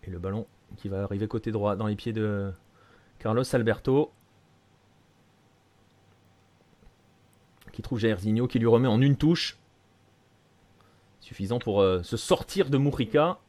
Et 0.04 0.10
le 0.10 0.18
ballon 0.18 0.48
qui 0.78 0.88
va 0.88 1.04
arriver 1.04 1.28
côté 1.28 1.52
droit 1.52 1.76
dans 1.76 1.88
les 1.88 1.98
pieds 1.98 2.14
de 2.14 2.54
Carlos 3.20 3.44
Alberto. 3.54 4.14
Qui 7.72 7.82
trouve 7.82 8.00
Jairzinho, 8.00 8.48
qui 8.48 8.60
lui 8.60 8.68
remet 8.68 8.88
en 8.88 9.02
une 9.02 9.16
touche. 9.16 9.58
Suffisant 11.20 11.60
pour 11.60 11.82
euh, 11.82 12.04
se 12.04 12.18
sortir 12.18 12.70
de 12.70 12.78
Mourica. 12.78 13.40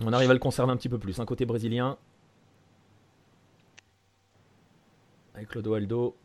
On 0.00 0.12
arrive 0.12 0.30
à 0.30 0.34
le 0.34 0.38
conserver 0.38 0.72
un 0.72 0.76
petit 0.76 0.88
peu 0.88 0.98
plus. 0.98 1.18
Un 1.20 1.26
côté 1.26 1.44
brésilien. 1.44 1.98
Avec 5.34 5.54
Aldo 5.56 6.16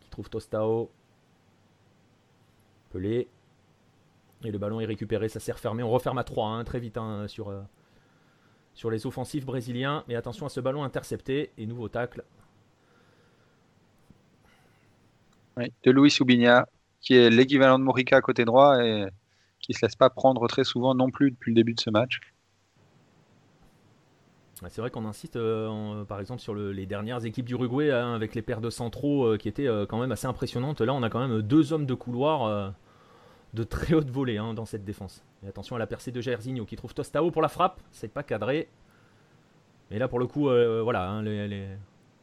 qui 0.00 0.10
trouve 0.10 0.28
Tostao. 0.28 0.90
Pelé. 2.90 3.28
Et 4.44 4.50
le 4.50 4.58
ballon 4.58 4.80
est 4.80 4.86
récupéré, 4.86 5.28
ça 5.28 5.40
sert 5.40 5.58
fermé. 5.58 5.82
On 5.82 5.90
referme 5.90 6.18
à 6.18 6.24
3 6.24 6.48
hein, 6.48 6.64
très 6.64 6.78
vite 6.78 6.96
hein, 6.96 7.26
sur, 7.26 7.48
euh, 7.48 7.60
sur 8.74 8.90
les 8.90 9.06
offensifs 9.06 9.44
brésiliens. 9.44 10.04
Mais 10.08 10.14
attention 10.14 10.46
à 10.46 10.48
ce 10.48 10.60
ballon 10.60 10.84
intercepté. 10.84 11.52
Et 11.58 11.66
nouveau 11.66 11.88
tacle 11.88 12.24
de 15.84 15.90
Luis 15.90 16.16
Ubigna, 16.20 16.66
qui 17.00 17.14
est 17.14 17.30
l'équivalent 17.30 17.78
de 17.78 17.84
Morica 17.84 18.16
à 18.16 18.20
côté 18.20 18.44
droit 18.44 18.82
et 18.82 19.06
qui 19.60 19.74
se 19.74 19.84
laisse 19.84 19.96
pas 19.96 20.10
prendre 20.10 20.46
très 20.48 20.64
souvent 20.64 20.94
non 20.94 21.10
plus 21.10 21.30
depuis 21.30 21.50
le 21.50 21.56
début 21.56 21.74
de 21.74 21.80
ce 21.80 21.90
match. 21.90 22.20
C'est 24.68 24.80
vrai 24.80 24.90
qu'on 24.90 25.04
insiste, 25.04 25.36
euh, 25.36 26.04
par 26.04 26.18
exemple, 26.18 26.40
sur 26.40 26.54
les 26.54 26.86
dernières 26.86 27.24
équipes 27.24 27.46
d'Uruguay 27.46 27.92
hein, 27.92 28.14
avec 28.14 28.34
les 28.34 28.42
paires 28.42 28.60
de 28.60 28.70
centraux 28.70 29.24
euh, 29.24 29.36
qui 29.36 29.48
étaient 29.48 29.68
euh, 29.68 29.86
quand 29.86 30.00
même 30.00 30.10
assez 30.10 30.26
impressionnantes. 30.26 30.80
Là, 30.80 30.92
on 30.94 31.02
a 31.04 31.10
quand 31.10 31.20
même 31.20 31.42
deux 31.42 31.72
hommes 31.72 31.86
de 31.86 31.94
couloir 31.94 32.74
de 33.54 33.62
très 33.62 33.94
haute 33.94 34.10
volée 34.10 34.38
hein, 34.38 34.54
dans 34.54 34.64
cette 34.64 34.84
défense. 34.84 35.22
Et 35.44 35.48
attention 35.48 35.76
à 35.76 35.78
la 35.78 35.86
percée 35.86 36.10
de 36.10 36.20
Jairzinho 36.20 36.64
qui 36.64 36.74
trouve 36.74 36.92
Tostao 36.92 37.30
pour 37.30 37.42
la 37.42 37.48
frappe. 37.48 37.80
C'est 37.92 38.12
pas 38.12 38.24
cadré. 38.24 38.68
Mais 39.90 39.98
là, 39.98 40.08
pour 40.08 40.18
le 40.18 40.26
coup, 40.26 40.48
voilà, 40.82 41.08
hein, 41.08 41.22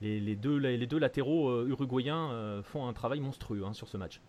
les, 0.05 0.35
deux, 0.35 0.99
latéraux 0.99 1.49
euh, 1.49 1.67
uruguayens 1.67 2.29
euh, 2.31 2.61
font 2.63 2.87
un 2.87 2.93
travail 2.93 3.19
monstrueux 3.19 3.63
hein, 3.65 3.73
sur 3.73 3.87
ce 3.87 3.97
match. 3.97 4.21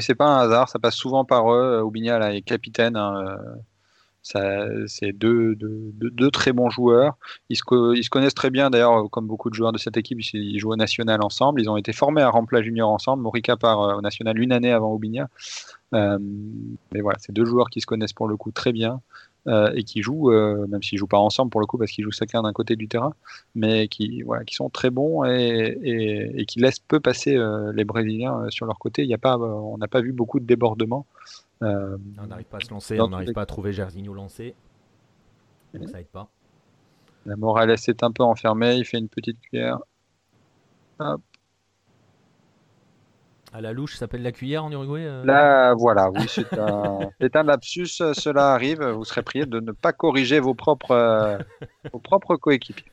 c'est 0.00 0.14
pas 0.14 0.26
un 0.26 0.38
hasard, 0.38 0.68
ça 0.68 0.78
passe 0.78 0.94
souvent 0.94 1.24
par 1.24 1.52
eux. 1.52 1.80
Aubignal 1.80 2.22
est 2.34 2.42
capitaine. 2.42 2.96
Hein, 2.96 3.36
euh, 4.36 4.84
c'est 4.86 5.12
deux, 5.12 5.56
très 6.32 6.52
bons 6.52 6.70
joueurs. 6.70 7.18
Ils 7.50 7.56
se, 7.56 8.08
connaissent 8.08 8.34
très 8.34 8.50
bien, 8.50 8.70
d'ailleurs, 8.70 9.10
comme 9.10 9.26
beaucoup 9.26 9.50
de 9.50 9.54
joueurs 9.54 9.72
de 9.72 9.78
cette 9.78 9.98
équipe, 9.98 10.20
ils 10.32 10.58
jouent 10.58 10.72
au 10.72 10.76
national 10.76 11.22
ensemble. 11.22 11.60
Ils 11.60 11.68
ont 11.68 11.76
été 11.76 11.92
formés 11.92 12.22
à 12.22 12.30
Rampla 12.30 12.62
Junior 12.62 12.88
ensemble. 12.88 13.22
Morica 13.22 13.56
part 13.56 13.98
au 13.98 14.00
national 14.00 14.38
une 14.38 14.52
année 14.52 14.72
avant 14.72 14.92
Aubignal. 14.92 15.28
mais 15.92 17.00
voilà, 17.02 17.18
c'est 17.20 17.32
deux 17.32 17.44
joueurs 17.44 17.68
qui 17.68 17.82
se 17.82 17.86
connaissent 17.86 18.14
pour 18.14 18.28
le 18.28 18.38
coup 18.38 18.52
très 18.52 18.72
bien. 18.72 19.02
Euh, 19.46 19.70
et 19.74 19.84
qui 19.84 20.00
jouent, 20.00 20.30
euh, 20.30 20.66
même 20.68 20.82
s'ils 20.82 20.98
jouent 20.98 21.06
pas 21.06 21.18
ensemble 21.18 21.50
pour 21.50 21.60
le 21.60 21.66
coup 21.66 21.76
parce 21.76 21.90
qu'ils 21.90 22.02
jouent 22.02 22.10
chacun 22.10 22.40
d'un 22.40 22.54
côté 22.54 22.76
du 22.76 22.88
terrain, 22.88 23.12
mais 23.54 23.88
qui, 23.88 24.22
voilà, 24.22 24.42
qui 24.42 24.54
sont 24.54 24.70
très 24.70 24.88
bons 24.88 25.22
et, 25.26 26.32
et, 26.34 26.46
qui 26.46 26.60
laissent 26.60 26.78
peu 26.78 26.98
passer 26.98 27.36
euh, 27.36 27.70
les 27.74 27.84
Brésiliens 27.84 28.46
sur 28.48 28.64
leur 28.64 28.78
côté. 28.78 29.02
Il 29.02 29.08
y 29.08 29.12
a 29.12 29.18
pas, 29.18 29.36
on 29.36 29.76
n'a 29.76 29.86
pas 29.86 30.00
vu 30.00 30.12
beaucoup 30.12 30.40
de 30.40 30.46
débordements. 30.46 31.04
on 31.60 31.98
n'arrive 32.26 32.46
pas 32.46 32.56
à 32.56 32.60
se 32.60 32.70
lancer, 32.70 32.98
on 32.98 33.08
n'arrive 33.08 33.32
pas 33.32 33.42
à 33.42 33.46
trouver 33.46 33.74
Gersigno 33.74 34.14
lancé. 34.14 34.54
ça 35.74 36.00
aide 36.00 36.06
pas. 36.06 36.30
La 37.26 37.36
Morales 37.36 37.72
est 37.72 38.02
un 38.02 38.12
peu 38.12 38.22
enfermé, 38.22 38.76
il 38.76 38.86
fait 38.86 38.98
une 38.98 39.08
petite 39.08 39.38
cuillère. 39.40 39.78
À 43.54 43.60
la 43.60 43.72
louche, 43.72 43.92
ça 43.92 44.00
s'appelle 44.00 44.22
la 44.22 44.32
cuillère 44.32 44.64
en 44.64 44.72
Uruguay 44.72 45.04
euh 45.06 45.24
Là, 45.24 45.74
voilà, 45.74 46.10
oui, 46.10 46.26
c'est 46.26 46.58
un, 46.58 46.98
un, 47.34 47.42
lapsus, 47.44 47.86
cela 47.86 48.52
arrive. 48.52 48.82
Vous 48.82 49.04
serez 49.04 49.22
prié 49.22 49.46
de 49.46 49.60
ne 49.60 49.70
pas 49.70 49.92
corriger 49.92 50.40
vos 50.40 50.54
propres, 50.54 51.38
vos 51.92 52.00
propres 52.00 52.34
coéquipiers. 52.34 52.90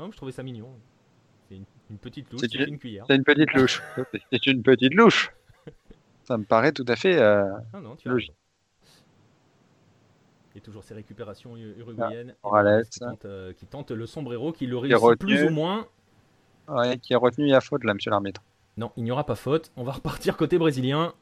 Non, 0.00 0.10
je 0.10 0.16
trouvais 0.16 0.32
ça 0.32 0.42
mignon. 0.42 0.70
C'est 1.48 1.54
une, 1.54 1.98
petite 1.98 2.32
louche, 2.32 2.40
c'est 2.40 2.52
une, 2.52 2.78
cuillère. 2.80 3.04
C'est 3.06 3.14
une 3.14 3.22
petite 3.22 3.54
louche. 3.54 3.80
c'est 4.32 4.46
une 4.46 4.64
petite 4.64 4.94
louche. 4.94 5.30
Ça 6.24 6.36
me 6.36 6.44
paraît 6.44 6.72
tout 6.72 6.84
à 6.88 6.96
fait 6.96 7.16
euh, 7.16 7.44
non, 7.80 7.94
tu 7.94 8.08
logique. 8.08 8.34
Et 10.56 10.60
toujours 10.60 10.82
ces 10.82 10.94
récupérations 10.94 11.56
uruguayennes 11.56 12.34
ah, 12.42 12.60
euh, 13.24 13.52
qui, 13.52 13.66
tentent, 13.66 13.92
le 13.92 14.06
sombrero, 14.06 14.50
qui 14.50 14.66
le 14.66 14.78
réussit 14.78 15.16
plus 15.20 15.44
ou 15.44 15.50
moins. 15.50 15.86
Ouais, 16.68 16.98
qui 16.98 17.14
est 17.14 17.16
retenu 17.16 17.52
à 17.54 17.60
faute 17.60 17.84
là, 17.84 17.94
monsieur 17.94 18.10
l'arbitre. 18.10 18.42
Non, 18.76 18.92
il 18.96 19.04
n'y 19.04 19.10
aura 19.10 19.24
pas 19.24 19.34
faute. 19.34 19.72
On 19.76 19.84
va 19.84 19.92
repartir 19.92 20.36
côté 20.36 20.58
brésilien. 20.58 21.14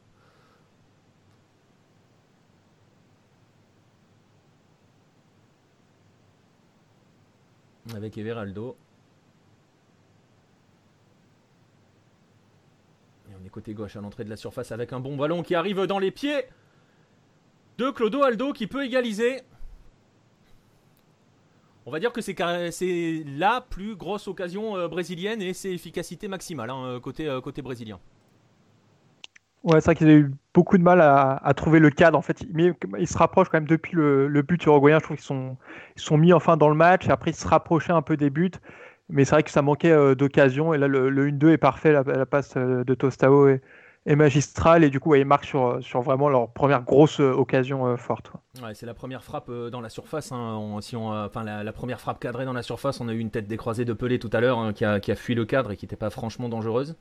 Avec 7.95 8.19
Everaldo. 8.19 8.77
Et 13.31 13.35
on 13.41 13.47
est 13.47 13.49
côté 13.49 13.73
gauche 13.73 13.95
à 13.95 14.01
l'entrée 14.01 14.25
de 14.25 14.31
la 14.31 14.37
surface 14.37 14.73
avec 14.73 14.93
un 14.93 14.99
bon 15.01 15.17
ballon 15.17 15.43
qui 15.43 15.55
arrive 15.55 15.87
dans 15.87 16.01
les 16.01 16.11
pieds 16.11 16.45
de 17.79 17.91
Clodo 17.91 18.25
Aldo 18.25 18.53
qui 18.53 18.67
peut 18.67 18.85
égaliser. 18.85 19.43
On 21.89 21.93
va 21.93 22.01
dire 22.01 22.13
que 22.13 22.21
c'est 22.21 23.25
la 23.39 23.61
plus 23.61 23.95
grosse 23.95 24.27
occasion 24.27 24.77
euh, 24.77 24.89
brésilienne 24.89 25.41
et 25.41 25.55
c'est 25.55 25.73
efficacité 25.73 26.27
maximale 26.27 26.69
hein, 26.69 26.85
euh, 26.85 27.01
côté, 27.01 27.29
euh, 27.29 27.41
côté 27.41 27.63
brésilien. 27.63 28.01
Ouais, 29.63 29.81
c'est 29.81 29.87
vrai 29.87 29.95
qu'ils 29.95 30.09
ont 30.09 30.11
eu 30.11 30.33
beaucoup 30.53 30.79
de 30.79 30.83
mal 30.83 31.01
à, 31.01 31.53
trouver 31.55 31.79
le 31.79 31.91
cadre 31.91 32.19
en 32.19 32.23
fait. 32.23 32.45
Mais 32.53 32.73
ils 32.99 33.07
se 33.07 33.17
rapprochent 33.17 33.51
quand 33.51 33.59
même 33.59 33.69
depuis 33.69 33.95
le, 33.95 34.43
but 34.43 34.65
uruguayen. 34.65 34.99
Je 34.99 35.05
trouve 35.05 35.17
qu'ils 35.17 35.27
sont, 35.27 35.57
ils 35.97 36.03
sont 36.03 36.19
mis 36.19 36.33
enfin 36.33 36.57
dans 36.57 36.69
le 36.69 36.75
match. 36.75 37.09
Après, 37.09 37.31
ils 37.31 37.37
se 37.37 37.47
rapprochaient 37.47 37.93
un 37.93 38.03
peu 38.03 38.17
des 38.17 38.31
buts. 38.31 38.51
Mais 39.09 39.25
c'est 39.25 39.33
vrai 39.33 39.43
que 39.43 39.51
ça 39.51 39.63
manquait 39.63 40.15
d'occasion. 40.15 40.73
Et 40.73 40.79
là, 40.79 40.87
le, 40.87 41.11
1-2 41.11 41.51
est 41.51 41.59
parfait. 41.59 41.93
La, 41.93 42.27
passe 42.27 42.55
de 42.57 42.95
Tostao 42.95 43.49
est 44.07 44.17
magistrale. 44.17 44.85
Et 44.85 44.91
du 44.91 45.01
coup, 45.01 45.15
ils 45.15 45.25
marquent 45.25 45.45
sur, 45.45 45.83
sur 45.83 46.01
vraiment 46.01 46.29
leur 46.29 46.51
première 46.51 46.83
grosse 46.83 47.21
occasion 47.21 47.97
forte. 47.97 48.33
Ouais, 48.63 48.75
c'est 48.75 48.87
la 48.87 48.95
première 48.95 49.23
frappe 49.23 49.51
dans 49.51 49.81
la 49.81 49.89
surface. 49.91 50.33
Hein. 50.33 50.59
enfin, 50.59 51.45
la, 51.45 51.73
première 51.73 52.01
frappe 52.01 52.21
cadrée 52.21 52.45
dans 52.45 52.53
la 52.53 52.63
surface, 52.63 53.01
on 53.01 53.09
a 53.09 53.13
eu 53.13 53.19
une 53.19 53.31
tête 53.31 53.47
décroisée 53.47 53.85
de 53.85 53.93
Pelé 53.93 54.19
tout 54.19 54.31
à 54.33 54.41
l'heure 54.41 54.59
hein, 54.59 54.73
qui, 54.73 54.85
a, 54.85 55.01
qui, 55.01 55.13
a, 55.13 55.17
fui 55.17 55.35
le 55.35 55.45
cadre 55.45 55.73
et 55.73 55.77
qui 55.77 55.85
n'était 55.85 55.97
pas 55.97 56.11
franchement 56.11 56.49
dangereuse. 56.49 56.97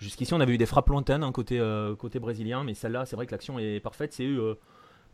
Jusqu'ici, 0.00 0.32
on 0.32 0.40
avait 0.40 0.54
eu 0.54 0.58
des 0.58 0.66
frappes 0.66 0.88
lointaines 0.88 1.22
hein, 1.22 1.30
côté, 1.30 1.60
euh, 1.60 1.94
côté 1.94 2.18
brésilien, 2.18 2.64
mais 2.64 2.72
celle-là, 2.72 3.04
c'est 3.04 3.16
vrai 3.16 3.26
que 3.26 3.32
l'action 3.32 3.58
est 3.58 3.80
parfaite. 3.80 4.14
C'est 4.14 4.24
euh, 4.24 4.54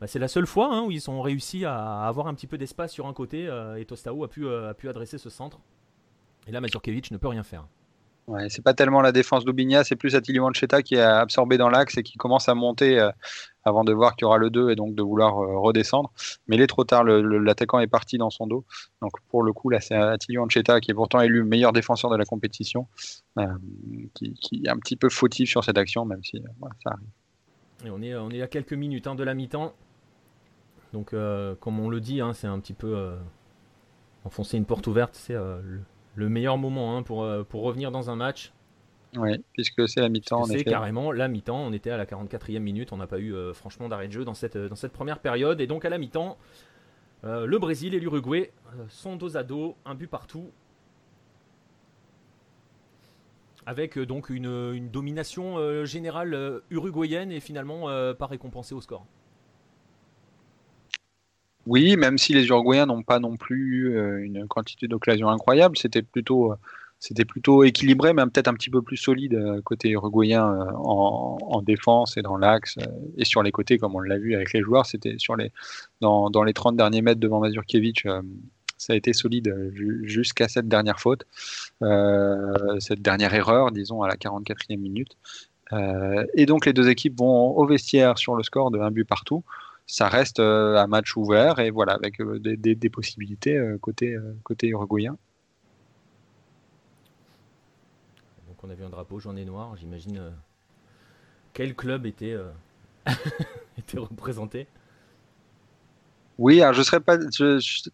bah, 0.01 0.07
la 0.15 0.29
seule 0.29 0.47
fois 0.47 0.85
où 0.85 0.93
ils 0.93 1.11
ont 1.11 1.21
réussi 1.23 1.65
à 1.65 2.07
avoir 2.07 2.29
un 2.29 2.35
petit 2.35 2.47
peu 2.47 2.57
d'espace 2.57 2.93
sur 2.93 3.09
un 3.09 3.13
côté 3.13 3.49
euh, 3.49 3.75
et 3.75 3.85
Tostao 3.85 4.23
a 4.23 4.29
pu, 4.29 4.49
a 4.49 4.75
pu 4.75 4.89
adresser 4.89 5.19
ce 5.19 5.29
centre. 5.29 5.59
Et 6.47 6.53
là, 6.53 6.61
Mazurkiewicz 6.61 7.11
ne 7.11 7.17
peut 7.17 7.27
rien 7.27 7.43
faire. 7.43 7.67
C'est 8.49 8.63
pas 8.63 8.75
tellement 8.75 9.03
la 9.03 9.13
défense 9.13 9.45
d'Aubigna, 9.45 9.85
c'est 9.85 9.95
plus 9.95 10.17
Manchetta 10.35 10.83
qui 10.83 10.97
est 10.97 11.01
absorbé 11.01 11.59
dans 11.59 11.69
l'axe 11.69 11.97
et 11.97 12.03
qui 12.03 12.19
commence 12.19 12.49
à 12.49 12.57
monter 12.57 12.99
euh, 12.99 13.11
avant 13.65 13.85
de 13.85 13.93
voir 13.93 14.17
qu'il 14.17 14.25
y 14.25 14.27
aura 14.27 14.39
le 14.39 14.51
2 14.51 14.71
et 14.71 14.75
donc 14.75 14.97
de 14.97 15.03
vouloir 15.03 15.39
euh, 15.39 15.59
redescendre. 15.59 16.13
Mais 16.49 16.57
il 16.57 16.63
est 16.63 16.67
trop 16.67 16.83
tard, 16.83 17.05
l'attaquant 17.05 17.79
est 17.79 17.87
parti 17.87 18.19
dans 18.19 18.31
son 18.31 18.49
dos. 18.49 18.65
Donc 19.01 19.13
pour 19.29 19.45
le 19.45 19.53
coup, 19.53 19.71
là, 19.71 19.81
c'est 19.81 19.95
Manchetta 20.31 20.81
qui 20.81 20.91
est 20.91 20.95
pourtant 20.95 21.21
élu 21.21 21.45
meilleur 21.45 21.73
défenseur 21.73 22.11
de 22.11 22.17
la 22.17 22.25
compétition, 22.25 22.89
euh, 23.39 23.47
qui, 24.15 24.63
est 24.65 24.69
un 24.69 24.79
petit 24.79 24.97
peu 24.97 25.09
fautif 25.09 25.49
sur 25.49 25.63
cette 25.63 25.79
action, 25.79 26.05
même 26.05 26.25
si 26.25 26.43
ça 26.83 26.91
arrive. 26.91 27.93
On, 27.95 28.03
est, 28.03 28.17
on 28.17 28.31
est 28.31 28.43
à 28.43 28.49
quelques 28.49 28.73
minutes 28.73 29.07
hein, 29.07 29.15
de 29.15 29.23
la 29.23 29.35
mi-temps. 29.35 29.73
Donc, 30.93 31.15
comme 31.61 31.79
on 31.79 31.91
le 31.91 32.01
dit, 32.01 32.21
hein, 32.21 32.33
c'est 32.33 32.47
un 32.47 32.59
petit 32.59 32.73
peu 32.73 33.15
enfoncer 34.25 34.57
une 34.57 34.65
porte 34.65 34.87
ouverte. 34.89 35.15
C'est 35.15 35.35
le 35.35 35.81
le 36.17 36.29
meilleur 36.29 36.59
moment 36.59 36.97
hein, 36.97 37.03
pour, 37.03 37.23
euh, 37.23 37.45
pour 37.45 37.63
revenir 37.63 37.93
dans 37.93 38.11
un 38.11 38.17
match. 38.17 38.53
Oui, 39.17 39.43
puisque 39.53 39.89
c'est 39.89 40.01
la 40.01 40.09
mi-temps. 40.09 40.45
C'est 40.45 40.65
carrément 40.65 41.13
la 41.13 41.29
mi-temps. 41.29 41.59
On 41.59 41.73
était 41.73 41.91
à 41.91 41.97
la 41.97 42.05
44e 42.07 42.59
minute. 42.59 42.93
On 42.93 42.97
n'a 42.97 43.07
pas 43.07 43.19
eu 43.19 43.33
euh, 43.33 43.55
franchement 43.55 43.89
d'arrêt 43.89 44.09
de 44.09 44.13
jeu 44.13 44.25
dans 44.25 44.35
cette, 44.35 44.59
dans 44.59 44.75
cette 44.75 44.93
première 44.93 45.21
période. 45.21 45.61
Et 45.61 45.67
donc 45.67 45.85
à 45.85 45.91
la 45.91 45.99
mi-temps, 45.99 46.37
euh, 47.25 47.47
le 47.47 47.59
Brésil 47.59 47.95
et 47.95 48.01
l'Uruguay 48.01 48.53
sont 48.89 49.17
dos 49.17 49.37
à 49.37 49.43
dos, 49.43 49.77
un 49.85 49.95
but 49.95 50.09
partout. 50.09 50.51
Avec 53.65 53.99
donc 53.99 54.31
une, 54.31 54.73
une 54.75 54.91
domination 54.91 55.85
générale 55.85 56.63
uruguayenne 56.71 57.33
et 57.33 57.41
finalement 57.41 57.87
pas 58.15 58.27
récompensée 58.27 58.77
au 58.77 58.81
score. 58.81 59.05
Oui, 61.67 61.97
même 61.97 62.17
si 62.17 62.33
les 62.33 62.47
Uruguayens 62.47 62.87
n'ont 62.87 63.03
pas 63.03 63.19
non 63.19 63.37
plus 63.37 63.97
euh, 63.97 64.25
une 64.25 64.47
quantité 64.47 64.87
d'occasions 64.87 65.29
incroyable, 65.29 65.77
c'était 65.77 66.03
plutôt, 66.03 66.53
euh, 66.53 66.57
c'était 67.01 67.25
plutôt 67.25 67.65
équilibré, 67.65 68.13
même 68.13 68.31
peut-être 68.31 68.47
un 68.47 68.55
petit 68.55 68.71
peu 68.71 68.83
plus 68.83 68.97
solide 68.97 69.35
euh, 69.35 69.61
côté 69.63 69.91
uruguayen 69.91 70.45
en, 70.77 71.63
défense 71.63 72.17
et 72.17 72.23
dans 72.23 72.37
l'axe 72.37 72.77
et 73.17 73.25
sur 73.25 73.43
les 73.43 73.51
côtés, 73.51 73.79
comme 73.79 73.97
on 73.97 74.01
l'a 74.01 74.19
vu 74.19 74.37
avec 74.37 74.53
les 74.53 74.63
joueurs. 74.63 74.87
C'était 74.87 75.17
sur 75.19 75.35
les, 75.35 75.51
dans, 76.01 76.31
les 76.45 76.53
30 76.53 76.77
derniers 76.77 77.03
mètres 77.03 77.19
devant 77.19 77.41
Mazurkiewicz, 77.41 78.05
ça 78.79 78.93
a 78.93 78.97
été 78.97 79.13
solide 79.13 79.73
jusqu'à 80.05 80.47
cette 80.49 80.69
dernière 80.69 81.01
faute, 81.01 81.25
cette 82.79 83.03
dernière 83.03 83.35
erreur, 83.35 83.73
disons, 83.73 84.03
à 84.03 84.09
la 84.09 84.15
44e 84.15 84.77
minute. 84.77 85.17
et 86.35 86.47
donc 86.47 86.67
les 86.67 86.73
deux 86.73 86.89
équipes 86.89 87.19
vont 87.19 87.57
au 87.57 87.67
vestiaire 87.67 88.19
sur 88.19 88.37
le 88.37 88.45
score 88.45 88.71
de 88.71 88.79
un 88.79 88.93
but 88.93 89.05
partout 89.05 89.43
ça 89.87 90.09
reste 90.09 90.41
euh, 90.41 90.77
un 90.77 90.87
match 90.87 91.17
ouvert 91.17 91.61
et 91.61 91.71
voilà, 91.71 91.95
avec 91.95 92.21
euh, 92.21 92.39
des, 92.41 92.91
possibilités 92.91 93.57
euh, 93.57 93.79
côté, 93.79 94.17
côté 94.43 94.69
uruguayen. 94.69 95.17
Donc 98.49 98.63
on 98.65 98.71
a 98.71 98.75
vu 98.75 98.85
un 98.85 98.91
drapeau 98.91 99.21
jaune 99.21 99.39
et 99.39 99.45
noir, 99.45 99.77
j'imagine 99.77 100.33
quel 101.53 101.75
club 101.75 102.05
était, 102.05 102.37
était 103.79 103.99
représenté? 103.99 104.67
Oui, 106.39 106.61
alors 106.61 106.75
je 106.75 106.83
serais 106.83 107.01
pas, 107.01 107.17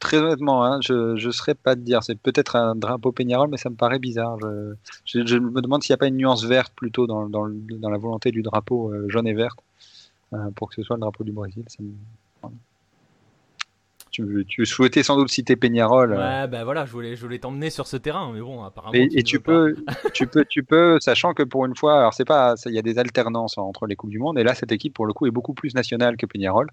très 0.00 0.16
honnêtement, 0.16 0.64
hein, 0.64 0.80
je 0.80 1.14
ne 1.14 1.30
serais 1.30 1.54
pas 1.54 1.76
de 1.76 1.80
dire. 1.82 2.02
C'est 2.02 2.18
peut-être 2.18 2.56
un 2.56 2.74
drapeau 2.74 3.12
Peñarol, 3.12 3.48
mais 3.48 3.56
ça 3.56 3.70
me 3.70 3.76
paraît 3.76 4.00
bizarre. 4.00 4.36
Je, 5.04 5.38
me 5.38 5.60
demande 5.60 5.84
s'il 5.84 5.92
n'y 5.92 5.94
a 5.94 5.98
pas 5.98 6.08
une 6.08 6.16
nuance 6.16 6.44
verte 6.44 6.72
plutôt 6.74 7.06
dans, 7.06 7.28
dans, 7.28 7.48
dans 7.48 7.88
la 7.88 7.98
volonté 7.98 8.32
du 8.32 8.42
drapeau 8.42 8.92
jaune 9.08 9.28
et 9.28 9.34
verte. 9.34 9.60
Euh, 10.32 10.50
pour 10.56 10.68
que 10.68 10.74
ce 10.76 10.82
soit 10.82 10.96
le 10.96 11.00
drapeau 11.00 11.24
du 11.24 11.32
Brésil. 11.32 11.64
Tu, 14.10 14.44
tu, 14.46 14.66
souhaitais 14.66 15.02
sans 15.02 15.16
doute 15.16 15.30
citer 15.30 15.56
Peñarol. 15.56 16.12
Euh. 16.12 16.42
Ouais, 16.42 16.46
ben 16.46 16.64
voilà, 16.64 16.84
je 16.84 16.92
voulais, 16.92 17.16
je 17.16 17.22
voulais 17.22 17.38
t'emmener 17.38 17.70
sur 17.70 17.86
ce 17.86 17.96
terrain, 17.96 18.30
mais 18.32 18.40
bon, 18.40 18.62
apparemment. 18.62 18.92
Et, 18.92 19.22
tu, 19.22 19.40
peux, 19.40 19.74
tu 20.12 20.26
peux, 20.26 20.44
tu 20.44 20.62
peux, 20.62 21.00
sachant 21.00 21.32
que 21.32 21.42
pour 21.42 21.64
une 21.64 21.74
fois, 21.74 21.98
alors 21.98 22.12
c'est 22.12 22.26
pas, 22.26 22.54
il 22.66 22.72
y 22.72 22.78
a 22.78 22.82
des 22.82 22.98
alternances 22.98 23.56
entre 23.56 23.86
les 23.86 23.96
coupes 23.96 24.10
du 24.10 24.18
monde, 24.18 24.38
et 24.38 24.44
là 24.44 24.54
cette 24.54 24.70
équipe 24.70 24.92
pour 24.92 25.06
le 25.06 25.14
coup 25.14 25.26
est 25.26 25.30
beaucoup 25.30 25.54
plus 25.54 25.74
nationale 25.74 26.18
que 26.18 26.26
Peñarol. 26.26 26.68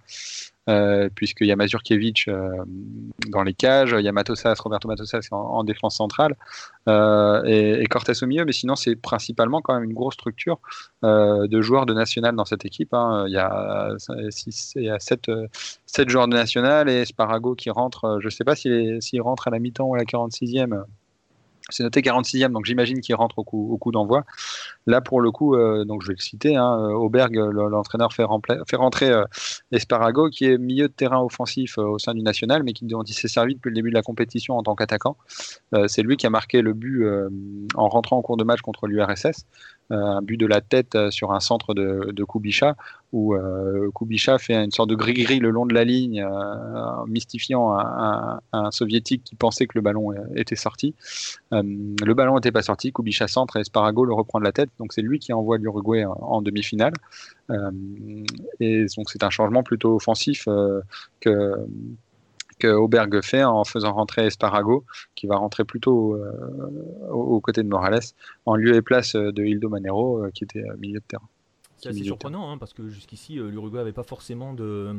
Euh, 0.68 1.10
puisqu'il 1.16 1.47
y 1.47 1.51
a 1.51 1.55
Mazurkiewicz 1.55 2.28
euh, 2.28 2.49
dans 3.28 3.41
les 3.41 3.55
cages, 3.55 3.95
il 3.97 4.03
y 4.03 4.07
a 4.07 4.12
Matosas, 4.12 4.55
Roberto 4.60 4.88
Matosas 4.88 5.28
en, 5.32 5.64
défense 5.64 5.95
centrale, 5.95 6.36
euh, 6.88 7.41
et, 7.45 7.86
Cortés 7.88 8.12
au 8.22 8.28
milieu, 8.28 8.45
mais 8.45 8.51
sinon 8.51 8.76
c'est 8.76 8.95
principalement 8.95 9.62
quand 9.62 9.74
même 9.74 9.86
une 9.86 9.93
grosse 9.93 10.14
structure 10.14 10.60
de 11.01 11.62
joueurs 11.62 11.88
de 11.88 11.93
national 11.93 12.36
dans 12.36 12.45
cette 12.45 12.66
équipe. 12.66 12.93
Hein. 12.93 13.26
Il, 13.28 13.34
y 13.34 13.38
a 13.38 13.95
six, 14.30 14.74
il 14.76 14.84
y 14.84 14.89
a 14.89 14.99
7, 14.99 15.32
joueurs 16.07 16.28
de 16.28 16.36
national 16.36 16.88
et 16.88 17.05
Sparago 17.05 17.55
qui 17.55 17.72
rentre, 17.72 18.20
je 18.20 18.28
ne 18.28 18.30
sais 18.30 18.43
pas 18.43 18.55
s'il 18.55 19.22
rentre 19.22 19.47
à 19.47 19.51
la 19.51 19.60
mi-temps 19.60 19.86
ou 19.86 19.95
à 19.95 19.97
la 19.97 20.03
46e 20.03 20.84
c'est 21.70 21.84
noté 21.84 22.01
46e, 22.01 22.51
donc 22.51 22.65
j'imagine 22.65 23.01
qu'il 23.01 23.15
rentre 23.15 23.39
au 23.39 23.43
coup, 23.43 23.91
d'envoi. 23.91 24.26
Là, 24.88 25.01
pour 25.01 25.22
le 25.22 25.32
coup, 25.32 25.55
euh, 25.55 25.86
donc 25.86 26.01
je 26.01 26.07
vais 26.07 26.15
le 26.15 26.22
citer, 26.22 26.55
hein, 26.55 26.80
euh, 26.80 26.93
Auberg, 26.93 27.36
l'entraîneur 27.36 28.13
fait, 28.13 28.24
rentrer 28.24 29.09
euh, 29.09 29.26
Esparago, 29.72 30.30
qui 30.30 30.45
est 30.45 30.57
milieu 30.57 30.88
de 30.88 30.93
terrain 30.93 31.22
offensif 31.22 31.78
au 31.78 31.99
sein 31.99 32.13
du 32.13 32.22
national, 32.22 32.63
mais 32.63 32.74
qui, 32.74 32.88
s'est 33.13 33.28
servi 33.28 33.55
depuis 33.55 33.70
le 33.70 33.76
début 33.76 33.89
de 33.89 33.95
la 33.95 34.01
compétition 34.01 34.57
en 34.57 34.63
tant 34.63 34.76
qu'attaquant. 34.76 35.17
c'est 35.88 36.01
lui 36.01 36.17
qui 36.17 36.28
a 36.28 36.30
marqué 36.30 36.61
le 36.61 36.74
but 36.74 37.05
en 37.76 37.88
rentrant 37.88 38.17
en 38.17 38.22
cours 38.22 38.38
de 38.38 38.43
match 38.43 38.61
contre 38.61 38.88
l'URSS. 38.88 39.45
Euh, 39.91 39.95
un 39.95 40.21
but 40.21 40.37
de 40.37 40.45
la 40.45 40.61
tête 40.61 40.93
euh, 40.93 41.09
sur 41.09 41.31
un 41.31 41.39
centre 41.39 41.73
de, 41.73 42.11
de 42.11 42.25
où 43.11 43.33
euh, 43.33 43.89
Kubicha 43.95 44.37
fait 44.37 44.53
une 44.53 44.69
sorte 44.69 44.91
de 44.91 44.95
gris-gris 44.95 45.39
le 45.39 45.49
long 45.49 45.65
de 45.65 45.73
la 45.73 45.83
ligne, 45.83 46.23
mystifiant 47.07 47.75
un, 47.75 48.71
soviétique 48.71 49.23
qui 49.23 49.35
pensait 49.35 49.65
que 49.65 49.75
le 49.75 49.81
ballon 49.81 50.13
était 50.35 50.55
sorti. 50.55 50.93
le 51.51 52.13
ballon 52.13 52.35
n'était 52.35 52.51
pas 52.51 52.61
sorti, 52.61 52.93
Kubicha 52.93 53.27
centre 53.27 53.57
et 53.57 53.63
Sparago 53.63 54.05
le 54.05 54.13
reprend 54.13 54.37
de 54.37 54.43
la 54.43 54.51
tête, 54.51 54.69
donc 54.77 54.93
c'est 54.93 55.01
lui 55.01 55.17
qui 55.17 55.33
envoie 55.33 55.57
l'Uruguay 55.57 56.05
en, 56.05 56.43
demi-finale. 56.43 56.93
et 58.59 58.85
donc 58.95 59.09
c'est 59.09 59.23
un 59.23 59.31
changement 59.31 59.63
plutôt 59.63 59.95
offensif 59.95 60.47
que 61.19 61.55
que 62.60 62.68
Aubergue 62.68 63.22
fait 63.22 63.43
en 63.43 63.64
faisant 63.64 63.93
rentrer 63.93 64.26
Esparago, 64.26 64.86
qui 65.16 65.28
va 65.28 65.38
rentrer 65.38 65.64
plutôt 65.64 66.18
aux 67.10 67.39
côtés 67.41 67.64
de 67.64 67.68
Morales, 67.68 68.03
en 68.45 68.55
lieu 68.55 68.76
et 68.76 68.82
place 68.82 69.16
de 69.16 69.43
Hildo 69.43 69.70
Manero, 69.70 70.28
qui 70.34 70.43
était 70.43 70.64
milieu 70.78 70.99
de 70.99 71.05
terrain. 71.07 71.28
C'est 71.78 71.89
assez 71.89 72.03
surprenant, 72.03 72.51
hein, 72.51 72.57
parce 72.57 72.74
que 72.74 72.89
jusqu'ici, 72.89 73.36
l'Uruguay 73.36 73.80
n'avait 73.80 73.93
pas 73.93 74.03
forcément 74.03 74.53
de, 74.53 74.95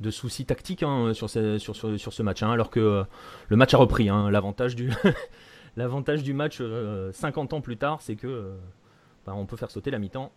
de 0.00 0.10
soucis 0.10 0.46
tactiques 0.46 0.82
hein, 0.82 1.12
sur, 1.12 1.28
ce, 1.28 1.58
sur, 1.58 1.76
sur, 1.76 2.12
ce 2.12 2.22
match, 2.22 2.42
hein, 2.42 2.50
alors 2.50 2.70
que 2.70 3.04
le 3.48 3.56
match 3.56 3.74
a 3.74 3.78
repris. 3.78 4.06
L'avantage 4.06 4.74
du, 4.74 4.90
l'avantage 5.76 6.22
du 6.22 6.32
match 6.32 6.62
50 7.12 7.52
ans 7.52 7.60
plus 7.60 7.76
tard, 7.76 8.00
c'est 8.00 8.16
que 8.16 8.54
bah, 9.26 9.34
on 9.36 9.44
peut 9.46 9.56
faire 9.56 9.70
sauter 9.70 9.90
la 9.90 9.98
mi-temps 9.98 10.32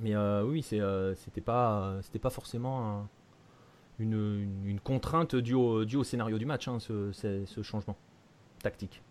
mais 0.00 0.14
euh, 0.14 0.44
oui, 0.44 0.64
euh, 0.74 1.14
c'était 1.16 1.40
pas, 1.40 1.96
c'était 2.02 2.18
pas 2.18 2.30
forcément 2.30 3.08
une, 3.98 4.78
contrainte 4.82 5.34
due 5.36 5.54
au, 5.54 6.04
scénario 6.04 6.38
du 6.38 6.46
match, 6.46 6.68
hein, 6.68 6.78
ce, 6.80 7.62
changement 7.62 7.96
tactique. 8.62 9.02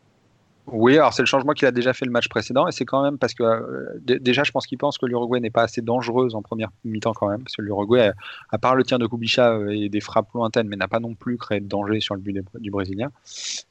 Oui, 0.69 0.97
alors 0.97 1.13
c'est 1.13 1.21
le 1.21 1.27
changement 1.27 1.53
qu'il 1.53 1.65
a 1.65 1.71
déjà 1.71 1.93
fait 1.93 2.03
le 2.03 2.11
match 2.11 2.27
précédent, 2.27 2.67
et 2.67 2.73
c'est 2.73 2.83
quand 2.83 3.01
même 3.01 3.17
parce 3.17 3.33
que 3.33 3.43
euh, 3.43 3.99
déjà, 4.01 4.43
je 4.43 4.51
pense 4.51 4.67
qu'il 4.67 4.77
pense 4.77 4.97
que 4.97 5.05
l'Uruguay 5.05 5.39
n'est 5.39 5.49
pas 5.49 5.63
assez 5.63 5.81
dangereuse 5.81 6.35
en 6.35 6.41
première 6.41 6.71
mi-temps 6.83 7.13
quand 7.13 7.29
même, 7.29 7.41
parce 7.41 7.55
que 7.55 7.61
l'Uruguay, 7.61 8.11
à 8.49 8.57
part 8.57 8.75
le 8.75 8.83
tir 8.83 8.99
de 8.99 9.07
Kubicha 9.07 9.59
et 9.69 9.87
des 9.87 10.01
frappes 10.01 10.27
lointaines, 10.33 10.67
mais 10.67 10.75
n'a 10.75 10.89
pas 10.89 10.99
non 10.99 11.15
plus 11.15 11.37
créé 11.37 11.61
de 11.61 11.67
danger 11.67 12.01
sur 12.01 12.15
le 12.15 12.21
but 12.21 12.43
du 12.59 12.69
Brésilien. 12.69 13.11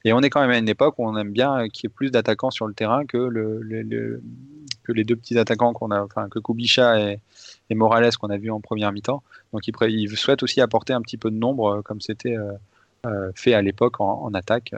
Et 0.05 0.15
on 0.15 0.21
est 0.21 0.31
quand 0.31 0.41
même 0.41 0.51
à 0.51 0.57
une 0.57 0.71
époque 0.71 0.95
où 0.99 1.07
on 1.07 1.15
aime 1.19 1.33
bien 1.33 1.69
qu'il 1.69 1.85
y 1.85 1.87
ait 1.89 1.95
plus 1.95 2.11
d'attaquants 2.11 2.51
sur 2.51 2.67
le 2.67 2.73
terrain 2.73 3.05
que 3.05 3.19
le, 3.19 4.23
que 4.83 4.93
les 4.93 5.05
deux 5.05 5.17
petits 5.17 5.39
attaquants 5.39 5.75
qu'on 5.75 5.91
a, 5.91 6.03
enfin 6.03 6.31
que 6.31 6.39
Kubicha 6.39 6.99
et, 6.99 7.21
Morales 7.75 8.17
qu'on 8.17 8.31
a 8.31 8.39
vu 8.39 8.51
en 8.51 8.61
première 8.61 8.91
mi-temps. 8.93 9.23
Donc 9.53 9.69
il, 9.69 10.17
souhaite 10.17 10.43
aussi 10.43 10.63
apporter 10.63 10.95
un 10.95 11.03
petit 11.03 11.19
peu 11.19 11.31
de 11.31 11.37
nombre 11.37 11.79
euh, 11.79 11.83
comme 11.83 12.01
c'était 12.01 12.37
euh, 12.37 12.53
euh, 13.07 13.31
fait 13.35 13.55
à 13.55 13.63
l'époque 13.63 14.01
en, 14.01 14.33
attaque 14.35 14.75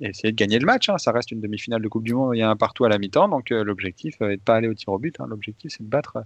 et 0.00 0.08
essayer 0.08 0.32
de 0.32 0.36
gagner 0.36 0.58
le 0.58 0.66
match. 0.66 0.88
Hein. 0.88 0.98
Ça 0.98 1.12
reste 1.12 1.30
une 1.30 1.40
demi-finale 1.40 1.82
de 1.82 1.88
Coupe 1.88 2.04
du 2.04 2.14
Monde, 2.14 2.32
il 2.34 2.38
y 2.38 2.42
a 2.42 2.50
un 2.50 2.56
partout 2.56 2.84
à 2.84 2.88
la 2.88 2.98
mi-temps, 2.98 3.28
donc 3.28 3.50
l'objectif 3.50 4.20
n'est 4.20 4.36
de 4.36 4.42
pas 4.42 4.56
aller 4.56 4.68
au 4.68 4.74
tir 4.74 4.88
au 4.88 4.98
but. 4.98 5.20
Hein. 5.20 5.26
L'objectif 5.28 5.72
c'est 5.76 5.82
de 5.82 5.88
battre 5.88 6.24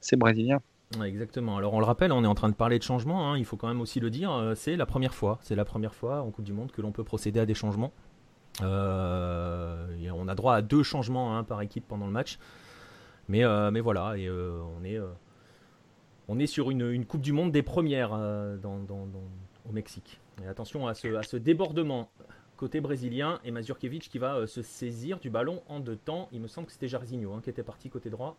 ces 0.00 0.16
Brésiliens. 0.16 0.60
exactement. 1.04 1.56
Alors 1.56 1.74
on 1.74 1.80
le 1.80 1.86
rappelle, 1.86 2.12
on 2.12 2.24
est 2.24 2.28
en 2.28 2.34
train 2.34 2.48
de 2.48 2.54
parler 2.54 2.78
de 2.78 2.84
changement. 2.84 3.30
Hein. 3.30 3.38
Il 3.38 3.44
faut 3.44 3.56
quand 3.56 3.68
même 3.68 3.80
aussi 3.80 4.00
le 4.00 4.10
dire. 4.10 4.52
C'est 4.56 4.76
la 4.76 4.86
première 4.86 5.14
fois. 5.14 5.38
C'est 5.42 5.56
la 5.56 5.64
première 5.64 5.94
fois 5.94 6.22
en 6.22 6.30
Coupe 6.30 6.44
du 6.44 6.52
Monde 6.52 6.72
que 6.72 6.82
l'on 6.82 6.92
peut 6.92 7.04
procéder 7.04 7.40
à 7.40 7.46
des 7.46 7.54
changements. 7.54 7.92
on 8.60 8.64
a 8.66 10.34
droit 10.34 10.54
à 10.54 10.62
deux 10.62 10.82
changements 10.82 11.42
par 11.44 11.62
équipe 11.62 11.86
pendant 11.88 12.06
le 12.06 12.12
match. 12.12 12.38
Mais, 13.28 13.44
euh, 13.44 13.70
mais 13.70 13.80
voilà, 13.80 14.16
et, 14.16 14.26
euh, 14.26 14.60
on, 14.78 14.84
est, 14.84 14.98
euh, 14.98 15.08
on 16.28 16.38
est 16.38 16.46
sur 16.46 16.70
une, 16.70 17.04
Coupe 17.04 17.20
du 17.20 17.32
Monde 17.32 17.52
des 17.52 17.62
premières 17.62 18.12
au 18.12 19.72
Mexique. 19.72 20.20
Attention 20.48 20.86
à 20.86 20.94
ce, 20.94 21.36
débordement 21.36 22.10
côté 22.56 22.80
brésilien 22.80 23.38
et 23.44 23.50
Mazurkiewicz 23.52 24.08
qui 24.08 24.18
va 24.18 24.46
se 24.46 24.62
saisir 24.62 25.18
du 25.20 25.30
ballon 25.30 25.62
en 25.68 25.80
deux 25.80 25.96
temps. 25.96 26.28
Il 26.32 26.40
me 26.40 26.48
semble 26.48 26.66
que 26.66 26.72
c'était 26.72 26.88
Jarzinho 26.88 27.32
hein, 27.32 27.40
qui 27.42 27.50
était 27.50 27.62
parti 27.62 27.88
côté 27.88 28.10
droit. 28.10 28.36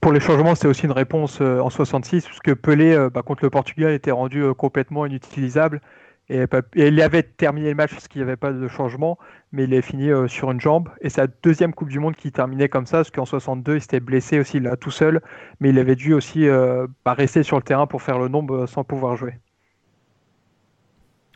Pour 0.00 0.12
les 0.12 0.20
changements, 0.20 0.54
c'est 0.54 0.66
aussi 0.66 0.86
une 0.86 0.92
réponse 0.92 1.40
en 1.40 1.68
66, 1.68 2.24
puisque 2.26 2.54
Pelé, 2.54 3.08
bah, 3.12 3.22
contre 3.22 3.44
le 3.44 3.50
Portugal, 3.50 3.92
était 3.92 4.10
rendu 4.10 4.42
complètement 4.54 5.04
inutilisable. 5.04 5.82
Et, 6.28 6.46
il 6.76 7.00
avait 7.02 7.22
terminé 7.22 7.68
le 7.68 7.74
match 7.74 7.92
parce 7.92 8.08
qu'il 8.08 8.20
n'y 8.20 8.22
avait 8.22 8.36
pas 8.36 8.52
de 8.52 8.68
changement, 8.68 9.18
mais 9.50 9.64
il 9.64 9.74
est 9.74 9.82
fini 9.82 10.10
euh, 10.10 10.28
sur 10.28 10.50
une 10.50 10.60
jambe. 10.60 10.88
Et 11.00 11.10
sa 11.10 11.26
deuxième 11.26 11.74
Coupe 11.74 11.88
du 11.88 11.98
Monde 11.98 12.16
qui 12.16 12.32
terminait 12.32 12.68
comme 12.68 12.86
ça, 12.86 12.98
parce 12.98 13.10
qu'en 13.10 13.26
62, 13.26 13.76
il 13.76 13.80
s'était 13.80 14.00
blessé 14.00 14.38
aussi 14.38 14.60
là 14.60 14.76
tout 14.76 14.90
seul, 14.90 15.20
mais 15.60 15.70
il 15.70 15.78
avait 15.78 15.96
dû 15.96 16.14
aussi 16.14 16.48
euh, 16.48 16.86
bah, 17.04 17.14
rester 17.14 17.42
sur 17.42 17.56
le 17.56 17.62
terrain 17.62 17.86
pour 17.86 18.02
faire 18.02 18.18
le 18.18 18.28
nombre 18.28 18.62
euh, 18.62 18.66
sans 18.66 18.84
pouvoir 18.84 19.16
jouer. 19.16 19.34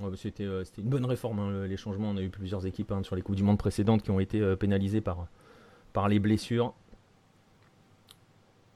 Bah, 0.00 0.10
c'était, 0.14 0.44
une 0.44 0.88
bonne 0.88 1.06
réforme, 1.06 1.38
hein, 1.38 1.66
les 1.66 1.76
changements. 1.76 2.10
On 2.10 2.16
a 2.16 2.22
eu 2.22 2.28
plusieurs 2.28 2.66
équipes 2.66 2.92
hein, 2.92 3.02
sur 3.02 3.16
les 3.16 3.22
Coupes 3.22 3.36
du 3.36 3.42
Monde 3.42 3.58
précédentes 3.58 4.02
qui 4.02 4.10
ont 4.10 4.20
été 4.20 4.56
pénalisées 4.56 5.00
par, 5.00 6.08
les 6.08 6.18
blessures. 6.18 6.74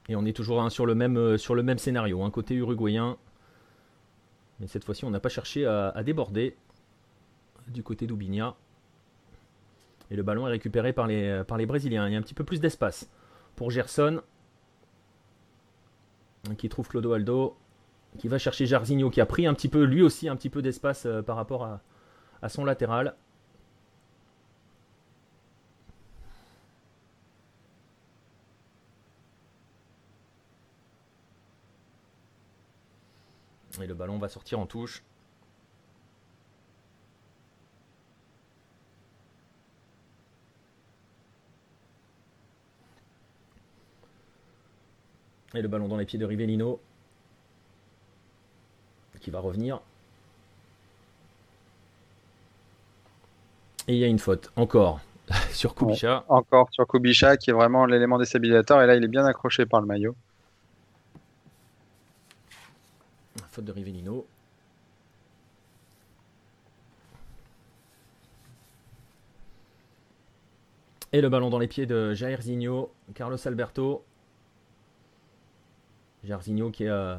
Et 0.09 0.15
on 0.15 0.25
est 0.25 0.35
toujours 0.35 0.61
hein, 0.61 0.69
sur, 0.69 0.85
le 0.85 0.95
même, 0.95 1.37
sur 1.37 1.53
le 1.53 1.63
même 1.63 1.77
scénario. 1.77 2.23
Un 2.23 2.31
côté 2.31 2.55
uruguayen, 2.55 3.17
mais 4.59 4.67
cette 4.67 4.83
fois-ci, 4.83 5.05
on 5.05 5.09
n'a 5.09 5.19
pas 5.19 5.29
cherché 5.29 5.65
à, 5.65 6.03
déborder 6.03 6.55
du 7.67 7.83
côté 7.83 8.07
d'Ubinia. 8.07 8.55
Et 10.09 10.15
le 10.15 10.23
ballon 10.23 10.47
est 10.47 10.51
récupéré 10.51 10.91
par 10.93 11.07
les, 11.07 11.43
par 11.47 11.57
les 11.57 11.65
Brésiliens. 11.65 12.07
Il 12.07 12.13
y 12.13 12.15
a 12.15 12.19
un 12.19 12.21
petit 12.21 12.33
peu 12.33 12.43
plus 12.43 12.59
d'espace 12.59 13.09
pour 13.55 13.71
Gerson. 13.71 14.21
Qui 16.57 16.69
trouve 16.69 16.87
Clodoaldo. 16.87 17.55
Qui 18.17 18.27
va 18.27 18.37
chercher 18.37 18.65
Jarzinho 18.65 19.09
qui 19.09 19.21
a 19.21 19.25
pris 19.25 19.47
un 19.47 19.53
petit 19.53 19.69
peu, 19.69 19.83
lui 19.83 20.01
aussi, 20.01 20.29
un 20.29 20.35
petit 20.35 20.49
peu 20.49 20.61
d'espace 20.61 21.05
euh, 21.05 21.21
par 21.21 21.35
rapport 21.35 21.63
à, 21.63 21.81
à 22.41 22.49
son 22.49 22.65
latéral. 22.65 23.15
Et 33.81 33.87
le 33.87 33.93
ballon 33.95 34.19
va 34.19 34.29
sortir 34.29 34.59
en 34.59 34.67
touche. 34.67 35.03
Et 45.53 45.61
le 45.61 45.67
ballon 45.67 45.87
dans 45.87 45.97
les 45.97 46.05
pieds 46.05 46.19
de 46.19 46.25
Rivellino. 46.25 46.79
Qui 49.21 49.29
va 49.29 49.39
revenir. 49.39 49.79
Et 53.87 53.93
il 53.93 53.99
y 53.99 54.03
a 54.03 54.07
une 54.07 54.19
faute, 54.19 54.51
encore, 54.55 54.99
sur 55.51 55.75
Kubicha. 55.75 56.23
encore 56.27 56.69
sur 56.71 56.87
Kubicha, 56.87 57.37
qui 57.37 57.49
est 57.49 57.53
vraiment 57.53 57.85
l'élément 57.85 58.17
déstabilisateur. 58.17 58.81
Et 58.81 58.87
là, 58.87 58.95
il 58.95 59.03
est 59.03 59.07
bien 59.07 59.25
accroché 59.25 59.65
par 59.65 59.81
le 59.81 59.87
maillot. 59.87 60.15
Faute 63.49 63.65
de 63.65 63.71
Rivellino. 63.71 64.25
Et 71.13 71.19
le 71.19 71.27
ballon 71.27 71.49
dans 71.49 71.59
les 71.59 71.67
pieds 71.67 71.85
de 71.85 72.13
Jairzinho, 72.13 72.91
Carlos 73.13 73.37
Alberto. 73.45 74.05
Jairzinho 76.23 76.71
qui 76.71 76.87
euh, 76.87 77.17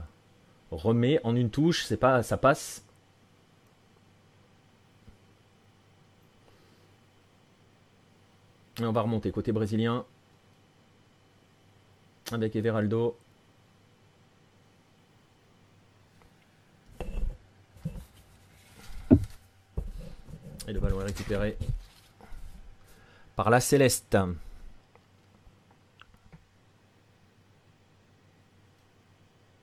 remet 0.76 1.20
en 1.24 1.36
une 1.36 1.50
touche, 1.50 1.84
c'est 1.84 1.96
pas, 1.96 2.22
ça 2.22 2.36
passe. 2.36 2.82
Et 8.80 8.84
on 8.84 8.92
va 8.92 9.02
remonter 9.02 9.30
côté 9.30 9.52
brésilien 9.52 10.04
avec 12.30 12.56
Everaldo. 12.56 13.16
Et 20.68 20.72
le 20.72 20.80
ballon 20.80 21.00
est 21.02 21.04
récupéré 21.04 21.58
par 23.36 23.50
la 23.50 23.60
Céleste. 23.60 24.16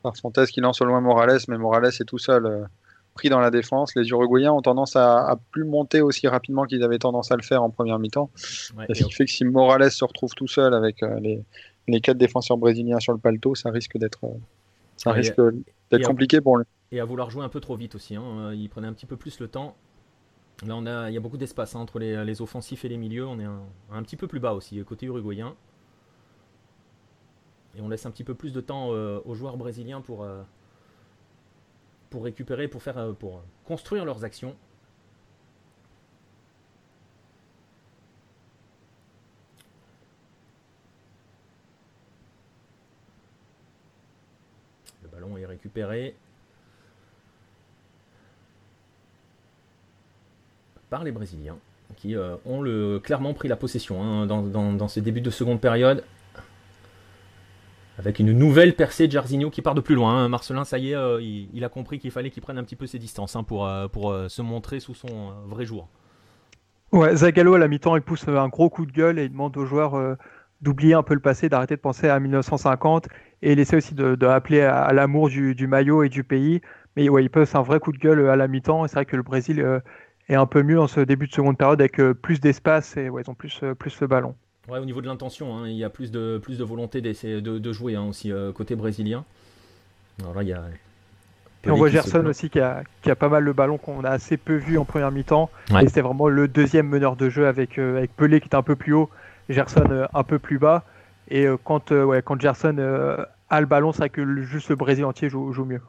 Par 0.01 0.15
Fontes 0.17 0.45
qui 0.47 0.61
lance 0.61 0.81
au 0.81 0.85
loin 0.85 1.01
Morales, 1.01 1.39
mais 1.47 1.57
Morales 1.57 1.87
est 1.87 2.05
tout 2.05 2.17
seul 2.17 2.45
euh, 2.45 2.63
pris 3.13 3.29
dans 3.29 3.39
la 3.39 3.51
défense. 3.51 3.95
Les 3.95 4.07
Uruguayens 4.09 4.53
ont 4.53 4.61
tendance 4.61 4.95
à, 4.95 5.37
plus 5.51 5.65
monter 5.65 6.01
aussi 6.01 6.27
rapidement 6.27 6.65
qu'ils 6.65 6.83
avaient 6.83 6.99
tendance 6.99 7.31
à 7.31 7.35
le 7.35 7.43
faire 7.43 7.63
en 7.63 7.69
première 7.69 7.99
mi-temps. 7.99 8.29
ce 8.35 9.03
qui 9.03 9.11
fait 9.11 9.25
que 9.25 9.31
si 9.31 9.45
Morales 9.45 9.91
se 9.91 10.05
retrouve 10.05 10.33
tout 10.35 10.47
seul 10.47 10.73
avec 10.73 11.03
euh, 11.03 11.19
les, 11.87 12.01
quatre 12.01 12.17
défenseurs 12.17 12.57
brésiliens 12.57 12.99
sur 12.99 13.13
le 13.13 13.19
paletot, 13.19 13.55
ça 13.55 13.71
risque 13.71 13.97
d'être 13.97 14.23
euh, 14.23 14.37
ça 14.95 15.11
risque 15.11 15.39
d'être 15.91 16.05
compliqué 16.05 16.41
pour 16.41 16.57
lui. 16.57 16.65
Et 16.91 16.99
à 16.99 17.05
vouloir 17.05 17.29
jouer 17.29 17.43
un 17.43 17.49
peu 17.49 17.59
trop 17.59 17.75
vite 17.75 17.95
aussi. 17.95 18.15
Hein. 18.15 18.51
Il 18.53 18.69
prenait 18.69 18.87
un 18.87 18.93
petit 18.93 19.05
peu 19.05 19.15
plus 19.15 19.39
le 19.39 19.47
temps. 19.47 19.75
Là, 20.65 20.75
on 20.75 20.85
a, 20.85 21.09
il 21.09 21.13
y 21.13 21.17
a 21.17 21.21
beaucoup 21.21 21.37
d'espace 21.37 21.75
hein, 21.75 21.79
entre 21.79 21.99
les, 21.99 22.41
offensifs 22.41 22.83
et 22.83 22.89
les 22.89 22.97
milieux. 22.97 23.25
On 23.25 23.39
est 23.39 23.45
un, 23.45 24.03
petit 24.03 24.17
peu 24.17 24.27
plus 24.27 24.39
bas 24.39 24.53
aussi, 24.53 24.83
côté 24.83 25.05
uruguayen. 25.05 25.55
Et 27.75 27.81
on 27.81 27.89
laisse 27.89 28.05
un 28.05 28.11
petit 28.11 28.23
peu 28.23 28.33
plus 28.33 28.51
de 28.51 28.61
temps 28.61 28.89
euh, 28.91 29.19
aux 29.25 29.35
joueurs 29.35 29.57
brésiliens 29.57 30.01
pour, 30.01 30.23
euh, 30.23 30.41
pour 32.09 32.23
récupérer, 32.23 32.67
pour, 32.67 32.81
faire, 32.81 32.97
euh, 32.97 33.13
pour 33.13 33.43
construire 33.65 34.05
leurs 34.05 34.23
actions. 34.23 34.55
Le 45.03 45.09
ballon 45.09 45.37
est 45.37 45.45
récupéré. 45.45 46.15
par 50.89 51.03
les 51.03 51.11
Brésiliens, 51.11 51.59
qui 51.97 52.15
ont 52.47 52.63
le, 52.63 52.99
clairement 52.99 53.35
pris 53.35 53.47
la 53.47 53.55
possession 53.55 54.01
hein, 54.01 54.25
dans, 54.25 54.87
ces 54.87 55.01
débuts 55.01 55.21
de 55.21 55.29
seconde 55.29 55.61
période. 55.61 56.03
Avec 57.99 58.19
une 58.19 58.31
nouvelle 58.31 58.75
percée 58.75 59.07
de 59.07 59.11
Jarzinho 59.11 59.49
qui 59.49 59.61
part 59.61 59.75
de 59.75 59.81
plus 59.81 59.93
loin. 59.93 60.15
Hein. 60.15 60.29
Marcelin, 60.29 60.63
ça 60.63 60.77
y 60.79 60.93
est, 60.93 61.23
il, 61.53 61.63
a 61.63 61.69
compris 61.69 61.99
qu'il 61.99 62.11
fallait 62.11 62.29
qu'il 62.29 62.41
prenne 62.41 62.57
un 62.57 62.63
petit 62.63 62.77
peu 62.77 62.87
ses 62.87 62.97
distances 62.97 63.35
hein, 63.35 63.43
pour, 63.43 63.69
pour 63.91 64.15
se 64.29 64.41
montrer 64.41 64.79
sous 64.79 64.95
son 64.95 65.31
vrai 65.45 65.65
jour. 65.65 65.89
Ouais, 66.93 67.15
Zagallo 67.15 67.53
à 67.55 67.59
la 67.59 67.67
mi-temps, 67.67 67.97
il 67.97 68.01
pousse 68.01 68.27
un 68.27 68.47
gros 68.47 68.69
coup 68.69 68.85
de 68.85 68.91
gueule 68.91 69.19
et 69.19 69.25
il 69.25 69.31
demande 69.31 69.55
aux 69.57 69.65
joueurs 69.65 70.17
d'oublier 70.61 70.93
un 70.93 71.03
peu 71.03 71.13
le 71.13 71.19
passé, 71.19 71.49
d'arrêter 71.49 71.75
de 71.75 71.81
penser 71.81 72.07
à 72.07 72.19
1950 72.19 73.07
et 73.41 73.53
il 73.53 73.59
essaie 73.59 73.77
aussi 73.77 73.95
de, 73.95 74.17
à, 74.25 74.93
l'amour 74.93 75.29
du, 75.29 75.67
maillot 75.67 76.03
et 76.03 76.09
du 76.09 76.23
pays. 76.23 76.61
Mais 76.95 77.09
ouais, 77.09 77.23
il 77.23 77.29
passe 77.29 77.55
un 77.55 77.61
vrai 77.61 77.79
coup 77.79 77.91
de 77.91 77.97
gueule 77.97 78.29
à 78.29 78.35
la 78.35 78.47
mi-temps 78.47 78.85
et 78.85 78.87
c'est 78.87 78.95
vrai 78.95 79.05
que 79.05 79.15
le 79.15 79.23
Brésil 79.23 79.61
euh, 79.61 79.79
est 80.27 80.35
un 80.35 80.45
peu 80.45 80.63
mieux 80.63 80.79
en 80.79 80.87
ce 80.87 80.99
début 80.99 81.27
de 81.27 81.33
seconde 81.33 81.57
période 81.57 81.79
avec 81.79 81.99
euh, 81.99 82.13
plus 82.13 82.39
d'espace 82.39 82.97
et 82.97 83.05
ils 83.05 83.29
ont 83.29 83.35
plus, 83.35 83.59
euh, 83.63 83.75
plus 83.75 83.99
le 84.01 84.07
ballon. 84.07 84.35
Ouais, 84.69 84.79
au 84.79 84.85
niveau 84.85 85.01
de 85.01 85.07
l'intention, 85.07 85.57
hein, 85.57 85.67
il 85.67 85.75
y 85.75 85.83
a 85.83 85.89
plus 85.89 86.11
de, 86.11 86.39
plus 86.41 86.57
de 86.57 86.63
volonté 86.63 87.01
d'essayer 87.01 87.41
de, 87.41 87.73
jouer 87.73 87.95
hein, 87.95 88.03
aussi 88.03 88.31
côté 88.53 88.75
brésilien. 88.75 89.25
Alors 90.21 90.35
là, 90.35 90.43
il 90.43 90.49
y 90.49 90.53
a 90.53 90.63
et 91.65 91.71
on 91.71 91.75
voit 91.75 91.89
Gerson 91.89 92.25
aussi 92.25 92.49
qui 92.49 92.61
a, 92.61 92.83
qui 93.01 93.11
a, 93.11 93.17
pas 93.17 93.27
mal 93.27 93.43
le 93.43 93.51
ballon 93.51 93.77
qu'on 93.77 94.05
a 94.05 94.09
assez 94.09 94.37
peu 94.37 94.55
vu 94.55 94.77
en 94.77 94.85
première 94.85 95.11
mi-temps. 95.11 95.49
Et 95.81 95.89
c'est 95.89 95.99
vraiment 95.99 96.29
le 96.29 96.47
deuxième 96.47 96.87
meneur 96.87 97.17
de 97.17 97.29
jeu 97.29 97.47
avec, 97.47 97.77
avec 97.77 98.15
Pelé 98.15 98.39
qui 98.39 98.47
est 98.47 98.55
un 98.55 98.63
peu 98.63 98.77
plus 98.77 98.93
haut 98.93 99.09
Gerson 99.49 99.83
euh, 99.89 100.05
un 100.13 100.23
peu 100.23 100.39
plus 100.39 100.59
bas. 100.59 100.83
Et 101.29 101.45
euh, 101.45 101.57
quand, 101.63 101.91
euh, 101.91 102.03
ouais, 102.03 102.21
quand 102.21 102.39
Gerson 102.39 102.77
a 103.49 103.59
le 103.59 103.65
ballon, 103.65 103.91
c'est 103.91 103.99
vrai 103.99 104.09
que 104.09 104.41
juste 104.43 104.69
le 104.69 104.75
Brésil 104.75 105.05
entier 105.05 105.29
joue, 105.29 105.51
joue 105.51 105.65
mieux. 105.65 105.81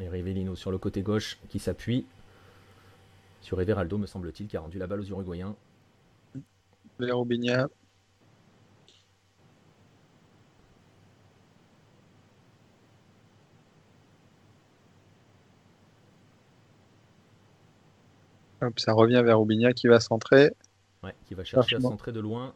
Et 0.00 0.08
Rivellino 0.08 0.56
sur 0.56 0.70
le 0.70 0.78
côté 0.78 1.02
gauche 1.02 1.38
qui 1.48 1.58
s'appuie 1.58 2.06
sur 3.42 3.60
Everaldo, 3.60 3.98
me 3.98 4.06
semble-t-il, 4.06 4.48
qui 4.48 4.56
a 4.56 4.60
rendu 4.60 4.78
la 4.78 4.86
balle 4.86 5.00
aux 5.00 5.04
Uruguayens. 5.04 5.56
Vers 6.98 7.16
ça 18.76 18.92
revient 18.92 19.22
vers 19.24 19.40
Aubignac 19.40 19.74
qui 19.74 19.88
va 19.88 19.98
centrer. 19.98 20.52
Ouais, 21.02 21.14
qui 21.26 21.34
va 21.34 21.42
chercher 21.42 21.76
à 21.76 21.80
centrer 21.80 22.12
de 22.12 22.20
loin. 22.20 22.54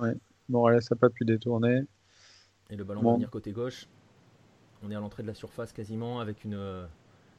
Ouais. 0.00 0.16
Morales 0.48 0.80
n'a 0.90 0.96
pas 0.96 1.10
pu 1.10 1.26
détourner. 1.26 1.82
Et 2.70 2.76
le 2.76 2.84
ballon 2.84 3.02
va 3.02 3.12
venir 3.14 3.30
côté 3.30 3.52
gauche. 3.52 3.86
On 4.82 4.90
est 4.90 4.94
à 4.94 5.00
l'entrée 5.00 5.22
de 5.22 5.28
la 5.28 5.34
surface 5.34 5.72
quasiment 5.72 6.20
avec 6.20 6.44
une, 6.44 6.88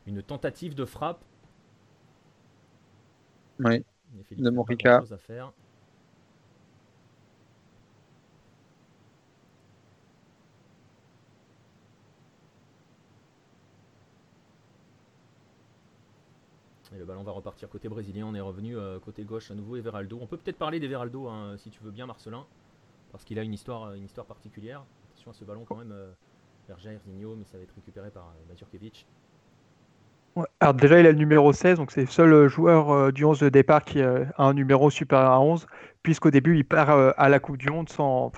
une 0.05 0.21
tentative 0.21 0.75
de 0.75 0.85
frappe. 0.85 1.23
Oui. 3.59 3.83
De 4.37 4.49
Morica. 4.49 5.03
Et 16.93 16.97
le 16.97 17.05
ballon 17.05 17.23
va 17.23 17.31
repartir 17.31 17.69
côté 17.69 17.87
brésilien. 17.87 18.25
On 18.25 18.35
est 18.35 18.41
revenu 18.41 18.77
euh, 18.77 18.99
côté 18.99 19.23
gauche 19.23 19.49
à 19.49 19.55
nouveau. 19.55 19.77
Everaldo. 19.77 20.19
On 20.21 20.27
peut 20.27 20.37
peut-être 20.37 20.57
parler 20.57 20.79
d'Everaldo 20.79 21.27
hein, 21.27 21.55
si 21.57 21.69
tu 21.69 21.81
veux 21.83 21.91
bien, 21.91 22.05
Marcelin. 22.05 22.45
Parce 23.11 23.23
qu'il 23.23 23.39
a 23.39 23.43
une 23.43 23.53
histoire, 23.53 23.93
une 23.93 24.03
histoire 24.03 24.27
particulière. 24.27 24.83
Attention 25.13 25.31
à 25.31 25.33
ce 25.33 25.45
ballon 25.45 25.63
quand 25.63 25.77
même 25.77 25.93
euh, 25.93 26.11
vers 26.71 26.79
Jair 26.79 26.99
Zinho, 27.05 27.35
mais 27.35 27.45
euh, 30.63 30.73
déjà, 30.73 30.99
il 30.99 31.05
a 31.05 31.11
le 31.11 31.17
numéro 31.17 31.51
16, 31.51 31.77
donc 31.77 31.91
c'est 31.91 32.01
le 32.01 32.07
seul 32.07 32.47
joueur 32.47 33.11
du 33.11 33.25
11 33.25 33.39
de 33.39 33.49
départ 33.49 33.83
qui 33.83 34.01
a 34.01 34.31
un 34.37 34.53
numéro 34.53 34.89
supérieur 34.89 35.31
à 35.31 35.41
11, 35.41 35.67
puisqu'au 36.03 36.31
début, 36.31 36.55
il 36.55 36.63
part 36.63 36.89
à 36.89 37.29
la 37.29 37.39
Coupe 37.39 37.57
du 37.57 37.69
Monde 37.69 37.89
sans, 37.89 38.31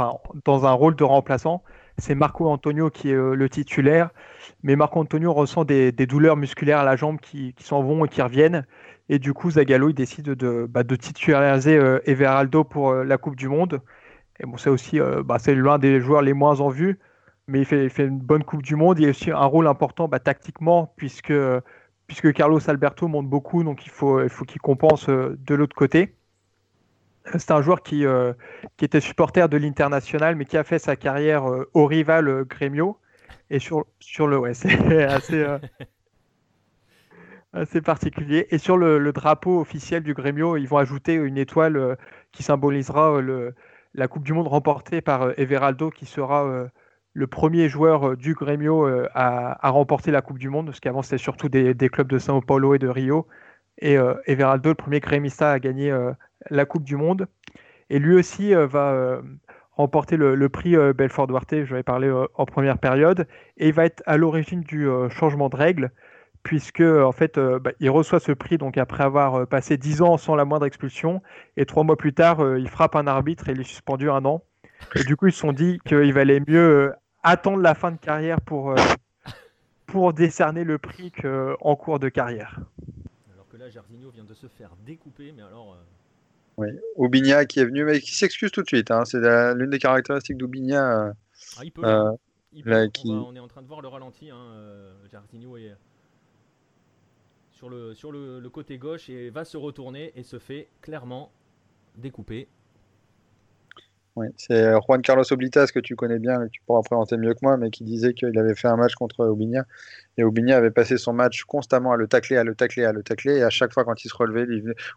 dans 0.45 0.65
un 0.65 0.71
rôle 0.71 0.95
de 0.95 1.03
remplaçant 1.03 1.63
c'est 1.97 2.15
Marco 2.15 2.49
Antonio 2.49 2.89
qui 2.89 3.11
est 3.11 3.15
euh, 3.15 3.35
le 3.35 3.49
titulaire. 3.49 4.09
Mais 4.63 4.75
Marco 4.75 4.99
Antonio 4.99 5.33
ressent 5.33 5.63
des, 5.63 5.91
douleurs 5.91 6.37
musculaires 6.37 6.79
à 6.79 6.83
la 6.83 6.95
jambe 6.95 7.19
qui, 7.19 7.53
s'en 7.59 7.83
vont 7.83 8.05
et 8.05 8.07
qui 8.07 8.21
reviennent. 8.21 8.65
Et 9.09 9.19
du 9.19 9.33
coup, 9.33 9.51
Zagallo 9.51 9.91
décide 9.91 10.29
de, 10.29 10.65
bah, 10.69 10.83
titulariser 10.83 11.77
euh, 11.77 11.99
Everaldo 12.05 12.63
pour 12.63 12.91
euh, 12.91 13.03
la 13.03 13.17
Coupe 13.17 13.35
du 13.35 13.47
Monde. 13.47 13.81
C'est 14.57 14.69
aussi 14.69 14.99
bah, 15.23 15.37
l'un 15.47 15.77
des 15.77 16.01
joueurs 16.01 16.23
les 16.23 16.33
moins 16.33 16.59
en 16.59 16.67
vue, 16.67 16.99
mais 17.47 17.61
il 17.61 17.65
fait, 17.65 18.05
une 18.05 18.19
bonne 18.19 18.43
Coupe 18.43 18.61
du 18.61 18.75
Monde. 18.75 18.99
Il 18.99 19.07
a 19.07 19.09
aussi 19.09 19.31
un 19.31 19.45
rôle 19.45 19.67
important 19.67 20.07
bah, 20.07 20.19
tactiquement, 20.19 20.93
puisque, 20.95 21.33
puisque 22.07 22.33
Carlos 22.33 22.59
Alberto 22.69 23.07
monte 23.07 23.27
beaucoup, 23.27 23.63
donc 23.63 23.85
il 23.85 23.91
faut, 23.91 24.21
il 24.21 24.29
faut 24.29 24.45
qu'il 24.45 24.61
compense 24.61 25.09
de 25.09 25.55
l'autre 25.55 25.75
côté. 25.75 26.15
C'est 27.25 27.51
un 27.51 27.61
joueur 27.61 27.83
qui, 27.83 28.05
euh, 28.05 28.33
qui 28.77 28.85
était 28.85 28.99
supporter 28.99 29.47
de 29.47 29.57
l'International, 29.57 30.35
mais 30.35 30.45
qui 30.45 30.57
a 30.57 30.63
fait 30.63 30.79
sa 30.79 30.95
carrière 30.95 31.49
euh, 31.49 31.69
au 31.73 31.85
rival 31.85 32.27
euh, 32.27 32.43
Grêmio. 32.43 32.97
Et 33.49 33.59
sur, 33.59 33.85
sur 33.99 34.27
le. 34.27 34.37
Ouais, 34.37 34.53
c'est 34.53 35.03
assez, 35.03 35.45
assez 37.53 37.81
particulier. 37.81 38.47
Et 38.49 38.57
sur 38.57 38.77
le, 38.77 39.11
drapeau 39.13 39.59
officiel 39.61 40.03
du 40.03 40.13
Grêmio, 40.13 40.57
ils 40.57 40.67
vont 40.67 40.77
ajouter 40.77 41.13
une 41.13 41.37
étoile 41.37 41.97
qui 42.31 42.43
symbolisera 42.43 43.21
le, 43.21 43.53
la 43.93 44.07
Coupe 44.07 44.23
du 44.23 44.33
Monde 44.33 44.47
remportée 44.47 45.01
par 45.01 45.37
Everaldo, 45.39 45.91
qui 45.91 46.05
sera 46.05 46.67
le 47.13 47.27
premier 47.27 47.69
joueur 47.69 48.17
du 48.17 48.33
Grêmio 48.33 48.85
à, 49.13 49.67
à, 49.67 49.69
remporter 49.69 50.11
la 50.11 50.21
Coupe 50.21 50.39
du 50.39 50.49
Monde, 50.49 50.67
parce 50.67 50.79
qu'avant 50.79 51.01
c'était 51.01 51.17
surtout 51.17 51.49
des, 51.49 51.75
clubs 51.89 52.07
de 52.07 52.19
São 52.19 52.43
Paulo 52.43 52.73
et 52.73 52.79
de 52.79 52.87
Rio. 52.87 53.27
Et 53.79 53.97
Everaldo, 54.25 54.69
le 54.69 54.75
premier 54.75 54.99
grémista 54.99 55.51
à 55.51 55.59
gagner 55.59 55.95
la 56.49 56.65
Coupe 56.65 56.83
du 56.83 56.95
Monde. 56.95 57.27
Et 57.89 57.99
lui 57.99 58.15
aussi 58.15 58.53
euh, 58.53 58.65
va 58.65 58.91
euh, 58.91 59.21
remporter 59.73 60.17
le, 60.17 60.49
prix 60.49 60.75
euh, 60.75 60.93
Belfort 60.93 61.27
Duarte, 61.27 61.63
je 61.63 61.75
vais 61.75 61.83
parler 61.83 62.11
en 62.33 62.45
première 62.45 62.77
période, 62.77 63.27
et 63.57 63.67
il 63.67 63.73
va 63.73 63.85
être 63.85 64.03
à 64.05 64.17
l'origine 64.17 64.61
du 64.61 64.87
changement 65.09 65.49
de 65.49 65.55
règle, 65.55 65.91
puisque 66.43 66.81
en 66.81 67.11
fait 67.11 67.39
bah, 67.39 67.71
il 67.79 67.89
reçoit 67.89 68.19
ce 68.19 68.31
prix 68.31 68.57
donc 68.57 68.77
après 68.77 69.03
avoir 69.03 69.47
passé 69.47 69.77
dix 69.77 70.01
ans 70.01 70.17
sans 70.17 70.35
la 70.35 70.45
moindre 70.45 70.65
expulsion, 70.65 71.21
et 71.57 71.65
trois 71.65 71.83
mois 71.83 71.97
plus 71.97 72.13
tard 72.13 72.57
il 72.57 72.67
frappe 72.69 72.95
un 72.95 73.07
arbitre 73.07 73.49
et 73.49 73.53
il 73.53 73.61
est 73.61 73.63
suspendu 73.63 74.09
un 74.09 74.25
an. 74.25 74.43
Et 74.95 75.03
du 75.03 75.15
coup 75.15 75.27
ils 75.27 75.33
se 75.33 75.39
sont 75.39 75.53
dit 75.53 75.79
qu'il 75.85 76.13
valait 76.13 76.41
mieux 76.47 76.93
attendre 77.23 77.59
la 77.59 77.73
fin 77.73 77.91
de 77.91 77.97
carrière 77.97 78.41
pour, 78.41 78.75
pour 79.85 80.13
décerner 80.13 80.63
le 80.63 80.77
prix 80.77 81.11
qu'en 81.11 81.75
cours 81.75 81.99
de 81.99 82.09
carrière. 82.09 82.59
Alors 83.33 83.47
que 83.49 83.57
là 83.57 83.69
Jarzinho 83.69 84.09
vient 84.11 84.25
de 84.25 84.33
se 84.33 84.47
faire 84.47 84.71
découper, 84.85 85.33
mais 85.35 85.43
alors 85.43 85.77
oui, 86.57 86.67
Aubigna 86.95 87.45
qui 87.45 87.59
est 87.59 87.65
venu, 87.65 87.83
mais 87.83 87.99
qui 87.99 88.13
s'excuse 88.13 88.51
tout 88.51 88.61
de 88.61 88.67
suite. 88.67 88.91
Hein. 88.91 89.05
C'est 89.05 89.19
l'une 89.55 89.69
des 89.69 89.79
caractéristiques 89.79 90.37
d'Aubigna. 90.37 91.07
Euh, 91.07 91.13
ah, 91.57 91.63
il 91.63 91.71
peut. 91.71 91.83
Euh, 91.83 92.11
on, 93.05 93.35
est 93.35 93.39
en 93.39 93.47
train 93.47 93.63
de 93.63 93.67
voir 93.67 93.81
le 93.81 93.87
ralenti. 93.87 94.29
Hein, 94.29 94.37
euh, 94.37 94.93
est 95.11 95.75
sur, 97.51 97.69
le, 97.69 97.95
sur 97.95 98.11
le, 98.11 98.47
côté 98.49 98.77
gauche 98.77 99.09
et 99.09 99.31
va 99.31 99.45
se 99.45 99.57
retourner 99.57 100.11
et 100.15 100.23
se 100.23 100.37
fait 100.37 100.67
clairement 100.81 101.31
découper 101.95 102.47
oui, 104.15 104.27
c'est 104.37 104.53
euh, 104.53 104.79
Juan 104.81 105.01
Carlos 105.01 105.23
Oblitas 105.31 105.71
que 105.73 105.79
tu 105.79 105.95
connais 105.95 106.19
bien, 106.19 106.45
que 106.45 106.51
tu 106.51 106.61
pourras 106.67 106.83
présenter 106.83 107.17
mieux 107.17 107.33
que 107.33 107.39
moi, 107.41 107.57
mais 107.57 107.71
qui 107.71 107.83
disait 107.83 108.13
qu'il 108.13 108.37
avait 108.37 108.53
fait 108.53 108.67
un 108.67 108.75
match 108.75 108.93
contre 108.93 109.25
Aubigna. 109.25 109.65
Et 110.17 110.23
Aubigna 110.23 110.55
avait 110.55 110.69
passé 110.69 110.97
son 110.97 111.13
match 111.13 111.45
constamment 111.45 111.93
à 111.93 111.97
le 111.97 112.07
tacler, 112.07 112.37
à 112.37 112.43
le 112.43 112.53
tacler, 112.53 112.85
à 112.85 112.91
le 112.91 113.01
tacler. 113.01 113.37
Et 113.37 113.43
à 113.43 113.49
chaque 113.49 113.73
fois, 113.73 113.85
quand 113.85 114.05
il 114.05 114.09
se 114.09 114.15
relevait, 114.15 114.45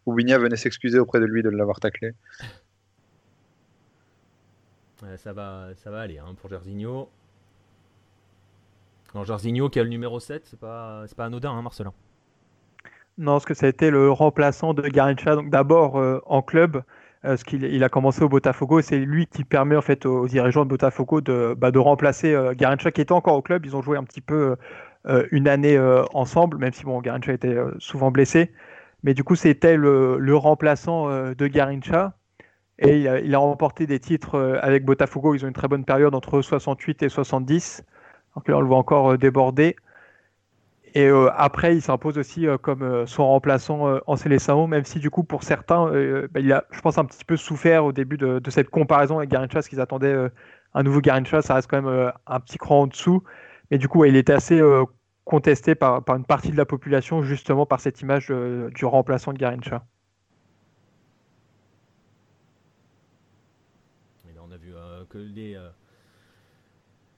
Aubigna 0.05 0.39
venait 0.39 0.57
s'excuser 0.57 0.99
auprès 0.99 1.21
de 1.21 1.25
lui 1.25 1.43
de 1.43 1.49
l'avoir 1.49 1.81
taclé. 1.81 2.13
ça, 5.17 5.33
va, 5.33 5.69
ça 5.77 5.91
va 5.91 6.01
aller 6.01 6.19
hein, 6.19 6.35
pour 6.39 6.51
Jarzinho. 6.51 7.09
Alors, 9.15 9.25
Jarzinho 9.25 9.71
qui 9.71 9.81
a 9.81 9.83
le 9.83 9.89
numéro 9.89 10.21
7, 10.21 10.43
c'est 10.45 10.61
pas, 10.61 11.07
pas 11.17 11.25
anodin, 11.25 11.53
hein, 11.53 11.63
Marcelin 11.63 11.95
Non, 13.17 13.33
parce 13.33 13.47
que 13.47 13.55
ça 13.55 13.65
a 13.65 13.71
été 13.71 13.91
le 13.91 14.11
remplaçant 14.11 14.75
de 14.75 14.83
Garincha, 14.83 15.37
donc 15.37 15.49
d'abord 15.49 15.99
euh, 15.99 16.21
en 16.27 16.43
club. 16.43 16.83
Euh, 17.27 17.37
ce 17.37 17.45
qu'il 17.45 17.65
il 17.65 17.83
a 17.83 17.89
commencé 17.89 18.23
au 18.23 18.29
Botafogo. 18.29 18.81
C'est 18.81 18.99
lui 18.99 19.27
qui 19.27 19.45
permet 19.45 19.77
en 19.77 19.83
fait 19.83 20.07
aux 20.07 20.29
dirigeants 20.29 20.65
de 20.65 20.71
Botafogo 20.71 21.21
de, 21.21 21.55
bah, 21.59 21.71
remplacer 21.75 22.33
euh, 22.33 22.55
Garincha 22.55 22.93
qui 22.93 23.01
était 23.01 23.13
encore 23.13 23.35
au 23.35 23.43
club. 23.43 23.67
Ils 23.67 23.75
ont 23.75 23.83
joué 23.83 23.99
un 23.99 24.05
petit 24.05 24.21
peu 24.21 24.57
euh, 25.09 25.27
une 25.33 25.49
année 25.49 25.79
ensemble, 26.15 26.59
même 26.59 26.73
si 26.73 26.85
bon, 26.85 27.01
Garincha 27.01 27.33
était 27.33 27.57
souvent 27.79 28.11
blessé. 28.11 28.53
Mais 29.03 29.15
du 29.15 29.25
coup, 29.25 29.35
c'était 29.35 29.77
le, 29.77 30.19
le, 30.19 30.37
remplaçant 30.37 31.09
de 31.09 31.47
Garincha. 31.47 32.15
Et 32.79 33.01
il 33.01 33.09
a, 33.09 33.21
il 33.21 33.35
a, 33.35 33.39
remporté 33.39 33.87
des 33.87 34.01
titres 34.01 34.59
avec 34.63 34.85
Botafogo. 34.85 35.35
Ils 35.35 35.45
ont 35.45 35.49
une 35.49 35.55
très 35.55 35.69
bonne 35.69 35.85
période 35.85 36.15
entre 36.15 36.43
68 36.43 37.03
et 37.03 37.09
70. 37.09 37.85
Donc 38.35 38.49
là, 38.49 38.57
on 38.57 38.61
le 38.61 38.67
voit 38.67 38.79
encore 38.79 39.17
déborder. 39.19 39.77
Et 40.97 41.09
euh, 41.09 41.29
après, 41.37 41.77
il 41.77 41.83
s'impose 41.83 42.17
aussi 42.17 42.47
euh, 42.47 42.57
comme 42.57 42.81
euh, 42.81 43.05
son 43.05 43.27
remplaçant 43.27 44.01
en 44.07 44.17
Célessao, 44.17 44.67
même 44.67 44.87
si 44.87 44.99
du 44.99 45.11
coup, 45.11 45.25
pour 45.25 45.43
certains, 45.43 45.91
bah, 46.31 46.41
il 46.41 46.51
a, 46.55 46.65
je 46.71 46.81
pense, 46.81 46.97
un 46.97 47.05
petit 47.05 47.23
peu 47.23 47.37
souffert 47.37 47.85
au 47.85 47.93
début 47.93 48.17
de, 48.17 48.41
cette 48.49 48.71
comparaison 48.71 49.19
avec 49.19 49.29
Garincha, 49.29 49.53
parce 49.53 49.69
qu'ils 49.69 49.83
attendaient 49.83 50.17
un 50.73 50.83
nouveau 50.83 51.03
Garincha, 51.03 51.43
ça 51.43 51.55
reste 51.55 51.69
quand 51.69 51.83
même 51.83 52.13
un 52.27 52.41
petit 52.41 52.57
cran 52.57 52.83
en 52.83 52.87
dessous. 52.87 53.23
Mais 53.71 53.77
du 53.77 53.89
coup, 53.89 54.07
il 54.07 54.17
était 54.17 54.33
assez 54.33 54.59
contesté 55.27 55.75
par, 55.75 56.03
une 56.09 56.25
partie 56.25 56.51
de 56.51 56.57
la 56.57 56.65
population, 56.65 57.23
justement 57.23 57.67
par 57.67 57.81
cette 57.81 58.01
image 58.01 58.33
du 58.75 58.87
remplaçant 58.87 59.35
de 59.35 59.39
Garincha. 59.39 59.85
on 64.49 64.51
a 64.51 64.57
vu 64.57 64.73
que 65.11 65.19
les, 65.19 65.59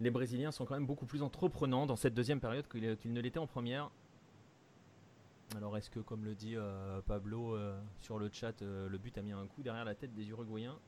les 0.00 0.10
Brésiliens 0.10 0.52
sont 0.52 0.64
quand 0.64 0.74
même 0.74 0.86
beaucoup 0.86 1.06
plus 1.06 1.22
entreprenants 1.22 1.86
dans 1.86 1.96
cette 1.96 2.14
deuxième 2.14 2.40
période 2.40 2.68
qu'ils 2.68 3.12
ne 3.12 3.20
l'étaient 3.20 3.38
en 3.38 3.46
première. 3.46 3.90
Alors 5.56 5.76
est-ce 5.76 5.90
que, 5.90 6.00
comme 6.00 6.24
le 6.24 6.34
dit 6.34 6.56
euh, 6.56 7.00
Pablo 7.02 7.54
euh, 7.54 7.80
sur 8.00 8.18
le 8.18 8.28
chat, 8.30 8.60
euh, 8.62 8.88
le 8.88 8.98
but 8.98 9.16
a 9.16 9.22
mis 9.22 9.32
un 9.32 9.46
coup 9.46 9.62
derrière 9.62 9.84
la 9.84 9.94
tête 9.94 10.14
des 10.14 10.28
Uruguayens 10.28 10.78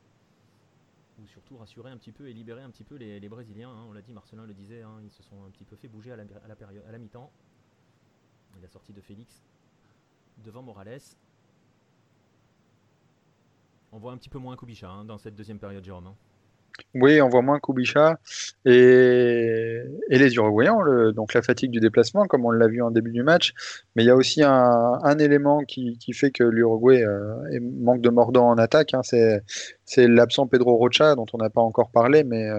Ou 1.19 1.27
surtout 1.27 1.57
rassurer 1.57 1.91
un 1.91 1.97
petit 1.97 2.13
peu 2.13 2.29
et 2.29 2.35
libérer 2.35 2.63
un 2.63 2.71
petit 2.71 2.85
peu 2.85 2.97
les, 2.97 3.27
Brésiliens 3.29 3.71
hein. 3.71 3.87
On 3.89 3.93
l'a 3.93 4.03
dit, 4.03 4.13
Marcelin 4.13 4.45
le 4.45 4.53
disait, 4.53 4.83
hein, 4.83 5.01
ils 5.03 5.11
se 5.11 5.23
sont 5.23 5.45
un 5.45 5.51
petit 5.51 5.65
peu 5.65 5.77
fait 5.77 5.89
bouger 5.89 6.13
à 6.13 6.17
la, 6.17 6.57
période, 6.57 6.85
à 6.87 6.93
la 6.93 6.99
mi-temps. 6.99 7.31
la 8.61 8.69
sortie 8.69 8.93
de 8.93 9.01
Félix 9.01 9.43
devant 10.45 10.63
Morales. 10.63 11.01
On 13.93 13.99
voit 13.99 14.13
un 14.13 14.19
petit 14.19 14.29
peu 14.29 14.39
moins 14.39 14.57
Kubicha 14.57 14.91
hein, 14.91 15.05
dans 15.05 15.19
cette 15.19 15.35
deuxième 15.35 15.59
période, 15.59 15.83
Jérôme. 15.83 16.15
Oui, 16.95 17.21
on 17.21 17.29
voit 17.29 17.43
moins 17.43 17.59
Kubicha 17.59 18.19
et, 18.65 19.81
et 20.09 20.19
les 20.19 20.35
Uruguayens, 20.35 21.13
donc 21.13 21.35
la 21.35 21.43
fatigue 21.43 21.71
du 21.71 21.81
déplacement, 21.81 22.25
comme 22.27 22.45
on 22.45 22.51
l'a 22.51 22.69
vu 22.69 22.83
en 22.83 22.91
début 22.91 23.13
du 23.13 23.23
match. 23.23 23.53
Mais 23.95 24.05
il 24.05 24.07
y 24.07 24.11
a 24.11 24.17
aussi 24.17 24.43
un, 24.43 25.19
élément 25.19 25.61
qui, 25.65 25.99
fait 26.13 26.31
que 26.31 26.45
l'Uruguay 26.45 27.05
euh, 27.05 27.61
manque 27.61 28.01
de 28.01 28.11
mordant 28.11 28.49
en 28.49 28.59
attaque. 28.59 28.95
Hein. 28.95 29.03
c'est 29.03 30.07
l'absent 30.07 30.47
Pedro 30.47 30.77
Rocha, 30.77 31.15
dont 31.15 31.27
on 31.33 31.39
n'a 31.39 31.51
pas 31.51 31.61
encore 31.61 31.91
parlé, 31.91 32.25
mais 32.25 32.49
euh, 32.49 32.59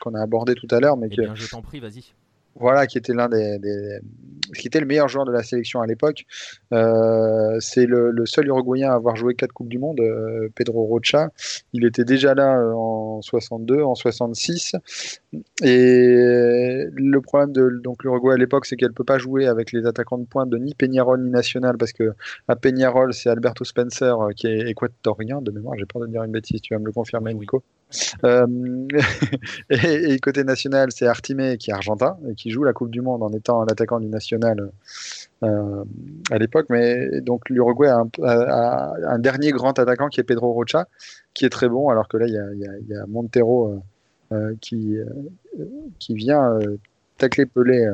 qu'on 0.00 0.14
a 0.14 0.22
abordé 0.22 0.54
tout 0.54 0.68
à 0.70 0.80
l'heure. 0.80 0.96
Mais 0.96 1.08
eh 1.10 1.16
bien, 1.16 1.34
je 1.34 1.48
t'en 1.48 1.62
prie, 1.62 1.80
vas-y. 1.80 2.12
Voilà, 2.58 2.86
qui 2.86 2.98
était 2.98 3.12
l'un 3.12 3.28
des, 3.28 3.58
qui 4.54 4.66
était 4.66 4.80
le 4.80 4.86
meilleur 4.86 5.08
joueur 5.08 5.24
de 5.24 5.32
la 5.32 5.42
sélection 5.42 5.80
à 5.80 5.86
l'époque. 5.86 6.24
Euh, 6.72 7.56
c'est 7.60 7.86
le, 7.86 8.14
seul 8.26 8.46
Uruguayen 8.46 8.90
à 8.90 8.94
avoir 8.94 9.16
joué 9.16 9.34
quatre 9.34 9.52
coupes 9.52 9.68
du 9.68 9.78
monde, 9.78 10.00
euh, 10.00 10.48
Pedro 10.54 10.84
Rocha. 10.84 11.30
Il 11.72 11.84
était 11.84 12.04
déjà 12.04 12.34
là 12.34 12.58
euh, 12.58 12.72
en 12.72 13.22
62, 13.22 13.82
en 13.82 13.94
66. 13.94 14.76
Et 15.62 16.86
le 16.92 17.18
problème 17.20 17.52
de 17.52 17.80
donc 17.82 18.04
l'Uruguay 18.04 18.34
à 18.34 18.36
l'époque, 18.36 18.66
c'est 18.66 18.76
qu'elle 18.76 18.92
peut 18.92 19.04
pas 19.04 19.18
jouer 19.18 19.46
avec 19.46 19.72
les 19.72 19.86
attaquants 19.86 20.18
de 20.18 20.26
pointe 20.26 20.50
de 20.50 20.58
ni 20.58 20.74
Peñarol 20.74 21.22
ni 21.22 21.30
National 21.30 21.76
parce 21.76 21.92
que 21.92 22.14
à 22.48 22.56
Peñarol, 22.56 23.12
c'est 23.12 23.28
Alberto 23.28 23.64
Spencer 23.64 24.14
qui 24.34 24.46
est 24.46 24.70
équatorien 24.70 25.42
de 25.42 25.50
mémoire. 25.50 25.76
J'ai 25.78 25.86
peur 25.86 26.02
de 26.02 26.06
dire 26.06 26.22
une 26.22 26.32
bêtise, 26.32 26.60
tu 26.60 26.74
vas 26.74 26.80
me 26.80 26.86
le 26.86 26.92
confirmer, 26.92 27.34
Nico. 27.34 27.62
Euh, 28.24 28.46
et, 29.70 30.18
côté 30.18 30.44
national, 30.44 30.90
c'est 30.92 31.06
Artimé 31.06 31.56
qui 31.56 31.70
est 31.70 31.74
argentin 31.74 32.16
et 32.28 32.34
qui 32.34 32.50
joue 32.50 32.64
la 32.64 32.72
Coupe 32.72 32.90
du 32.90 33.00
Monde 33.00 33.22
en 33.22 33.30
étant 33.30 33.62
un 33.62 33.66
attaquant 33.66 34.00
du 34.00 34.08
national 34.08 34.70
euh, 35.42 35.84
à 36.30 36.38
l'époque. 36.38 36.66
Mais 36.70 37.20
donc 37.20 37.48
l'Uruguay 37.48 37.88
a, 37.88 38.94
un 39.08 39.18
dernier 39.18 39.52
grand 39.52 39.78
attaquant 39.78 40.08
qui 40.08 40.20
est 40.20 40.24
Pedro 40.24 40.52
Rocha, 40.52 40.86
qui 41.34 41.44
est 41.44 41.50
très 41.50 41.68
bon, 41.68 41.88
alors 41.88 42.08
que 42.08 42.16
là, 42.16 42.26
il 42.26 42.32
y 42.88 42.94
a, 42.94 43.06
Montero 43.06 43.80
euh, 44.32 44.54
qui, 44.60 44.96
qui 45.98 46.14
vient 46.14 46.58
tacler 47.18 47.46
Pelé 47.46 47.88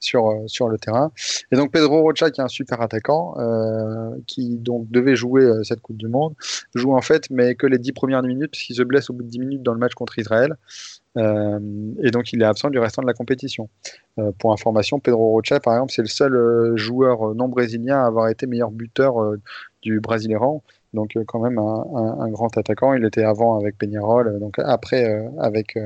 sur, 0.00 0.28
euh, 0.28 0.46
sur 0.46 0.68
le 0.68 0.78
terrain. 0.78 1.12
Et 1.52 1.56
donc 1.56 1.70
Pedro 1.70 2.00
Rocha, 2.00 2.30
qui 2.30 2.40
est 2.40 2.44
un 2.44 2.48
super 2.48 2.80
attaquant, 2.80 3.34
euh, 3.38 4.16
qui 4.26 4.56
donc 4.56 4.90
devait 4.90 5.14
jouer 5.14 5.44
euh, 5.44 5.62
cette 5.62 5.80
Coupe 5.80 5.98
du 5.98 6.08
Monde, 6.08 6.34
joue 6.74 6.94
en 6.94 7.02
fait, 7.02 7.30
mais 7.30 7.54
que 7.54 7.66
les 7.66 7.78
dix 7.78 7.92
premières 7.92 8.22
minutes, 8.22 8.52
puisqu'il 8.52 8.74
se 8.74 8.82
blesse 8.82 9.10
au 9.10 9.12
bout 9.12 9.22
de 9.22 9.28
10 9.28 9.38
minutes 9.38 9.62
dans 9.62 9.74
le 9.74 9.78
match 9.78 9.94
contre 9.94 10.18
Israël. 10.18 10.56
et 11.16 12.10
donc 12.10 12.32
il 12.32 12.40
est 12.40 12.44
absent 12.44 12.70
du 12.70 12.78
restant 12.78 13.02
de 13.02 13.06
la 13.06 13.14
compétition. 13.14 13.68
pour 14.38 14.52
information, 14.52 15.00
Pedro 15.00 15.30
Rocha, 15.30 15.60
par 15.60 15.74
exemple, 15.74 15.92
c'est 15.92 16.02
le 16.02 16.08
seul 16.08 16.76
joueur 16.76 17.34
non 17.34 17.48
brésilien 17.48 18.00
à 18.00 18.06
avoir 18.06 18.28
été 18.28 18.46
meilleur 18.46 18.70
buteur 18.70 19.14
du 19.82 20.00
Brasileirão. 20.00 20.62
Donc 20.94 21.16
quand 21.26 21.40
même 21.40 21.58
un, 21.58 22.28
grand 22.30 22.56
attaquant. 22.56 22.94
Il 22.94 23.04
était 23.04 23.24
avant 23.24 23.58
avec 23.58 23.76
Peñarol, 23.76 24.38
donc 24.38 24.58
après 24.58 25.04
avec 25.38 25.76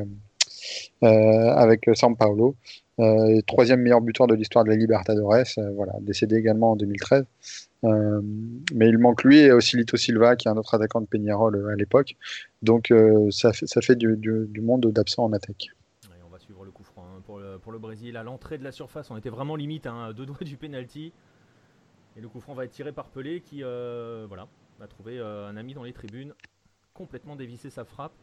avec 1.02 1.88
São 1.94 2.14
Paulo. 2.16 2.56
Euh, 3.00 3.40
troisième 3.46 3.80
meilleur 3.80 4.00
buteur 4.00 4.28
de 4.28 4.34
l'histoire 4.34 4.64
de 4.64 4.70
la 4.70 4.76
Libertadores, 4.76 5.34
euh, 5.58 5.70
voilà, 5.74 5.94
décédé 6.00 6.36
également 6.36 6.72
en 6.72 6.76
2013. 6.76 7.24
Euh, 7.82 8.20
mais 8.72 8.88
il 8.88 8.98
manque 8.98 9.24
lui 9.24 9.38
et 9.38 9.52
aussi 9.52 9.76
Lito 9.76 9.96
Silva, 9.96 10.36
qui 10.36 10.48
est 10.48 10.50
un 10.50 10.56
autre 10.56 10.74
attaquant 10.74 11.00
de 11.00 11.06
Peñarol 11.06 11.70
à 11.70 11.74
l'époque. 11.74 12.16
Donc 12.62 12.92
ça 13.30 13.52
fait, 13.52 13.66
ça 13.66 13.80
fait 13.80 13.96
du, 13.96 14.60
monde 14.60 14.86
d'absents 14.92 15.24
en 15.24 15.32
attaque. 15.32 15.68
on 16.24 16.30
va 16.30 16.38
suivre 16.38 16.64
le 16.64 16.70
coup 16.70 16.84
franc 16.84 17.04
hein, 17.04 17.20
pour, 17.60 17.72
le, 17.72 17.78
Brésil. 17.78 18.16
À 18.16 18.22
l'entrée 18.22 18.58
de 18.58 18.64
la 18.64 18.72
surface, 18.72 19.10
on 19.10 19.16
était 19.16 19.28
vraiment 19.28 19.56
limite 19.56 19.86
hein, 19.86 20.12
deux 20.16 20.24
doigts 20.24 20.38
du 20.40 20.56
penalty. 20.56 21.12
Et 22.16 22.20
le 22.20 22.28
coup 22.28 22.40
franc 22.40 22.54
va 22.54 22.64
être 22.64 22.70
tiré 22.70 22.92
par 22.92 23.08
Pelé 23.08 23.40
qui 23.40 23.62
voilà, 23.62 24.46
a 24.80 24.86
trouvé 24.86 25.18
un 25.18 25.56
ami 25.56 25.74
dans 25.74 25.82
les 25.82 25.92
tribunes, 25.92 26.32
complètement 26.94 27.34
dévissé 27.34 27.70
sa 27.70 27.84
frappe. 27.84 28.14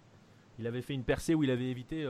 Il 0.59 0.65
avait 0.65 0.81
fait 0.81 0.93
une 0.93 1.03
percée 1.03 1.35
où 1.35 1.43
il 1.43 1.51
avait 1.51 1.69
évité 1.69 2.03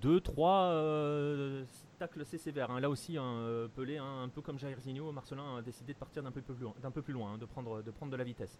2, 0.00 0.20
3 0.20 0.50
euh, 0.50 1.64
tacles 1.98 2.20
assez 2.20 2.38
sévères. 2.38 2.70
Hein. 2.70 2.80
Là 2.80 2.90
aussi, 2.90 3.16
un 3.16 3.22
euh, 3.22 3.68
Pelé, 3.68 3.98
hein, 3.98 4.22
un 4.24 4.28
peu 4.28 4.40
comme 4.40 4.58
Jairzinho, 4.58 5.12
Marcelin 5.12 5.58
a 5.58 5.62
décidé 5.62 5.92
de 5.92 5.98
partir 5.98 6.22
d'un 6.22 6.30
peu, 6.30 6.40
plus 6.40 7.12
loin, 7.12 7.32
hein, 7.34 7.38
de, 7.38 7.46
prendre, 7.46 7.82
de 7.82 8.16
la 8.16 8.24
vitesse. 8.24 8.58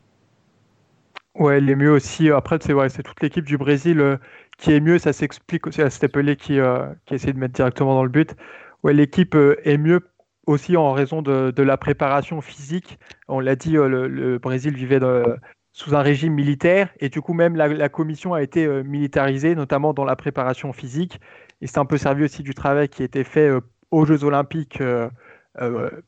Ouais, 1.34 1.58
il 1.58 1.70
est 1.70 1.76
mieux 1.76 1.92
aussi. 1.92 2.30
Après, 2.30 2.58
c'est 2.60 2.72
ouais, 2.72 2.90
toute 2.90 3.22
l'équipe 3.22 3.44
du 3.44 3.56
Brésil 3.56 4.00
euh, 4.00 4.16
qui 4.56 4.72
est 4.72 4.80
mieux. 4.80 4.98
Ça 4.98 5.12
s'explique 5.12 5.66
aussi 5.66 5.80
C'était 5.90 6.08
Pelé 6.08 6.36
qui, 6.36 6.58
qui 7.06 7.14
essaie 7.14 7.32
de 7.32 7.38
mettre 7.38 7.54
directement 7.54 7.94
dans 7.94 8.04
le 8.04 8.10
but. 8.10 8.34
Ouais, 8.82 8.92
l'équipe 8.92 9.34
est 9.34 9.78
mieux 9.78 10.00
aussi 10.46 10.76
en 10.76 10.92
raison 10.92 11.22
de, 11.22 11.50
de, 11.50 11.62
la 11.62 11.76
préparation 11.76 12.40
physique. 12.40 12.98
On 13.28 13.38
l'a 13.38 13.54
dit, 13.54 13.72
le, 13.72 14.08
le, 14.08 14.38
Brésil 14.38 14.74
vivait 14.74 14.98
de, 14.98 15.36
sous 15.78 15.94
un 15.94 16.02
régime 16.02 16.34
militaire. 16.34 16.88
Et 16.98 17.08
du 17.08 17.22
coup, 17.22 17.34
même 17.34 17.54
la, 17.54 17.88
commission 17.88 18.34
a 18.34 18.42
été 18.42 18.66
euh, 18.66 18.82
militarisée, 18.82 19.54
notamment 19.54 19.94
dans 19.94 20.04
la 20.04 20.16
préparation 20.16 20.72
physique. 20.72 21.20
Et 21.60 21.68
c'est 21.68 21.78
un 21.78 21.84
peu 21.84 21.96
servi 21.98 22.24
aussi 22.24 22.42
du 22.42 22.52
travail 22.52 22.88
qui 22.88 23.02
a 23.02 23.04
été 23.04 23.22
fait 23.22 23.48
euh, 23.48 23.60
aux 23.92 24.04
Jeux 24.04 24.24
Olympiques 24.24 24.80
euh, 24.80 25.08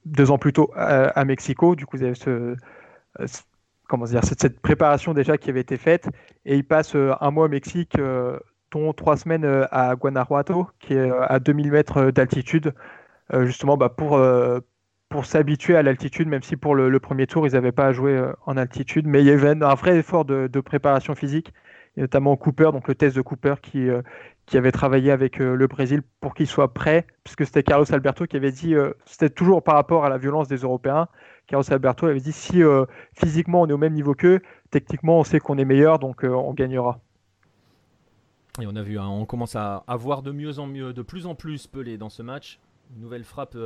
deux 0.05 0.33
ans 0.33 0.39
plus 0.39 0.53
tôt 0.53 0.73
à, 0.75 1.25
Mexico. 1.25 1.77
Du 1.77 1.87
coup, 1.87 1.99
vous 1.99 2.03
avez 2.03 2.17
ce, 2.17 2.57
comment 3.89 4.07
dire, 4.07 4.25
cette, 4.25 4.61
préparation 4.61 5.15
déjà 5.15 5.39
qui 5.39 5.51
avait 5.51 5.61
été 5.61 5.77
faite. 5.77 6.09
Et 6.45 6.57
il 6.57 6.65
passe 6.65 6.97
un 6.97 7.31
mois 7.31 7.47
au 7.47 7.49
Mexique, 7.49 7.97
dont 8.71 8.93
trois 8.93 9.17
semaines 9.17 9.67
à 9.71 9.97
Guanajuato, 9.97 10.69
qui 10.79 10.95
est 10.95 11.11
à 11.11 11.41
2000 11.41 11.73
mètres 11.73 12.11
d'altitude, 12.13 12.75
justement 13.33 13.77
bah, 13.77 13.89
pour 13.89 14.21
pour 15.11 15.27
s'habituer 15.27 15.77
à 15.77 15.83
l'altitude, 15.83 16.29
même 16.29 16.43
si 16.43 16.57
pour 16.57 16.77
le, 16.77 17.01
premier 17.01 17.27
tour, 17.27 17.47
ils 17.47 17.55
n'avaient 17.55 17.73
pas 17.73 17.87
à 17.87 17.93
jouer 17.93 18.13
euh, 18.13 18.33
en 18.47 18.57
altitude. 18.57 19.07
Mais 19.09 19.21
il 19.21 19.27
y 19.27 19.31
avait 19.31 19.63
un 19.63 19.75
vrai 19.75 19.99
effort 19.99 20.25
de, 20.25 20.61
préparation 20.61 21.17
physique, 21.17 21.53
et 21.97 22.03
notamment 22.03 22.37
Cooper, 22.37 22.71
donc 22.73 22.87
le 22.87 22.95
test 22.95 23.17
de 23.17 23.21
Cooper 23.21 23.57
qui, 23.61 23.89
euh, 23.89 24.03
qui 24.47 24.57
avait 24.57 24.71
travaillé 24.71 25.11
avec 25.11 25.41
euh, 25.41 25.57
le 25.57 25.67
Brésil 25.67 26.03
pour 26.21 26.33
qu'il 26.33 26.47
soit 26.47 26.73
prêt, 26.73 27.09
puisque 27.25 27.45
c'était 27.45 27.65
Carlos 27.65 27.93
Alberto 27.93 28.25
qui 28.27 28.37
avait 28.37 28.53
dit, 28.53 28.77
c'était 29.05 29.31
toujours 29.31 29.65
par 29.65 29.75
rapport 29.75 30.05
à 30.05 30.09
la 30.09 30.17
violence 30.17 30.47
des 30.47 30.59
Européens, 30.59 31.09
Carlos 31.49 31.65
Alberto 31.73 32.07
avait 32.07 32.21
dit, 32.21 32.33
si 32.33 32.63
physiquement 33.15 33.63
on 33.63 33.67
est 33.67 33.73
au 33.73 33.79
même 33.79 33.95
niveau 33.95 34.15
qu'eux, 34.15 34.41
techniquement 34.71 35.19
on 35.19 35.25
sait 35.25 35.41
qu'on 35.41 35.59
est 35.59 35.65
meilleur, 35.65 35.99
donc 35.99 36.23
on 36.23 36.55
gagnera. 36.55 37.01
Et 38.61 38.67
on 38.69 38.77
a 38.77 38.83
vu, 38.83 38.97
hein, 38.97 39.09
on 39.09 39.25
commence 39.25 39.57
à, 39.57 39.83
avoir 39.89 40.23
de 40.23 40.31
mieux 40.31 40.61
en 40.61 40.67
mieux, 40.67 40.93
de 40.93 41.03
plus 41.03 41.27
en 41.27 41.35
plus 41.35 41.67
Pelé 41.67 41.99
dans 41.99 42.11
ce 42.11 42.23
match. 42.23 42.61
Une 42.95 43.03
nouvelle 43.03 43.25
frappe 43.25 43.57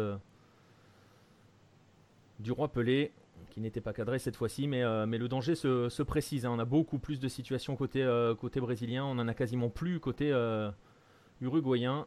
du 2.41 2.53
roi 2.53 2.69
Pelé, 2.69 3.13
qui 3.51 3.61
n'était 3.61 3.81
pas 3.81 3.93
cadré 3.93 4.19
cette 4.19 4.37
fois-ci, 4.37 4.67
mais, 4.67 4.83
euh, 4.83 5.07
le 5.07 5.29
danger 5.29 5.55
se, 5.55 6.03
précise. 6.03 6.47
Hein. 6.47 6.51
On 6.53 6.59
a 6.59 6.65
beaucoup 6.65 6.99
plus 6.99 7.21
de 7.21 7.29
situations 7.29 7.77
côté, 7.77 8.03
euh, 8.03 8.35
côté 8.35 8.61
brésilien, 8.61 9.05
on 9.05 9.19
en 9.19 9.29
a 9.29 9.35
quasiment 9.35 9.69
plus 9.69 10.01
côté 10.01 10.33
euh, 10.33 10.71
uruguayen, 11.41 12.07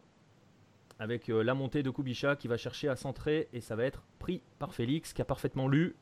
avec 0.99 1.27
la 1.27 1.53
montée 1.53 1.83
de 1.83 1.89
Kubicha 1.89 2.35
qui 2.35 2.47
va 2.47 2.57
chercher 2.57 2.89
à 2.89 2.95
centrer, 2.95 3.47
et 3.53 3.61
ça 3.61 3.75
va 3.75 3.83
être 3.83 4.03
pris 4.19 4.41
par 4.59 4.73
Félix, 4.73 5.13
qui 5.13 5.21
a 5.21 5.25
parfaitement 5.25 5.67
lu. 5.67 5.95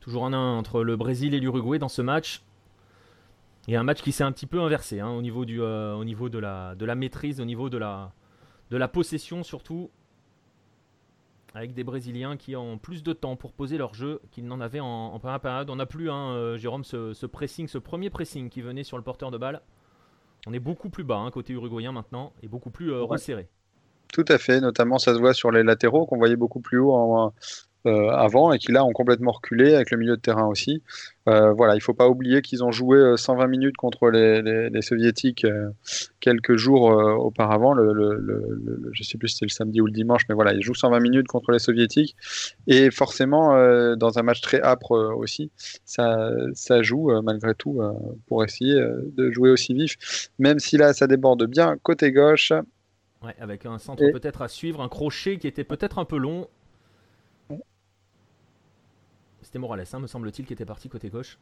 Toujours 0.00 0.24
un 0.24 0.32
1 0.32 0.56
entre 0.56 0.84
le 0.84 0.96
Brésil 0.96 1.34
et 1.34 1.40
l'Uruguay 1.40 1.78
dans 1.78 1.88
ce 1.88 2.00
match. 2.00 2.42
Et 3.66 3.76
un 3.76 3.82
match 3.82 4.00
qui 4.00 4.12
s'est 4.12 4.24
un 4.24 4.32
petit 4.32 4.46
peu 4.46 4.60
inversé 4.60 5.00
hein, 5.00 5.10
au 5.10 5.20
niveau, 5.20 5.44
de, 5.44 6.38
la, 6.38 6.94
maîtrise, 6.94 7.40
au 7.40 7.44
niveau 7.44 7.68
de 7.68 7.76
la 7.76 8.88
possession 8.88 9.42
surtout 9.42 9.90
avec 11.54 11.74
des 11.74 11.84
Brésiliens 11.84 12.36
qui 12.36 12.56
ont 12.56 12.78
plus 12.78 13.02
de 13.02 13.12
temps 13.12 13.36
pour 13.36 13.52
poser 13.52 13.78
leur 13.78 13.94
jeu 13.94 14.20
qu'ils 14.30 14.46
n'en 14.46 14.60
avaient 14.60 14.80
en, 14.80 15.18
première 15.18 15.40
période. 15.40 15.70
On 15.70 15.76
n'a 15.76 15.86
plus, 15.86 16.10
hein, 16.10 16.32
euh, 16.32 16.56
Jérôme, 16.56 16.84
ce, 16.84 17.26
pressing, 17.26 17.68
ce 17.68 17.78
premier 17.78 18.10
pressing 18.10 18.48
qui 18.48 18.60
venait 18.60 18.84
sur 18.84 18.96
le 18.96 19.02
porteur 19.02 19.30
de 19.30 19.38
balle. 19.38 19.60
On 20.46 20.52
est 20.52 20.60
beaucoup 20.60 20.90
plus 20.90 21.04
bas 21.04 21.16
hein, 21.16 21.30
côté 21.30 21.52
uruguayen 21.52 21.92
maintenant 21.92 22.32
et 22.42 22.48
beaucoup 22.48 22.70
plus 22.70 22.92
euh, 22.92 23.02
resserré. 23.02 23.48
Tout 24.12 24.24
à 24.28 24.38
fait, 24.38 24.60
notamment 24.60 24.98
ça 24.98 25.14
se 25.14 25.18
voit 25.18 25.34
sur 25.34 25.50
les 25.50 25.62
latéraux 25.62 26.06
qu'on 26.06 26.16
voyait 26.16 26.36
beaucoup 26.36 26.60
plus 26.60 26.78
haut 26.78 26.94
euh, 27.86 28.10
avant 28.10 28.52
et 28.52 28.58
qui 28.58 28.72
là 28.72 28.84
ont 28.84 28.92
complètement 28.92 29.30
reculé 29.30 29.74
avec 29.74 29.90
le 29.92 29.98
milieu 29.98 30.16
de 30.16 30.20
terrain 30.20 30.46
aussi. 30.46 30.82
Euh, 31.28 31.52
voilà, 31.52 31.76
il 31.76 31.80
faut 31.80 31.94
pas 31.94 32.08
oublier 32.08 32.42
qu'ils 32.42 32.64
ont 32.64 32.72
joué 32.72 33.16
120 33.16 33.46
minutes 33.46 33.76
contre 33.76 34.10
les, 34.10 34.42
les, 34.42 34.82
soviétiques 34.82 35.46
quelques 36.20 36.56
jours 36.56 36.84
auparavant. 36.84 37.74
Le, 37.74 37.92
le, 37.92 38.90
je 38.92 39.02
sais 39.02 39.16
plus 39.18 39.28
si 39.28 39.34
c'était 39.36 39.46
le 39.46 39.50
samedi 39.50 39.80
ou 39.80 39.86
le 39.86 39.92
dimanche, 39.92 40.22
mais 40.28 40.34
voilà, 40.34 40.54
ils 40.54 40.62
jouent 40.62 40.74
120 40.74 40.98
minutes 41.00 41.28
contre 41.28 41.52
les 41.52 41.58
soviétiques 41.58 42.16
et 42.66 42.90
forcément 42.90 43.50
dans 43.96 44.18
un 44.18 44.22
match 44.22 44.40
très 44.40 44.60
âpre 44.62 44.92
aussi, 45.16 45.50
ça, 45.84 46.30
ça 46.54 46.82
joue 46.82 47.10
malgré 47.22 47.54
tout 47.54 47.80
pour 48.26 48.42
essayer 48.42 48.74
de 48.74 49.30
jouer 49.30 49.50
aussi 49.50 49.74
vif, 49.74 50.30
même 50.38 50.58
si 50.58 50.78
là 50.78 50.94
ça 50.94 51.06
déborde 51.06 51.44
bien 51.44 51.76
côté 51.82 52.10
gauche. 52.10 52.52
Ouais, 53.22 53.34
avec 53.40 53.66
un 53.66 53.78
centre 53.78 54.04
peut-être 54.12 54.42
à 54.42 54.48
suivre, 54.48 54.80
un 54.80 54.88
crochet 54.88 55.38
qui 55.38 55.48
était 55.48 55.64
peut-être 55.64 55.98
un 55.98 56.04
peu 56.04 56.16
long. 56.16 56.46
C'était 59.48 59.60
Morales, 59.60 59.82
hein, 59.90 59.98
me 59.98 60.06
semble-t-il, 60.06 60.44
qui 60.44 60.52
était 60.52 60.66
parti 60.66 60.90
côté 60.90 61.08
gauche. 61.08 61.38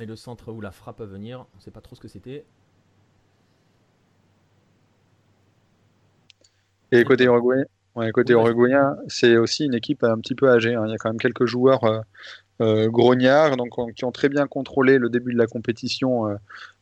Et 0.00 0.06
le 0.06 0.16
centre 0.16 0.50
où 0.50 0.62
la 0.62 0.70
frappe 0.70 1.02
à 1.02 1.04
venir, 1.04 1.40
on 1.52 1.58
ne 1.58 1.60
sait 1.60 1.70
pas 1.70 1.82
trop 1.82 1.94
ce 1.94 2.00
que 2.00 2.08
c'était. 2.08 2.46
Et 6.90 7.04
côté 7.04 7.24
uruguayen, 7.24 7.66
côté 8.14 8.32
uruguayen, 8.32 8.96
c'est 9.08 9.36
aussi 9.36 9.66
une 9.66 9.74
équipe 9.74 10.02
un 10.02 10.18
petit 10.18 10.34
peu 10.34 10.48
âgée. 10.48 10.74
Hein. 10.74 10.84
Il 10.86 10.92
y 10.92 10.94
a 10.94 10.96
quand 10.96 11.10
même 11.10 11.20
quelques 11.20 11.44
joueurs 11.44 11.84
euh, 11.84 12.00
euh, 12.62 12.88
grognards, 12.88 13.58
donc 13.58 13.74
qui 13.94 14.06
ont 14.06 14.12
très 14.12 14.30
bien 14.30 14.46
contrôlé 14.46 14.96
le 14.96 15.10
début 15.10 15.34
de 15.34 15.38
la 15.38 15.46
compétition 15.46 16.30
euh, 16.30 16.36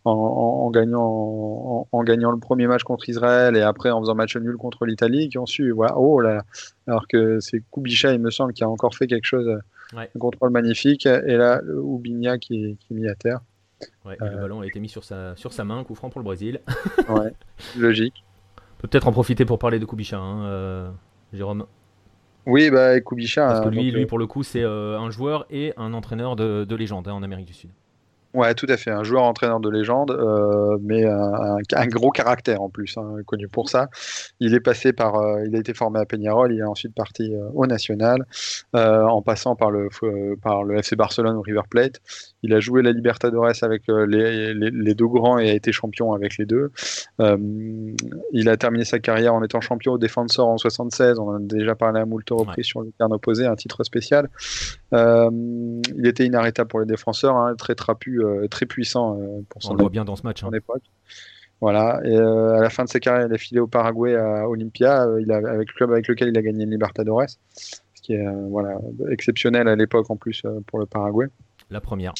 en, 0.04 0.70
gagnant 0.70 1.86
en, 1.90 2.02
gagnant 2.02 2.30
le 2.30 2.38
premier 2.38 2.66
match 2.66 2.82
contre 2.82 3.08
Israël 3.08 3.56
et 3.56 3.62
après 3.62 3.90
en 3.90 4.00
faisant 4.00 4.14
match 4.14 4.36
nul 4.36 4.56
contre 4.56 4.84
l'Italie, 4.84 5.28
qui 5.28 5.38
ont 5.38 5.46
su 5.46 5.70
voilà 5.70 5.96
oh 5.96 6.20
là, 6.20 6.42
alors 6.86 7.06
que 7.06 7.38
c'est 7.40 7.62
Kubicha 7.72 8.12
il 8.12 8.20
me 8.20 8.30
semble 8.30 8.52
qui 8.52 8.64
a 8.64 8.68
encore 8.68 8.94
fait 8.94 9.06
quelque 9.06 9.26
chose, 9.26 9.48
un 9.94 10.06
contrôle 10.18 10.50
magnifique 10.50 11.06
et 11.06 11.36
là 11.36 11.62
Ubinia 11.64 12.38
qui, 12.38 12.76
qui 12.80 12.92
est 12.92 12.96
mis 12.96 13.08
à 13.08 13.14
terre. 13.14 13.40
le 14.04 14.40
ballon 14.40 14.60
a 14.60 14.66
été 14.66 14.80
mis 14.80 14.88
sur 14.88 15.04
sa 15.04 15.36
sur 15.36 15.52
sa 15.52 15.64
main, 15.64 15.84
coup 15.84 15.94
franc 15.94 16.10
pour 16.10 16.20
le 16.20 16.24
Brésil. 16.24 16.60
ouais, 17.08 17.32
logique. 17.78 18.24
Peut 18.78 18.88
être 18.90 19.06
en 19.06 19.12
profiter 19.12 19.44
pour 19.44 19.60
parler 19.60 19.78
de 19.78 19.84
Kubicha, 19.84 20.18
hein, 20.18 20.44
euh, 20.46 20.90
Jérôme. 21.32 21.66
Oui, 22.46 22.70
bah, 22.70 23.00
Kubicha. 23.00 23.46
Parce 23.46 23.64
que 23.64 23.68
lui, 23.68 23.92
lui, 23.92 24.02
euh, 24.02 24.06
pour 24.06 24.18
le 24.18 24.26
coup, 24.26 24.42
c'est 24.42 24.62
euh, 24.62 24.98
un 24.98 25.10
joueur 25.10 25.46
et 25.50 25.72
un 25.76 25.94
entraîneur 25.94 26.34
de, 26.34 26.64
de 26.64 26.76
légende 26.76 27.06
hein, 27.06 27.12
en 27.12 27.22
Amérique 27.22 27.46
du 27.46 27.52
Sud. 27.52 27.70
Ouais, 28.34 28.54
tout 28.54 28.66
à 28.70 28.78
fait. 28.78 28.90
Un 28.90 29.02
joueur 29.02 29.24
entraîneur 29.24 29.60
de 29.60 29.68
légende, 29.68 30.10
euh, 30.10 30.78
mais 30.80 31.04
un, 31.04 31.58
un, 31.74 31.86
gros 31.86 32.10
caractère 32.10 32.62
en 32.62 32.70
plus, 32.70 32.96
hein, 32.96 33.16
connu 33.26 33.46
pour 33.46 33.68
ça. 33.68 33.90
Il 34.40 34.54
est 34.54 34.60
passé 34.60 34.94
par, 34.94 35.16
euh, 35.16 35.44
il 35.46 35.54
a 35.54 35.58
été 35.58 35.74
formé 35.74 36.00
à 36.00 36.06
Peñarol, 36.06 36.50
il 36.50 36.60
est 36.60 36.64
ensuite 36.64 36.94
parti 36.94 37.34
euh, 37.34 37.48
au 37.54 37.66
National, 37.66 38.24
en 38.72 39.20
passant 39.20 39.54
par 39.54 39.70
le 39.70 39.88
par 40.40 40.64
le 40.64 40.78
FC 40.78 40.96
Barcelone 40.96 41.36
ou 41.36 41.42
River 41.42 41.62
Plate. 41.68 42.00
Il 42.42 42.54
a 42.54 42.60
joué 42.60 42.82
la 42.82 42.92
Libertadores 42.92 43.52
avec 43.62 43.82
les, 43.88 44.54
les, 44.54 44.70
les, 44.70 44.94
deux 44.94 45.06
grands 45.06 45.38
et 45.38 45.50
a 45.50 45.52
été 45.52 45.70
champion 45.70 46.12
avec 46.14 46.38
les 46.38 46.46
deux. 46.46 46.70
il 47.20 48.48
a 48.48 48.56
terminé 48.56 48.84
sa 48.84 48.98
carrière 48.98 49.34
en 49.34 49.42
étant 49.44 49.60
champion 49.60 49.92
au 49.92 49.98
Defensor 49.98 50.48
en 50.48 50.56
76. 50.56 51.18
On 51.18 51.28
en 51.28 51.36
a 51.36 51.40
déjà 51.40 51.74
parlé 51.74 52.00
à 52.00 52.06
moult 52.06 52.28
reprises 52.30 52.66
sur 52.66 52.80
le 52.80 52.90
terrain 52.92 53.10
opposé, 53.10 53.44
un 53.46 53.56
titre 53.56 53.84
spécial. 53.84 54.28
il 54.92 56.06
était 56.06 56.24
inarrêtable 56.24 56.68
pour 56.68 56.80
les 56.80 56.86
défenseurs, 56.86 57.36
hein, 57.36 57.54
très 57.56 57.74
trapu 57.74 58.21
euh, 58.22 58.48
très 58.48 58.66
puissant 58.66 59.18
euh, 59.18 59.42
pour 59.48 59.62
son 59.62 59.72
On 59.72 59.74
le 59.74 59.82
voit 59.82 59.90
bien 59.90 60.04
dans 60.04 60.16
ce 60.16 60.24
match. 60.24 60.42
Hein. 60.42 60.50
époque. 60.52 60.82
Voilà. 61.60 62.00
Et 62.04 62.16
euh, 62.16 62.56
à 62.56 62.60
la 62.60 62.70
fin 62.70 62.84
de 62.84 62.88
sa 62.88 63.00
carrière, 63.00 63.26
il 63.28 63.34
a 63.34 63.38
filé 63.38 63.60
au 63.60 63.66
Paraguay 63.66 64.16
à 64.16 64.48
Olympia, 64.48 65.06
il 65.20 65.30
a, 65.30 65.36
avec 65.36 65.68
le 65.68 65.74
club 65.74 65.92
avec 65.92 66.08
lequel 66.08 66.28
il 66.28 66.38
a 66.38 66.42
gagné 66.42 66.64
une 66.64 66.70
Libertadores, 66.70 67.28
ce 67.54 68.02
qui 68.02 68.14
est 68.14 68.26
voilà, 68.48 68.78
exceptionnel 69.10 69.68
à 69.68 69.76
l'époque 69.76 70.10
en 70.10 70.16
plus 70.16 70.42
pour 70.66 70.78
le 70.78 70.86
Paraguay. 70.86 71.26
La 71.70 71.80
première. 71.80 72.14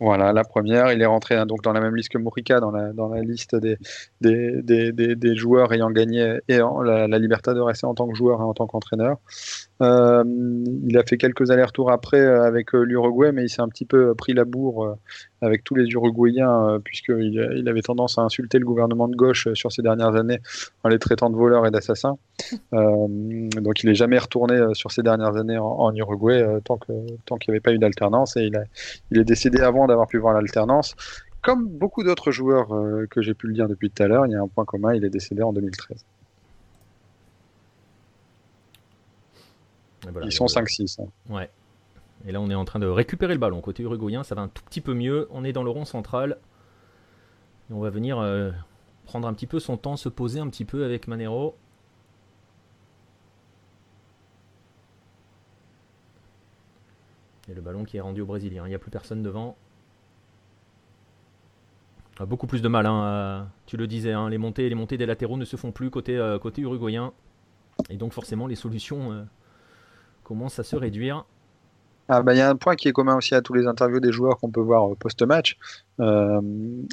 Voilà, 0.00 0.32
la 0.32 0.44
première, 0.44 0.92
il 0.92 1.00
est 1.00 1.06
rentré 1.06 1.36
hein, 1.36 1.46
donc 1.46 1.62
dans 1.62 1.72
la 1.72 1.80
même 1.80 1.94
liste 1.94 2.10
que 2.10 2.18
Murica, 2.18 2.58
dans 2.58 2.72
la, 2.72 2.92
dans 2.92 3.08
la 3.08 3.22
liste 3.22 3.54
des, 3.54 3.78
des, 4.20 4.60
des, 4.62 4.92
des, 4.92 5.36
joueurs 5.36 5.72
ayant 5.72 5.90
gagné 5.90 6.40
et 6.48 6.58
la, 6.58 7.06
la 7.06 7.18
Libertadores 7.18 7.72
en 7.84 7.94
tant 7.94 8.08
que 8.08 8.14
joueur 8.14 8.40
et 8.40 8.44
en 8.44 8.52
tant 8.54 8.66
qu'entraîneur. 8.66 9.18
Euh, 9.82 10.22
il 10.86 10.96
a 10.96 11.02
fait 11.02 11.16
quelques 11.16 11.50
allers-retours 11.50 11.90
après 11.90 12.20
euh, 12.20 12.44
avec 12.44 12.74
euh, 12.74 12.82
l'Uruguay, 12.82 13.32
mais 13.32 13.42
il 13.42 13.48
s'est 13.48 13.60
un 13.60 13.68
petit 13.68 13.84
peu 13.84 14.14
pris 14.14 14.32
la 14.32 14.44
bourre 14.44 14.96
avec 15.42 15.64
tous 15.64 15.74
les 15.74 15.84
Uruguayens, 15.86 16.78
puisqu'il 16.84 17.34
il 17.56 17.68
avait 17.68 17.82
tendance 17.82 18.18
à 18.18 18.22
insulter 18.22 18.58
le 18.58 18.64
gouvernement 18.64 19.08
de 19.08 19.16
gauche 19.16 19.48
sur 19.54 19.72
ces 19.72 19.82
dernières 19.82 20.14
années 20.16 20.38
en 20.84 20.88
les 20.88 20.98
traitant 20.98 21.28
de 21.28 21.36
voleurs 21.36 21.66
et 21.66 21.70
d'assassins. 21.70 22.16
donc 22.72 23.82
il 23.82 23.86
n'est 23.88 23.94
jamais 23.94 24.18
retourné 24.18 24.58
sur 24.72 24.90
ces 24.90 25.02
dernières 25.02 25.36
années 25.36 25.58
en, 25.58 25.94
Uruguay 25.94 26.46
tant 26.64 26.78
qu'il 26.78 26.94
tant 27.26 27.36
n'y 27.36 27.52
avait 27.52 27.60
pas 27.60 27.72
eu 27.72 27.78
d'alternance, 27.78 28.36
et 28.36 28.44
il, 28.44 28.56
a, 28.56 28.64
il 29.10 29.18
est 29.18 29.24
décédé 29.24 29.60
avant 29.60 29.86
d'avoir 29.86 30.06
pu 30.06 30.18
voir 30.18 30.32
l'alternance. 30.34 30.94
Comme 31.42 31.68
beaucoup 31.68 32.02
d'autres 32.02 32.30
joueurs 32.30 32.68
que 33.10 33.20
j'ai 33.20 33.34
pu 33.34 33.48
le 33.48 33.52
dire 33.52 33.68
depuis 33.68 33.90
tout 33.90 34.02
à 34.02 34.06
l'heure, 34.06 34.26
il 34.26 34.32
y 34.32 34.36
a 34.36 34.40
un 34.40 34.48
point 34.48 34.64
commun, 34.64 34.94
il 34.94 35.04
est 35.04 35.10
décédé 35.10 35.42
en 35.42 35.52
2013. 35.52 36.06
Ils 40.24 40.32
sont 40.32 40.46
5-6. 40.46 41.00
Hein. 41.00 41.06
Ouais. 41.28 41.50
Et 42.26 42.32
là, 42.32 42.40
on 42.40 42.48
est 42.50 42.54
en 42.54 42.64
train 42.64 42.78
de 42.78 42.86
récupérer 42.86 43.34
le 43.34 43.38
ballon. 43.38 43.60
Côté 43.60 43.82
uruguayen, 43.82 44.24
ça 44.24 44.34
va 44.34 44.42
un 44.42 44.48
tout 44.48 44.62
petit 44.64 44.80
peu 44.80 44.94
mieux. 44.94 45.28
On 45.30 45.44
est 45.44 45.52
dans 45.52 45.62
le 45.62 45.70
rond 45.70 45.84
central. 45.84 46.38
Et 47.70 47.74
on 47.74 47.80
va 47.80 47.90
venir 47.90 48.18
euh, 48.18 48.50
prendre 49.04 49.28
un 49.28 49.34
petit 49.34 49.46
peu 49.46 49.60
son 49.60 49.76
temps, 49.76 49.96
se 49.96 50.08
poser 50.08 50.40
un 50.40 50.48
petit 50.48 50.64
peu 50.64 50.84
avec 50.84 51.08
Manero. 51.08 51.56
Et 57.48 57.54
le 57.54 57.60
ballon 57.60 57.84
qui 57.84 57.98
est 57.98 58.00
rendu 58.00 58.22
au 58.22 58.26
Brésilien. 58.26 58.64
Il 58.66 58.70
n'y 58.70 58.74
a 58.74 58.78
plus 58.78 58.90
personne 58.90 59.22
devant. 59.22 59.56
A 62.20 62.26
beaucoup 62.26 62.46
plus 62.46 62.62
de 62.62 62.68
mal, 62.68 62.86
hein, 62.86 63.48
tu 63.66 63.76
le 63.76 63.88
disais, 63.88 64.12
hein, 64.12 64.30
les 64.30 64.38
montées 64.38 64.68
les 64.68 64.76
montées 64.76 64.96
des 64.96 65.04
latéraux 65.04 65.36
ne 65.36 65.44
se 65.44 65.56
font 65.56 65.72
plus 65.72 65.90
côté, 65.90 66.16
euh, 66.16 66.38
côté 66.38 66.62
uruguayen. 66.62 67.12
Et 67.90 67.96
donc 67.96 68.12
forcément 68.12 68.46
les 68.46 68.54
solutions 68.54 69.12
euh, 69.12 69.24
commence 70.24 70.58
à 70.58 70.64
se 70.64 70.74
réduire? 70.74 71.24
Ah 72.08 72.22
bah, 72.22 72.34
il 72.34 72.38
y 72.38 72.40
a 72.40 72.50
un 72.50 72.56
point 72.56 72.74
qui 72.74 72.88
est 72.88 72.92
commun 72.92 73.16
aussi 73.16 73.34
à 73.34 73.40
tous 73.40 73.54
les 73.54 73.66
interviews 73.66 74.00
des 74.00 74.12
joueurs 74.12 74.38
qu'on 74.38 74.50
peut 74.50 74.60
voir 74.60 74.94
post-match, 74.96 75.56
euh, 76.00 76.40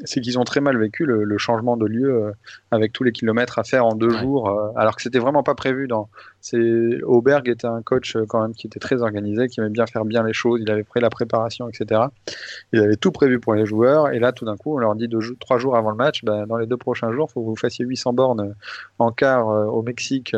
c'est 0.06 0.22
qu'ils 0.22 0.38
ont 0.38 0.44
très 0.44 0.62
mal 0.62 0.78
vécu 0.78 1.06
le, 1.06 1.38
changement 1.38 1.76
de 1.76 1.88
lieu 1.88 2.14
euh, 2.14 2.32
avec 2.70 2.94
tous 2.94 3.04
les 3.04 3.12
kilomètres 3.12 3.58
à 3.58 3.64
faire 3.64 3.86
en 3.86 3.96
deux 3.96 4.12
jours, 4.12 4.50
euh, 4.50 4.70
alors 4.76 4.96
que 4.96 5.02
c'était 5.02 5.20
vraiment 5.20 5.44
pas 5.44 5.56
prévu. 5.56 5.88
Dans, 5.88 6.10
c'est 6.40 7.02
Auberg 7.04 7.50
était 7.50 7.66
un 7.66 7.82
coach 7.82 8.16
quand 8.28 8.42
même 8.42 8.54
qui 8.54 8.68
était 8.68 8.80
très 8.80 9.02
organisé, 9.02 9.48
qui 9.48 9.60
aimait 9.60 9.70
bien 9.70 9.88
faire 9.88 10.06
bien 10.06 10.24
les 10.24 10.34
choses. 10.34 10.62
Il 10.62 10.70
avait 10.70 10.84
pris 10.84 11.00
la 11.00 11.10
préparation, 11.10 11.68
etc. 11.68 12.02
Il 12.74 12.80
avait 12.80 12.98
tout 12.98 13.12
prévu 13.12 13.40
pour 13.40 13.56
les 13.56 13.66
joueurs, 13.66 14.10
et 14.12 14.20
là 14.20 14.32
tout 14.32 14.46
d'un 14.46 14.58
coup 14.58 14.76
on 14.76 14.78
leur 14.78 14.96
dit 14.96 15.08
deux, 15.08 15.20
trois 15.40 15.58
jours 15.58 15.76
avant 15.76 15.90
le 15.90 15.98
match, 15.98 16.24
bah, 16.24 16.46
dans 16.46 16.58
les 16.58 16.68
deux 16.68 16.78
prochains 16.78 17.12
jours, 17.12 17.28
il 17.30 17.34
faut 17.34 17.42
que 17.42 17.48
vous 17.48 17.56
fassiez 17.56 17.86
800 17.86 18.14
bornes 18.14 18.56
en 19.00 19.12
quart 19.12 19.48
au 19.48 19.82
Mexique, 19.82 20.36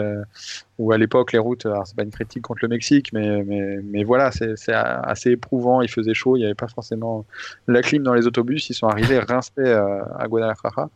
où 0.79 0.91
à 0.91 0.97
l'époque 0.97 1.33
les 1.33 1.39
routes, 1.39 1.65
alors 1.65 1.85
c'est 1.85 1.95
pas 1.95 2.03
une 2.03 2.11
critique 2.11 2.43
contre 2.43 2.59
le 2.61 2.69
Mexique, 2.69 3.11
mais 3.13 3.43
mais, 3.43 3.79
mais 3.83 4.03
voilà, 4.03 4.31
c'est 4.31 4.73
assez 4.73 5.31
éprouvant. 5.31 5.81
Il 5.81 5.89
faisait 5.89 6.13
chaud, 6.13 6.37
il 6.37 6.39
n'y 6.39 6.45
avait 6.45 6.55
pas 6.55 6.67
forcément 6.67 7.25
la 7.67 7.81
clim 7.81 8.03
dans 8.03 8.13
les 8.13 8.27
autobus 8.27 8.52
ils 8.55 8.73
sont 8.73 8.87
arrivés 8.87 9.19
rincés 9.19 9.51
euh, 9.59 10.03
à 10.17 10.27
Guadalajara. 10.27 10.89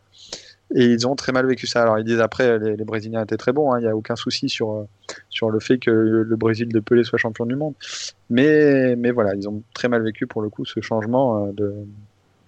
Et 0.74 0.84
ils 0.84 1.06
ont 1.06 1.16
très 1.16 1.32
mal 1.32 1.46
vécu 1.46 1.66
ça. 1.66 1.82
Alors 1.82 1.98
ils 1.98 2.04
disent 2.04 2.20
après, 2.20 2.58
les, 2.58 2.84
Brésiliens 2.84 3.22
étaient 3.22 3.38
très 3.38 3.52
bons, 3.52 3.72
hein. 3.72 3.78
il 3.78 3.82
n'y 3.82 3.88
a 3.88 3.96
aucun 3.96 4.16
souci 4.16 4.50
sur, 4.50 4.72
euh, 4.72 4.84
sur 5.30 5.48
le 5.50 5.60
fait 5.60 5.78
que 5.78 5.90
le, 5.90 6.36
Brésil 6.36 6.68
de 6.68 6.80
Pelé 6.80 7.04
soit 7.04 7.18
champion 7.18 7.46
du 7.46 7.56
monde. 7.56 7.74
Mais, 8.28 8.94
mais 8.96 9.10
voilà, 9.10 9.34
ils 9.34 9.48
ont 9.48 9.62
très 9.72 9.88
mal 9.88 10.02
vécu 10.02 10.26
pour 10.26 10.42
le 10.42 10.50
coup 10.50 10.66
ce 10.66 10.80
changement 10.80 11.46
euh, 11.46 11.52
de, 11.52 11.74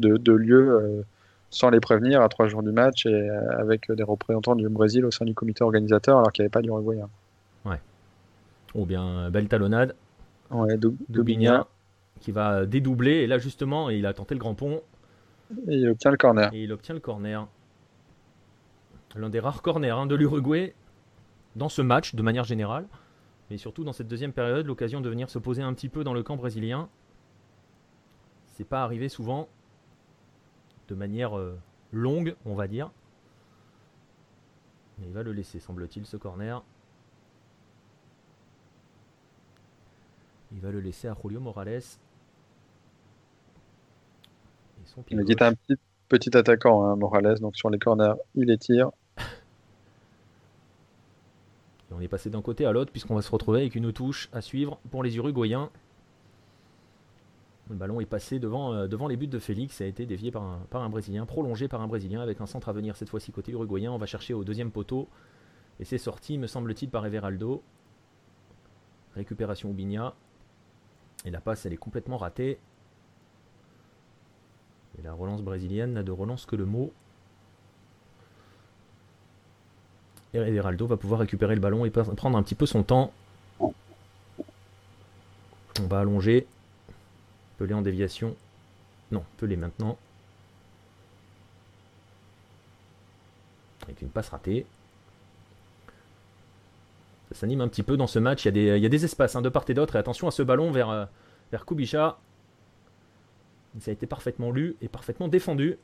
de, 0.00 0.16
de 0.18 0.32
lieu 0.32 1.04
sans 1.48 1.70
les 1.70 1.80
prévenir 1.80 2.20
à 2.20 2.28
trois 2.28 2.46
jours 2.46 2.62
du 2.62 2.70
match 2.70 3.06
et 3.06 3.28
avec 3.58 3.90
des 3.90 4.02
représentants 4.02 4.54
du 4.54 4.68
Brésil 4.68 5.04
au 5.04 5.10
sein 5.10 5.24
du 5.24 5.34
comité 5.34 5.64
organisateur 5.64 6.18
alors 6.18 6.30
qu'il 6.30 6.42
n'y 6.42 6.44
avait 6.44 6.50
pas 6.50 6.62
d'Uruguayen. 6.62 7.08
Ouais. 7.64 7.80
Ou 8.74 8.84
bien 8.84 9.30
belle 9.30 9.48
talonnade. 9.48 9.94
Ouais, 10.50 10.76
qui 12.20 12.32
va 12.32 12.66
dédoubler. 12.66 13.12
Et 13.12 13.26
là, 13.26 13.38
justement, 13.38 13.90
il 13.90 14.06
a 14.06 14.12
tenté 14.12 14.34
le 14.34 14.40
grand 14.40 14.54
pont. 14.54 14.80
Et 15.68 15.76
il 15.76 15.88
obtient 15.88 16.10
le 16.10 16.16
corner. 16.16 16.52
Il 16.54 16.72
obtient 16.72 16.94
le 16.94 17.00
corner. 17.00 17.48
L'un 19.16 19.28
des 19.28 19.40
rares 19.40 19.62
corners 19.62 19.90
hein, 19.90 20.06
de 20.06 20.14
l'Uruguay 20.14 20.74
dans 21.56 21.68
ce 21.68 21.82
match, 21.82 22.14
de 22.14 22.22
manière 22.22 22.44
générale. 22.44 22.86
Mais 23.50 23.56
surtout 23.56 23.82
dans 23.82 23.92
cette 23.92 24.06
deuxième 24.06 24.32
période, 24.32 24.66
l'occasion 24.66 25.00
de 25.00 25.08
venir 25.08 25.28
se 25.28 25.38
poser 25.38 25.62
un 25.62 25.74
petit 25.74 25.88
peu 25.88 26.04
dans 26.04 26.14
le 26.14 26.22
camp 26.22 26.36
brésilien. 26.36 26.88
C'est 28.46 28.64
pas 28.64 28.84
arrivé 28.84 29.08
souvent. 29.08 29.48
De 30.88 30.94
manière 30.94 31.36
euh, 31.36 31.58
longue, 31.92 32.36
on 32.44 32.54
va 32.54 32.68
dire. 32.68 32.90
Mais 34.98 35.06
il 35.06 35.12
va 35.12 35.22
le 35.22 35.32
laisser, 35.32 35.58
semble-t-il, 35.58 36.06
ce 36.06 36.16
corner. 36.16 36.62
Il 40.52 40.60
va 40.60 40.70
le 40.70 40.80
laisser 40.80 41.08
à 41.08 41.16
Julio 41.20 41.40
Morales. 41.40 41.80
Il 45.10 45.30
est 45.30 45.42
un 45.42 45.54
petit, 45.54 45.76
petit 46.08 46.36
attaquant, 46.36 46.84
hein, 46.84 46.96
Morales, 46.96 47.38
donc 47.40 47.56
sur 47.56 47.70
les 47.70 47.78
corners, 47.78 48.14
il 48.34 48.46
les 48.46 48.58
tire. 48.58 48.90
on 51.90 52.00
est 52.00 52.08
passé 52.08 52.30
d'un 52.30 52.42
côté 52.42 52.66
à 52.66 52.72
l'autre 52.72 52.92
puisqu'on 52.92 53.14
va 53.14 53.22
se 53.22 53.30
retrouver 53.30 53.60
avec 53.60 53.74
une 53.74 53.92
touche 53.92 54.28
à 54.32 54.40
suivre 54.40 54.78
pour 54.90 55.02
les 55.02 55.16
Uruguayens. 55.16 55.70
Le 57.68 57.76
ballon 57.76 58.00
est 58.00 58.06
passé 58.06 58.38
devant, 58.38 58.72
euh, 58.72 58.88
devant 58.88 59.06
les 59.06 59.16
buts 59.16 59.28
de 59.28 59.38
Félix, 59.38 59.80
a 59.80 59.86
été 59.86 60.06
dévié 60.06 60.30
par 60.32 60.42
un, 60.42 60.58
par 60.70 60.82
un 60.82 60.88
Brésilien, 60.88 61.24
prolongé 61.24 61.68
par 61.68 61.80
un 61.80 61.86
Brésilien 61.86 62.20
avec 62.20 62.40
un 62.40 62.46
centre 62.46 62.68
à 62.68 62.72
venir 62.72 62.96
cette 62.96 63.08
fois-ci 63.08 63.30
côté 63.30 63.52
uruguayen. 63.52 63.92
On 63.92 63.98
va 63.98 64.06
chercher 64.06 64.34
au 64.34 64.42
deuxième 64.42 64.72
poteau 64.72 65.08
et 65.78 65.84
c'est 65.84 65.98
sorti, 65.98 66.36
me 66.36 66.46
semble-t-il, 66.46 66.90
par 66.90 67.06
Everaldo. 67.06 67.62
Récupération 69.14 69.70
Ubinia. 69.70 70.14
Et 71.24 71.30
la 71.30 71.40
passe, 71.40 71.64
elle 71.64 71.72
est 71.72 71.78
complètement 71.78 72.16
ratée. 72.18 72.58
La 75.04 75.12
relance 75.12 75.42
brésilienne 75.42 75.94
n'a 75.94 76.02
de 76.02 76.12
relance 76.12 76.46
que 76.46 76.56
le 76.56 76.66
mot. 76.66 76.92
Et 80.34 80.38
Everaldo 80.38 80.86
va 80.86 80.96
pouvoir 80.96 81.20
récupérer 81.20 81.54
le 81.54 81.60
ballon 81.60 81.84
et 81.84 81.90
prendre 81.90 82.36
un 82.38 82.42
petit 82.42 82.54
peu 82.54 82.66
son 82.66 82.82
temps. 82.82 83.12
On 83.58 83.72
va 85.88 86.00
allonger. 86.00 86.46
Pelé 87.58 87.74
en 87.74 87.82
déviation. 87.82 88.36
Non, 89.10 89.24
Pelé 89.38 89.56
maintenant. 89.56 89.98
Avec 93.84 94.02
une 94.02 94.10
passe 94.10 94.28
ratée. 94.28 94.66
Ça 97.32 97.40
s'anime 97.40 97.60
un 97.60 97.68
petit 97.68 97.82
peu 97.82 97.96
dans 97.96 98.06
ce 98.06 98.18
match. 98.18 98.44
Il 98.44 98.56
y 98.56 98.70
a 98.70 98.78
des, 98.78 98.88
des 98.88 99.04
espaces 99.04 99.34
hein, 99.36 99.42
de 99.42 99.48
part 99.48 99.64
et 99.68 99.74
d'autre. 99.74 99.96
Et 99.96 99.98
attention 99.98 100.28
à 100.28 100.30
ce 100.30 100.42
ballon 100.42 100.70
vers, 100.70 100.90
euh, 100.90 101.06
vers 101.50 101.64
Kubica. 101.64 102.18
Ça 103.78 103.90
a 103.90 103.94
été 103.94 104.06
parfaitement 104.06 104.50
lu 104.50 104.76
et 104.80 104.88
parfaitement 104.88 105.28
défendu. 105.28 105.78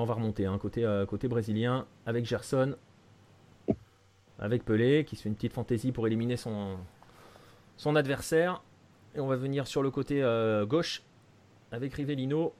on 0.00 0.04
va 0.04 0.14
remonter 0.14 0.46
hein, 0.46 0.58
côté, 0.58 0.84
euh, 0.84 1.06
côté 1.06 1.28
brésilien 1.28 1.86
avec 2.06 2.24
Gerson, 2.24 2.76
avec 4.38 4.64
Pelé 4.64 5.04
qui 5.04 5.16
se 5.16 5.22
fait 5.22 5.28
une 5.28 5.34
petite 5.34 5.52
fantaisie 5.52 5.92
pour 5.92 6.06
éliminer 6.06 6.36
son, 6.36 6.76
son 7.76 7.96
adversaire. 7.96 8.62
Et 9.14 9.20
on 9.20 9.28
va 9.28 9.36
venir 9.36 9.66
sur 9.66 9.82
le 9.82 9.90
côté 9.90 10.22
euh, 10.22 10.66
gauche 10.66 11.02
avec 11.70 11.94
Rivellino 11.94 12.52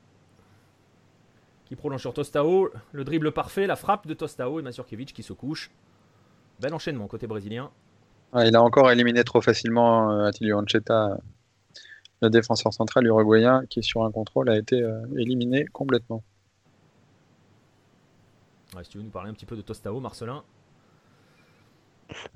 qui 1.65 1.77
prolonge 1.77 2.01
sur 2.01 2.15
Tostao. 2.15 2.71
Le 2.93 3.05
dribble 3.05 3.33
parfait, 3.33 3.67
la 3.67 3.77
frappe 3.77 4.07
de 4.07 4.15
Tostao 4.15 4.61
et 4.61 4.63
Mazurkiewicz 4.63 5.13
qui 5.13 5.23
se 5.23 5.33
couche. 5.33 5.71
Bel 6.61 6.73
enchaînement 6.73 7.09
côté 7.09 7.27
brésilien. 7.27 7.71
Il 8.37 8.57
a 8.57 8.63
encore 8.63 8.91
éliminé 8.91 9.25
trop 9.25 9.41
facilement 9.41 10.11
euh, 10.11 10.27
Attilio 10.27 10.59
Ancheta, 10.59 11.19
le 12.23 12.31
défenseur 12.31 12.73
central 12.73 13.07
uruguayen, 13.07 13.65
qui 13.69 13.83
sur 13.83 14.05
un 14.05 14.11
contrôle 14.11 14.51
a 14.51 14.57
été 14.57 14.83
éliminé 15.17 15.67
complètement 15.67 16.23
si 18.83 18.91
tu 18.91 18.99
veux 18.99 19.05
nous 19.05 19.11
parler 19.11 19.31
un 19.31 19.35
petit 19.35 19.47
peu 19.47 19.57
de 19.57 19.63
Tostao, 19.63 20.01
Marcelin. 20.01 20.43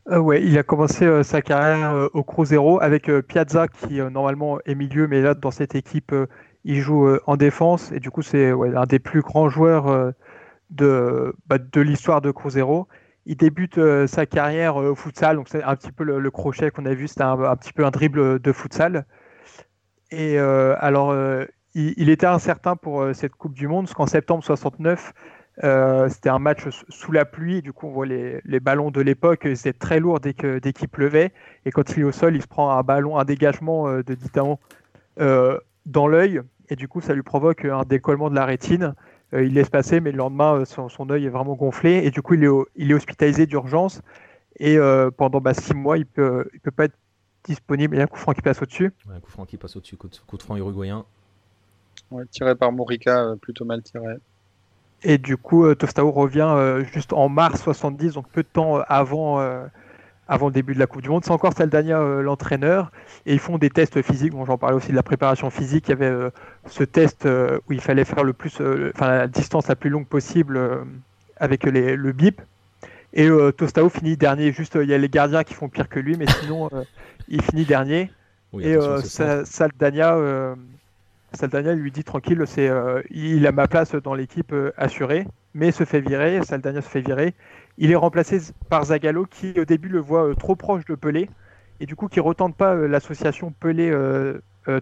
Euh, 0.08 0.18
ouais, 0.18 0.42
il 0.42 0.56
a 0.56 0.62
commencé 0.62 1.04
euh, 1.04 1.22
sa 1.22 1.42
carrière 1.42 1.94
euh, 1.94 2.08
au 2.14 2.22
Cruzeiro 2.22 2.80
avec 2.80 3.10
Piazza 3.22 3.68
qui 3.68 4.00
normalement 4.00 4.60
est 4.64 4.74
milieu, 4.74 5.08
mais 5.08 5.20
là 5.20 5.34
dans 5.34 5.50
cette 5.50 5.74
équipe 5.74 6.14
il 6.64 6.80
joue 6.80 7.08
en 7.26 7.36
défense 7.36 7.92
et 7.92 8.00
du 8.00 8.10
coup 8.10 8.22
c'est 8.22 8.50
un 8.50 8.84
des 8.84 8.98
plus 8.98 9.22
grands 9.22 9.48
joueurs 9.48 10.12
de, 10.70 11.34
bah, 11.46 11.58
de 11.58 11.80
l'histoire 11.80 12.20
de 12.20 12.30
Cruzeiro. 12.30 12.88
Il 13.28 13.36
débute 13.36 13.78
sa 14.06 14.26
carrière 14.26 14.76
au 14.76 14.94
futsal, 14.94 15.36
donc 15.36 15.48
c'est 15.48 15.62
un 15.62 15.76
petit 15.76 15.92
peu 15.92 16.02
le, 16.02 16.30
crochet 16.30 16.70
qu'on 16.70 16.86
a 16.86 16.94
vu, 16.94 17.06
c'était 17.06 17.22
un, 17.22 17.56
petit 17.56 17.72
peu 17.72 17.84
un 17.84 17.90
dribble 17.90 18.40
de 18.40 18.52
futsal. 18.52 19.04
Et 20.10 20.38
alors 20.38 21.14
il, 21.74 22.08
était 22.08 22.26
incertain 22.26 22.74
pour 22.74 23.06
cette 23.12 23.34
Coupe 23.34 23.52
du 23.52 23.68
Monde, 23.68 23.84
parce 23.84 23.94
qu'en 23.94 24.06
septembre 24.06 24.42
69, 24.42 25.12
euh, 25.64 26.08
c'était 26.08 26.28
un 26.28 26.38
match 26.38 26.68
sous 26.88 27.10
la 27.10 27.24
pluie, 27.24 27.62
du 27.62 27.72
coup 27.72 27.88
on 27.88 27.90
voit 27.90 28.06
les, 28.06 28.60
ballons 28.60 28.90
de 28.90 29.00
l'époque, 29.00 29.48
c'est 29.54 29.76
très 29.76 29.98
lourd 29.98 30.20
dès 30.20 30.32
qu'il 30.34 30.88
pleuvait, 30.88 31.32
et 31.64 31.72
quand 31.72 31.96
il 31.96 32.00
est 32.00 32.04
au 32.04 32.12
sol, 32.12 32.36
il 32.36 32.42
se 32.42 32.46
prend 32.46 32.70
un 32.70 32.82
ballon, 32.82 33.18
un 33.18 33.24
dégagement 33.24 33.88
euh, 33.88 34.02
de 34.04 34.16
euh, 35.20 35.58
dans 35.86 36.06
l'œil, 36.06 36.40
et 36.68 36.76
du 36.76 36.86
coup 36.86 37.00
ça 37.00 37.14
lui 37.14 37.22
provoque 37.22 37.64
un 37.64 37.82
décollement 37.82 38.30
de 38.30 38.36
la 38.36 38.44
rétine. 38.44 38.94
Il 39.32 39.52
laisse 39.54 39.70
passer, 39.70 40.00
mais 40.00 40.10
le 40.10 40.18
lendemain 40.18 40.64
son, 40.64 40.88
son 40.88 41.10
œil 41.10 41.26
est 41.26 41.30
vraiment 41.30 41.54
gonflé, 41.54 42.04
et 42.04 42.10
du 42.10 42.22
coup 42.22 42.34
il 42.34 42.44
est, 42.44 42.50
il 42.76 42.90
est 42.90 42.94
hospitalisé 42.94 43.46
d'urgence, 43.46 44.00
et 44.58 44.78
pendant 45.16 45.40
bah, 45.40 45.54
six 45.54 45.74
mois 45.74 45.98
il 45.98 46.06
peut, 46.06 46.48
il 46.54 46.60
peut 46.60 46.70
pas 46.70 46.84
être 46.84 46.96
disponible. 47.44 47.94
Il 47.94 47.98
y 47.98 48.00
a 48.00 48.04
un 48.04 48.08
coup 48.08 48.18
franc 48.18 48.32
qui 48.32 48.42
passe 48.42 48.62
au-dessus. 48.62 48.92
un 49.10 49.20
coup 49.20 49.30
franc 49.30 49.44
qui 49.44 49.56
passe 49.56 49.76
au-dessus, 49.76 49.96
coup, 49.96 50.08
de 50.08 50.42
franc 50.42 50.56
uruguayen. 50.56 51.04
tiré 52.30 52.54
par 52.54 52.72
Morica, 52.72 53.34
plutôt 53.40 53.64
mal 53.64 53.82
tiré. 53.82 54.16
Et 55.02 55.18
du 55.18 55.36
coup, 55.36 55.64
euh, 55.64 55.74
Tostao 55.74 56.10
revient 56.10 56.52
euh, 56.56 56.84
juste 56.84 57.12
en 57.12 57.28
mars 57.28 57.62
70, 57.62 58.14
donc 58.14 58.28
peu 58.28 58.42
de 58.42 58.48
temps 58.48 58.78
euh, 58.78 58.82
avant, 58.88 59.40
avant 60.28 60.46
le 60.46 60.52
début 60.52 60.74
de 60.74 60.78
la 60.78 60.86
Coupe 60.86 61.02
du 61.02 61.08
Monde. 61.08 61.24
C'est 61.24 61.30
encore 61.30 61.52
Saldania 61.54 61.98
l'entraîneur. 62.22 62.92
Et 63.26 63.32
ils 63.32 63.38
font 63.38 63.58
des 63.58 63.70
tests 63.70 64.02
physiques. 64.02 64.32
Bon, 64.32 64.44
J'en 64.44 64.58
parlais 64.58 64.76
aussi 64.76 64.90
de 64.90 64.96
la 64.96 65.02
préparation 65.02 65.50
physique. 65.50 65.88
Il 65.88 65.90
y 65.90 65.92
avait 65.92 66.30
ce 66.66 66.84
test 66.84 67.26
où 67.26 67.72
il 67.72 67.80
fallait 67.80 68.04
faire 68.04 68.24
le 68.24 68.32
plus, 68.32 68.60
enfin, 68.94 69.08
la 69.08 69.26
distance 69.26 69.68
la 69.68 69.76
plus 69.76 69.90
longue 69.90 70.06
possible 70.06 70.60
avec 71.38 71.64
les, 71.64 71.96
le 71.96 72.12
bip. 72.12 72.40
Et 73.14 73.28
Tostao 73.56 73.88
finit 73.88 74.16
dernier. 74.16 74.52
Juste, 74.52 74.78
il 74.80 74.88
y 74.88 74.94
a 74.94 74.98
les 74.98 75.08
gardiens 75.08 75.44
qui 75.44 75.54
font 75.54 75.68
pire 75.68 75.88
que 75.88 75.98
lui, 75.98 76.16
mais 76.16 76.26
sinon, 76.40 76.70
il 77.28 77.42
finit 77.42 77.64
dernier. 77.64 78.10
et 78.60 78.76
Saldania 79.44 80.54
Saldania 81.34 81.74
lui 81.74 81.90
dit 81.90 82.04
tranquille, 82.04 82.42
c'est 82.46 82.68
euh, 82.68 83.02
il 83.10 83.46
a 83.46 83.52
ma 83.52 83.68
place 83.68 83.94
dans 83.94 84.14
l'équipe 84.14 84.52
euh, 84.52 84.72
assurée, 84.76 85.26
mais 85.54 85.72
se 85.72 85.84
fait 85.84 86.00
virer. 86.00 86.40
Saldania 86.42 86.80
se 86.80 86.88
fait 86.88 87.00
virer. 87.00 87.34
Il 87.80 87.92
est 87.92 87.96
remplacé 87.96 88.40
par 88.68 88.86
Zagallo 88.86 89.24
qui 89.24 89.58
au 89.58 89.64
début 89.64 89.88
le 89.88 90.00
voit 90.00 90.28
euh, 90.28 90.34
trop 90.34 90.56
proche 90.56 90.84
de 90.84 90.96
Pelé 90.96 91.30
et 91.80 91.86
du 91.86 91.94
coup 91.94 92.08
qui 92.08 92.18
retente 92.18 92.56
pas 92.56 92.74
l'association 92.74 93.52
Pelé 93.60 93.94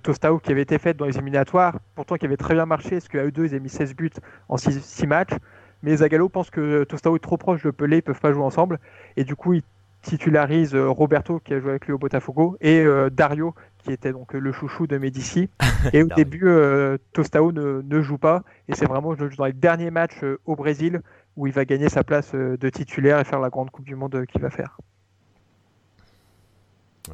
Tostao 0.03 0.39
qui 0.39 0.51
avait 0.51 0.63
été 0.63 0.79
faite 0.79 0.97
dans 0.97 1.05
les 1.05 1.15
éliminatoires, 1.17 1.79
pourtant 1.95 2.17
qui 2.17 2.25
avait 2.25 2.39
très 2.39 2.55
bien 2.55 2.65
marché 2.65 2.91
parce 2.91 3.09
qu'à 3.09 3.23
eux 3.23 3.31
deux 3.31 3.45
ils 3.45 3.51
avaient 3.51 3.61
mis 3.61 3.69
16 3.69 3.95
buts 3.95 4.11
en 4.49 4.57
6, 4.57 5.07
matchs. 5.07 5.35
Mais 5.83 5.97
Zagallo 5.99 6.31
pense 6.31 6.51
que 6.51 6.85
Tostao 6.85 7.15
est 7.17 7.21
trop 7.21 7.37
proche 7.37 7.63
de 7.63 7.71
Pelé, 7.71 7.99
ils 7.99 8.03
peuvent 8.03 8.19
pas 8.19 8.33
jouer 8.33 8.43
ensemble 8.43 8.81
et 9.19 9.25
du 9.25 9.37
coup 9.37 9.53
il 9.53 9.63
titularise 10.01 10.75
Roberto 10.75 11.39
qui 11.39 11.53
a 11.53 11.61
joué 11.61 11.71
avec 11.71 11.87
lui 11.87 11.93
au 11.93 11.99
Botafogo 11.99 12.57
et 12.63 12.83
Dario 13.13 13.55
qui 13.87 13.93
était 13.93 14.13
donc 14.13 14.33
le 14.33 14.53
chouchou 14.53 14.87
de 14.87 14.99
Medici. 14.99 15.49
Et 15.93 16.03
au 16.03 16.09
début, 16.09 16.49
euh, 16.49 16.99
Tostao 17.13 17.53
ne, 17.53 18.01
joue 18.03 18.19
pas. 18.19 18.43
Et 18.69 18.75
c'est 18.75 18.87
vraiment 18.87 19.15
dans 19.15 19.45
les 19.45 19.53
derniers 19.53 19.91
matchs 19.91 20.23
euh, 20.23 20.41
au 20.45 20.57
Brésil 20.57 21.03
où 21.37 21.47
il 21.47 21.53
va 21.53 21.65
gagner 21.65 21.89
sa 21.89 22.03
place 22.03 22.35
euh, 22.35 22.57
de 22.57 22.69
titulaire 22.69 23.21
et 23.21 23.25
faire 23.25 23.41
la 23.41 23.49
grande 23.49 23.71
Coupe 23.71 23.85
du 23.85 23.95
Monde 23.95 24.27
qu'il 24.27 24.41
va 24.41 24.51
faire. 24.51 24.79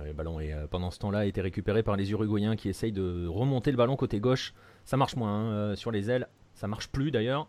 le 0.03 0.13
ballon 0.13 0.41
est, 0.41 0.55
pendant 0.71 0.91
ce 0.91 0.99
temps-là 1.01 1.21
a 1.21 1.25
été 1.27 1.41
récupéré 1.41 1.83
par 1.83 1.97
les 1.97 2.11
Uruguayens 2.11 2.57
qui 2.57 2.69
essayent 2.69 2.93
de 2.93 3.27
remonter 3.27 3.71
le 3.71 3.77
ballon 3.77 3.97
côté 3.97 4.19
gauche. 4.19 4.55
Ça 4.85 4.97
marche 4.97 5.17
moins 5.17 5.71
hein, 5.71 5.77
sur 5.77 5.91
les 5.91 6.11
ailes. 6.11 6.29
Ça 6.55 6.67
marche 6.67 6.89
plus 6.89 7.11
d'ailleurs. 7.11 7.49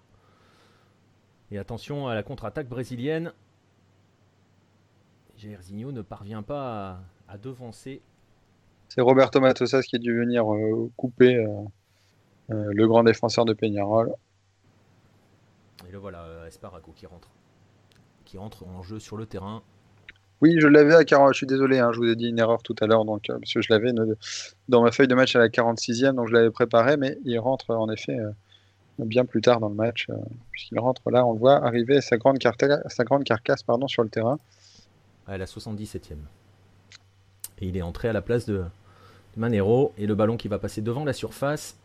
Et 1.52 1.58
attention 1.58 2.08
à 2.08 2.16
la 2.16 2.24
contre-attaque 2.24 2.68
brésilienne. 2.68 3.32
Jairzinho 5.38 5.92
ne 5.92 6.02
parvient 6.02 6.44
pas 6.44 7.00
à 7.28 7.38
devancer 7.38 8.02
c'est 8.94 9.02
Roberto 9.02 9.40
Matosas 9.40 9.82
qui 9.82 9.96
a 9.96 10.00
dû 10.00 10.16
venir 10.16 10.54
euh, 10.54 10.92
couper 10.96 11.36
euh, 11.36 11.48
euh, 12.52 12.72
le 12.72 12.88
grand 12.88 13.04
défenseur 13.04 13.44
de 13.44 13.54
Peñarol. 13.54 14.14
Et 15.88 15.92
le 15.92 15.98
voilà, 15.98 16.28
Esparago 16.48 16.94
qui 16.96 17.08
rentre. 17.08 17.30
Qui 18.24 18.38
rentre 18.38 18.64
en 18.68 18.84
jeu 18.84 19.00
sur 19.00 19.18
le 19.18 19.26
terrain. 19.26 19.64
Oui, 20.42 20.58
je 20.60 20.68
l'avais 20.68 20.94
à 20.94 21.04
40. 21.04 21.34
Je 21.34 21.38
suis 21.38 21.48
désolé, 21.48 21.80
hein, 21.80 21.92
je 21.92 21.98
vous 21.98 22.08
ai 22.08 22.16
dit 22.16 22.28
une 22.28 22.38
erreur 22.38 22.62
tout 22.62 22.76
à 22.82 22.86
l'heure, 22.86 23.04
donc 23.04 23.24
parce 23.28 23.52
que 23.52 23.62
je 23.62 23.74
l'avais 23.74 23.94
dans 24.70 24.84
ma 24.84 24.92
feuille 24.92 25.08
de 25.08 25.16
match 25.16 25.36
à 25.36 25.40
la 25.40 25.48
46e, 25.48 26.14
donc 26.14 26.28
je 26.28 26.34
l'avais 26.34 26.52
préparé, 26.52 26.98
mais 26.98 27.18
il 27.24 27.40
rentre 27.40 27.72
en 27.72 27.90
effet 27.90 28.18
bien 29.00 29.26
plus 29.26 29.42
tard 29.42 29.60
dans 29.60 29.70
le 29.70 29.76
match, 29.76 30.08
puisqu'il 30.52 30.80
rentre 30.80 31.10
là, 31.10 31.26
on 31.26 31.34
le 31.34 31.40
voit 31.40 31.66
arriver 31.66 32.02
sa 32.02 32.18
grande, 32.18 32.38
sa 32.88 33.04
grande 33.06 33.24
carcasse 33.24 33.64
pardon, 33.64 33.88
sur 33.88 34.04
le 34.04 34.10
terrain. 34.10 34.38
À 35.26 35.38
la 35.38 35.46
77e. 35.46 36.16
Et 37.60 37.68
il 37.68 37.78
est 37.78 37.82
entré 37.82 38.10
à 38.10 38.14
la 38.14 38.22
place 38.22 38.46
de, 38.46 38.66
Manero 39.38 39.94
et 39.98 40.06
le 40.06 40.16
ballon 40.16 40.38
qui 40.38 40.48
va 40.48 40.60
passer 40.60 40.82
devant 40.82 41.06
la 41.06 41.14
surface. 41.14 41.80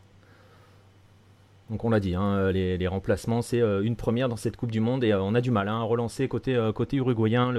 Donc 1.71 1.85
on 1.85 1.91
l'a 1.91 2.01
dit, 2.01 2.15
hein, 2.15 2.51
les, 2.51 2.87
remplacements, 2.87 3.43
c'est 3.43 3.61
euh, 3.61 3.83
une 3.83 3.97
première 3.97 4.29
dans 4.29 4.37
cette 4.37 4.57
Coupe 4.57 4.73
du 4.73 4.81
Monde 4.81 5.05
et 5.05 5.13
euh, 5.13 5.21
on 5.21 5.35
a 5.35 5.41
du 5.41 5.51
mal 5.51 5.69
hein, 5.69 5.81
à 5.81 5.83
relancer 5.83 6.27
côté, 6.27 6.57
euh, 6.57 6.73
uruguayen. 6.93 7.53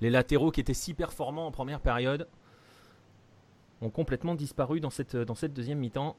les 0.00 0.10
latéraux 0.10 0.50
qui 0.50 0.60
étaient 0.60 0.74
si 0.74 0.92
performants 0.92 1.46
en 1.46 1.50
première 1.50 1.80
période 1.80 2.28
ont 3.80 3.88
complètement 3.88 4.34
disparu 4.34 4.80
dans 4.80 4.90
cette, 4.90 5.16
dans 5.16 5.34
cette 5.34 5.54
deuxième 5.54 5.78
mi-temps. 5.78 6.16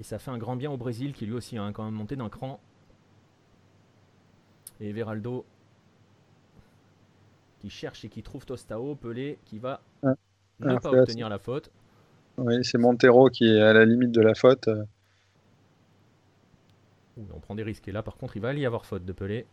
Et 0.00 0.02
ça 0.02 0.18
fait 0.18 0.32
un 0.32 0.38
grand 0.38 0.56
bien 0.56 0.70
au 0.70 0.76
Brésil 0.76 1.12
qui 1.12 1.24
lui 1.24 1.34
aussi 1.34 1.56
a 1.56 1.62
hein, 1.62 1.72
quand 1.72 1.84
même 1.84 1.94
monté 1.94 2.16
d'un 2.16 2.28
cran. 2.28 2.60
Et 4.80 4.92
Veraldo 4.92 5.46
qui 7.60 7.70
cherche 7.70 8.04
et 8.04 8.08
qui 8.08 8.22
trouve 8.22 8.44
Tostao, 8.44 8.96
Pelé 8.96 9.38
qui 9.44 9.58
va 9.58 9.80
ne 10.60 10.74
ah, 10.74 10.80
pas 10.80 10.90
obtenir 10.90 11.28
la 11.28 11.38
faute. 11.38 11.70
Oui, 12.38 12.64
c'est 12.64 12.78
Montero 12.78 13.28
qui 13.28 13.46
est 13.46 13.60
à 13.60 13.72
la 13.72 13.84
limite 13.84 14.12
de 14.12 14.20
la 14.20 14.34
faute. 14.34 14.68
on 17.18 17.40
prend 17.40 17.54
des 17.54 17.62
risques. 17.62 17.88
Et 17.88 17.92
là, 17.92 18.02
par 18.02 18.16
contre, 18.16 18.36
il 18.36 18.42
va 18.42 18.52
y 18.54 18.66
avoir 18.66 18.84
faute 18.84 19.04
de 19.04 19.12
Pelé. 19.12 19.46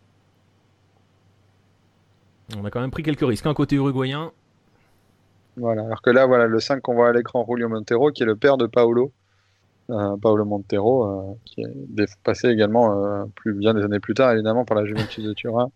On 2.57 2.65
a 2.65 2.69
quand 2.69 2.81
même 2.81 2.91
pris 2.91 3.03
quelques 3.03 3.25
risques. 3.25 3.45
Un 3.45 3.53
côté 3.53 3.75
uruguayen. 3.75 4.31
Voilà, 5.55 5.83
alors 5.83 6.01
que 6.01 6.09
là, 6.09 6.25
voilà, 6.25 6.47
le 6.47 6.59
5 6.59 6.81
qu'on 6.81 6.95
voit 6.95 7.09
à 7.09 7.13
l'écran, 7.13 7.45
Julio 7.47 7.69
Montero, 7.69 8.11
qui 8.11 8.23
est 8.23 8.25
le 8.25 8.35
père 8.35 8.57
de 8.57 8.65
Paolo. 8.65 9.11
Euh, 9.89 10.17
Paolo 10.17 10.45
Montero, 10.45 11.05
euh, 11.05 11.33
qui 11.45 11.61
est 11.61 12.23
passé 12.23 12.47
également 12.47 13.03
euh, 13.03 13.25
plus 13.35 13.53
bien 13.53 13.73
des 13.73 13.83
années 13.83 13.99
plus 13.99 14.13
tard, 14.13 14.31
évidemment, 14.31 14.65
par 14.65 14.77
la 14.77 14.85
Juventus 14.85 15.23
de 15.23 15.33
Turin. 15.33 15.71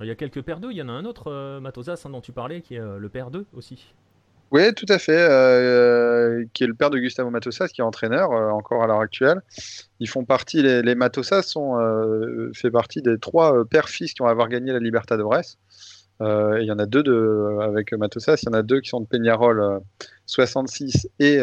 Il 0.00 0.06
y 0.06 0.10
a 0.10 0.14
quelques 0.14 0.42
pères 0.42 0.58
d'eux, 0.58 0.70
il 0.72 0.76
y 0.76 0.82
en 0.82 0.88
a 0.88 0.92
un 0.92 1.04
autre, 1.04 1.60
Matosas, 1.60 2.02
hein, 2.04 2.10
dont 2.10 2.20
tu 2.20 2.32
parlais, 2.32 2.60
qui 2.60 2.74
est 2.74 2.80
le 2.80 3.08
père 3.08 3.30
d'eux 3.30 3.46
aussi. 3.52 3.92
Oui, 4.52 4.74
tout 4.74 4.86
à 4.90 4.98
fait. 4.98 5.16
Euh, 5.18 6.44
qui 6.52 6.64
est 6.64 6.66
le 6.66 6.74
père 6.74 6.90
de 6.90 6.98
Gustavo 6.98 7.30
Matosas, 7.30 7.68
qui 7.68 7.80
est 7.80 7.84
entraîneur 7.84 8.32
euh, 8.32 8.50
encore 8.50 8.84
à 8.84 8.86
l'heure 8.86 9.00
actuelle. 9.00 9.40
Ils 9.98 10.08
font 10.08 10.26
partie, 10.26 10.62
les, 10.62 10.82
les 10.82 10.94
Matosas 10.94 11.42
sont 11.42 11.78
euh, 11.78 12.52
fait 12.54 12.70
partie 12.70 13.00
des 13.00 13.18
trois 13.18 13.64
pères-fils 13.64 14.12
qui 14.12 14.20
ont 14.20 14.26
avoir 14.26 14.48
gagné 14.48 14.72
la 14.72 14.78
Libertadores. 14.78 15.56
Euh, 16.20 16.58
il 16.60 16.66
y 16.66 16.70
en 16.70 16.78
a 16.78 16.84
deux 16.84 17.02
de, 17.02 17.58
avec 17.62 17.94
Matosas, 17.94 18.42
il 18.42 18.46
y 18.46 18.48
en 18.50 18.52
a 18.52 18.62
deux 18.62 18.80
qui 18.80 18.90
sont 18.90 19.00
de 19.00 19.06
Peñarol 19.06 19.80
66 20.26 21.08
et, 21.18 21.38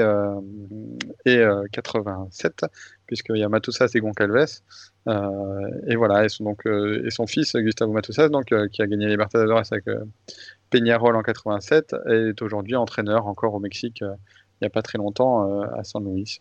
et 1.25 1.43
87, 1.71 2.65
puisqu'il 3.09 3.37
y 3.37 3.43
a 3.43 3.49
Matosas 3.49 3.89
et 3.95 3.99
Goncalves. 3.99 4.61
et 5.07 5.95
voilà, 5.95 6.25
et 6.25 6.29
son, 6.29 6.55
son 7.09 7.25
fils 7.25 7.55
Gustavo 7.55 7.91
Matosas, 7.91 8.29
donc, 8.29 8.53
qui 8.71 8.81
a 8.83 8.87
gagné 8.87 9.07
Libertadores 9.07 9.63
avec 9.71 9.85
Peñarol 10.69 11.15
en 11.15 11.23
87 11.23 11.95
est 12.07 12.41
aujourd'hui 12.41 12.75
entraîneur 12.75 13.27
encore 13.27 13.53
au 13.53 13.59
Mexique 13.59 14.01
euh, 14.01 14.13
il 14.61 14.65
n'y 14.65 14.67
a 14.67 14.69
pas 14.69 14.81
très 14.81 14.97
longtemps 14.97 15.61
euh, 15.61 15.65
à 15.77 15.83
San 15.83 16.03
Luis. 16.03 16.39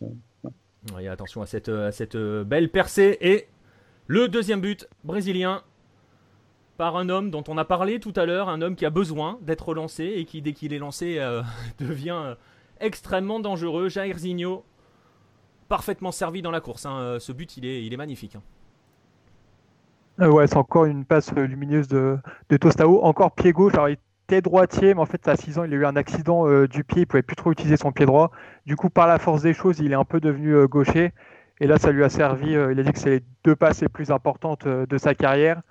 attention 1.09 1.41
à 1.41 1.45
cette, 1.45 2.17
belle 2.17 2.69
percée 2.69 3.17
et 3.21 3.47
le 4.07 4.27
deuxième 4.27 4.61
but 4.61 4.87
brésilien 5.03 5.63
par 6.77 6.97
un 6.97 7.09
homme 7.09 7.31
dont 7.31 7.43
on 7.47 7.57
a 7.57 7.65
parlé 7.65 7.99
tout 7.99 8.13
à 8.15 8.25
l'heure, 8.25 8.49
un 8.49 8.61
homme 8.61 8.75
qui 8.75 8.85
a 8.85 8.89
besoin 8.89 9.39
d'être 9.41 9.73
lancé 9.73 10.05
et 10.05 10.25
qui 10.25 10.41
dès 10.41 10.53
qu'il 10.53 10.73
est 10.73 10.79
lancé 10.79 11.17
euh, 11.19 11.41
devient 11.79 12.35
extrêmement 12.79 13.39
dangereux. 13.39 13.89
Jairzinho, 13.89 14.63
parfaitement 15.69 16.11
servi 16.11 16.41
dans 16.41 16.51
la 16.51 16.59
course. 16.59 16.85
Hein. 16.85 17.17
Ce 17.19 17.31
but, 17.31 17.55
il 17.57 17.65
est, 17.65 17.97
magnifique. 17.97 18.35
Hein. 20.19 20.29
ouais, 20.29 20.47
c'est 20.47 20.57
encore 20.57 20.85
une 20.85 21.05
passe 21.05 21.31
lumineuse 21.33 21.87
de, 21.87 22.17
de 22.49 22.57
Tostao. 22.57 23.01
Encore 23.03 23.31
pied 23.31 23.53
gauche. 23.53 23.73
Alors, 23.75 23.89
il 23.89 23.97
droitier, 24.37 24.93
mais 24.93 25.01
en 25.01 25.05
fait, 25.05 25.27
à 25.27 25.35
6 25.35 25.57
ans, 25.57 25.63
il 25.63 25.73
a 25.73 25.77
eu 25.77 25.85
un 25.85 25.95
accident 25.95 26.47
euh, 26.47 26.67
du 26.67 26.83
pied, 26.83 27.01
il 27.01 27.05
pouvait 27.07 27.23
plus 27.23 27.35
trop 27.35 27.51
utiliser 27.51 27.77
son 27.77 27.91
pied 27.91 28.05
droit. 28.05 28.31
Du 28.65 28.75
coup, 28.75 28.89
par 28.89 29.07
la 29.07 29.17
force 29.17 29.41
des 29.41 29.53
choses, 29.53 29.79
il 29.79 29.91
est 29.91 29.95
un 29.95 30.05
peu 30.05 30.19
devenu 30.19 30.53
euh, 30.53 30.67
gaucher. 30.67 31.11
Et 31.59 31.67
là, 31.67 31.77
ça 31.77 31.91
lui 31.91 32.03
a 32.03 32.09
servi. 32.09 32.55
Euh, 32.55 32.71
il 32.71 32.79
a 32.79 32.83
dit 32.83 32.93
que 32.93 32.99
c'est 32.99 33.09
les 33.09 33.23
deux 33.43 33.55
passes 33.55 33.81
les 33.81 33.89
plus 33.89 34.11
importantes 34.11 34.67
de 34.67 34.97
sa 34.97 35.15
carrière. 35.15 35.61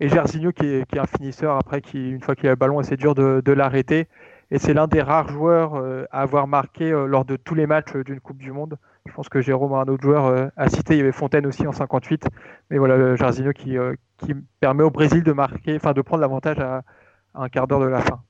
Et 0.00 0.08
Gersigno, 0.08 0.52
qui 0.52 0.66
est, 0.66 0.98
un 0.98 1.06
finisseur, 1.06 1.56
après, 1.56 1.80
qui, 1.80 2.10
une 2.10 2.20
fois 2.20 2.34
qu'il 2.34 2.48
a 2.48 2.50
le 2.50 2.56
ballon, 2.56 2.82
c'est 2.82 2.96
dur 2.96 3.14
de 3.14 3.52
l'arrêter. 3.52 4.08
Et 4.50 4.58
c'est 4.58 4.72
l'un 4.72 4.86
des 4.86 5.02
rares 5.02 5.28
joueurs 5.28 5.74
à 6.12 6.20
avoir 6.20 6.46
marqué 6.46 6.90
lors 6.90 7.24
de 7.24 7.36
tous 7.36 7.56
les 7.56 7.66
matchs 7.66 7.96
d'une 7.96 8.20
Coupe 8.20 8.38
du 8.38 8.52
Monde. 8.52 8.78
Je 9.08 9.14
pense 9.14 9.28
que 9.28 9.40
Jérôme, 9.40 9.72
un 9.72 9.82
autre 9.82 10.02
joueur, 10.02 10.50
a 10.56 10.68
cité. 10.68 10.94
Il 10.94 10.98
y 10.98 11.00
avait 11.00 11.12
Fontaine 11.12 11.46
aussi 11.46 11.66
en 11.66 11.72
58. 11.72 12.26
Mais 12.70 12.78
voilà, 12.78 13.16
Gersigno 13.16 13.52
qui, 13.52 13.76
qui 14.18 14.34
permet 14.60 14.84
au 14.84 14.90
Brésil 14.90 15.22
de 15.22 15.32
marquer, 15.32 15.76
enfin 15.76 15.92
de 15.92 16.02
prendre 16.02 16.20
l'avantage 16.20 16.58
à, 16.58 16.82
un 17.34 17.48
quart 17.48 17.66
d'heure 17.66 17.80
de 17.80 17.86
la 17.86 18.00
fin. 18.00 18.22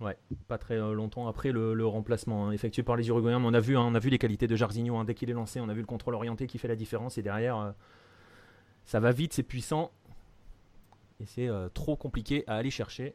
Ouais, 0.00 0.16
pas 0.48 0.58
très 0.58 0.74
euh, 0.74 0.92
longtemps 0.92 1.28
après 1.28 1.52
le, 1.52 1.86
remplacement 1.86 2.48
hein, 2.48 2.52
effectué 2.52 2.82
par 2.82 2.96
les 2.96 3.08
Uruguayens. 3.08 3.38
Mais 3.38 3.46
on 3.46 3.54
a 3.54 3.60
vu, 3.60 3.76
hein, 3.76 3.84
on 3.86 3.94
a 3.94 3.98
vu 3.98 4.10
les 4.10 4.18
qualités 4.18 4.46
de 4.46 4.56
Jarzinho 4.56 4.96
hein. 4.96 5.04
dès 5.04 5.14
qu'il 5.14 5.30
est 5.30 5.34
lancé. 5.34 5.60
On 5.60 5.68
a 5.68 5.74
vu 5.74 5.80
le 5.80 5.86
contrôle 5.86 6.14
orienté 6.14 6.46
qui 6.46 6.58
fait 6.58 6.68
la 6.68 6.76
différence. 6.76 7.16
Et 7.18 7.22
derrière, 7.22 7.58
euh, 7.58 7.70
ça 8.84 9.00
va 9.00 9.12
vite, 9.12 9.32
c'est 9.32 9.42
puissant. 9.42 9.92
Et 11.20 11.26
c'est 11.26 11.48
euh, 11.48 11.68
trop 11.68 11.96
compliqué 11.96 12.44
à 12.46 12.56
aller 12.56 12.70
chercher. 12.70 13.14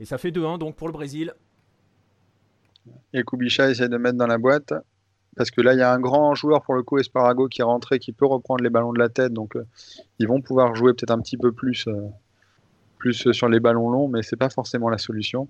Et 0.00 0.04
ça 0.04 0.18
fait 0.18 0.30
2-1 0.30 0.58
donc 0.58 0.74
pour 0.76 0.88
le 0.88 0.92
Brésil. 0.92 1.34
Et 3.12 3.22
Kubicha 3.22 3.70
essaie 3.70 3.88
de 3.88 3.96
mettre 3.96 4.18
dans 4.18 4.26
la 4.26 4.38
boîte. 4.38 4.74
Parce 5.36 5.50
que 5.50 5.60
là, 5.60 5.72
il 5.74 5.78
y 5.78 5.82
a 5.82 5.92
un 5.92 6.00
grand 6.00 6.34
joueur 6.34 6.62
pour 6.62 6.74
le 6.74 6.82
coup, 6.82 6.98
Esparago, 6.98 7.48
qui 7.48 7.60
est 7.60 7.64
rentré, 7.64 7.98
qui 7.98 8.12
peut 8.12 8.26
reprendre 8.26 8.62
les 8.62 8.70
ballons 8.70 8.92
de 8.92 8.98
la 8.98 9.08
tête. 9.08 9.32
Donc, 9.32 9.54
ils 10.18 10.28
vont 10.28 10.40
pouvoir 10.40 10.74
jouer 10.74 10.92
peut-être 10.92 11.10
un 11.10 11.20
petit 11.20 11.36
peu 11.36 11.52
plus 11.52 11.88
plus 12.98 13.32
sur 13.32 13.48
les 13.50 13.60
ballons 13.60 13.90
longs, 13.90 14.08
mais 14.08 14.22
c'est 14.22 14.36
pas 14.36 14.48
forcément 14.48 14.88
la 14.88 14.96
solution. 14.96 15.48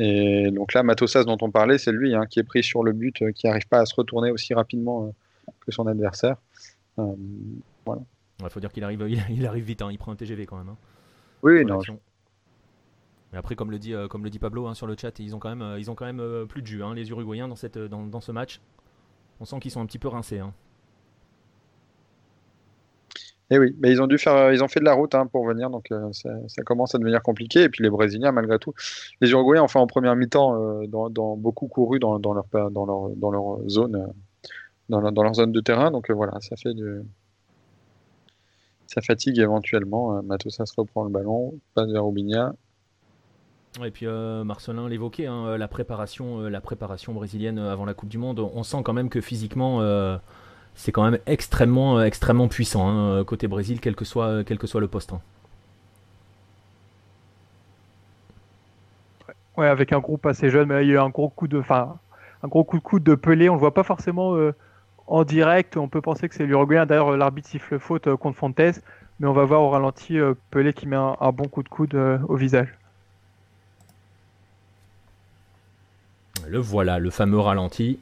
Et 0.00 0.50
donc 0.50 0.72
là, 0.72 0.82
Matosas 0.82 1.24
dont 1.24 1.36
on 1.42 1.50
parlait, 1.50 1.76
c'est 1.76 1.92
lui 1.92 2.14
hein, 2.14 2.24
qui 2.24 2.40
est 2.40 2.42
pris 2.42 2.62
sur 2.62 2.82
le 2.82 2.92
but, 2.92 3.20
euh, 3.20 3.32
qui 3.32 3.46
n'arrive 3.46 3.68
pas 3.68 3.80
à 3.80 3.86
se 3.86 3.94
retourner 3.94 4.30
aussi 4.30 4.54
rapidement 4.54 5.04
euh, 5.04 5.52
que 5.60 5.70
son 5.72 5.86
adversaire. 5.86 6.36
Euh, 6.98 7.14
voilà. 7.84 8.00
Il 8.42 8.48
faut 8.48 8.60
dire 8.60 8.72
qu'il 8.72 8.82
arrive, 8.82 9.06
il, 9.30 9.46
arrive 9.46 9.64
vite, 9.64 9.82
hein. 9.82 9.88
il 9.92 9.98
prend 9.98 10.10
un 10.10 10.16
TGV 10.16 10.46
quand 10.46 10.56
même. 10.56 10.70
Hein. 10.70 10.76
Oui, 11.42 11.66
non. 11.66 11.80
Mais 13.32 13.38
après, 13.38 13.54
comme 13.54 13.70
le 13.70 13.78
dit, 13.78 13.94
comme 14.08 14.24
le 14.24 14.30
dit 14.30 14.38
Pablo 14.38 14.72
sur 14.74 14.86
le 14.86 14.96
chat, 14.98 15.16
ils 15.20 15.36
ont 15.36 15.38
quand 15.38 15.54
même, 15.54 15.78
ils 15.78 15.90
ont 15.90 15.94
quand 15.94 16.06
même 16.06 16.46
plus 16.48 16.62
de 16.62 16.66
jus, 16.66 16.82
les 16.96 17.10
Uruguayens, 17.10 17.46
dans, 17.46 17.54
cette, 17.54 17.78
dans, 17.78 18.04
dans 18.04 18.20
ce 18.20 18.32
match. 18.32 18.60
On 19.40 19.44
sent 19.46 19.58
qu'ils 19.60 19.70
sont 19.70 19.80
un 19.80 19.86
petit 19.86 19.98
peu 19.98 20.08
rincés. 20.08 20.42
Et 23.52 23.56
eh 23.56 23.58
oui, 23.58 23.74
ils 23.82 24.00
ont 24.00 24.06
dû 24.06 24.16
faire, 24.16 24.34
euh, 24.34 24.54
ils 24.54 24.62
ont 24.62 24.68
fait 24.68 24.78
de 24.78 24.84
la 24.84 24.92
route 24.92 25.12
hein, 25.16 25.26
pour 25.26 25.44
venir, 25.44 25.70
donc 25.70 25.90
euh, 25.90 26.12
ça, 26.12 26.62
commence 26.64 26.94
à 26.94 26.98
devenir 26.98 27.20
compliqué. 27.20 27.62
Et 27.62 27.68
puis 27.68 27.82
les 27.82 27.90
Brésiliens, 27.90 28.30
malgré 28.30 28.60
tout, 28.60 28.74
les 29.20 29.30
Uruguayens, 29.32 29.62
enfin 29.62 29.80
en 29.80 29.88
première 29.88 30.14
mi-temps, 30.14 30.84
euh, 30.84 30.86
beaucoup 31.36 31.66
couru 31.66 31.98
dans, 31.98 32.16
leur, 32.20 32.44
zone, 33.66 34.06
de 34.88 35.60
terrain. 35.60 35.90
Donc 35.90 36.08
voilà, 36.12 36.40
ça 36.40 36.54
fait 36.54 36.74
du, 36.74 37.00
ça 38.86 39.00
fatigue 39.00 39.40
éventuellement. 39.40 40.22
Matosa 40.22 40.64
se 40.64 40.74
reprend 40.76 41.02
le 41.02 41.10
ballon, 41.10 41.58
pas 41.74 41.86
de 41.86 41.98
Robinha. 41.98 42.54
Et 43.84 43.90
puis 43.90 44.06
Marcelin 44.06 44.88
l'évoquait, 44.88 45.26
hein, 45.26 45.56
la 45.56 45.68
préparation, 45.68 46.40
la 46.40 46.60
préparation 46.60 47.12
brésilienne 47.12 47.58
avant 47.58 47.84
la 47.84 47.94
Coupe 47.94 48.08
du 48.08 48.18
Monde. 48.18 48.40
On 48.40 48.62
sent 48.62 48.78
quand 48.84 48.92
même 48.92 49.08
que 49.08 49.20
physiquement 49.20 49.80
c'est 50.74 50.92
quand 50.92 51.04
même 51.04 51.18
extrêmement, 51.26 51.98
euh, 51.98 52.04
extrêmement 52.04 52.48
puissant 52.48 52.88
hein, 52.88 53.10
euh, 53.10 53.24
côté 53.24 53.48
Brésil, 53.48 53.80
quel 53.80 53.94
que 53.94 54.04
soit, 54.04 54.44
quel 54.44 54.58
que 54.58 54.66
soit 54.66 54.80
le 54.80 54.88
poste. 54.88 55.12
Hein. 55.12 55.20
Ouais, 59.56 59.66
avec 59.66 59.92
un 59.92 59.98
groupe 59.98 60.24
assez 60.26 60.48
jeune, 60.48 60.68
mais 60.68 60.84
il 60.84 60.88
y 60.88 60.92
a 60.92 60.94
eu 60.94 60.98
un 60.98 61.10
gros 61.10 61.28
coup 61.28 61.48
de, 61.48 61.62
un 61.70 62.48
gros 62.48 62.64
coup 62.64 62.78
de 62.78 62.82
coude 62.82 63.02
de 63.02 63.14
Pelé. 63.14 63.50
On 63.50 63.54
le 63.54 63.60
voit 63.60 63.74
pas 63.74 63.82
forcément 63.82 64.34
euh, 64.36 64.54
en 65.06 65.24
direct. 65.24 65.76
On 65.76 65.88
peut 65.88 66.00
penser 66.00 66.28
que 66.28 66.34
c'est 66.34 66.46
l'Uruguayen. 66.46 66.86
D'ailleurs, 66.86 67.14
l'arbitre 67.16 67.48
siffle 67.48 67.78
faute 67.78 68.14
contre 68.16 68.38
Fontes, 68.38 68.80
mais 69.18 69.26
on 69.26 69.34
va 69.34 69.44
voir 69.44 69.60
au 69.60 69.68
ralenti 69.68 70.18
Pelé 70.50 70.72
qui 70.72 70.86
met 70.86 70.96
un, 70.96 71.32
bon 71.32 71.48
coup 71.48 71.62
de 71.62 71.68
coude 71.68 71.94
au 72.26 72.36
visage. 72.36 72.68
Le 76.50 76.58
voilà, 76.58 76.98
le 76.98 77.10
fameux 77.10 77.38
ralenti. 77.38 78.00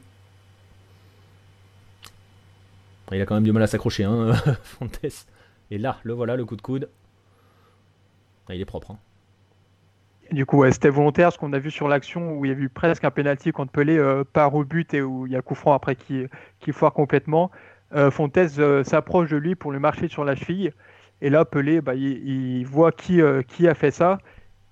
Il 3.11 3.21
a 3.21 3.25
quand 3.27 3.35
même 3.35 3.43
du 3.43 3.51
mal 3.51 3.61
à 3.61 3.67
s'accrocher, 3.67 4.05
hein, 4.05 4.33
Fontes. 4.63 5.27
Et 5.69 5.77
là, 5.77 5.99
le 6.01 6.13
voilà, 6.13 6.35
le 6.35 6.45
coup 6.45 6.55
de 6.55 6.61
coude. 6.63 6.89
Ah, 8.49 8.55
il 8.55 8.61
est 8.61 8.65
propre. 8.65 8.89
Hein. 8.89 8.97
Du 10.31 10.47
coup, 10.47 10.65
c'était 10.71 10.89
volontaire, 10.89 11.31
ce 11.31 11.37
qu'on 11.37 11.53
a 11.53 11.59
vu 11.59 11.69
sur 11.69 11.87
l'action 11.87 12.39
où 12.39 12.45
il 12.45 12.51
y 12.51 12.55
a 12.55 12.57
eu 12.57 12.69
presque 12.69 13.03
un 13.03 13.11
penalty 13.11 13.51
contre 13.51 13.71
Pelé 13.71 13.99
euh, 13.99 14.23
par 14.23 14.55
au 14.55 14.63
but 14.63 14.95
et 14.95 15.03
où 15.03 15.27
il 15.27 15.31
y 15.31 15.35
a 15.35 15.39
le 15.39 15.43
coup 15.43 15.53
franc 15.53 15.73
après 15.73 15.95
qui, 15.95 16.25
qui 16.59 16.71
foire 16.71 16.93
complètement. 16.93 17.51
Euh, 17.93 18.09
Fontes 18.09 18.35
euh, 18.35 18.83
s'approche 18.83 19.29
de 19.29 19.37
lui 19.37 19.53
pour 19.53 19.71
lui 19.71 19.79
marcher 19.79 20.07
sur 20.07 20.25
la 20.25 20.35
cheville. 20.35 20.73
Et 21.21 21.29
là, 21.29 21.45
Pelé, 21.45 21.81
bah, 21.81 21.93
il, 21.93 22.63
voit 22.65 22.91
qui, 22.91 23.21
qui 23.47 23.67
a 23.67 23.75
fait 23.75 23.91
ça. 23.91 24.17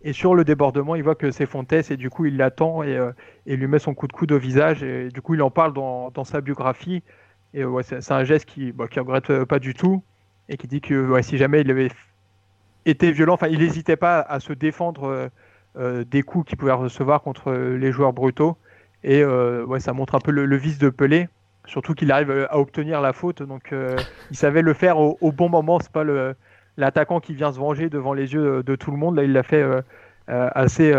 Et 0.04 0.14
sur 0.14 0.36
le 0.36 0.44
débordement, 0.44 0.96
il 0.96 1.04
voit 1.04 1.16
que 1.16 1.32
c'est 1.32 1.46
Fontes 1.46 1.74
et 1.74 1.98
du 1.98 2.10
coup, 2.10 2.26
il 2.26 2.38
l'attend 2.38 2.84
et, 2.84 3.00
et, 3.48 3.56
lui 3.56 3.68
met 3.68 3.80
son 3.80 3.96
coup 3.96 4.08
de 4.08 4.14
coude 4.14 4.32
au 4.32 4.38
visage. 4.38 4.84
Et 4.84 5.10
du 5.10 5.22
coup, 5.22 5.34
il 5.34 5.42
en 5.42 5.50
parle 5.50 5.74
dans, 5.74 6.24
sa 6.24 6.40
biographie. 6.40 7.02
Et 7.54 7.66
ouais, 7.66 7.84
c'est 7.84 8.12
un 8.12 8.24
geste 8.24 8.46
qui 8.46 8.72
bah, 8.72 8.86
regrette 8.96 9.30
euh, 9.30 9.46
pas 9.46 9.60
du 9.60 9.74
tout 9.74 10.04
et 10.50 10.58
qui 10.58 10.68
dit 10.68 10.82
que 10.82 11.22
si 11.22 11.38
jamais 11.38 11.62
il 11.62 11.72
avait 11.72 11.90
été 12.86 13.12
violent, 13.12 13.34
enfin 13.34 13.48
il 13.48 13.60
n'hésitait 13.60 13.96
pas 13.96 14.22
à 14.22 14.40
se 14.40 14.54
défendre 14.54 15.06
euh, 15.06 15.28
euh, 15.78 16.04
des 16.06 16.24
coups 16.24 16.48
qu'il 16.48 16.58
pouvait 16.58 16.72
recevoir 16.72 17.22
contre 17.22 17.52
les 17.52 17.92
joueurs 17.92 18.14
brutaux. 18.14 18.58
Et 19.04 19.24
ouais, 19.24 19.80
ça 19.80 19.94
montre 19.94 20.16
un 20.16 20.20
peu 20.20 20.32
le, 20.32 20.56
vice 20.58 20.80
de 20.80 20.90
Pelé, 20.90 21.30
surtout 21.66 21.94
qu'il 21.94 22.12
arrive 22.12 22.48
à 22.50 22.58
obtenir 22.58 23.00
la 23.00 23.14
faute. 23.14 23.42
Donc 23.42 23.74
il 24.32 24.36
savait 24.36 24.62
le 24.62 24.74
faire 24.74 24.98
au, 24.98 25.32
bon 25.32 25.50
moment. 25.50 25.80
C'est 25.80 25.92
pas 25.92 26.04
l'attaquant 26.78 27.20
qui 27.20 27.34
vient 27.34 27.52
se 27.52 27.60
venger 27.60 27.90
devant 27.90 28.14
les 28.14 28.34
yeux 28.34 28.64
de 28.64 28.76
tout 28.76 28.92
le 28.92 28.98
monde. 28.98 29.16
Là, 29.16 29.24
il 29.24 29.34
l'a 29.34 29.44
fait 29.44 29.66
assez, 30.28 30.94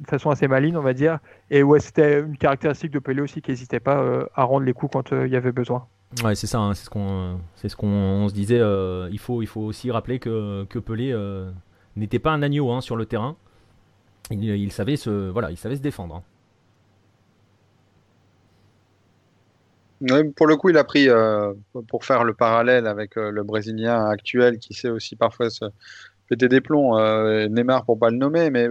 de 0.00 0.06
façon 0.06 0.30
assez 0.30 0.48
maligne, 0.48 0.76
on 0.76 0.82
va 0.82 0.94
dire. 0.94 1.18
Et 1.50 1.62
ouais, 1.62 1.80
c'était 1.80 2.20
une 2.20 2.36
caractéristique 2.36 2.90
de 2.90 2.98
Pelé 2.98 3.20
aussi 3.20 3.42
qui 3.42 3.50
n'hésitait 3.50 3.80
pas 3.80 3.98
euh, 3.98 4.26
à 4.34 4.44
rendre 4.44 4.64
les 4.64 4.72
coups 4.72 4.92
quand 4.92 5.12
euh, 5.12 5.26
il 5.26 5.32
y 5.32 5.36
avait 5.36 5.52
besoin. 5.52 5.86
Ouais, 6.24 6.34
c'est 6.34 6.46
ça, 6.46 6.58
hein, 6.58 6.72
c'est 6.74 6.84
ce 6.84 7.76
qu'on 7.76 8.28
se 8.28 8.34
disait. 8.34 8.58
Euh, 8.60 9.08
il, 9.12 9.18
faut, 9.18 9.42
il 9.42 9.46
faut 9.46 9.60
aussi 9.60 9.90
rappeler 9.90 10.18
que, 10.18 10.64
que 10.64 10.78
Pelé 10.78 11.14
n'était 11.96 12.18
pas 12.18 12.32
un 12.32 12.42
agneau 12.42 12.70
hein, 12.70 12.80
sur 12.80 12.96
le 12.96 13.06
terrain. 13.06 13.36
Il, 14.30 14.72
savait 14.72 14.96
se, 14.96 15.30
voilà, 15.30 15.50
il 15.50 15.56
savait 15.56 15.76
se 15.76 15.80
défendre. 15.80 16.16
Hein. 16.16 16.22
Pour 20.36 20.46
le 20.46 20.56
coup, 20.56 20.70
il 20.70 20.76
a 20.76 20.84
pris, 20.84 21.08
euh, 21.08 21.52
pour 21.88 22.04
faire 22.04 22.24
le 22.24 22.34
parallèle 22.34 22.86
avec 22.86 23.16
euh, 23.16 23.30
le 23.30 23.42
Brésilien 23.42 24.06
actuel 24.06 24.58
qui 24.58 24.74
sait 24.74 24.90
aussi 24.90 25.16
parfois 25.16 25.50
se 25.50 25.64
péter 26.28 26.48
des 26.48 26.60
plombs, 26.60 26.98
euh, 26.98 27.48
Neymar 27.48 27.86
pour 27.86 27.98
pas 27.98 28.10
le 28.10 28.16
nommer, 28.16 28.50
mais 28.50 28.68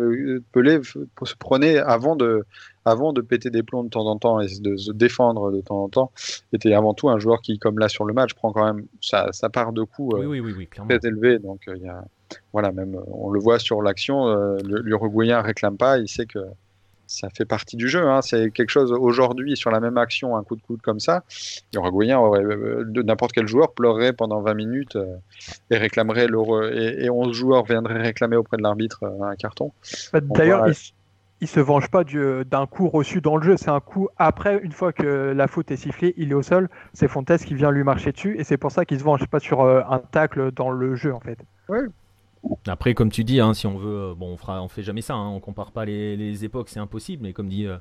Pelé 0.51 0.79
se 0.83 1.35
prenait 1.39 1.79
avant 1.79 2.15
de, 2.15 2.45
avant 2.85 3.13
de 3.13 3.21
péter 3.21 3.49
des 3.49 3.63
plombs 3.63 3.83
de 3.83 3.89
temps 3.89 4.05
en 4.05 4.17
temps 4.17 4.39
et 4.39 4.47
de 4.59 4.77
se 4.77 4.91
défendre 4.91 5.51
de 5.51 5.61
temps 5.61 5.83
en 5.83 5.89
temps, 5.89 6.11
était 6.53 6.73
avant 6.73 6.93
tout 6.93 7.09
un 7.09 7.17
joueur 7.17 7.41
qui, 7.41 7.57
comme 7.57 7.79
là 7.79 7.89
sur 7.89 8.05
le 8.05 8.13
match, 8.13 8.35
prend 8.35 8.51
quand 8.51 8.63
même 8.63 8.85
sa, 9.01 9.31
part 9.49 9.73
de 9.73 9.81
coups 9.83 10.17
oui, 10.19 10.39
oui, 10.39 10.53
oui, 10.55 10.67
très 10.67 10.99
élevée. 11.07 11.39
Donc, 11.39 11.61
il 11.67 11.81
y 11.81 11.87
a, 11.87 12.03
voilà, 12.53 12.71
même 12.71 12.95
on 13.07 13.31
le 13.31 13.39
voit 13.39 13.57
sur 13.57 13.81
l'action, 13.81 14.27
l'Uruguayen 14.63 15.41
réclame 15.41 15.77
pas, 15.77 15.97
il 15.97 16.07
sait 16.07 16.27
que 16.27 16.39
ça 17.07 17.29
fait 17.29 17.45
partie 17.45 17.77
du 17.77 17.87
jeu. 17.87 18.07
Hein. 18.07 18.21
C'est 18.21 18.51
quelque 18.51 18.69
chose 18.69 18.91
aujourd'hui 18.91 19.57
sur 19.57 19.71
la 19.71 19.79
même 19.79 19.97
action, 19.97 20.37
un 20.37 20.43
coup 20.43 20.55
de 20.55 20.61
coude 20.61 20.81
comme 20.81 20.99
ça. 20.99 21.23
Euh, 21.75 22.83
n'importe 23.03 23.31
quel 23.31 23.47
joueur 23.47 23.73
pleurerait 23.73 24.13
pendant 24.13 24.41
20 24.41 24.53
minutes 24.53 24.95
euh, 24.95 25.15
et 25.71 25.77
réclamerait 25.77 26.27
et, 26.27 27.05
et 27.05 27.09
11 27.09 27.33
joueurs 27.33 27.63
viendraient 27.63 28.01
réclamer 28.01 28.35
auprès 28.35 28.57
de 28.57 28.63
l'arbitre 28.63 29.03
euh, 29.03 29.23
un 29.23 29.35
carton. 29.35 29.71
Bah, 30.13 30.19
d'ailleurs, 30.21 30.67
il, 30.67 30.75
il, 31.41 31.47
se 31.47 31.59
venge 31.59 31.89
pas 31.89 32.03
d'un 32.03 32.65
coup 32.67 32.89
reçu 32.89 33.21
dans 33.21 33.37
le 33.37 33.43
jeu. 33.43 33.57
C'est 33.57 33.69
un 33.69 33.79
coup 33.79 34.09
après, 34.17 34.59
une 34.61 34.71
fois 34.71 34.91
que 34.93 35.33
la 35.35 35.47
faute 35.47 35.71
est 35.71 35.77
sifflée, 35.77 36.13
il 36.17 36.31
est 36.31 36.35
au 36.35 36.43
sol. 36.43 36.69
C'est 36.93 37.07
Fontes 37.07 37.37
qui 37.37 37.55
vient 37.55 37.71
lui 37.71 37.83
marcher 37.83 38.11
dessus 38.11 38.35
et 38.37 38.43
c'est 38.43 38.57
pour 38.57 38.71
ça 38.71 38.85
qu'il 38.85 38.99
se 38.99 39.03
venge 39.03 39.25
pas 39.27 39.39
sur 39.39 39.63
un 39.63 39.99
tacle 40.11 40.51
dans 40.51 40.71
le 40.71 40.95
jeu 40.95 41.13
en 41.13 41.19
fait. 41.19 41.39
Oui, 41.69 41.79
après, 42.67 42.93
comme 42.93 43.11
tu 43.11 43.23
dis, 43.23 43.39
hein, 43.39 43.53
si 43.53 43.67
on 43.67 43.77
veut, 43.77 44.11
euh, 44.11 44.15
bon, 44.15 44.33
on 44.33 44.37
fera, 44.37 44.61
on 44.61 44.67
fait 44.67 44.83
jamais 44.83 45.01
ça. 45.01 45.13
Hein, 45.15 45.29
on 45.29 45.39
compare 45.39 45.71
pas 45.71 45.85
les, 45.85 46.45
époques, 46.45 46.69
c'est 46.69 46.79
impossible. 46.79 47.23
Mais 47.23 47.33
comme 47.33 47.49
dit, 47.49 47.65
euh, 47.65 47.77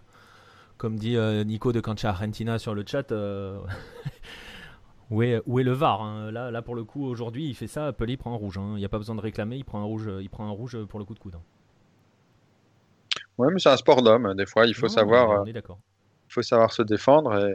comme 0.76 0.96
dit 0.96 1.16
euh, 1.16 1.44
Nico 1.44 1.72
de 1.72 1.80
Cancha 1.80 2.10
Argentina 2.10 2.58
sur 2.58 2.74
le 2.74 2.84
chat, 2.86 3.12
où, 5.10 5.22
est, 5.22 5.42
où 5.46 5.58
est 5.58 5.64
le 5.64 5.72
VAR 5.72 6.02
hein? 6.02 6.30
Là, 6.30 6.50
là, 6.50 6.62
pour 6.62 6.74
le 6.74 6.84
coup, 6.84 7.04
aujourd'hui, 7.06 7.48
il 7.48 7.54
fait 7.54 7.66
ça. 7.66 7.92
Pelé 7.92 8.16
prend 8.16 8.32
un 8.32 8.36
rouge. 8.36 8.58
Il 8.58 8.76
n'y 8.76 8.84
a 8.84 8.88
pas 8.88 8.98
besoin 8.98 9.14
de 9.14 9.20
réclamer. 9.20 9.56
Il 9.56 9.64
prend 9.64 9.80
un 9.80 9.84
rouge. 9.84 10.10
Il 10.20 10.30
prend 10.30 10.46
un 10.46 10.50
rouge 10.52 10.78
pour 10.84 10.98
le 10.98 11.04
coup 11.04 11.14
de 11.14 11.18
coude. 11.18 11.36
Ouais, 13.38 13.48
mais 13.52 13.58
c'est 13.58 13.68
un 13.68 13.76
sport 13.76 14.02
d'homme. 14.02 14.34
Des 14.34 14.46
fois, 14.46 14.66
il 14.66 14.74
faut 14.74 14.88
savoir. 14.88 15.42
On 15.42 15.46
est 15.46 15.52
d'accord. 15.52 15.78
Il 16.28 16.32
faut 16.32 16.42
savoir 16.42 16.72
se 16.72 16.82
défendre 16.82 17.54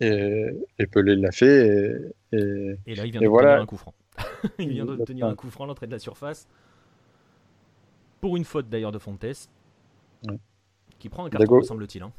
et, 0.00 0.46
et, 0.78 0.86
Pelé 0.86 1.16
l'a 1.16 1.30
fait. 1.30 2.08
Et, 2.32 2.76
et, 2.86 2.94
là, 2.94 3.04
il 3.04 3.12
vient 3.12 3.20
de 3.20 3.26
voilà. 3.26 3.60
un 3.60 3.66
coup 3.66 3.76
franc. 3.76 3.94
il 4.58 4.70
vient 4.70 4.84
d'obtenir 4.84 5.26
un 5.26 5.34
coup 5.34 5.50
franc 5.50 5.64
à 5.64 5.66
l'entrée 5.68 5.86
de 5.86 5.92
la 5.92 5.98
surface. 5.98 6.46
Pour 8.20 8.36
une 8.36 8.44
faute 8.44 8.68
d'ailleurs 8.68 8.92
de 8.92 8.98
Fontes. 8.98 9.48
Qui 10.98 11.08
prend 11.08 11.24
un 11.24 11.30
carton, 11.30 11.62
semble-t-il. 11.62 12.02
Hein. 12.02 12.12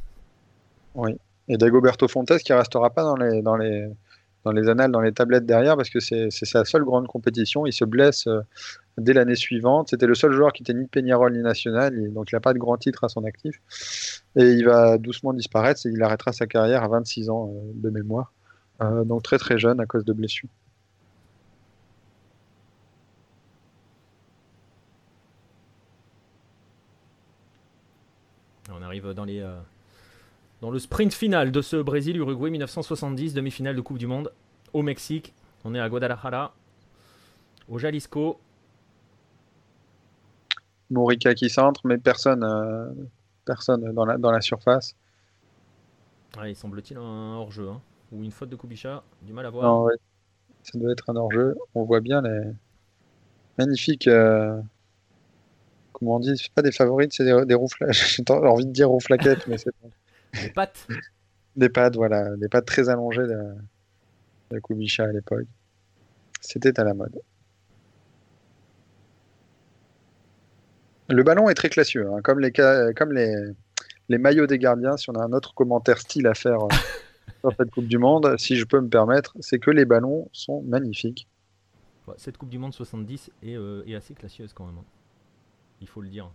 Oui. 0.95 1.17
Et 1.47 1.57
Dagoberto 1.57 2.07
Fontes 2.07 2.37
qui 2.39 2.53
restera 2.53 2.89
pas 2.89 3.03
dans 3.03 3.15
les, 3.15 3.41
dans 3.41 3.55
les, 3.55 3.89
dans 4.43 4.51
les 4.51 4.69
annales, 4.69 4.91
dans 4.91 5.01
les 5.01 5.11
tablettes 5.11 5.45
derrière, 5.45 5.77
parce 5.77 5.89
que 5.89 5.99
c'est 5.99 6.31
sa 6.31 6.65
seule 6.65 6.83
grande 6.83 7.07
compétition. 7.07 7.65
Il 7.65 7.73
se 7.73 7.85
blesse 7.85 8.27
euh, 8.27 8.41
dès 8.97 9.13
l'année 9.13 9.35
suivante. 9.35 9.89
C'était 9.89 10.07
le 10.07 10.15
seul 10.15 10.31
joueur 10.31 10.51
qui 10.53 10.63
était 10.63 10.73
ni 10.73 10.87
Peñarol 10.87 11.33
ni 11.33 11.43
national, 11.43 12.11
donc 12.13 12.31
il 12.31 12.35
n'a 12.35 12.39
pas 12.39 12.53
de 12.53 12.59
grand 12.59 12.77
titre 12.77 13.03
à 13.03 13.09
son 13.09 13.23
actif. 13.25 13.61
Et 14.35 14.51
il 14.51 14.65
va 14.65 14.97
doucement 14.97 15.33
disparaître. 15.33 15.85
Et 15.85 15.89
il 15.89 16.01
arrêtera 16.01 16.31
sa 16.31 16.47
carrière 16.47 16.83
à 16.83 16.87
26 16.87 17.29
ans 17.29 17.51
euh, 17.53 17.71
de 17.75 17.89
mémoire. 17.89 18.33
Euh, 18.81 19.03
donc 19.03 19.23
très 19.23 19.37
très 19.37 19.59
jeune 19.59 19.79
à 19.79 19.85
cause 19.85 20.05
de 20.05 20.13
blessures. 20.13 20.49
On 28.73 28.80
arrive 28.91 29.13
dans, 29.13 29.23
les, 29.23 29.39
euh, 29.39 29.57
dans 30.61 30.69
le 30.69 30.77
sprint 30.77 31.13
final 31.13 31.51
de 31.51 31.61
ce 31.61 31.77
Brésil-Uruguay 31.77 32.49
1970, 32.49 33.33
demi-finale 33.33 33.75
de 33.75 33.81
Coupe 33.81 33.97
du 33.97 34.07
Monde 34.07 34.33
au 34.73 34.81
Mexique. 34.81 35.33
On 35.63 35.73
est 35.73 35.79
à 35.79 35.87
Guadalajara, 35.87 36.53
au 37.69 37.77
Jalisco. 37.77 38.37
Morica 40.89 41.33
qui 41.33 41.49
centre, 41.49 41.81
mais 41.85 41.97
personne, 41.97 42.43
euh, 42.43 42.91
personne 43.45 43.93
dans, 43.93 44.03
la, 44.03 44.17
dans 44.17 44.31
la 44.31 44.41
surface. 44.41 44.93
il 46.45 46.55
semble-t-il 46.55 46.97
un 46.97 47.35
hors-jeu, 47.37 47.69
hein. 47.69 47.79
ou 48.11 48.23
une 48.23 48.31
faute 48.31 48.49
de 48.49 48.57
Kubicha, 48.57 49.03
du 49.21 49.31
mal 49.31 49.45
à 49.45 49.51
voir. 49.51 49.87
Ça 50.63 50.77
doit 50.77 50.91
être 50.91 51.09
un 51.09 51.15
hors-jeu. 51.15 51.55
On 51.75 51.83
voit 51.83 52.01
bien 52.01 52.21
les 52.21 52.51
magnifiques 53.57 54.09
euh, 54.09 54.61
comment 56.01 56.15
on 56.15 56.19
dit, 56.19 56.35
c'est 56.35 56.51
pas 56.51 56.63
des 56.63 56.71
favorites, 56.71 57.13
c'est 57.13 57.23
des, 57.23 57.45
des 57.45 57.55
J'ai 57.91 58.23
envie 58.27 58.65
de 58.65 58.71
dire 58.71 58.89
rouflaquettes, 58.89 59.45
mais 59.47 59.57
c'est 59.59 59.71
Des 60.33 60.49
pattes. 60.49 60.87
Des 61.55 61.69
pattes, 61.69 61.95
voilà, 61.95 62.35
des 62.37 62.49
pattes 62.49 62.65
très 62.65 62.89
allongées 62.89 63.27
de, 63.27 63.53
de 64.49 64.59
Kubicha 64.59 65.03
à 65.03 65.11
l'époque. 65.11 65.45
C'était 66.39 66.79
à 66.79 66.83
la 66.83 66.95
mode. 66.95 67.21
Le 71.07 71.23
ballon 71.23 71.49
est 71.49 71.53
très 71.53 71.69
classieux, 71.69 72.07
hein, 72.07 72.21
comme, 72.23 72.39
les, 72.39 72.51
comme 72.51 73.11
les, 73.11 73.35
les 74.09 74.17
maillots 74.17 74.47
des 74.47 74.57
gardiens. 74.57 74.97
Si 74.97 75.09
on 75.11 75.13
a 75.13 75.23
un 75.23 75.33
autre 75.33 75.53
commentaire 75.53 75.99
style 75.99 76.25
à 76.25 76.33
faire 76.33 76.59
sur 77.41 77.53
cette 77.57 77.69
Coupe 77.69 77.87
du 77.87 77.99
Monde, 77.99 78.35
si 78.39 78.55
je 78.55 78.65
peux 78.65 78.79
me 78.79 78.89
permettre, 78.89 79.35
c'est 79.39 79.59
que 79.59 79.69
les 79.69 79.85
ballons 79.85 80.29
sont 80.31 80.63
magnifiques. 80.63 81.27
Cette 82.17 82.37
Coupe 82.37 82.49
du 82.49 82.57
Monde 82.57 82.73
70 82.73 83.29
est, 83.43 83.55
euh, 83.55 83.83
est 83.85 83.93
assez 83.93 84.15
classieuse 84.15 84.51
quand 84.53 84.65
même. 84.65 84.81
Il 85.81 85.87
faut 85.87 86.01
le 86.01 86.09
dire. 86.09 86.29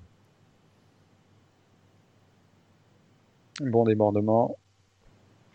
Bon 3.61 3.85
débordement. 3.85 4.57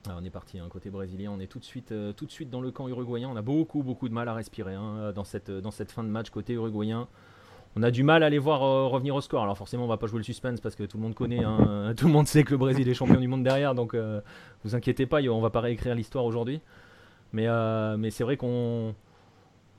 Ah, 0.10 0.18
on 0.20 0.26
est 0.26 0.32
parti, 0.32 0.58
hein, 0.58 0.66
côté 0.68 0.90
brésilien, 0.90 1.32
on 1.32 1.40
est 1.40 1.46
tout 1.46 1.60
de, 1.60 1.64
suite, 1.64 1.92
euh, 1.92 2.12
tout 2.12 2.26
de 2.26 2.32
suite 2.32 2.50
dans 2.50 2.62
le 2.62 2.72
camp 2.72 2.88
uruguayen. 2.88 3.30
On 3.30 3.36
a 3.36 3.44
beaucoup, 3.44 3.84
beaucoup 3.84 4.10
de 4.10 4.14
mal 4.14 4.28
à 4.28 4.34
respirer 4.34 4.74
hein, 4.74 5.12
dans, 5.14 5.24
cette, 5.24 5.52
dans 5.52 5.70
cette 5.70 5.92
fin 5.92 6.04
de 6.04 6.10
match 6.10 6.32
côté 6.32 6.54
uruguayen. 6.54 7.08
On 7.76 7.84
a 7.84 7.92
du 7.92 8.02
mal 8.02 8.24
à 8.24 8.30
les 8.30 8.40
voir 8.40 8.64
euh, 8.64 8.88
revenir 8.88 9.14
au 9.14 9.22
score. 9.22 9.44
Alors 9.44 9.58
forcément, 9.58 9.84
on 9.84 9.88
va 9.88 9.98
pas 9.98 10.08
jouer 10.08 10.18
le 10.18 10.24
suspense 10.24 10.60
parce 10.60 10.76
que 10.76 10.84
tout 10.84 10.98
le 10.98 11.04
monde 11.04 11.14
connaît, 11.14 11.44
hein, 11.44 11.94
tout 11.98 12.08
le 12.08 12.12
monde 12.12 12.28
sait 12.28 12.44
que 12.44 12.52
le 12.52 12.58
Brésil 12.58 12.90
est 12.90 12.96
champion 12.96 13.20
du 13.20 13.28
monde 13.28 13.44
derrière. 13.44 13.76
Donc 13.76 13.94
euh, 13.94 14.22
vous 14.64 14.74
inquiétez 14.74 15.06
pas, 15.06 15.22
on 15.22 15.42
va 15.42 15.52
pas 15.52 15.62
réécrire 15.62 15.94
l'histoire 15.94 16.26
aujourd'hui. 16.26 16.62
Mais, 17.34 17.48
mais 17.98 18.10
c'est 18.10 18.26
vrai 18.26 18.36
qu'on 18.36 18.94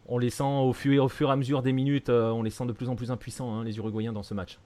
on 0.08 0.18
les 0.18 0.30
sent 0.30 0.42
au 0.42 0.72
fur, 0.72 1.04
au 1.04 1.08
fur 1.08 1.28
et 1.28 1.32
à 1.32 1.36
mesure 1.36 1.62
des 1.62 1.72
minutes, 1.72 2.08
euh, 2.08 2.30
on 2.30 2.42
les 2.42 2.50
sent 2.50 2.66
de 2.66 2.72
plus 2.72 2.88
en 2.88 2.96
plus 2.96 3.10
impuissants, 3.10 3.54
hein, 3.54 3.64
les 3.64 3.76
Uruguayens, 3.78 4.12
dans 4.12 4.22
ce 4.22 4.34
match. 4.34 4.58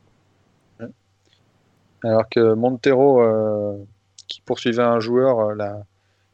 Alors 2.05 2.29
que 2.29 2.55
Montero, 2.55 3.23
euh, 3.23 3.77
qui 4.29 4.41
poursuivait 4.43 4.83
un 4.83 5.01
joueur, 5.01 5.41
euh, 5.41 5.55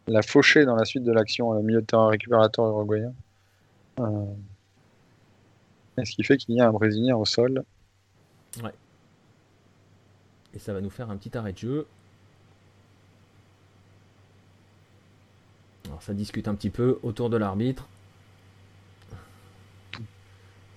l'a, 0.06 0.22
fauché 0.22 0.64
dans 0.64 0.76
la 0.76 0.84
suite 0.84 1.04
de 1.04 1.12
l'action, 1.12 1.54
milieu 1.62 1.80
de 1.80 1.86
terrain 1.86 2.08
récupérateur 2.08 2.66
uruguayen. 2.66 3.12
ce 3.98 6.12
qui 6.12 6.24
fait 6.24 6.36
qu'il 6.36 6.56
y 6.56 6.60
a 6.60 6.68
un 6.68 6.72
Brésilien 6.72 7.16
au 7.16 7.24
sol? 7.24 7.64
Ouais. 8.62 8.72
Et 10.54 10.58
ça 10.58 10.72
va 10.72 10.80
nous 10.80 10.90
faire 10.90 11.10
un 11.10 11.16
petit 11.16 11.36
arrêt 11.36 11.52
de 11.52 11.58
jeu. 11.58 11.86
Alors 15.86 16.02
ça 16.02 16.12
discute 16.12 16.48
un 16.48 16.54
petit 16.54 16.70
peu 16.70 16.98
autour 17.02 17.30
de 17.30 17.36
l'arbitre. 17.36 17.86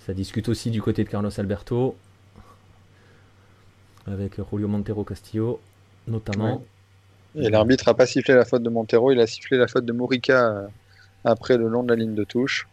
Ça 0.05 0.13
discute 0.13 0.49
aussi 0.49 0.69
du 0.69 0.81
côté 0.81 1.03
de 1.03 1.09
Carlos 1.09 1.31
Alberto, 1.39 1.95
avec 4.05 4.35
Julio 4.51 4.67
Montero 4.67 5.03
Castillo, 5.03 5.59
notamment. 6.07 6.63
Et 7.33 7.49
l'arbitre 7.49 7.85
n'a 7.87 7.95
pas 7.95 8.05
sifflé 8.05 8.35
la 8.35 8.45
faute 8.45 8.61
de 8.61 8.69
Montero, 8.69 9.11
il 9.11 9.19
a 9.19 9.25
sifflé 9.25 9.57
la 9.57 9.67
faute 9.67 9.85
de 9.85 9.91
Morica 9.91 10.47
euh, 10.47 10.67
après 11.23 11.57
le 11.57 11.67
long 11.67 11.81
de 11.81 11.89
la 11.89 11.95
ligne 11.95 12.13
de 12.13 12.23
touche. 12.23 12.67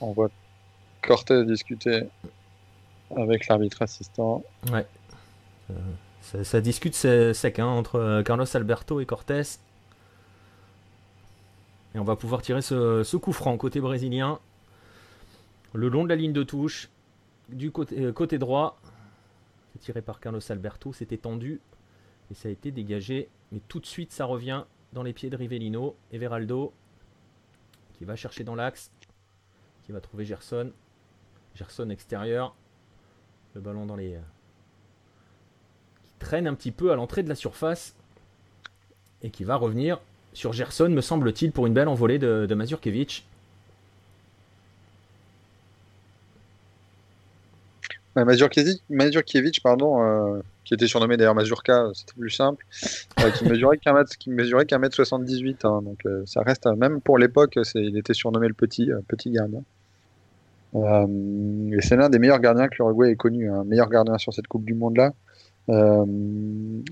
On 0.00 0.12
voit 0.12 0.30
Cortés 1.02 1.44
discuter 1.44 2.04
avec 3.16 3.48
l'arbitre 3.48 3.82
assistant. 3.82 4.42
Ouais. 4.72 4.86
Euh, 5.70 6.44
ça, 6.44 6.60
discute 6.60 6.94
sec 6.94 7.58
hein, 7.58 7.66
entre 7.66 7.96
euh, 7.96 8.22
Carlos 8.22 8.46
Alberto 8.54 9.00
et 9.00 9.06
Cortés. 9.06 9.58
Et 11.94 11.98
on 11.98 12.04
va 12.04 12.16
pouvoir 12.16 12.42
tirer 12.42 12.60
ce, 12.60 13.16
coup 13.16 13.32
franc 13.32 13.56
côté 13.56 13.80
brésilien. 13.80 14.40
Le 15.72 15.88
long 15.88 16.04
de 16.04 16.08
la 16.08 16.16
ligne 16.16 16.32
de 16.32 16.42
touche. 16.42 16.90
Du 17.48 17.70
côté, 17.70 18.00
euh, 18.00 18.38
droit. 18.38 18.80
Tiré 19.80 20.02
par 20.02 20.20
Carlos 20.20 20.40
Alberto. 20.50 20.92
C'était 20.92 21.18
tendu. 21.18 21.60
Et 22.30 22.34
ça 22.34 22.48
a 22.48 22.50
été 22.50 22.72
dégagé. 22.72 23.28
Mais 23.52 23.60
tout 23.68 23.78
de 23.78 23.86
suite, 23.86 24.12
ça 24.12 24.24
revient 24.24 24.64
dans 24.92 25.02
les 25.02 25.12
pieds 25.12 25.30
de 25.30 25.36
Rivellino. 25.36 25.96
Everaldo. 26.12 26.72
Qui 27.94 28.04
va 28.04 28.16
chercher 28.16 28.42
dans 28.42 28.56
l'axe. 28.56 28.90
Qui 29.84 29.92
va 29.92 30.00
trouver 30.00 30.24
Gerson. 30.24 30.72
Gerson 31.54 31.90
extérieur. 31.90 32.56
Le 33.54 33.60
ballon 33.60 33.86
dans 33.86 33.96
les. 33.96 34.16
Euh, 34.16 34.20
qui 36.02 36.12
traîne 36.18 36.48
un 36.48 36.54
petit 36.54 36.72
peu 36.72 36.90
à 36.90 36.96
l'entrée 36.96 37.22
de 37.22 37.28
la 37.28 37.36
surface. 37.36 37.94
Et 39.22 39.30
qui 39.30 39.44
va 39.44 39.54
revenir 39.54 40.00
sur 40.34 40.52
Gerson, 40.52 40.88
me 40.88 41.00
semble-t-il, 41.00 41.52
pour 41.52 41.66
une 41.66 41.74
belle 41.74 41.88
envolée 41.88 42.18
de, 42.18 42.46
de 42.46 42.54
Mazurkiewicz. 42.54 43.22
Mazurkiewicz, 48.16 49.60
pardon, 49.60 50.02
euh, 50.02 50.40
qui 50.64 50.74
était 50.74 50.86
surnommé 50.86 51.16
d'ailleurs 51.16 51.34
Mazurka, 51.34 51.88
c'était 51.94 52.12
plus 52.18 52.30
simple, 52.30 52.64
qui 53.36 53.44
mesurait 53.44 53.78
qu'un 53.78 53.92
mètre, 53.92 54.16
qui 54.16 54.30
mesurait 54.30 54.66
qu'un 54.66 54.78
mètre 54.78 54.94
78. 54.94 55.64
Hein, 55.64 55.82
donc 55.82 56.04
ça 56.26 56.42
reste, 56.42 56.66
même 56.66 57.00
pour 57.00 57.18
l'époque, 57.18 57.58
il 57.74 57.96
était 57.96 58.14
surnommé 58.14 58.46
le 58.46 58.54
petit, 58.54 58.90
petit 59.08 59.30
gardien. 59.30 59.62
et 60.74 61.80
c'est 61.80 61.96
l'un 61.96 62.08
des 62.08 62.20
meilleurs 62.20 62.38
gardiens 62.38 62.68
que 62.68 62.76
l'Uruguay 62.78 63.10
ait 63.10 63.16
connu, 63.16 63.50
un 63.50 63.60
hein, 63.60 63.64
meilleur 63.64 63.88
gardien 63.88 64.16
sur 64.18 64.32
cette 64.32 64.46
Coupe 64.46 64.64
du 64.64 64.74
Monde 64.74 64.96
là. 64.96 65.12
Euh, 65.70 66.04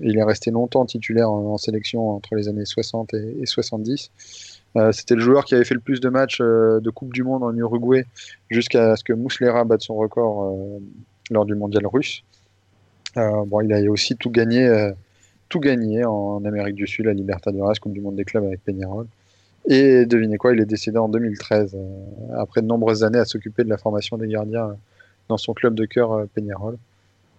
il 0.01 0.17
est 0.17 0.23
resté 0.23 0.49
longtemps 0.51 0.85
titulaire 0.85 1.31
en, 1.31 1.57
sélection 1.57 2.09
entre 2.09 2.35
les 2.35 2.47
années 2.47 2.65
60 2.65 3.13
et, 3.13 3.45
70. 3.45 4.11
Euh, 4.75 4.91
c'était 4.91 5.15
le 5.15 5.21
joueur 5.21 5.45
qui 5.45 5.53
avait 5.53 5.65
fait 5.65 5.75
le 5.75 5.79
plus 5.79 5.99
de 5.99 6.09
matchs 6.09 6.39
euh, 6.41 6.79
de 6.79 6.89
Coupe 6.89 7.13
du 7.13 7.23
Monde 7.23 7.43
en 7.43 7.55
Uruguay 7.55 8.05
jusqu'à 8.49 8.95
ce 8.95 9.03
que 9.03 9.13
Mouslera 9.13 9.63
batte 9.65 9.83
son 9.83 9.95
record 9.95 10.79
lors 11.29 11.45
du 11.45 11.55
mondial 11.55 11.85
russe. 11.85 12.23
bon, 13.15 13.61
il 13.61 13.71
a 13.73 13.81
aussi 13.91 14.15
tout 14.15 14.31
gagné, 14.31 14.91
tout 15.49 15.59
gagné 15.59 16.05
en 16.05 16.43
Amérique 16.43 16.75
du 16.75 16.87
Sud, 16.87 17.05
la 17.05 17.13
Libertadores, 17.13 17.79
Coupe 17.79 17.93
du 17.93 18.01
Monde 18.01 18.15
des 18.15 18.25
clubs 18.25 18.43
avec 18.43 18.63
Peñarol. 18.63 19.07
Et 19.65 20.05
devinez 20.05 20.37
quoi, 20.37 20.53
il 20.53 20.59
est 20.59 20.65
décédé 20.65 20.97
en 20.97 21.07
2013, 21.07 21.77
après 22.35 22.61
de 22.61 22.67
nombreuses 22.67 23.03
années 23.03 23.19
à 23.19 23.25
s'occuper 23.25 23.63
de 23.63 23.69
la 23.69 23.77
formation 23.77 24.17
des 24.17 24.27
gardiens 24.27 24.75
dans 25.29 25.37
son 25.37 25.53
club 25.53 25.75
de 25.75 25.85
cœur 25.85 26.25
Peñarol. 26.33 26.77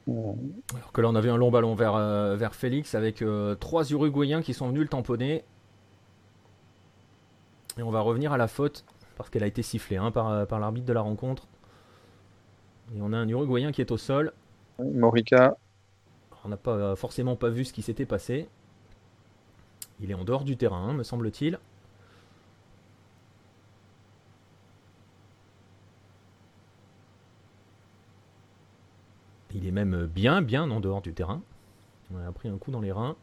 Alors 0.06 0.92
que 0.92 1.00
là, 1.00 1.08
on 1.08 1.14
avait 1.14 1.30
un 1.30 1.36
long 1.36 1.50
ballon 1.50 1.74
vers, 1.74 1.94
euh, 1.94 2.36
vers 2.36 2.54
Félix 2.54 2.94
avec 2.94 3.22
euh, 3.22 3.54
trois 3.54 3.90
Uruguayens 3.90 4.42
qui 4.42 4.52
sont 4.52 4.68
venus 4.68 4.82
le 4.82 4.88
tamponner. 4.88 5.44
Et 7.78 7.82
on 7.82 7.90
va 7.90 8.00
revenir 8.00 8.32
à 8.32 8.36
la 8.36 8.46
faute 8.46 8.84
parce 9.16 9.30
qu'elle 9.30 9.42
a 9.42 9.46
été 9.46 9.62
sifflée 9.62 9.96
hein, 9.96 10.10
par, 10.10 10.30
euh, 10.30 10.44
par 10.44 10.60
l'arbitre 10.60 10.86
de 10.86 10.92
la 10.92 11.00
rencontre. 11.00 11.46
Et 12.94 13.00
on 13.00 13.12
a 13.12 13.16
un 13.16 13.28
Uruguayen 13.28 13.72
qui 13.72 13.80
est 13.80 13.90
au 13.90 13.96
sol. 13.96 14.32
Morica. 14.78 15.56
On 16.44 16.48
n'a 16.48 16.58
pas 16.58 16.94
forcément 16.94 17.36
pas 17.36 17.48
vu 17.48 17.64
ce 17.64 17.72
qui 17.72 17.80
s'était 17.80 18.04
passé. 18.04 18.48
Il 20.00 20.10
est 20.10 20.14
en 20.14 20.24
dehors 20.24 20.44
du 20.44 20.58
terrain, 20.58 20.92
me 20.92 21.02
semble-t-il. 21.02 21.58
Il 29.54 29.66
est 29.66 29.70
même 29.70 30.06
bien, 30.06 30.42
bien 30.42 30.68
en 30.70 30.80
dehors 30.80 31.00
du 31.00 31.14
terrain. 31.14 31.40
On 32.12 32.18
a 32.18 32.32
pris 32.32 32.48
un 32.48 32.58
coup 32.58 32.70
dans 32.70 32.80
les 32.80 32.92
reins. 32.92 33.16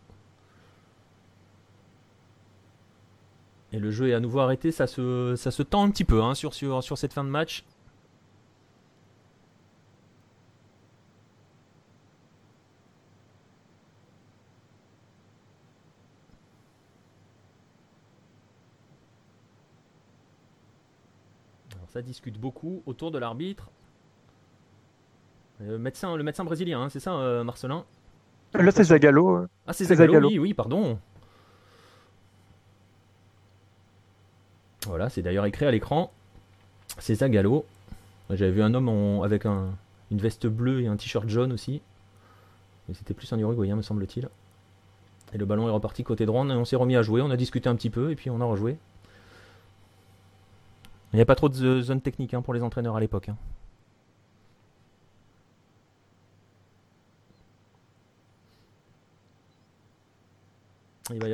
Et 3.73 3.79
le 3.79 3.91
jeu 3.91 4.09
est 4.09 4.13
à 4.13 4.19
nouveau 4.19 4.39
arrêté. 4.39 4.71
Ça 4.71 4.87
se, 4.87 5.61
tend 5.61 5.83
un 5.83 5.91
petit 5.91 6.05
peu 6.05 6.21
hein, 6.21 6.33
sur, 6.33 6.53
sur, 6.53 6.83
sur 6.83 6.97
cette 6.97 7.13
fin 7.13 7.23
de 7.23 7.29
match. 7.29 7.65
Ça 21.91 22.01
discute 22.01 22.39
beaucoup 22.39 22.83
autour 22.85 23.11
de 23.11 23.17
l'arbitre. 23.17 23.69
Le 25.63 25.77
médecin, 25.77 26.15
le 26.15 26.23
médecin 26.23 26.43
brésilien, 26.43 26.81
hein, 26.81 26.89
c'est 26.89 26.99
ça, 26.99 27.13
euh, 27.13 27.43
Marcelin? 27.43 27.85
Là, 28.53 28.71
c'est 28.71 28.85
Zagallo. 28.85 29.37
Euh. 29.37 29.47
Ah, 29.67 29.73
c'est 29.73 29.85
Zagallo, 29.85 30.27
oui, 30.27 30.39
oui, 30.39 30.53
pardon. 30.53 30.97
Voilà, 34.87 35.09
c'est 35.09 35.21
d'ailleurs 35.21 35.45
écrit 35.45 35.65
à 35.65 35.71
l'écran. 35.71 36.11
C'est 36.97 37.15
Zagallo. 37.15 37.65
J'avais 38.31 38.51
vu 38.51 38.63
un 38.63 38.73
homme 38.73 38.89
avec 39.23 39.45
une 39.45 40.17
veste 40.17 40.47
bleue 40.47 40.81
et 40.81 40.87
un 40.87 40.95
t-shirt 40.95 41.29
jaune 41.29 41.51
aussi. 41.53 41.81
Mais 42.87 42.95
c'était 42.95 43.13
plus 43.13 43.31
un 43.31 43.37
Uruguayen, 43.37 43.75
me 43.75 43.81
semble-t-il. 43.81 44.29
Et 45.33 45.37
le 45.37 45.45
ballon 45.45 45.67
est 45.67 45.71
reparti 45.71 46.03
côté 46.03 46.25
droit. 46.25 46.43
On 46.43 46.65
s'est 46.65 46.75
remis 46.75 46.95
à 46.95 47.03
jouer. 47.03 47.21
On 47.21 47.29
a 47.29 47.37
discuté 47.37 47.69
un 47.69 47.75
petit 47.75 47.89
peu 47.89 48.11
et 48.11 48.15
puis 48.15 48.29
on 48.29 48.41
a 48.41 48.45
rejoué. 48.45 48.77
Il 51.13 51.17
n'y 51.17 51.21
a 51.21 51.25
pas 51.25 51.35
trop 51.35 51.49
de 51.49 51.81
zone 51.81 52.01
technique 52.01 52.33
hein, 52.33 52.41
pour 52.41 52.53
les 52.53 52.63
entraîneurs 52.63 52.95
à 52.95 52.99
l'époque. 52.99 53.29
Hein. 53.29 53.37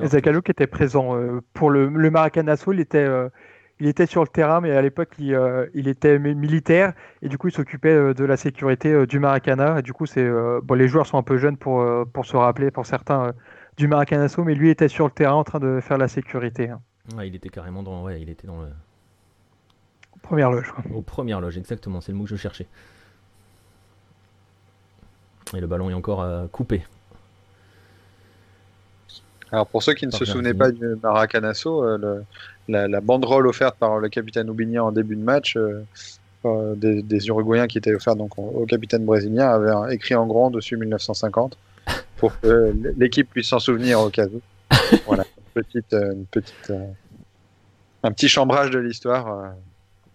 Zagallo 0.05 0.41
qui 0.41 0.51
était 0.51 0.67
présent 0.67 1.15
euh, 1.15 1.41
pour 1.53 1.69
le, 1.69 1.87
le 1.87 2.11
Maracanazo, 2.11 2.71
il 2.73 2.79
était, 2.79 2.97
euh, 2.99 3.29
il 3.79 3.87
était 3.87 4.05
sur 4.05 4.21
le 4.21 4.27
terrain, 4.27 4.61
mais 4.61 4.71
à 4.71 4.81
l'époque 4.81 5.09
il, 5.19 5.33
euh, 5.33 5.67
il, 5.73 5.87
était 5.87 6.19
militaire 6.19 6.93
et 7.21 7.29
du 7.29 7.37
coup 7.37 7.47
il 7.47 7.53
s'occupait 7.53 8.13
de 8.13 8.25
la 8.25 8.37
sécurité 8.37 9.05
du 9.05 9.19
Maracana. 9.19 9.79
Et 9.79 9.81
du 9.81 9.93
coup, 9.93 10.05
c'est 10.05 10.27
bon, 10.63 10.75
les 10.75 10.87
joueurs 10.87 11.05
sont 11.05 11.17
un 11.17 11.23
peu 11.23 11.37
jeunes 11.37 11.57
pour, 11.57 11.85
pour 12.11 12.25
se 12.25 12.35
rappeler, 12.37 12.71
pour 12.71 12.85
certains, 12.85 13.33
du 13.77 13.87
Maracanazo, 13.87 14.43
mais 14.43 14.55
lui 14.55 14.69
était 14.69 14.87
sur 14.87 15.05
le 15.05 15.11
terrain 15.11 15.35
en 15.35 15.43
train 15.43 15.59
de 15.59 15.79
faire 15.81 15.97
la 15.97 16.07
sécurité. 16.07 16.69
Hein. 16.69 16.81
il 17.23 17.35
était 17.35 17.49
carrément 17.49 17.83
dans, 17.83 18.03
ouais, 18.03 18.21
il 18.21 18.29
était 18.29 18.47
dans 18.47 18.61
le... 18.61 18.69
Première 20.23 20.49
loge. 20.49 20.73
Aux 20.93 21.03
premières 21.03 21.39
loges, 21.39 21.57
exactement, 21.57 22.01
c'est 22.01 22.11
le 22.11 22.17
mot 22.17 22.23
que 22.23 22.31
je 22.31 22.35
cherchais. 22.35 22.65
Et 25.55 25.61
le 25.61 25.67
ballon 25.67 25.89
est 25.89 25.93
encore 25.93 26.25
coupé. 26.51 26.83
Alors 29.51 29.67
pour 29.67 29.83
ceux 29.83 29.93
qui 29.93 30.05
ne 30.05 30.11
se 30.11 30.25
souvenaient 30.25 30.53
pas 30.53 30.71
du 30.71 30.85
Maracanazo, 31.01 31.83
euh, 31.83 32.21
la, 32.67 33.01
banderole 33.01 33.47
offerte 33.47 33.77
par 33.77 33.99
le 33.99 34.09
capitaine 34.09 34.49
Oubignan 34.49 34.87
en 34.87 34.91
début 34.91 35.15
de 35.15 35.21
match, 35.21 35.55
euh, 35.55 35.85
euh, 36.45 36.75
des, 36.75 37.27
Uruguayens 37.27 37.67
qui 37.67 37.77
étaient 37.77 37.93
offerts 37.93 38.15
donc 38.15 38.37
au, 38.37 38.65
capitaine 38.65 39.05
brésilien, 39.05 39.47
avait 39.47 39.95
écrit 39.95 40.15
en 40.15 40.27
grand 40.27 40.49
dessus 40.51 40.77
1950 40.77 41.57
pour 42.17 42.37
que 42.39 42.75
l'équipe 42.97 43.29
puisse 43.29 43.47
s'en 43.47 43.59
souvenir 43.59 44.01
au 44.01 44.09
cas 44.09 44.25
où. 44.25 44.41
Voilà, 45.05 45.23
une 45.37 45.63
petite, 45.63 45.93
une 45.93 46.25
petite, 46.25 46.73
un 48.03 48.11
petit 48.11 48.27
chambrage 48.27 48.71
de 48.71 48.79
l'histoire, 48.79 49.53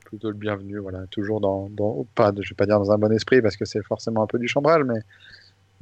plutôt 0.04 0.28
le 0.28 0.36
bienvenu. 0.36 0.78
Voilà, 0.78 1.00
toujours 1.10 1.40
dans, 1.40 1.68
dans, 1.70 2.06
pas, 2.14 2.32
je 2.38 2.50
vais 2.50 2.54
pas 2.54 2.66
dire 2.66 2.78
dans 2.78 2.90
un 2.90 2.98
bon 2.98 3.12
esprit 3.12 3.40
parce 3.40 3.56
que 3.56 3.64
c'est 3.64 3.82
forcément 3.82 4.22
un 4.22 4.26
peu 4.26 4.38
du 4.38 4.48
chambrage, 4.48 4.82
mais 4.84 5.00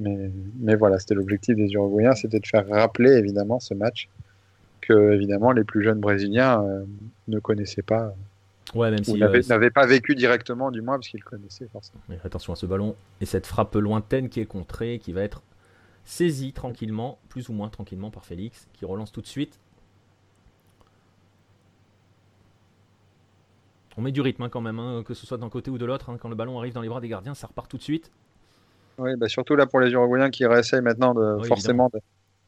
mais, 0.01 0.75
voilà, 0.75 0.99
c'était 0.99 1.15
l'objectif 1.15 1.55
des 1.55 1.71
Uruguayens, 1.73 2.15
c'était 2.15 2.39
de 2.39 2.47
faire 2.47 2.67
rappeler 2.67 3.11
évidemment 3.11 3.59
ce 3.59 3.73
match 3.73 4.09
que 4.81 5.13
évidemment 5.13 5.51
les 5.51 5.63
plus 5.63 5.83
jeunes 5.83 5.99
Brésiliens 5.99 6.63
euh, 6.63 6.85
ne 7.27 7.39
connaissaient 7.39 7.83
pas. 7.83 8.15
Ouais, 8.73 8.89
même 8.89 9.03
si 9.03 9.21
euh, 9.21 9.41
n'avaient 9.49 9.69
pas 9.69 9.85
vécu 9.85 10.15
directement, 10.15 10.71
du 10.71 10.81
moins, 10.81 10.95
parce 10.95 11.09
qu'ils 11.09 11.23
connaissaient 11.23 11.67
forcément. 11.67 12.01
Mais 12.09 12.17
attention 12.23 12.53
à 12.53 12.55
ce 12.55 12.65
ballon 12.65 12.95
et 13.19 13.25
cette 13.25 13.45
frappe 13.45 13.75
lointaine 13.75 14.29
qui 14.29 14.39
est 14.39 14.45
contrée, 14.45 14.99
qui 14.99 15.13
va 15.13 15.21
être 15.21 15.43
saisie 16.03 16.53
tranquillement, 16.53 17.19
plus 17.29 17.49
ou 17.49 17.53
moins 17.53 17.69
tranquillement 17.69 18.09
par 18.09 18.25
Félix, 18.25 18.67
qui 18.73 18.85
relance 18.85 19.11
tout 19.11 19.21
de 19.21 19.27
suite. 19.27 19.59
On 23.97 24.01
met 24.01 24.11
du 24.11 24.21
rythme 24.21 24.43
hein, 24.43 24.49
quand 24.49 24.61
même, 24.61 24.79
hein, 24.79 25.03
que 25.05 25.13
ce 25.13 25.27
soit 25.27 25.37
d'un 25.37 25.49
côté 25.49 25.69
ou 25.69 25.77
de 25.77 25.85
l'autre. 25.85 26.09
Hein. 26.09 26.17
quand 26.19 26.29
le 26.29 26.35
ballon 26.35 26.57
arrive 26.57 26.73
dans 26.73 26.81
les 26.81 26.89
bras 26.89 27.01
des 27.01 27.09
gardiens, 27.09 27.35
ça 27.35 27.47
repart 27.47 27.69
tout 27.69 27.77
de 27.77 27.83
suite. 27.83 28.09
Oui, 29.01 29.15
bah 29.17 29.27
surtout 29.27 29.55
là 29.55 29.65
pour 29.65 29.79
les 29.79 29.89
Uruguayens 29.91 30.29
qui 30.29 30.45
réessayent 30.45 30.81
maintenant 30.81 31.15
de, 31.15 31.43
forcément 31.47 31.89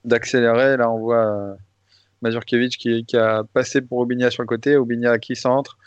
d'accélérer. 0.05 0.77
Là, 0.77 0.91
on 0.91 0.99
voit 0.99 1.25
euh, 1.25 1.53
Mazurkiewicz 2.21 2.77
qui, 2.77 3.17
a 3.17 3.43
passé 3.43 3.81
pour 3.81 3.97
Obinia 3.97 4.29
sur 4.29 4.43
le 4.43 4.47
côté, 4.47 4.77
Obinia 4.77 5.17
qui 5.17 5.35
centre. 5.35 5.77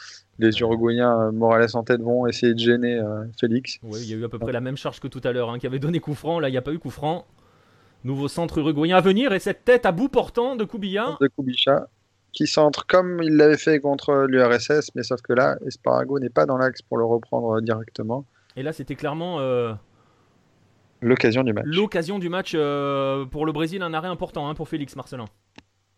Les 0.40 0.58
Uruguayens, 0.60 1.18
euh, 1.20 1.32
Morales 1.32 1.68
en 1.74 1.84
tête, 1.84 2.00
vont 2.00 2.26
essayer 2.26 2.52
de 2.52 2.58
gêner 2.58 2.98
euh, 2.98 3.24
Félix. 3.40 3.78
Oui, 3.84 4.00
il 4.02 4.10
y 4.10 4.14
a 4.14 4.16
eu 4.16 4.24
à 4.24 4.28
peu 4.28 4.40
près 4.40 4.52
la 4.52 4.60
même 4.60 4.76
charge 4.76 4.98
que 4.98 5.06
tout 5.06 5.20
à 5.22 5.32
l'heure, 5.32 5.50
hein, 5.50 5.58
qui 5.60 5.68
avait 5.68 5.78
donné 5.78 6.00
coup 6.00 6.14
franc. 6.14 6.40
Là, 6.40 6.48
il 6.48 6.52
n'y 6.52 6.58
a 6.58 6.62
pas 6.62 6.72
eu 6.72 6.78
coup 6.80 6.90
franc. 6.90 7.26
Nouveau 8.02 8.26
centre 8.26 8.58
uruguayen 8.58 8.96
à 8.96 9.00
venir 9.00 9.32
et 9.32 9.38
cette 9.38 9.64
tête 9.64 9.86
à 9.86 9.92
bout 9.92 10.08
portant 10.08 10.56
de 10.56 10.64
Kubilla. 10.64 11.16
De 11.20 11.28
Kubicha, 11.28 11.86
qui 12.32 12.46
centre 12.46 12.86
comme 12.86 13.22
il 13.22 13.36
l'avait 13.36 13.56
fait 13.56 13.80
contre 13.80 14.26
l'URSS, 14.28 14.90
mais 14.94 15.04
sauf 15.04 15.22
que 15.22 15.32
là, 15.32 15.56
Esparago 15.66 16.18
n'est 16.18 16.28
pas 16.28 16.44
dans 16.44 16.58
l'axe 16.58 16.82
pour 16.82 16.98
le 16.98 17.04
reprendre 17.04 17.60
directement. 17.62 18.26
Et 18.56 18.62
là, 18.62 18.72
c'était 18.72 18.94
clairement 18.94 19.38
L'occasion 21.06 21.44
du 21.44 21.52
match. 21.52 21.64
L'occasion 21.66 22.18
du 22.18 22.28
match 22.28 22.52
euh, 22.56 23.26
pour 23.26 23.46
le 23.46 23.52
Brésil, 23.52 23.80
un 23.82 23.94
arrêt 23.94 24.08
important 24.08 24.48
hein, 24.48 24.54
pour 24.54 24.68
Félix 24.68 24.96
Marcelin. 24.96 25.26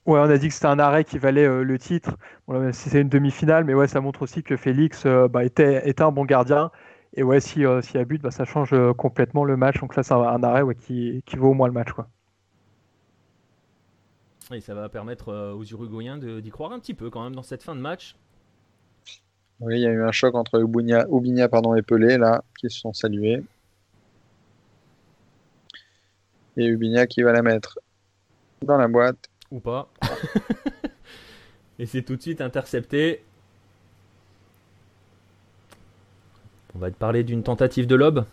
Ouais, 0.04 0.20
on 0.20 0.24
a 0.24 0.36
dit 0.36 0.48
que 0.48 0.54
c'était 0.54 0.66
un 0.66 0.78
arrêt 0.78 1.04
qui 1.04 1.16
valait 1.16 1.46
euh, 1.46 1.62
le 1.62 1.78
titre. 1.78 2.18
Bon, 2.46 2.70
c'est 2.74 3.00
une 3.00 3.08
demi-finale, 3.08 3.64
mais 3.64 3.72
ouais, 3.72 3.88
ça 3.88 4.02
montre 4.02 4.20
aussi 4.20 4.42
que 4.42 4.58
Félix 4.58 5.06
euh, 5.06 5.26
bah, 5.26 5.44
était, 5.44 5.88
était, 5.88 6.02
un 6.02 6.12
bon 6.12 6.26
gardien. 6.26 6.70
Et 7.14 7.22
ouais, 7.22 7.40
s'il 7.40 7.66
si 7.82 7.94
y 7.94 7.98
a 7.98 8.04
but, 8.04 8.20
bah, 8.20 8.30
ça 8.30 8.44
change 8.44 8.74
complètement 8.98 9.44
le 9.44 9.56
match. 9.56 9.80
Donc 9.80 9.96
là, 9.96 10.02
c'est 10.02 10.12
un, 10.12 10.42
arrêt 10.42 10.60
ouais, 10.60 10.74
qui, 10.74 11.22
qui, 11.24 11.36
vaut 11.36 11.48
au 11.48 11.54
moins 11.54 11.68
le 11.68 11.72
match. 11.72 11.90
Quoi. 11.92 12.06
Et 14.52 14.60
ça 14.60 14.74
va 14.74 14.90
permettre 14.90 15.54
aux 15.54 15.64
Uruguayens 15.64 16.18
d'y 16.18 16.50
croire 16.50 16.72
un 16.72 16.80
petit 16.80 16.92
peu 16.92 17.08
quand 17.08 17.24
même 17.24 17.34
dans 17.34 17.42
cette 17.42 17.62
fin 17.62 17.74
de 17.74 17.80
match. 17.80 18.14
Oui, 19.60 19.76
il 19.76 19.80
y 19.80 19.86
a 19.86 19.90
eu 19.90 20.02
un 20.02 20.12
choc 20.12 20.34
entre 20.34 20.60
Ubigna, 20.60 21.48
pardon, 21.48 21.74
et 21.74 21.82
Pelé, 21.82 22.18
là, 22.18 22.44
qui 22.60 22.68
se 22.68 22.78
sont 22.78 22.92
salués. 22.92 23.42
Et 26.58 26.66
Ubinia 26.66 27.06
qui 27.06 27.22
va 27.22 27.32
la 27.32 27.42
mettre 27.42 27.78
dans 28.62 28.76
la 28.76 28.88
boîte. 28.88 29.28
Ou 29.50 29.60
pas. 29.60 29.88
et 31.78 31.86
c'est 31.86 32.02
tout 32.02 32.16
de 32.16 32.22
suite 32.22 32.40
intercepté. 32.40 33.24
On 36.74 36.78
va 36.78 36.90
te 36.90 36.96
parler 36.96 37.24
d'une 37.24 37.42
tentative 37.42 37.86
de 37.86 37.94
lob. 37.94 38.24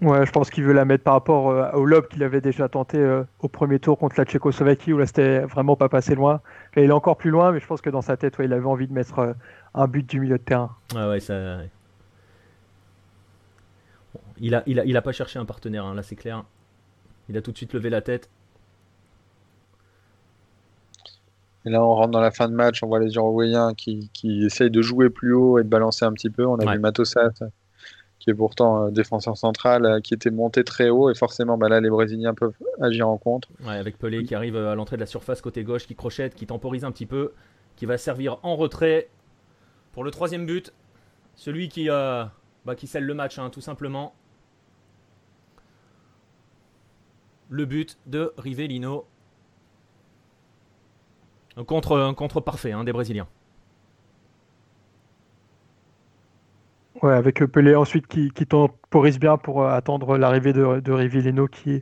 Ouais, 0.00 0.26
je 0.26 0.32
pense 0.32 0.50
qu'il 0.50 0.64
veut 0.64 0.72
la 0.72 0.84
mettre 0.84 1.04
par 1.04 1.14
rapport 1.14 1.50
euh, 1.50 1.70
au 1.72 1.84
lob 1.84 2.08
qu'il 2.08 2.24
avait 2.24 2.40
déjà 2.40 2.68
tenté 2.68 2.98
euh, 2.98 3.22
au 3.38 3.46
premier 3.46 3.78
tour 3.78 3.96
contre 3.96 4.16
la 4.18 4.24
Tchécoslovaquie, 4.24 4.92
où 4.92 4.98
là 4.98 5.06
c'était 5.06 5.40
vraiment 5.40 5.76
pas 5.76 5.88
passé 5.88 6.16
loin. 6.16 6.40
il 6.76 6.82
est 6.82 6.90
encore 6.90 7.16
plus 7.16 7.30
loin, 7.30 7.52
mais 7.52 7.60
je 7.60 7.66
pense 7.66 7.80
que 7.80 7.90
dans 7.90 8.02
sa 8.02 8.16
tête, 8.16 8.34
il 8.40 8.52
avait 8.52 8.66
envie 8.66 8.88
de 8.88 8.92
mettre 8.92 9.20
euh, 9.20 9.32
un 9.74 9.86
but 9.86 10.04
du 10.04 10.18
milieu 10.18 10.38
de 10.38 10.42
terrain. 10.42 10.74
Ah 10.96 11.08
ouais, 11.08 11.20
ça. 11.20 11.58
Il, 14.40 14.54
a, 14.54 14.62
il, 14.66 14.80
a, 14.80 14.84
il 14.84 14.96
a 14.96 15.02
pas 15.02 15.12
cherché 15.12 15.38
un 15.38 15.44
partenaire, 15.44 15.84
hein, 15.84 15.94
là 15.94 16.02
c'est 16.02 16.16
clair. 16.16 16.44
Il 17.28 17.36
a 17.36 17.42
tout 17.42 17.52
de 17.52 17.56
suite 17.56 17.72
levé 17.72 17.90
la 17.90 18.02
tête. 18.02 18.28
Et 21.64 21.70
là, 21.70 21.84
on 21.84 21.94
rentre 21.94 22.10
dans 22.10 22.20
la 22.20 22.32
fin 22.32 22.48
de 22.48 22.54
match, 22.54 22.82
on 22.82 22.88
voit 22.88 22.98
les 22.98 23.14
Uruguayens 23.14 23.74
qui, 23.74 24.10
qui 24.12 24.44
essayent 24.44 24.70
de 24.70 24.82
jouer 24.82 25.10
plus 25.10 25.32
haut 25.32 25.58
et 25.60 25.62
de 25.62 25.68
balancer 25.68 26.04
un 26.04 26.12
petit 26.12 26.30
peu. 26.30 26.44
On 26.44 26.56
a 26.56 26.72
vu 26.72 26.80
Matosat 26.80 27.30
qui 28.22 28.30
est 28.30 28.34
pourtant 28.34 28.84
euh, 28.84 28.90
défenseur 28.90 29.36
central, 29.36 29.84
euh, 29.84 30.00
qui 30.00 30.14
était 30.14 30.30
monté 30.30 30.62
très 30.62 30.90
haut. 30.90 31.10
Et 31.10 31.14
forcément, 31.14 31.58
bah 31.58 31.68
là, 31.68 31.80
les 31.80 31.90
Brésiliens 31.90 32.34
peuvent 32.34 32.54
agir 32.80 33.08
en 33.08 33.18
contre. 33.18 33.48
Ouais, 33.64 33.74
avec 33.74 33.98
Pelé 33.98 34.22
qui 34.22 34.36
arrive 34.36 34.56
à 34.56 34.76
l'entrée 34.76 34.96
de 34.96 35.00
la 35.00 35.06
surface 35.06 35.40
côté 35.40 35.64
gauche, 35.64 35.88
qui 35.88 35.96
crochette, 35.96 36.36
qui 36.36 36.46
temporise 36.46 36.84
un 36.84 36.92
petit 36.92 37.06
peu, 37.06 37.32
qui 37.74 37.84
va 37.84 37.98
servir 37.98 38.38
en 38.44 38.54
retrait 38.54 39.08
pour 39.90 40.04
le 40.04 40.12
troisième 40.12 40.46
but. 40.46 40.72
Celui 41.34 41.68
qui, 41.68 41.90
euh, 41.90 42.24
bah, 42.64 42.74
qui 42.74 42.86
scelle 42.86 43.04
le 43.04 43.14
match, 43.14 43.38
hein, 43.38 43.50
tout 43.50 43.60
simplement. 43.60 44.14
Le 47.48 47.64
but 47.64 47.98
de 48.06 48.32
Rivellino. 48.38 49.06
Un 51.56 51.64
contre, 51.64 51.98
un 51.98 52.14
contre 52.14 52.40
parfait 52.40 52.72
hein, 52.72 52.84
des 52.84 52.92
Brésiliens. 52.92 53.28
Ouais, 57.02 57.12
avec 57.12 57.44
Pelé 57.46 57.74
ensuite 57.74 58.06
qui, 58.06 58.30
qui 58.30 58.46
temporise 58.46 59.18
bien 59.18 59.36
pour 59.36 59.62
euh, 59.62 59.68
attendre 59.68 60.16
l'arrivée 60.16 60.52
de, 60.52 60.78
de 60.80 60.92
Rivellino 60.92 61.48
qui, 61.48 61.80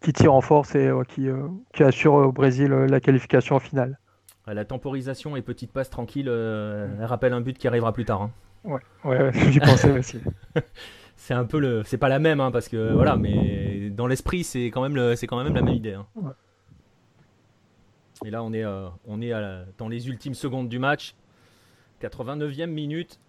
qui 0.00 0.12
tire 0.14 0.32
en 0.32 0.40
force 0.40 0.74
et 0.74 0.90
qui, 1.08 1.28
euh, 1.28 1.46
qui, 1.74 1.82
assure 1.82 2.14
au 2.14 2.32
Brésil 2.32 2.72
euh, 2.72 2.86
la 2.86 3.00
qualification 3.00 3.56
en 3.56 3.60
finale. 3.60 3.98
La 4.46 4.64
temporisation 4.64 5.36
et 5.36 5.42
petite 5.42 5.72
passe 5.72 5.90
tranquille, 5.90 6.28
elle 6.28 7.04
rappelle 7.04 7.32
un 7.32 7.40
but 7.40 7.58
qui 7.58 7.66
arrivera 7.66 7.92
plus 7.92 8.04
tard. 8.04 8.22
Hein. 8.22 8.30
Ouais, 8.66 8.80
ouais, 9.04 9.32
j'y 9.50 9.60
pensais 9.60 9.90
aussi. 9.98 10.20
c'est 11.16 11.34
un 11.34 11.44
peu 11.44 11.58
le, 11.58 11.82
c'est 11.84 11.98
pas 11.98 12.08
la 12.08 12.18
même 12.18 12.40
hein, 12.40 12.50
parce 12.50 12.68
que 12.68 12.92
voilà, 12.92 13.16
mais 13.16 13.90
dans 13.90 14.06
l'esprit 14.06 14.44
c'est 14.44 14.66
quand 14.66 14.82
même 14.82 14.96
le, 14.96 15.16
c'est 15.16 15.26
quand 15.26 15.42
même 15.42 15.54
la 15.54 15.62
même 15.62 15.74
idée. 15.74 15.94
Hein. 15.94 16.06
Et 18.24 18.30
là 18.30 18.42
on 18.42 18.52
est, 18.52 18.64
on 19.06 19.20
est 19.20 19.32
dans 19.78 19.88
les 19.88 20.08
ultimes 20.08 20.34
secondes 20.34 20.68
du 20.68 20.78
match, 20.78 21.14
89e 22.02 22.66
minute. 22.66 23.20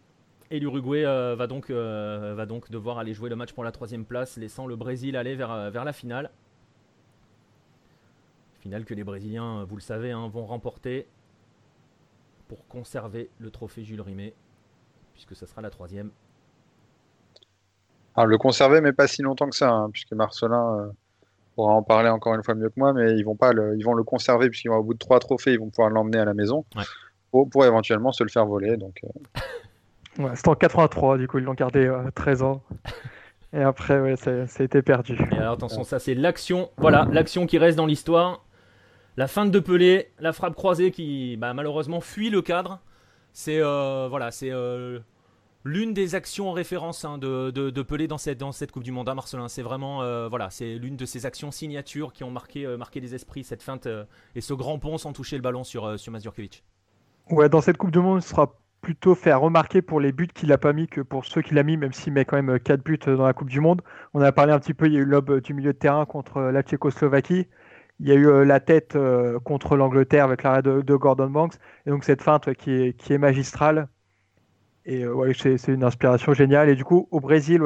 Et 0.49 0.59
l'Uruguay 0.59 1.05
euh, 1.05 1.35
va, 1.35 1.47
donc, 1.47 1.69
euh, 1.69 2.33
va 2.35 2.45
donc 2.45 2.71
devoir 2.71 2.99
aller 2.99 3.13
jouer 3.13 3.29
le 3.29 3.35
match 3.35 3.51
pour 3.51 3.63
la 3.63 3.71
troisième 3.71 4.05
place, 4.05 4.37
laissant 4.37 4.65
le 4.65 4.77
Brésil 4.77 5.17
aller 5.17 5.35
vers, 5.35 5.51
euh, 5.51 5.69
vers 5.69 5.83
la 5.83 5.91
finale. 5.91 6.31
Finale 8.61 8.85
que 8.85 8.93
les 8.93 9.03
Brésiliens, 9.03 9.65
vous 9.65 9.75
le 9.75 9.81
savez, 9.81 10.11
hein, 10.11 10.29
vont 10.29 10.45
remporter 10.45 11.05
pour 12.47 12.65
conserver 12.67 13.29
le 13.39 13.51
trophée 13.51 13.83
Jules 13.83 13.99
Rimet, 13.99 14.33
puisque 15.17 15.35
ce 15.35 15.47
sera 15.47 15.63
la 15.63 15.71
troisième. 15.71 16.11
Alors, 18.15 18.27
le 18.27 18.37
conserver, 18.37 18.81
mais 18.81 18.93
pas 18.93 19.07
si 19.07 19.23
longtemps 19.23 19.49
que 19.49 19.55
ça, 19.55 19.71
hein, 19.71 19.89
puisque 19.91 20.13
Marcelin 20.13 20.91
pourra 21.55 21.73
en 21.73 21.81
parler 21.81 22.09
encore 22.09 22.35
une 22.35 22.43
fois 22.43 22.53
mieux 22.53 22.69
que 22.69 22.79
moi, 22.79 22.93
mais 22.93 23.17
ils 23.17 23.23
vont, 23.23 23.35
pas 23.35 23.51
le, 23.51 23.75
ils 23.77 23.83
vont 23.83 23.95
le 23.95 24.03
conserver, 24.03 24.49
puisqu'au 24.49 24.83
bout 24.83 24.93
de 24.93 24.99
trois 24.99 25.19
trophées, 25.19 25.53
ils 25.53 25.59
vont 25.59 25.69
pouvoir 25.69 25.89
l'emmener 25.89 26.19
à 26.19 26.25
la 26.25 26.35
maison 26.35 26.65
pour, 27.31 27.65
éventuellement 27.65 28.11
se 28.11 28.23
le 28.23 28.29
faire 28.29 28.45
voler. 28.45 28.77
Donc, 28.77 29.01
Ouais, 30.19 30.35
C'était 30.35 30.49
en 30.49 30.55
83, 30.55 31.17
du 31.17 31.27
coup, 31.27 31.37
ils 31.37 31.43
l'ont 31.43 31.53
gardé 31.53 31.91
13 32.15 32.41
euh, 32.41 32.45
ans. 32.45 32.63
Et 33.53 33.61
après, 33.61 33.99
ouais, 33.99 34.15
ça, 34.15 34.31
a 34.31 34.63
été 34.63 34.81
perdu. 34.81 35.17
Et 35.31 35.37
alors, 35.37 35.53
attention, 35.53 35.83
ça 35.83 35.99
c'est 35.99 36.15
l'action. 36.15 36.69
Voilà, 36.77 37.07
l'action 37.11 37.45
qui 37.45 37.57
reste 37.57 37.77
dans 37.77 37.85
l'histoire. 37.85 38.43
La 39.15 39.27
fin 39.27 39.45
de 39.45 39.59
Pelé, 39.59 40.11
la 40.19 40.33
frappe 40.33 40.55
croisée 40.55 40.91
qui, 40.91 41.37
bah, 41.37 41.53
malheureusement, 41.53 42.01
fuit 42.01 42.29
le 42.29 42.41
cadre. 42.41 42.79
C'est 43.39 43.61
euh, 43.61 44.07
voilà, 44.09 44.31
c'est 44.31 44.49
euh, 44.51 44.97
l'une 45.63 45.93
des 45.93 46.15
actions 46.15 46.49
en 46.49 46.53
référence 46.53 47.05
hein, 47.05 47.19
de, 47.19 47.81
Pelé 47.83 48.07
dans 48.07 48.17
cette, 48.17 48.71
Coupe 48.71 48.81
du 48.81 48.91
Monde 48.91 49.07
à 49.09 49.13
Marcelin. 49.13 49.47
C'est 49.47 49.61
vraiment 49.61 49.99
voilà, 50.27 50.49
c'est 50.49 50.73
l'une 50.73 50.95
de 50.97 51.05
ces 51.05 51.27
actions 51.27 51.51
signatures 51.51 52.13
qui 52.13 52.23
ont 52.23 52.31
marqué, 52.31 52.65
marqué 52.77 52.99
les 52.99 53.13
esprits, 53.13 53.43
cette 53.43 53.61
feinte 53.61 53.87
et 54.33 54.41
ce 54.41 54.55
grand 54.55 54.79
pont 54.79 54.97
sans 54.97 55.13
toucher 55.13 55.35
le 55.35 55.43
ballon 55.43 55.63
sur, 55.63 55.99
sur. 55.99 56.11
Ouais, 57.29 57.47
dans 57.47 57.61
cette 57.61 57.77
Coupe 57.77 57.91
du 57.91 57.99
Monde, 57.99 58.23
ce 58.23 58.29
sera 58.29 58.55
plutôt 58.81 59.13
faire 59.13 59.39
remarquer 59.39 59.83
pour 59.83 59.99
les 59.99 60.11
buts 60.11 60.29
qu'il 60.33 60.51
a 60.51 60.57
pas 60.57 60.73
mis 60.73 60.87
que 60.87 61.01
pour 61.01 61.23
ceux 61.23 61.43
qu'il 61.43 61.59
a 61.59 61.63
mis, 61.63 61.77
même 61.77 61.93
s'il 61.93 62.13
met 62.13 62.25
quand 62.25 62.41
même 62.41 62.59
4 62.59 62.83
buts 62.83 62.97
dans 63.05 63.27
la 63.27 63.33
Coupe 63.33 63.49
du 63.49 63.59
Monde. 63.59 63.83
On 64.15 64.21
a 64.21 64.31
parlé 64.31 64.51
un 64.51 64.59
petit 64.59 64.73
peu, 64.73 64.87
il 64.87 64.93
y 64.93 64.97
a 64.97 65.01
eu 65.01 65.05
l'aube 65.05 65.41
du 65.41 65.53
milieu 65.53 65.73
de 65.73 65.77
terrain 65.77 66.07
contre 66.07 66.41
la 66.41 66.63
Tchécoslovaquie. 66.63 67.45
Il 67.99 68.07
y 68.07 68.11
a 68.11 68.15
eu 68.15 68.27
euh, 68.27 68.45
la 68.45 68.59
tête 68.59 68.95
euh, 68.95 69.39
contre 69.39 69.75
l'Angleterre 69.75 70.25
avec 70.25 70.43
l'arrêt 70.43 70.61
de, 70.61 70.95
Gordon 70.95 71.29
Banks. 71.29 71.55
Et 71.85 71.89
donc 71.89 72.03
cette 72.03 72.21
feinte 72.21 72.53
qui 72.53 72.71
est, 72.71 72.93
qui 72.93 73.13
est 73.13 73.17
magistrale. 73.17 73.87
Et 74.85 75.03
euh, 75.03 75.33
c'est 75.33 75.67
une 75.67 75.83
inspiration 75.83 76.33
géniale. 76.33 76.69
Et 76.69 76.75
du 76.75 76.83
coup, 76.83 77.07
au 77.11 77.19
Brésil, 77.19 77.61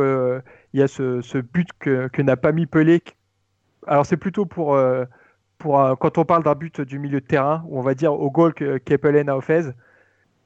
il 0.73 0.79
y 0.79 0.83
a 0.83 0.87
ce, 0.87 1.37
but 1.39 1.67
que, 1.79 2.21
n'a 2.21 2.37
pas 2.37 2.51
mis 2.51 2.65
Pelé. 2.65 3.01
Alors 3.87 4.05
c'est 4.05 4.17
plutôt 4.17 4.45
pour, 4.45 4.77
quand 5.59 6.17
on 6.17 6.25
parle 6.25 6.43
d'un 6.43 6.55
but 6.55 6.81
du 6.81 6.99
milieu 6.99 7.19
de 7.21 7.25
terrain, 7.25 7.63
où 7.67 7.79
on 7.79 7.81
va 7.81 7.93
dire 7.93 8.13
au 8.13 8.31
goal 8.31 8.53
Pelé 8.53 9.23
n'a 9.23 9.39
fait 9.41 9.73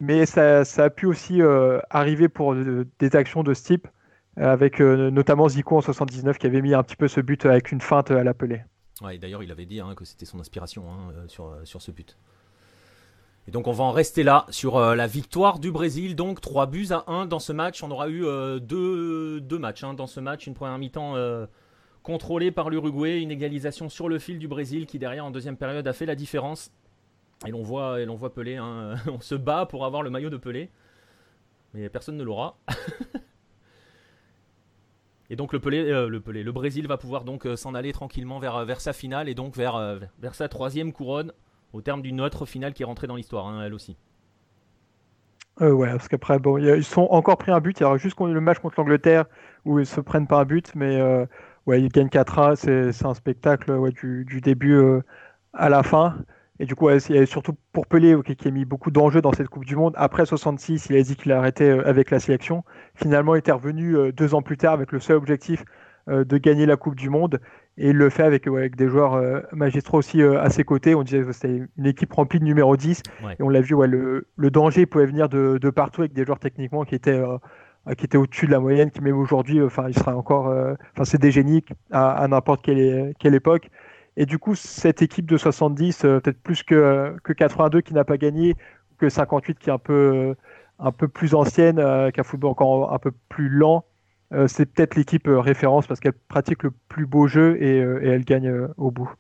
mais 0.02 0.26
ça, 0.26 0.64
a 0.78 0.90
pu 0.90 1.06
aussi 1.06 1.42
arriver 1.90 2.28
pour 2.28 2.56
des 2.56 3.16
actions 3.16 3.44
de 3.44 3.54
ce 3.54 3.64
type, 3.64 3.88
avec 4.38 4.80
notamment 4.82 5.48
Zico 5.48 5.78
en 5.78 5.82
79 5.82 6.38
qui 6.38 6.48
avait 6.48 6.62
mis 6.62 6.74
un 6.74 6.84
petit 6.84 6.98
peu 6.98 7.08
ce 7.08 7.22
but 7.22 7.46
avec 7.46 7.72
une 7.72 7.82
feinte 7.82 8.12
à 8.12 8.24
l'appeler. 8.24 8.62
Ouais, 9.02 9.18
D'ailleurs, 9.18 9.44
il 9.44 9.52
avait 9.52 9.66
dit 9.66 9.80
hein, 9.80 9.94
que 9.96 10.06
c'était 10.06 10.26
son 10.26 10.40
inspiration 10.40 10.90
hein, 10.90 11.14
sur, 11.28 11.56
sur 11.64 11.82
ce 11.82 11.92
but. 11.92 12.18
Et 13.48 13.52
donc 13.52 13.68
on 13.68 13.74
va 13.74 13.84
en 13.84 13.92
rester 13.92 14.24
là 14.24 14.48
sur 14.50 14.80
la 14.80 15.06
victoire 15.06 15.60
du 15.60 15.72
Brésil. 15.72 16.16
Donc 16.16 16.42
3 16.42 16.66
buts 16.66 16.88
à 16.90 17.04
1 17.06 17.28
dans 17.28 17.38
ce 17.38 17.54
match. 17.54 17.84
On 17.84 17.92
aura 17.92 18.10
eu 18.10 18.22
deux, 18.60 19.60
matchs 19.60 19.84
hein, 19.84 19.94
dans 19.94 20.08
ce 20.08 20.20
match. 20.20 20.48
Une 20.48 20.56
première 20.56 20.80
mi-temps 20.80 21.14
contrôlée 22.06 22.52
par 22.52 22.70
l'Uruguay, 22.70 23.22
une 23.22 23.32
égalisation 23.32 23.90
sur 23.90 24.08
le 24.08 24.20
fil 24.20 24.38
du 24.38 24.48
Brésil 24.48 24.86
qui 24.86 25.00
derrière 25.00 25.26
en 25.26 25.32
deuxième 25.32 25.58
période 25.58 25.88
a 25.88 25.94
fait 25.94 26.06
la 26.06 26.16
différence. 26.16 26.72
Et 27.46 27.52
l'on 27.52 27.64
voit, 27.64 28.00
et 28.00 28.06
l'on 28.06 28.16
voit 28.16 28.34
Pelé, 28.34 28.60
on 29.08 29.20
se 29.20 29.36
bat 29.36 29.66
pour 29.66 29.86
avoir 29.86 30.04
le 30.04 30.10
maillot 30.10 30.30
de 30.30 30.38
Pelé, 30.38 30.70
mais 31.74 31.90
personne 31.90 32.16
ne 32.16 32.24
l'aura. 32.24 32.58
et 35.30 35.36
donc 35.36 35.54
le 35.54 35.60
Pelé, 35.60 35.80
euh, 35.92 36.08
le 36.08 36.20
Pelé, 36.20 36.44
le 36.44 36.52
Brésil 36.52 36.88
va 36.88 36.98
pouvoir 36.98 37.24
donc 37.24 37.46
euh, 37.46 37.56
s'en 37.56 37.74
aller 37.74 37.92
tranquillement 37.92 38.40
vers, 38.40 38.66
vers 38.66 38.80
sa 38.80 38.94
finale 38.94 39.28
et 39.28 39.34
donc 39.34 39.56
vers, 39.56 39.76
euh, 39.76 40.00
vers 40.20 40.36
sa 40.36 40.48
troisième 40.48 40.94
couronne 40.94 41.32
au 41.74 41.82
terme 41.82 42.02
d'une 42.02 42.22
autre 42.22 42.46
finale 42.46 42.74
qui 42.74 42.84
est 42.84 42.86
rentrée 42.86 43.08
dans 43.08 43.16
l'histoire, 43.16 43.48
hein, 43.48 43.64
elle 43.66 43.74
aussi. 43.74 43.98
ouais, 45.60 45.90
parce 45.90 46.08
qu'après, 46.08 46.40
bon, 46.40 46.58
ils 46.58 46.84
sont 46.84 47.08
encore 47.10 47.38
pris 47.38 47.52
un 47.52 47.60
but. 47.60 47.80
Il 47.80 47.84
y 47.84 47.86
aura 47.86 47.98
juste 47.98 48.20
le 48.20 48.40
match 48.40 48.60
contre 48.60 48.80
l'Angleterre 48.80 49.26
où 49.66 49.80
ils 49.80 49.86
se 49.86 50.00
prennent 50.00 50.28
pas 50.28 50.40
un 50.42 50.46
but, 50.46 50.74
mais 50.76 51.02
ouais, 51.66 51.82
ils 51.82 51.90
gagnent 51.90 52.08
4-1. 52.08 52.56
C'est 52.92 53.06
un 53.06 53.14
spectacle 53.14 53.72
ouais, 53.72 53.92
du, 53.92 54.24
du, 54.26 54.40
début 54.40 54.80
à 55.52 55.68
la 55.68 55.84
fin. 55.84 56.16
Et 56.60 56.66
du 56.66 56.76
coup, 56.76 56.90
il 56.90 57.16
y 57.16 57.18
a 57.18 57.26
surtout 57.26 57.54
pour 57.74 57.86
Pelé 57.86 58.16
qui 58.24 58.48
a 58.48 58.52
mis 58.52 58.66
beaucoup 58.66 58.92
d'enjeux 58.92 59.22
dans 59.22 59.34
cette 59.34 59.50
Coupe 59.50 59.66
du 59.66 59.76
Monde. 59.76 59.94
Après 59.98 60.26
66, 60.26 60.88
il 60.90 60.96
a 60.96 61.02
dit 61.02 61.16
qu'il 61.16 61.32
arrêtait 61.32 61.70
euh, 61.70 61.88
avec 61.88 62.12
la 62.12 62.20
sélection. 62.20 62.64
Finalement, 62.96 63.36
il 63.36 63.40
était 63.40 63.52
revenu 63.52 63.98
euh, 63.98 64.12
deux 64.14 64.34
ans 64.34 64.42
plus 64.42 64.58
tard 64.58 64.74
avec 64.74 64.92
le 64.94 65.00
seul 65.00 65.18
objectif 65.18 65.66
euh, 66.08 66.24
de 66.24 66.38
gagner 66.38 66.66
la 66.66 66.78
Coupe 66.78 66.96
du 66.96 67.10
Monde. 67.10 67.42
Et 67.78 67.90
il 67.90 67.98
le 67.98 68.10
fait 68.10 68.24
avec, 68.24 68.48
avec 68.48 68.78
des 68.78 68.88
joueurs 68.88 69.22
magistraux 69.52 69.98
aussi 69.98 70.24
à 70.24 70.50
ses 70.50 70.64
côtés. 70.64 70.96
On 70.96 71.04
disait 71.04 71.24
que 71.24 71.34
c'était 71.34 71.62
une 71.78 71.86
équipe 71.86 72.14
remplie 72.14 72.40
de 72.40 72.46
numéro 72.46 72.78
10. 72.78 73.04
Et 73.38 73.44
on 73.44 73.50
l'a 73.50 73.60
vu, 73.60 73.76
ouais, 73.76 73.88
le, 73.88 74.30
le, 74.38 74.50
danger 74.50 74.86
pouvait 74.86 75.06
venir 75.06 75.28
de, 75.28 75.58
de, 75.58 75.70
partout 75.70 76.00
avec 76.00 76.14
des 76.14 76.24
joueurs 76.24 76.40
techniquement 76.40 76.86
qui 76.86 76.96
étaient, 76.96 77.22
qui 77.98 78.06
étaient 78.06 78.18
au-dessus 78.18 78.46
de 78.46 78.52
la 78.52 78.62
moyenne, 78.62 78.92
qui 78.92 79.02
même 79.02 79.18
aujourd'hui, 79.18 79.62
enfin, 79.62 79.90
il 79.90 79.94
sera 79.94 80.16
encore, 80.16 80.46
enfin, 80.46 81.04
c'est 81.04 81.20
des 81.20 81.32
génies 81.32 81.66
à, 81.92 82.12
à 82.12 82.26
n'importe 82.30 82.64
quelle, 82.64 83.14
quelle 83.20 83.36
époque. 83.36 83.70
Et 84.18 84.26
du 84.26 84.40
coup, 84.40 84.56
cette 84.56 85.02
équipe 85.02 85.26
de 85.26 85.38
70, 85.38 86.06
euh, 86.06 86.20
peut-être 86.20 86.42
plus 86.42 86.64
que, 86.64 87.16
que 87.24 87.34
82 87.34 87.82
qui 87.82 87.94
n'a 87.94 88.06
pas 88.06 88.18
gagné, 88.18 88.56
que 88.98 89.10
58 89.10 89.60
qui 89.60 89.70
est 89.70 89.74
un 89.74 89.78
peu, 89.78 90.36
un 90.80 90.92
peu 90.92 91.08
plus 91.08 91.36
ancienne, 91.36 91.80
euh, 91.80 92.12
qu'un 92.12 92.24
football 92.24 92.52
encore 92.52 92.94
un 92.94 93.00
peu 93.00 93.12
plus 93.28 93.50
lent, 93.50 93.84
euh, 94.34 94.48
c'est 94.48 94.66
peut-être 94.66 94.96
l'équipe 94.96 95.28
référence 95.28 95.86
parce 95.86 96.00
qu'elle 96.00 96.14
pratique 96.14 96.64
le 96.64 96.72
plus 96.88 97.06
beau 97.06 97.28
jeu 97.28 97.62
et, 97.62 97.78
elle 97.78 98.24
gagne 98.24 98.52
au 98.78 98.90
bout. 98.90 99.12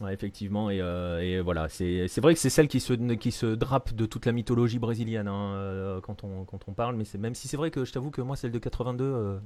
Ouais, 0.00 0.12
effectivement, 0.12 0.70
et, 0.70 0.78
et 0.78 1.40
voilà, 1.40 1.68
c'est 1.68 2.20
vrai 2.20 2.34
que 2.34 2.40
c'est 2.40 2.50
celle 2.50 2.68
qui 2.68 2.80
se, 2.80 2.92
qui 3.14 3.30
se 3.30 3.46
drape 3.46 3.94
de 3.94 4.06
toute 4.06 4.26
la 4.26 4.32
mythologie 4.32 4.80
brésilienne 4.80 5.28
hein, 5.28 6.00
quand, 6.02 6.24
on, 6.24 6.44
quand 6.44 6.60
on 6.66 6.72
parle, 6.72 6.96
mais 6.96 7.04
même 7.18 7.34
si 7.34 7.48
c'est 7.48 7.56
vrai 7.56 7.70
que 7.70 7.84
je 7.84 7.92
t'avoue 7.92 8.10
que 8.10 8.20
moi, 8.20 8.36
celle 8.36 8.50
de 8.50 8.58
82, 8.58 9.38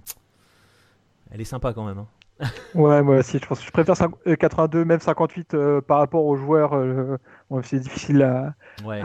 elle 1.31 1.41
est 1.41 1.45
sympa 1.45 1.75
quand 1.75 1.85
même. 1.85 1.99
Hein. 1.99 2.07
Ouais, 2.75 3.03
moi 3.03 3.17
aussi, 3.19 3.39
je 3.39 3.47
pense 3.47 3.65
je 3.65 3.71
préfère 3.71 3.95
82, 4.39 4.79
euh, 4.79 4.85
même 4.85 5.01
58 5.01 5.55
euh, 5.55 5.81
par 5.81 5.99
rapport 5.99 6.25
aux 6.25 6.37
joueurs. 6.37 6.75
Euh, 6.75 7.17
c'est 7.63 7.81
difficile 7.81 8.23
à, 8.23 8.55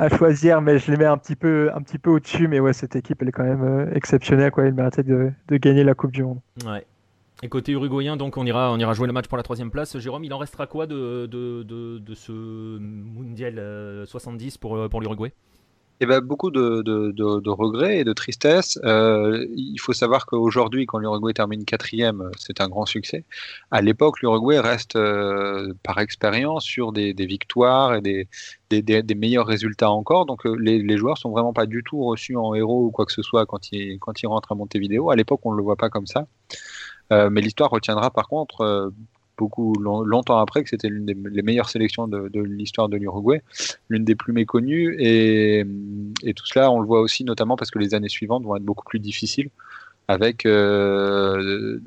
choisir, 0.10 0.62
mais 0.62 0.80
je 0.80 0.92
les 0.92 0.98
mets 0.98 1.06
un 1.06 1.18
petit 1.18 1.36
peu, 1.36 1.72
un 1.74 1.82
petit 1.82 1.98
peu 1.98 2.12
au-dessus. 2.12 2.48
Mais 2.48 2.60
ouais, 2.60 2.74
cette 2.74 2.96
équipe, 2.96 3.22
elle 3.22 3.30
est 3.30 3.32
quand 3.32 3.44
même 3.44 3.92
exceptionnelle. 3.94 4.52
Quoi. 4.52 4.66
Elle 4.66 4.74
méritait 4.74 5.04
de, 5.04 5.32
de, 5.48 5.58
gagner 5.58 5.84
la 5.84 5.96
Coupe 5.96 6.12
du 6.12 6.24
Monde. 6.24 6.40
Ouais. 6.66 6.86
Et 7.42 7.50
côté 7.50 7.74
uruguayen, 7.74 8.16
donc 8.16 8.38
on 8.38 8.46
ira, 8.46 8.72
on 8.72 8.78
ira 8.78 8.94
jouer 8.94 9.08
le 9.08 9.14
match 9.14 9.28
pour 9.28 9.38
la 9.38 9.44
troisième 9.44 9.72
place. 9.72 9.98
Jérôme, 9.98 10.24
il 10.24 10.34
en 10.34 10.38
restera 10.38 10.68
quoi 10.68 10.88
de, 10.88 11.26
de, 11.26 11.64
de, 11.64 12.14
ce 12.14 12.32
mondial 12.80 14.06
70 14.06 14.58
pour, 14.58 14.90
pour 14.90 15.02
l'Uruguay? 15.02 15.34
Eh 16.04 16.06
ben, 16.06 16.20
beaucoup 16.20 16.52
de, 16.52 16.82
de, 16.82 17.50
regrets 17.50 18.00
et 18.00 18.04
de 18.04 18.14
tristesse. 18.14 18.78
Euh, 18.84 19.48
il 19.56 19.78
faut 19.80 19.94
savoir 19.94 20.26
qu'aujourd'hui, 20.26 20.86
quand 20.86 20.98
l'Uruguay 20.98 21.34
termine 21.34 21.64
quatrième, 21.66 22.30
c'est 22.38 22.60
un 22.62 22.68
grand 22.68 22.86
succès. 22.86 23.24
À 23.72 23.82
l'époque, 23.82 24.22
l'Uruguay 24.22 24.60
reste 24.60 24.98
euh, 24.98 25.74
par 25.82 26.00
expérience 26.00 26.66
sur 26.66 26.92
des, 26.92 27.14
victoires 27.14 27.96
et 27.96 28.02
des, 28.02 28.28
des, 28.70 29.16
meilleurs 29.16 29.48
résultats 29.48 29.92
encore. 29.92 30.26
Donc 30.26 30.46
euh, 30.46 30.56
les, 30.60 30.84
les, 30.84 30.98
joueurs 30.98 31.18
sont 31.18 31.32
vraiment 31.32 31.54
pas 31.54 31.66
du 31.66 31.84
tout 31.84 32.04
reçus 32.04 32.36
en 32.36 32.54
héros 32.54 32.88
ou 32.88 32.92
quoi 32.92 33.06
que 33.06 33.14
ce 33.14 33.22
soit 33.22 33.46
quand 33.46 33.72
ils, 33.72 33.98
quand 34.00 34.22
ils 34.22 34.28
rentrent 34.28 34.52
à 34.52 34.56
Montevideo. 34.56 35.10
À 35.10 35.16
l'époque, 35.16 35.40
on 35.46 35.54
ne 35.54 35.58
le 35.58 35.64
voit 35.64 35.78
pas 35.78 35.90
comme 35.90 36.08
ça. 36.08 36.28
mais 37.12 37.42
l'histoire 37.42 37.70
retiendra 37.70 38.10
par 38.12 38.28
contre 38.28 38.92
beaucoup 39.38 39.74
longtemps 39.76 40.38
après 40.38 40.64
que 40.64 40.70
c'était 40.70 40.90
l'une 40.90 41.06
des 41.06 41.42
meilleures 41.42 41.70
sélections 41.70 42.08
de, 42.08 42.40
l'histoire 42.40 42.90
de 42.90 42.98
l'Uruguay, 42.98 43.42
l'une 43.90 44.06
des 44.06 44.16
plus 44.16 44.34
méconnues. 44.34 44.96
Et, 45.00 45.66
tout 46.36 46.46
cela, 46.46 46.72
on 46.72 46.80
le 46.80 46.88
voit 46.88 47.02
aussi 47.02 47.24
notamment 47.24 47.56
parce 47.56 47.72
que 47.72 47.80
les 47.80 47.94
années 47.94 48.10
suivantes 48.10 48.44
vont 48.44 48.56
être 48.56 48.64
beaucoup 48.64 48.86
plus 48.86 49.00
difficiles 49.00 49.50
avec 50.08 50.46
euh, 50.46 51.80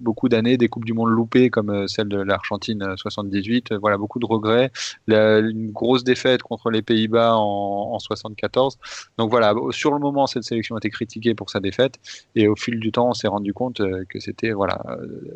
beaucoup 0.00 0.28
d'années 0.28 0.56
des 0.56 0.68
coupes 0.68 0.84
du 0.84 0.92
monde 0.92 1.10
loupées 1.10 1.50
comme 1.50 1.70
euh, 1.70 1.86
celle 1.86 2.08
de 2.08 2.18
l'Argentine 2.18 2.94
78 2.96 3.72
euh, 3.72 3.78
voilà 3.78 3.96
beaucoup 3.96 4.18
de 4.18 4.26
regrets. 4.26 4.70
Une 5.08 5.70
grosse 5.70 6.04
défaite 6.04 6.42
contre 6.42 6.70
les 6.70 6.82
Pays-Bas 6.82 7.36
en, 7.36 7.92
en, 7.92 7.98
74 7.98 8.78
donc 9.18 9.30
voilà 9.30 9.54
sur 9.70 9.92
le 9.92 9.98
moment 9.98 10.26
cette 10.26 10.44
sélection 10.44 10.74
a 10.74 10.78
été 10.78 10.90
critiquée 10.90 11.34
pour 11.34 11.50
sa 11.50 11.60
défaite. 11.60 11.98
Et 12.34 12.48
au 12.48 12.56
fil 12.56 12.80
du 12.80 12.92
temps 12.92 13.10
on 13.10 13.14
s'est 13.14 13.28
rendu 13.28 13.52
compte 13.52 13.80
que 14.08 14.20
c'était 14.20 14.50
voilà 14.52 14.80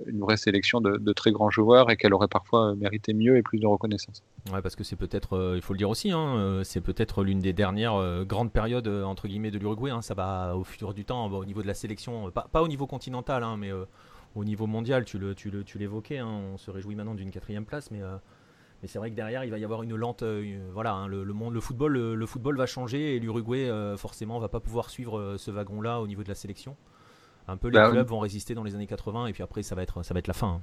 une 0.06 0.20
vraie 0.20 0.36
sélection 0.36 0.81
de, 0.81 1.12
très 1.12 1.31
grands 1.31 1.51
joueurs 1.51 1.90
et 1.90 1.97
qu'elle 1.97 2.15
aurait 2.15 2.28
parfois 2.28 2.74
mérité 2.74 3.15
mieux 3.15 3.36
et 3.36 3.43
plus 3.43 3.59
de 3.59 3.66
reconnaissance. 3.66 4.23
Ouais 4.52 4.61
parce 4.61 4.77
que 4.77 4.85
c'est 4.85 4.97
peut-être 4.97 5.55
il 5.55 5.62
faut 5.62 5.73
le 5.73 5.78
dire 5.78 5.90
aussi 5.90 6.11
hein, 6.11 6.61
c'est 6.65 6.81
peut-être 6.81 7.23
l'une 7.23 7.40
des 7.40 7.52
dernières 7.52 8.24
grandes 8.24 8.52
périodes 8.52 8.89
entre 8.89 9.28
guillemets 9.28 9.51
de 9.51 9.59
l'Uruguay 9.59 9.90
hein, 9.90 10.02
ça 10.02 10.15
va 10.15 10.56
au 10.56 10.65
fur 10.65 10.94
du 10.94 11.05
temps 11.05 11.27
au 11.27 11.44
niveau 11.44 11.62
de 11.62 11.66
la 11.66 11.74
sélection 11.74 12.23
pas, 12.30 12.62
au 12.62 12.68
niveau 12.68 12.86
continental, 12.86 13.42
hein, 13.42 13.56
mais 13.56 13.72
euh, 13.72 13.84
au 14.34 14.44
niveau 14.44 14.66
mondial, 14.66 15.05
tu 15.05 15.18
le, 15.18 15.34
tu 15.34 15.51
le, 15.51 15.64
tu 15.64 15.78
l'évoquais, 15.78 16.18
hein, 16.18 16.40
on 16.55 16.56
se 16.56 16.70
réjouit 16.70 16.94
maintenant 16.94 17.14
d'une 17.14 17.30
quatrième 17.30 17.64
place, 17.64 17.90
mais, 17.90 18.02
euh, 18.02 18.16
mais 18.82 18.88
c'est 18.88 18.98
vrai 18.98 19.10
que 19.10 19.16
derrière 19.16 19.44
il 19.44 19.51
va 19.51 19.59
y 19.59 19.64
avoir 19.64 19.82
une 19.82 19.94
lente, 19.96 20.22
euh, 20.22 20.68
voilà, 20.72 20.92
hein, 20.92 21.09
le, 21.09 21.24
monde, 21.32 21.55
le 21.55 21.60
football, 21.60 21.92
le, 21.92 22.26
football 22.26 22.56
va 22.56 22.66
changer 22.66 23.16
et 23.16 23.18
l'Uruguay 23.18 23.70
forcément 23.96 24.38
va 24.38 24.48
pas 24.48 24.60
pouvoir 24.60 24.90
suivre 24.90 25.36
ce 25.36 25.51
wagon-là 25.51 26.01
au 26.01 26.06
niveau 26.06 26.22
de 26.22 26.28
la 26.28 26.34
sélection. 26.34 26.76
Un 27.46 27.59
peu 27.59 27.68
les 27.68 27.74
bah 27.74 27.90
clubs 27.90 28.06
vont 28.06 28.20
résister 28.20 28.55
dans 28.55 28.64
les 28.64 28.74
années 28.74 28.86
80 28.86 29.26
et 29.26 29.32
puis 29.34 29.42
après 29.42 29.62
ça 29.62 29.74
va 29.74 29.82
être, 29.82 30.02
ça 30.02 30.14
va 30.14 30.18
être 30.18 30.28
la 30.28 30.34
fin. 30.34 30.62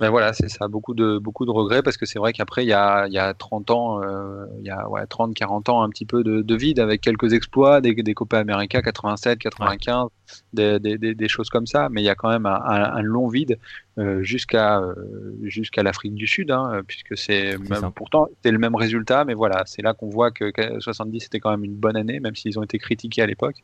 Ben 0.00 0.10
voilà, 0.10 0.32
c'est 0.32 0.48
ça, 0.48 0.66
beaucoup 0.66 0.92
de, 0.92 1.18
beaucoup 1.18 1.46
de 1.46 1.52
regrets 1.52 1.82
parce 1.82 1.96
que 1.96 2.04
c'est 2.04 2.18
vrai 2.18 2.32
qu'après, 2.32 2.64
il 2.64 2.68
y 2.68 2.72
a, 2.72 3.06
il 3.06 3.12
y 3.12 3.18
a 3.18 3.32
30 3.32 3.70
ans, 3.70 4.02
euh, 4.02 4.46
il 4.58 4.66
y 4.66 4.70
a 4.70 4.88
ouais, 4.88 5.06
30, 5.06 5.34
40 5.34 5.68
ans, 5.68 5.82
un 5.82 5.88
petit 5.88 6.04
peu 6.04 6.24
de, 6.24 6.42
de 6.42 6.54
vide 6.56 6.80
avec 6.80 7.00
quelques 7.00 7.32
exploits, 7.32 7.80
des, 7.80 7.94
des 7.94 8.14
Copa 8.14 8.38
América 8.40 8.82
87, 8.82 9.38
95, 9.38 10.08
des, 10.52 10.78
des, 10.78 11.14
des, 11.14 11.28
choses 11.28 11.48
comme 11.48 11.66
ça, 11.66 11.88
mais 11.90 12.02
il 12.02 12.04
y 12.04 12.08
a 12.08 12.14
quand 12.14 12.30
même 12.30 12.46
un, 12.46 12.60
un, 12.60 13.02
long 13.02 13.28
vide 13.28 13.58
euh, 13.98 14.22
jusqu'à 14.22 14.80
euh, 14.80 14.94
jusqu'à 15.42 15.82
l'Afrique 15.82 16.14
du 16.14 16.26
Sud, 16.26 16.50
hein, 16.50 16.82
puisque 16.86 17.16
c'est 17.16 17.56
pourtant 17.94 18.28
c'est 18.42 18.50
le 18.50 18.58
même 18.58 18.74
résultat, 18.74 19.24
mais 19.24 19.34
voilà, 19.34 19.62
c'est 19.66 19.82
là 19.82 19.94
qu'on 19.94 20.08
voit 20.08 20.30
que 20.30 20.52
70 20.80 21.20
c'était 21.20 21.40
quand 21.40 21.50
même 21.50 21.64
une 21.64 21.74
bonne 21.74 21.96
année, 21.96 22.20
même 22.20 22.34
s'ils 22.34 22.58
ont 22.58 22.62
été 22.62 22.78
critiqués 22.78 23.22
à 23.22 23.26
l'époque. 23.26 23.56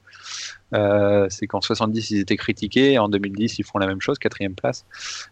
Euh, 0.74 1.26
c'est 1.30 1.46
qu'en 1.46 1.60
70 1.60 2.10
ils 2.10 2.20
étaient 2.20 2.36
critiqués, 2.36 2.98
en 2.98 3.08
2010 3.08 3.58
ils 3.58 3.64
font 3.64 3.78
la 3.78 3.86
même 3.86 4.00
chose, 4.00 4.18
quatrième 4.18 4.54
place, 4.54 4.86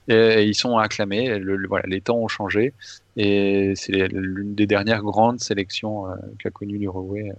et, 0.09 0.45
ils 0.45 0.55
sont 0.55 0.79
acclamés. 0.79 1.39
Le, 1.39 1.67
voilà, 1.69 1.85
les 1.87 2.01
temps 2.01 2.19
ont 2.19 2.29
changé 2.29 2.73
et 3.17 3.73
c'est 3.77 3.93
l'une 4.09 4.55
des 4.55 4.67
dernières 4.67 5.03
grandes 5.03 5.41
sélections 5.41 6.07
qu'a 6.39 6.51
connu 6.51 6.79
l'Uruguay 6.79 7.33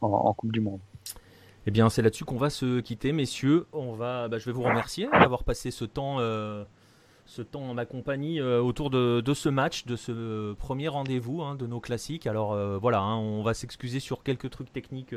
en, 0.00 0.32
Coupe 0.34 0.52
du 0.52 0.60
Monde. 0.60 0.80
Eh 1.66 1.70
bien, 1.70 1.88
c'est 1.88 2.02
là-dessus 2.02 2.24
qu'on 2.24 2.36
va 2.36 2.50
se 2.50 2.80
quitter, 2.80 3.12
messieurs. 3.12 3.66
On 3.72 3.94
va, 3.94 4.28
bah, 4.28 4.38
je 4.38 4.46
vais 4.46 4.52
vous 4.52 4.62
remercier 4.62 5.08
d'avoir 5.12 5.44
passé 5.44 5.70
ce 5.70 5.84
temps, 5.84 6.18
ce 6.18 7.42
temps 7.42 7.62
en 7.62 7.74
ma 7.74 7.86
compagnie 7.86 8.40
autour 8.40 8.90
de, 8.90 9.34
ce 9.34 9.48
match, 9.48 9.84
de 9.84 9.96
ce 9.96 10.52
premier 10.54 10.88
rendez-vous 10.88 11.42
hein, 11.42 11.56
de 11.56 11.66
nos 11.66 11.80
classiques. 11.80 12.26
Alors 12.26 12.56
voilà, 12.78 13.00
hein, 13.00 13.16
on 13.16 13.42
va 13.42 13.52
s'excuser 13.52 13.98
sur 13.98 14.22
quelques 14.22 14.50
trucs 14.50 14.72
techniques 14.72 15.14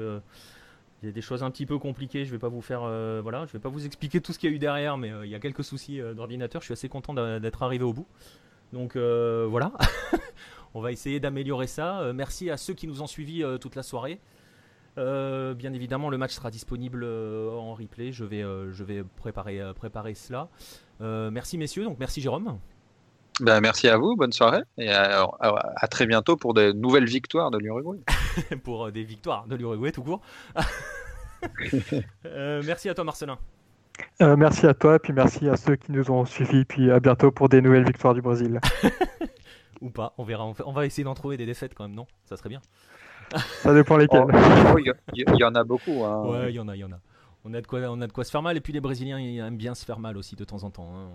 il 1.01 1.05
y 1.05 1.09
a 1.09 1.11
des 1.11 1.21
choses 1.21 1.43
un 1.43 1.51
petit 1.51 1.65
peu 1.65 1.77
compliquées. 1.77 2.25
Je 2.25 2.35
vais 2.35 2.47
vous 2.47 2.61
faire, 2.61 2.81
euh, 2.83 3.21
voilà, 3.21 3.45
je 3.45 3.53
vais 3.53 3.59
pas 3.59 3.69
vous 3.69 3.85
expliquer 3.85 4.21
tout 4.21 4.33
ce 4.33 4.39
qu'il 4.39 4.49
y 4.49 4.53
a 4.53 4.55
eu 4.55 4.59
derrière, 4.59 4.97
mais 4.97 5.11
euh, 5.11 5.25
il 5.25 5.31
y 5.31 5.35
a 5.35 5.39
quelques 5.39 5.63
soucis 5.63 6.01
euh, 6.01 6.13
d'ordinateur. 6.13 6.61
Je 6.61 6.65
suis 6.65 6.73
assez 6.73 6.89
content 6.89 7.13
d'être 7.13 7.63
arrivé 7.63 7.83
au 7.83 7.93
bout. 7.93 8.07
Donc 8.73 8.95
voilà, 8.95 9.71
on 10.75 10.81
va 10.81 10.91
essayer 10.91 11.19
d'améliorer 11.19 11.65
ça. 11.65 12.11
merci 12.13 12.51
à 12.51 12.57
ceux 12.57 12.75
qui 12.75 12.85
nous 12.85 13.01
ont 13.01 13.07
suivis 13.07 13.43
toute 13.59 13.75
la 13.75 13.81
soirée. 13.81 14.19
Bien 14.97 15.73
évidemment, 15.73 16.09
le 16.09 16.17
match 16.17 16.33
sera 16.33 16.51
disponible 16.51 17.03
en 17.05 17.73
replay. 17.73 18.11
Je 18.11 18.25
vais, 18.25 18.41
je 18.41 18.83
vais 18.83 19.03
préparer, 19.03 19.61
préparer 19.75 20.13
cela. 20.13 20.49
merci 20.99 21.57
messieurs. 21.57 21.83
Donc 21.83 21.97
merci 21.99 22.21
Jérôme. 22.21 22.59
Ben, 23.39 23.61
merci 23.61 23.87
à 23.87 23.95
vous, 23.97 24.17
bonne 24.17 24.33
soirée 24.33 24.63
et 24.77 24.89
à, 24.89 25.25
à, 25.39 25.87
très 25.87 26.05
bientôt 26.05 26.35
pour 26.35 26.53
de 26.53 26.73
nouvelles 26.73 27.05
victoires 27.05 27.51
de 27.51 27.57
l'Uruguay. 27.57 27.99
pour 28.63 28.87
euh, 28.87 28.91
des 28.91 29.03
victoires 29.03 29.47
de 29.47 29.55
l'Uruguay 29.55 29.91
tout 29.91 30.03
court. 30.03 30.21
Euh, 32.25 32.61
merci 32.65 32.89
à 32.89 32.93
toi 32.93 33.05
Marcelin. 33.05 33.37
Euh, 34.21 34.35
merci 34.35 34.67
à 34.67 34.73
toi, 34.73 34.99
puis 34.99 35.13
merci 35.13 35.47
à 35.47 35.55
ceux 35.55 35.77
qui 35.77 35.93
nous 35.93 36.11
ont 36.11 36.25
suivis, 36.25 36.65
puis 36.65 36.91
à 36.91 36.99
bientôt 36.99 37.31
pour 37.31 37.47
des 37.47 37.61
nouvelles 37.61 37.85
victoires 37.85 38.13
du 38.13 38.21
Brésil. 38.21 38.59
Ou 39.81 39.89
pas, 39.89 40.13
on 40.17 40.25
verra. 40.25 40.51
On 40.65 40.73
va 40.73 40.85
essayer 40.85 41.05
d'en 41.05 41.13
trouver 41.13 41.37
des 41.37 41.45
défaites 41.45 41.73
quand 41.73 41.85
même, 41.85 41.95
non? 41.95 42.07
Ça 42.25 42.35
serait 42.35 42.49
bien. 42.49 42.59
Ça 43.61 43.73
dépend 43.73 43.97
lesquelles. 43.97 44.25
Oh, 44.25 44.77
il 44.77 45.39
y, 45.39 45.43
en 45.43 45.55
a 45.55 45.63
beaucoup. 45.63 46.03
Hein. 46.03 46.25
Ouais, 46.25 46.51
il 46.51 46.55
y 46.55 46.59
en 46.59 46.67
a, 46.67 46.75
il 46.75 46.79
y 46.79 46.83
en 46.83 46.91
a. 46.91 46.99
On 47.45 47.53
a, 47.53 47.61
de 47.61 47.67
quoi, 47.67 47.79
on 47.89 48.01
a 48.01 48.07
de 48.07 48.11
quoi 48.11 48.23
se 48.23 48.31
faire 48.31 48.41
mal, 48.41 48.57
et 48.57 48.61
puis 48.61 48.73
les 48.73 48.81
Brésiliens 48.81 49.19
ils 49.19 49.39
aiment 49.39 49.57
bien 49.57 49.73
se 49.73 49.85
faire 49.85 49.99
mal 49.99 50.17
aussi 50.17 50.35
de 50.35 50.43
temps 50.43 50.63
en 50.63 50.69
temps. 50.69 50.89
Hein. 50.93 51.09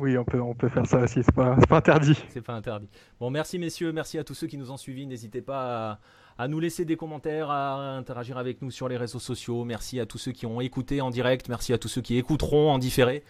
Oui, 0.00 0.18
on 0.18 0.24
peut, 0.24 0.40
on 0.40 0.54
peut 0.54 0.68
faire 0.68 0.86
ça 0.86 0.98
aussi, 0.98 1.22
c'est 1.22 1.34
pas, 1.34 1.56
pas 1.68 1.76
interdit. 1.78 2.18
C'est 2.28 2.42
pas 2.42 2.54
interdit. 2.54 2.88
Bon, 3.20 3.30
merci 3.30 3.58
messieurs, 3.58 3.92
merci 3.92 4.18
à 4.18 4.24
tous 4.24 4.34
ceux 4.34 4.48
qui 4.48 4.58
nous 4.58 4.72
ont 4.72 4.76
suivis. 4.76 5.06
N'hésitez 5.06 5.40
pas 5.40 6.00
à, 6.36 6.48
nous 6.48 6.58
laisser 6.58 6.84
des 6.84 6.96
commentaires, 6.96 7.50
à 7.50 7.96
interagir 7.96 8.36
avec 8.36 8.60
nous 8.60 8.72
sur 8.72 8.88
les 8.88 8.96
réseaux 8.96 9.20
sociaux. 9.20 9.64
Merci 9.64 10.00
à 10.00 10.06
tous 10.06 10.18
ceux 10.18 10.32
qui 10.32 10.46
ont 10.46 10.60
écouté 10.60 11.00
en 11.00 11.10
direct, 11.10 11.48
merci 11.48 11.72
à 11.72 11.78
tous 11.78 11.88
ceux 11.88 12.00
qui 12.00 12.18
écouteront 12.18 12.72
en 12.72 12.78
différé. 12.78 13.22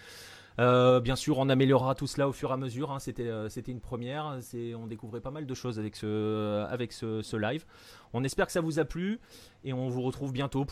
Euh, 0.60 1.00
bien 1.00 1.16
sûr, 1.16 1.38
on 1.38 1.48
améliorera 1.48 1.94
tout 1.94 2.06
cela 2.06 2.28
au 2.28 2.32
fur 2.32 2.50
et 2.50 2.52
à 2.52 2.56
mesure. 2.56 2.92
Hein. 2.92 2.98
C'était, 2.98 3.28
euh, 3.28 3.48
c'était 3.48 3.72
une 3.72 3.80
première. 3.80 4.38
On 4.78 4.86
découvrait 4.86 5.20
pas 5.20 5.30
mal 5.30 5.46
de 5.46 5.54
choses 5.54 5.78
avec 5.78 5.96
ce 5.96 7.36
live. 7.36 7.64
On 8.12 8.22
espère 8.22 8.46
que 8.46 8.52
ça 8.52 8.60
vous 8.60 8.78
a 8.78 8.84
plu 8.84 9.18
et 9.64 9.72
on 9.72 9.88
vous 9.88 10.02
retrouve 10.02 10.32
bientôt 10.32 10.62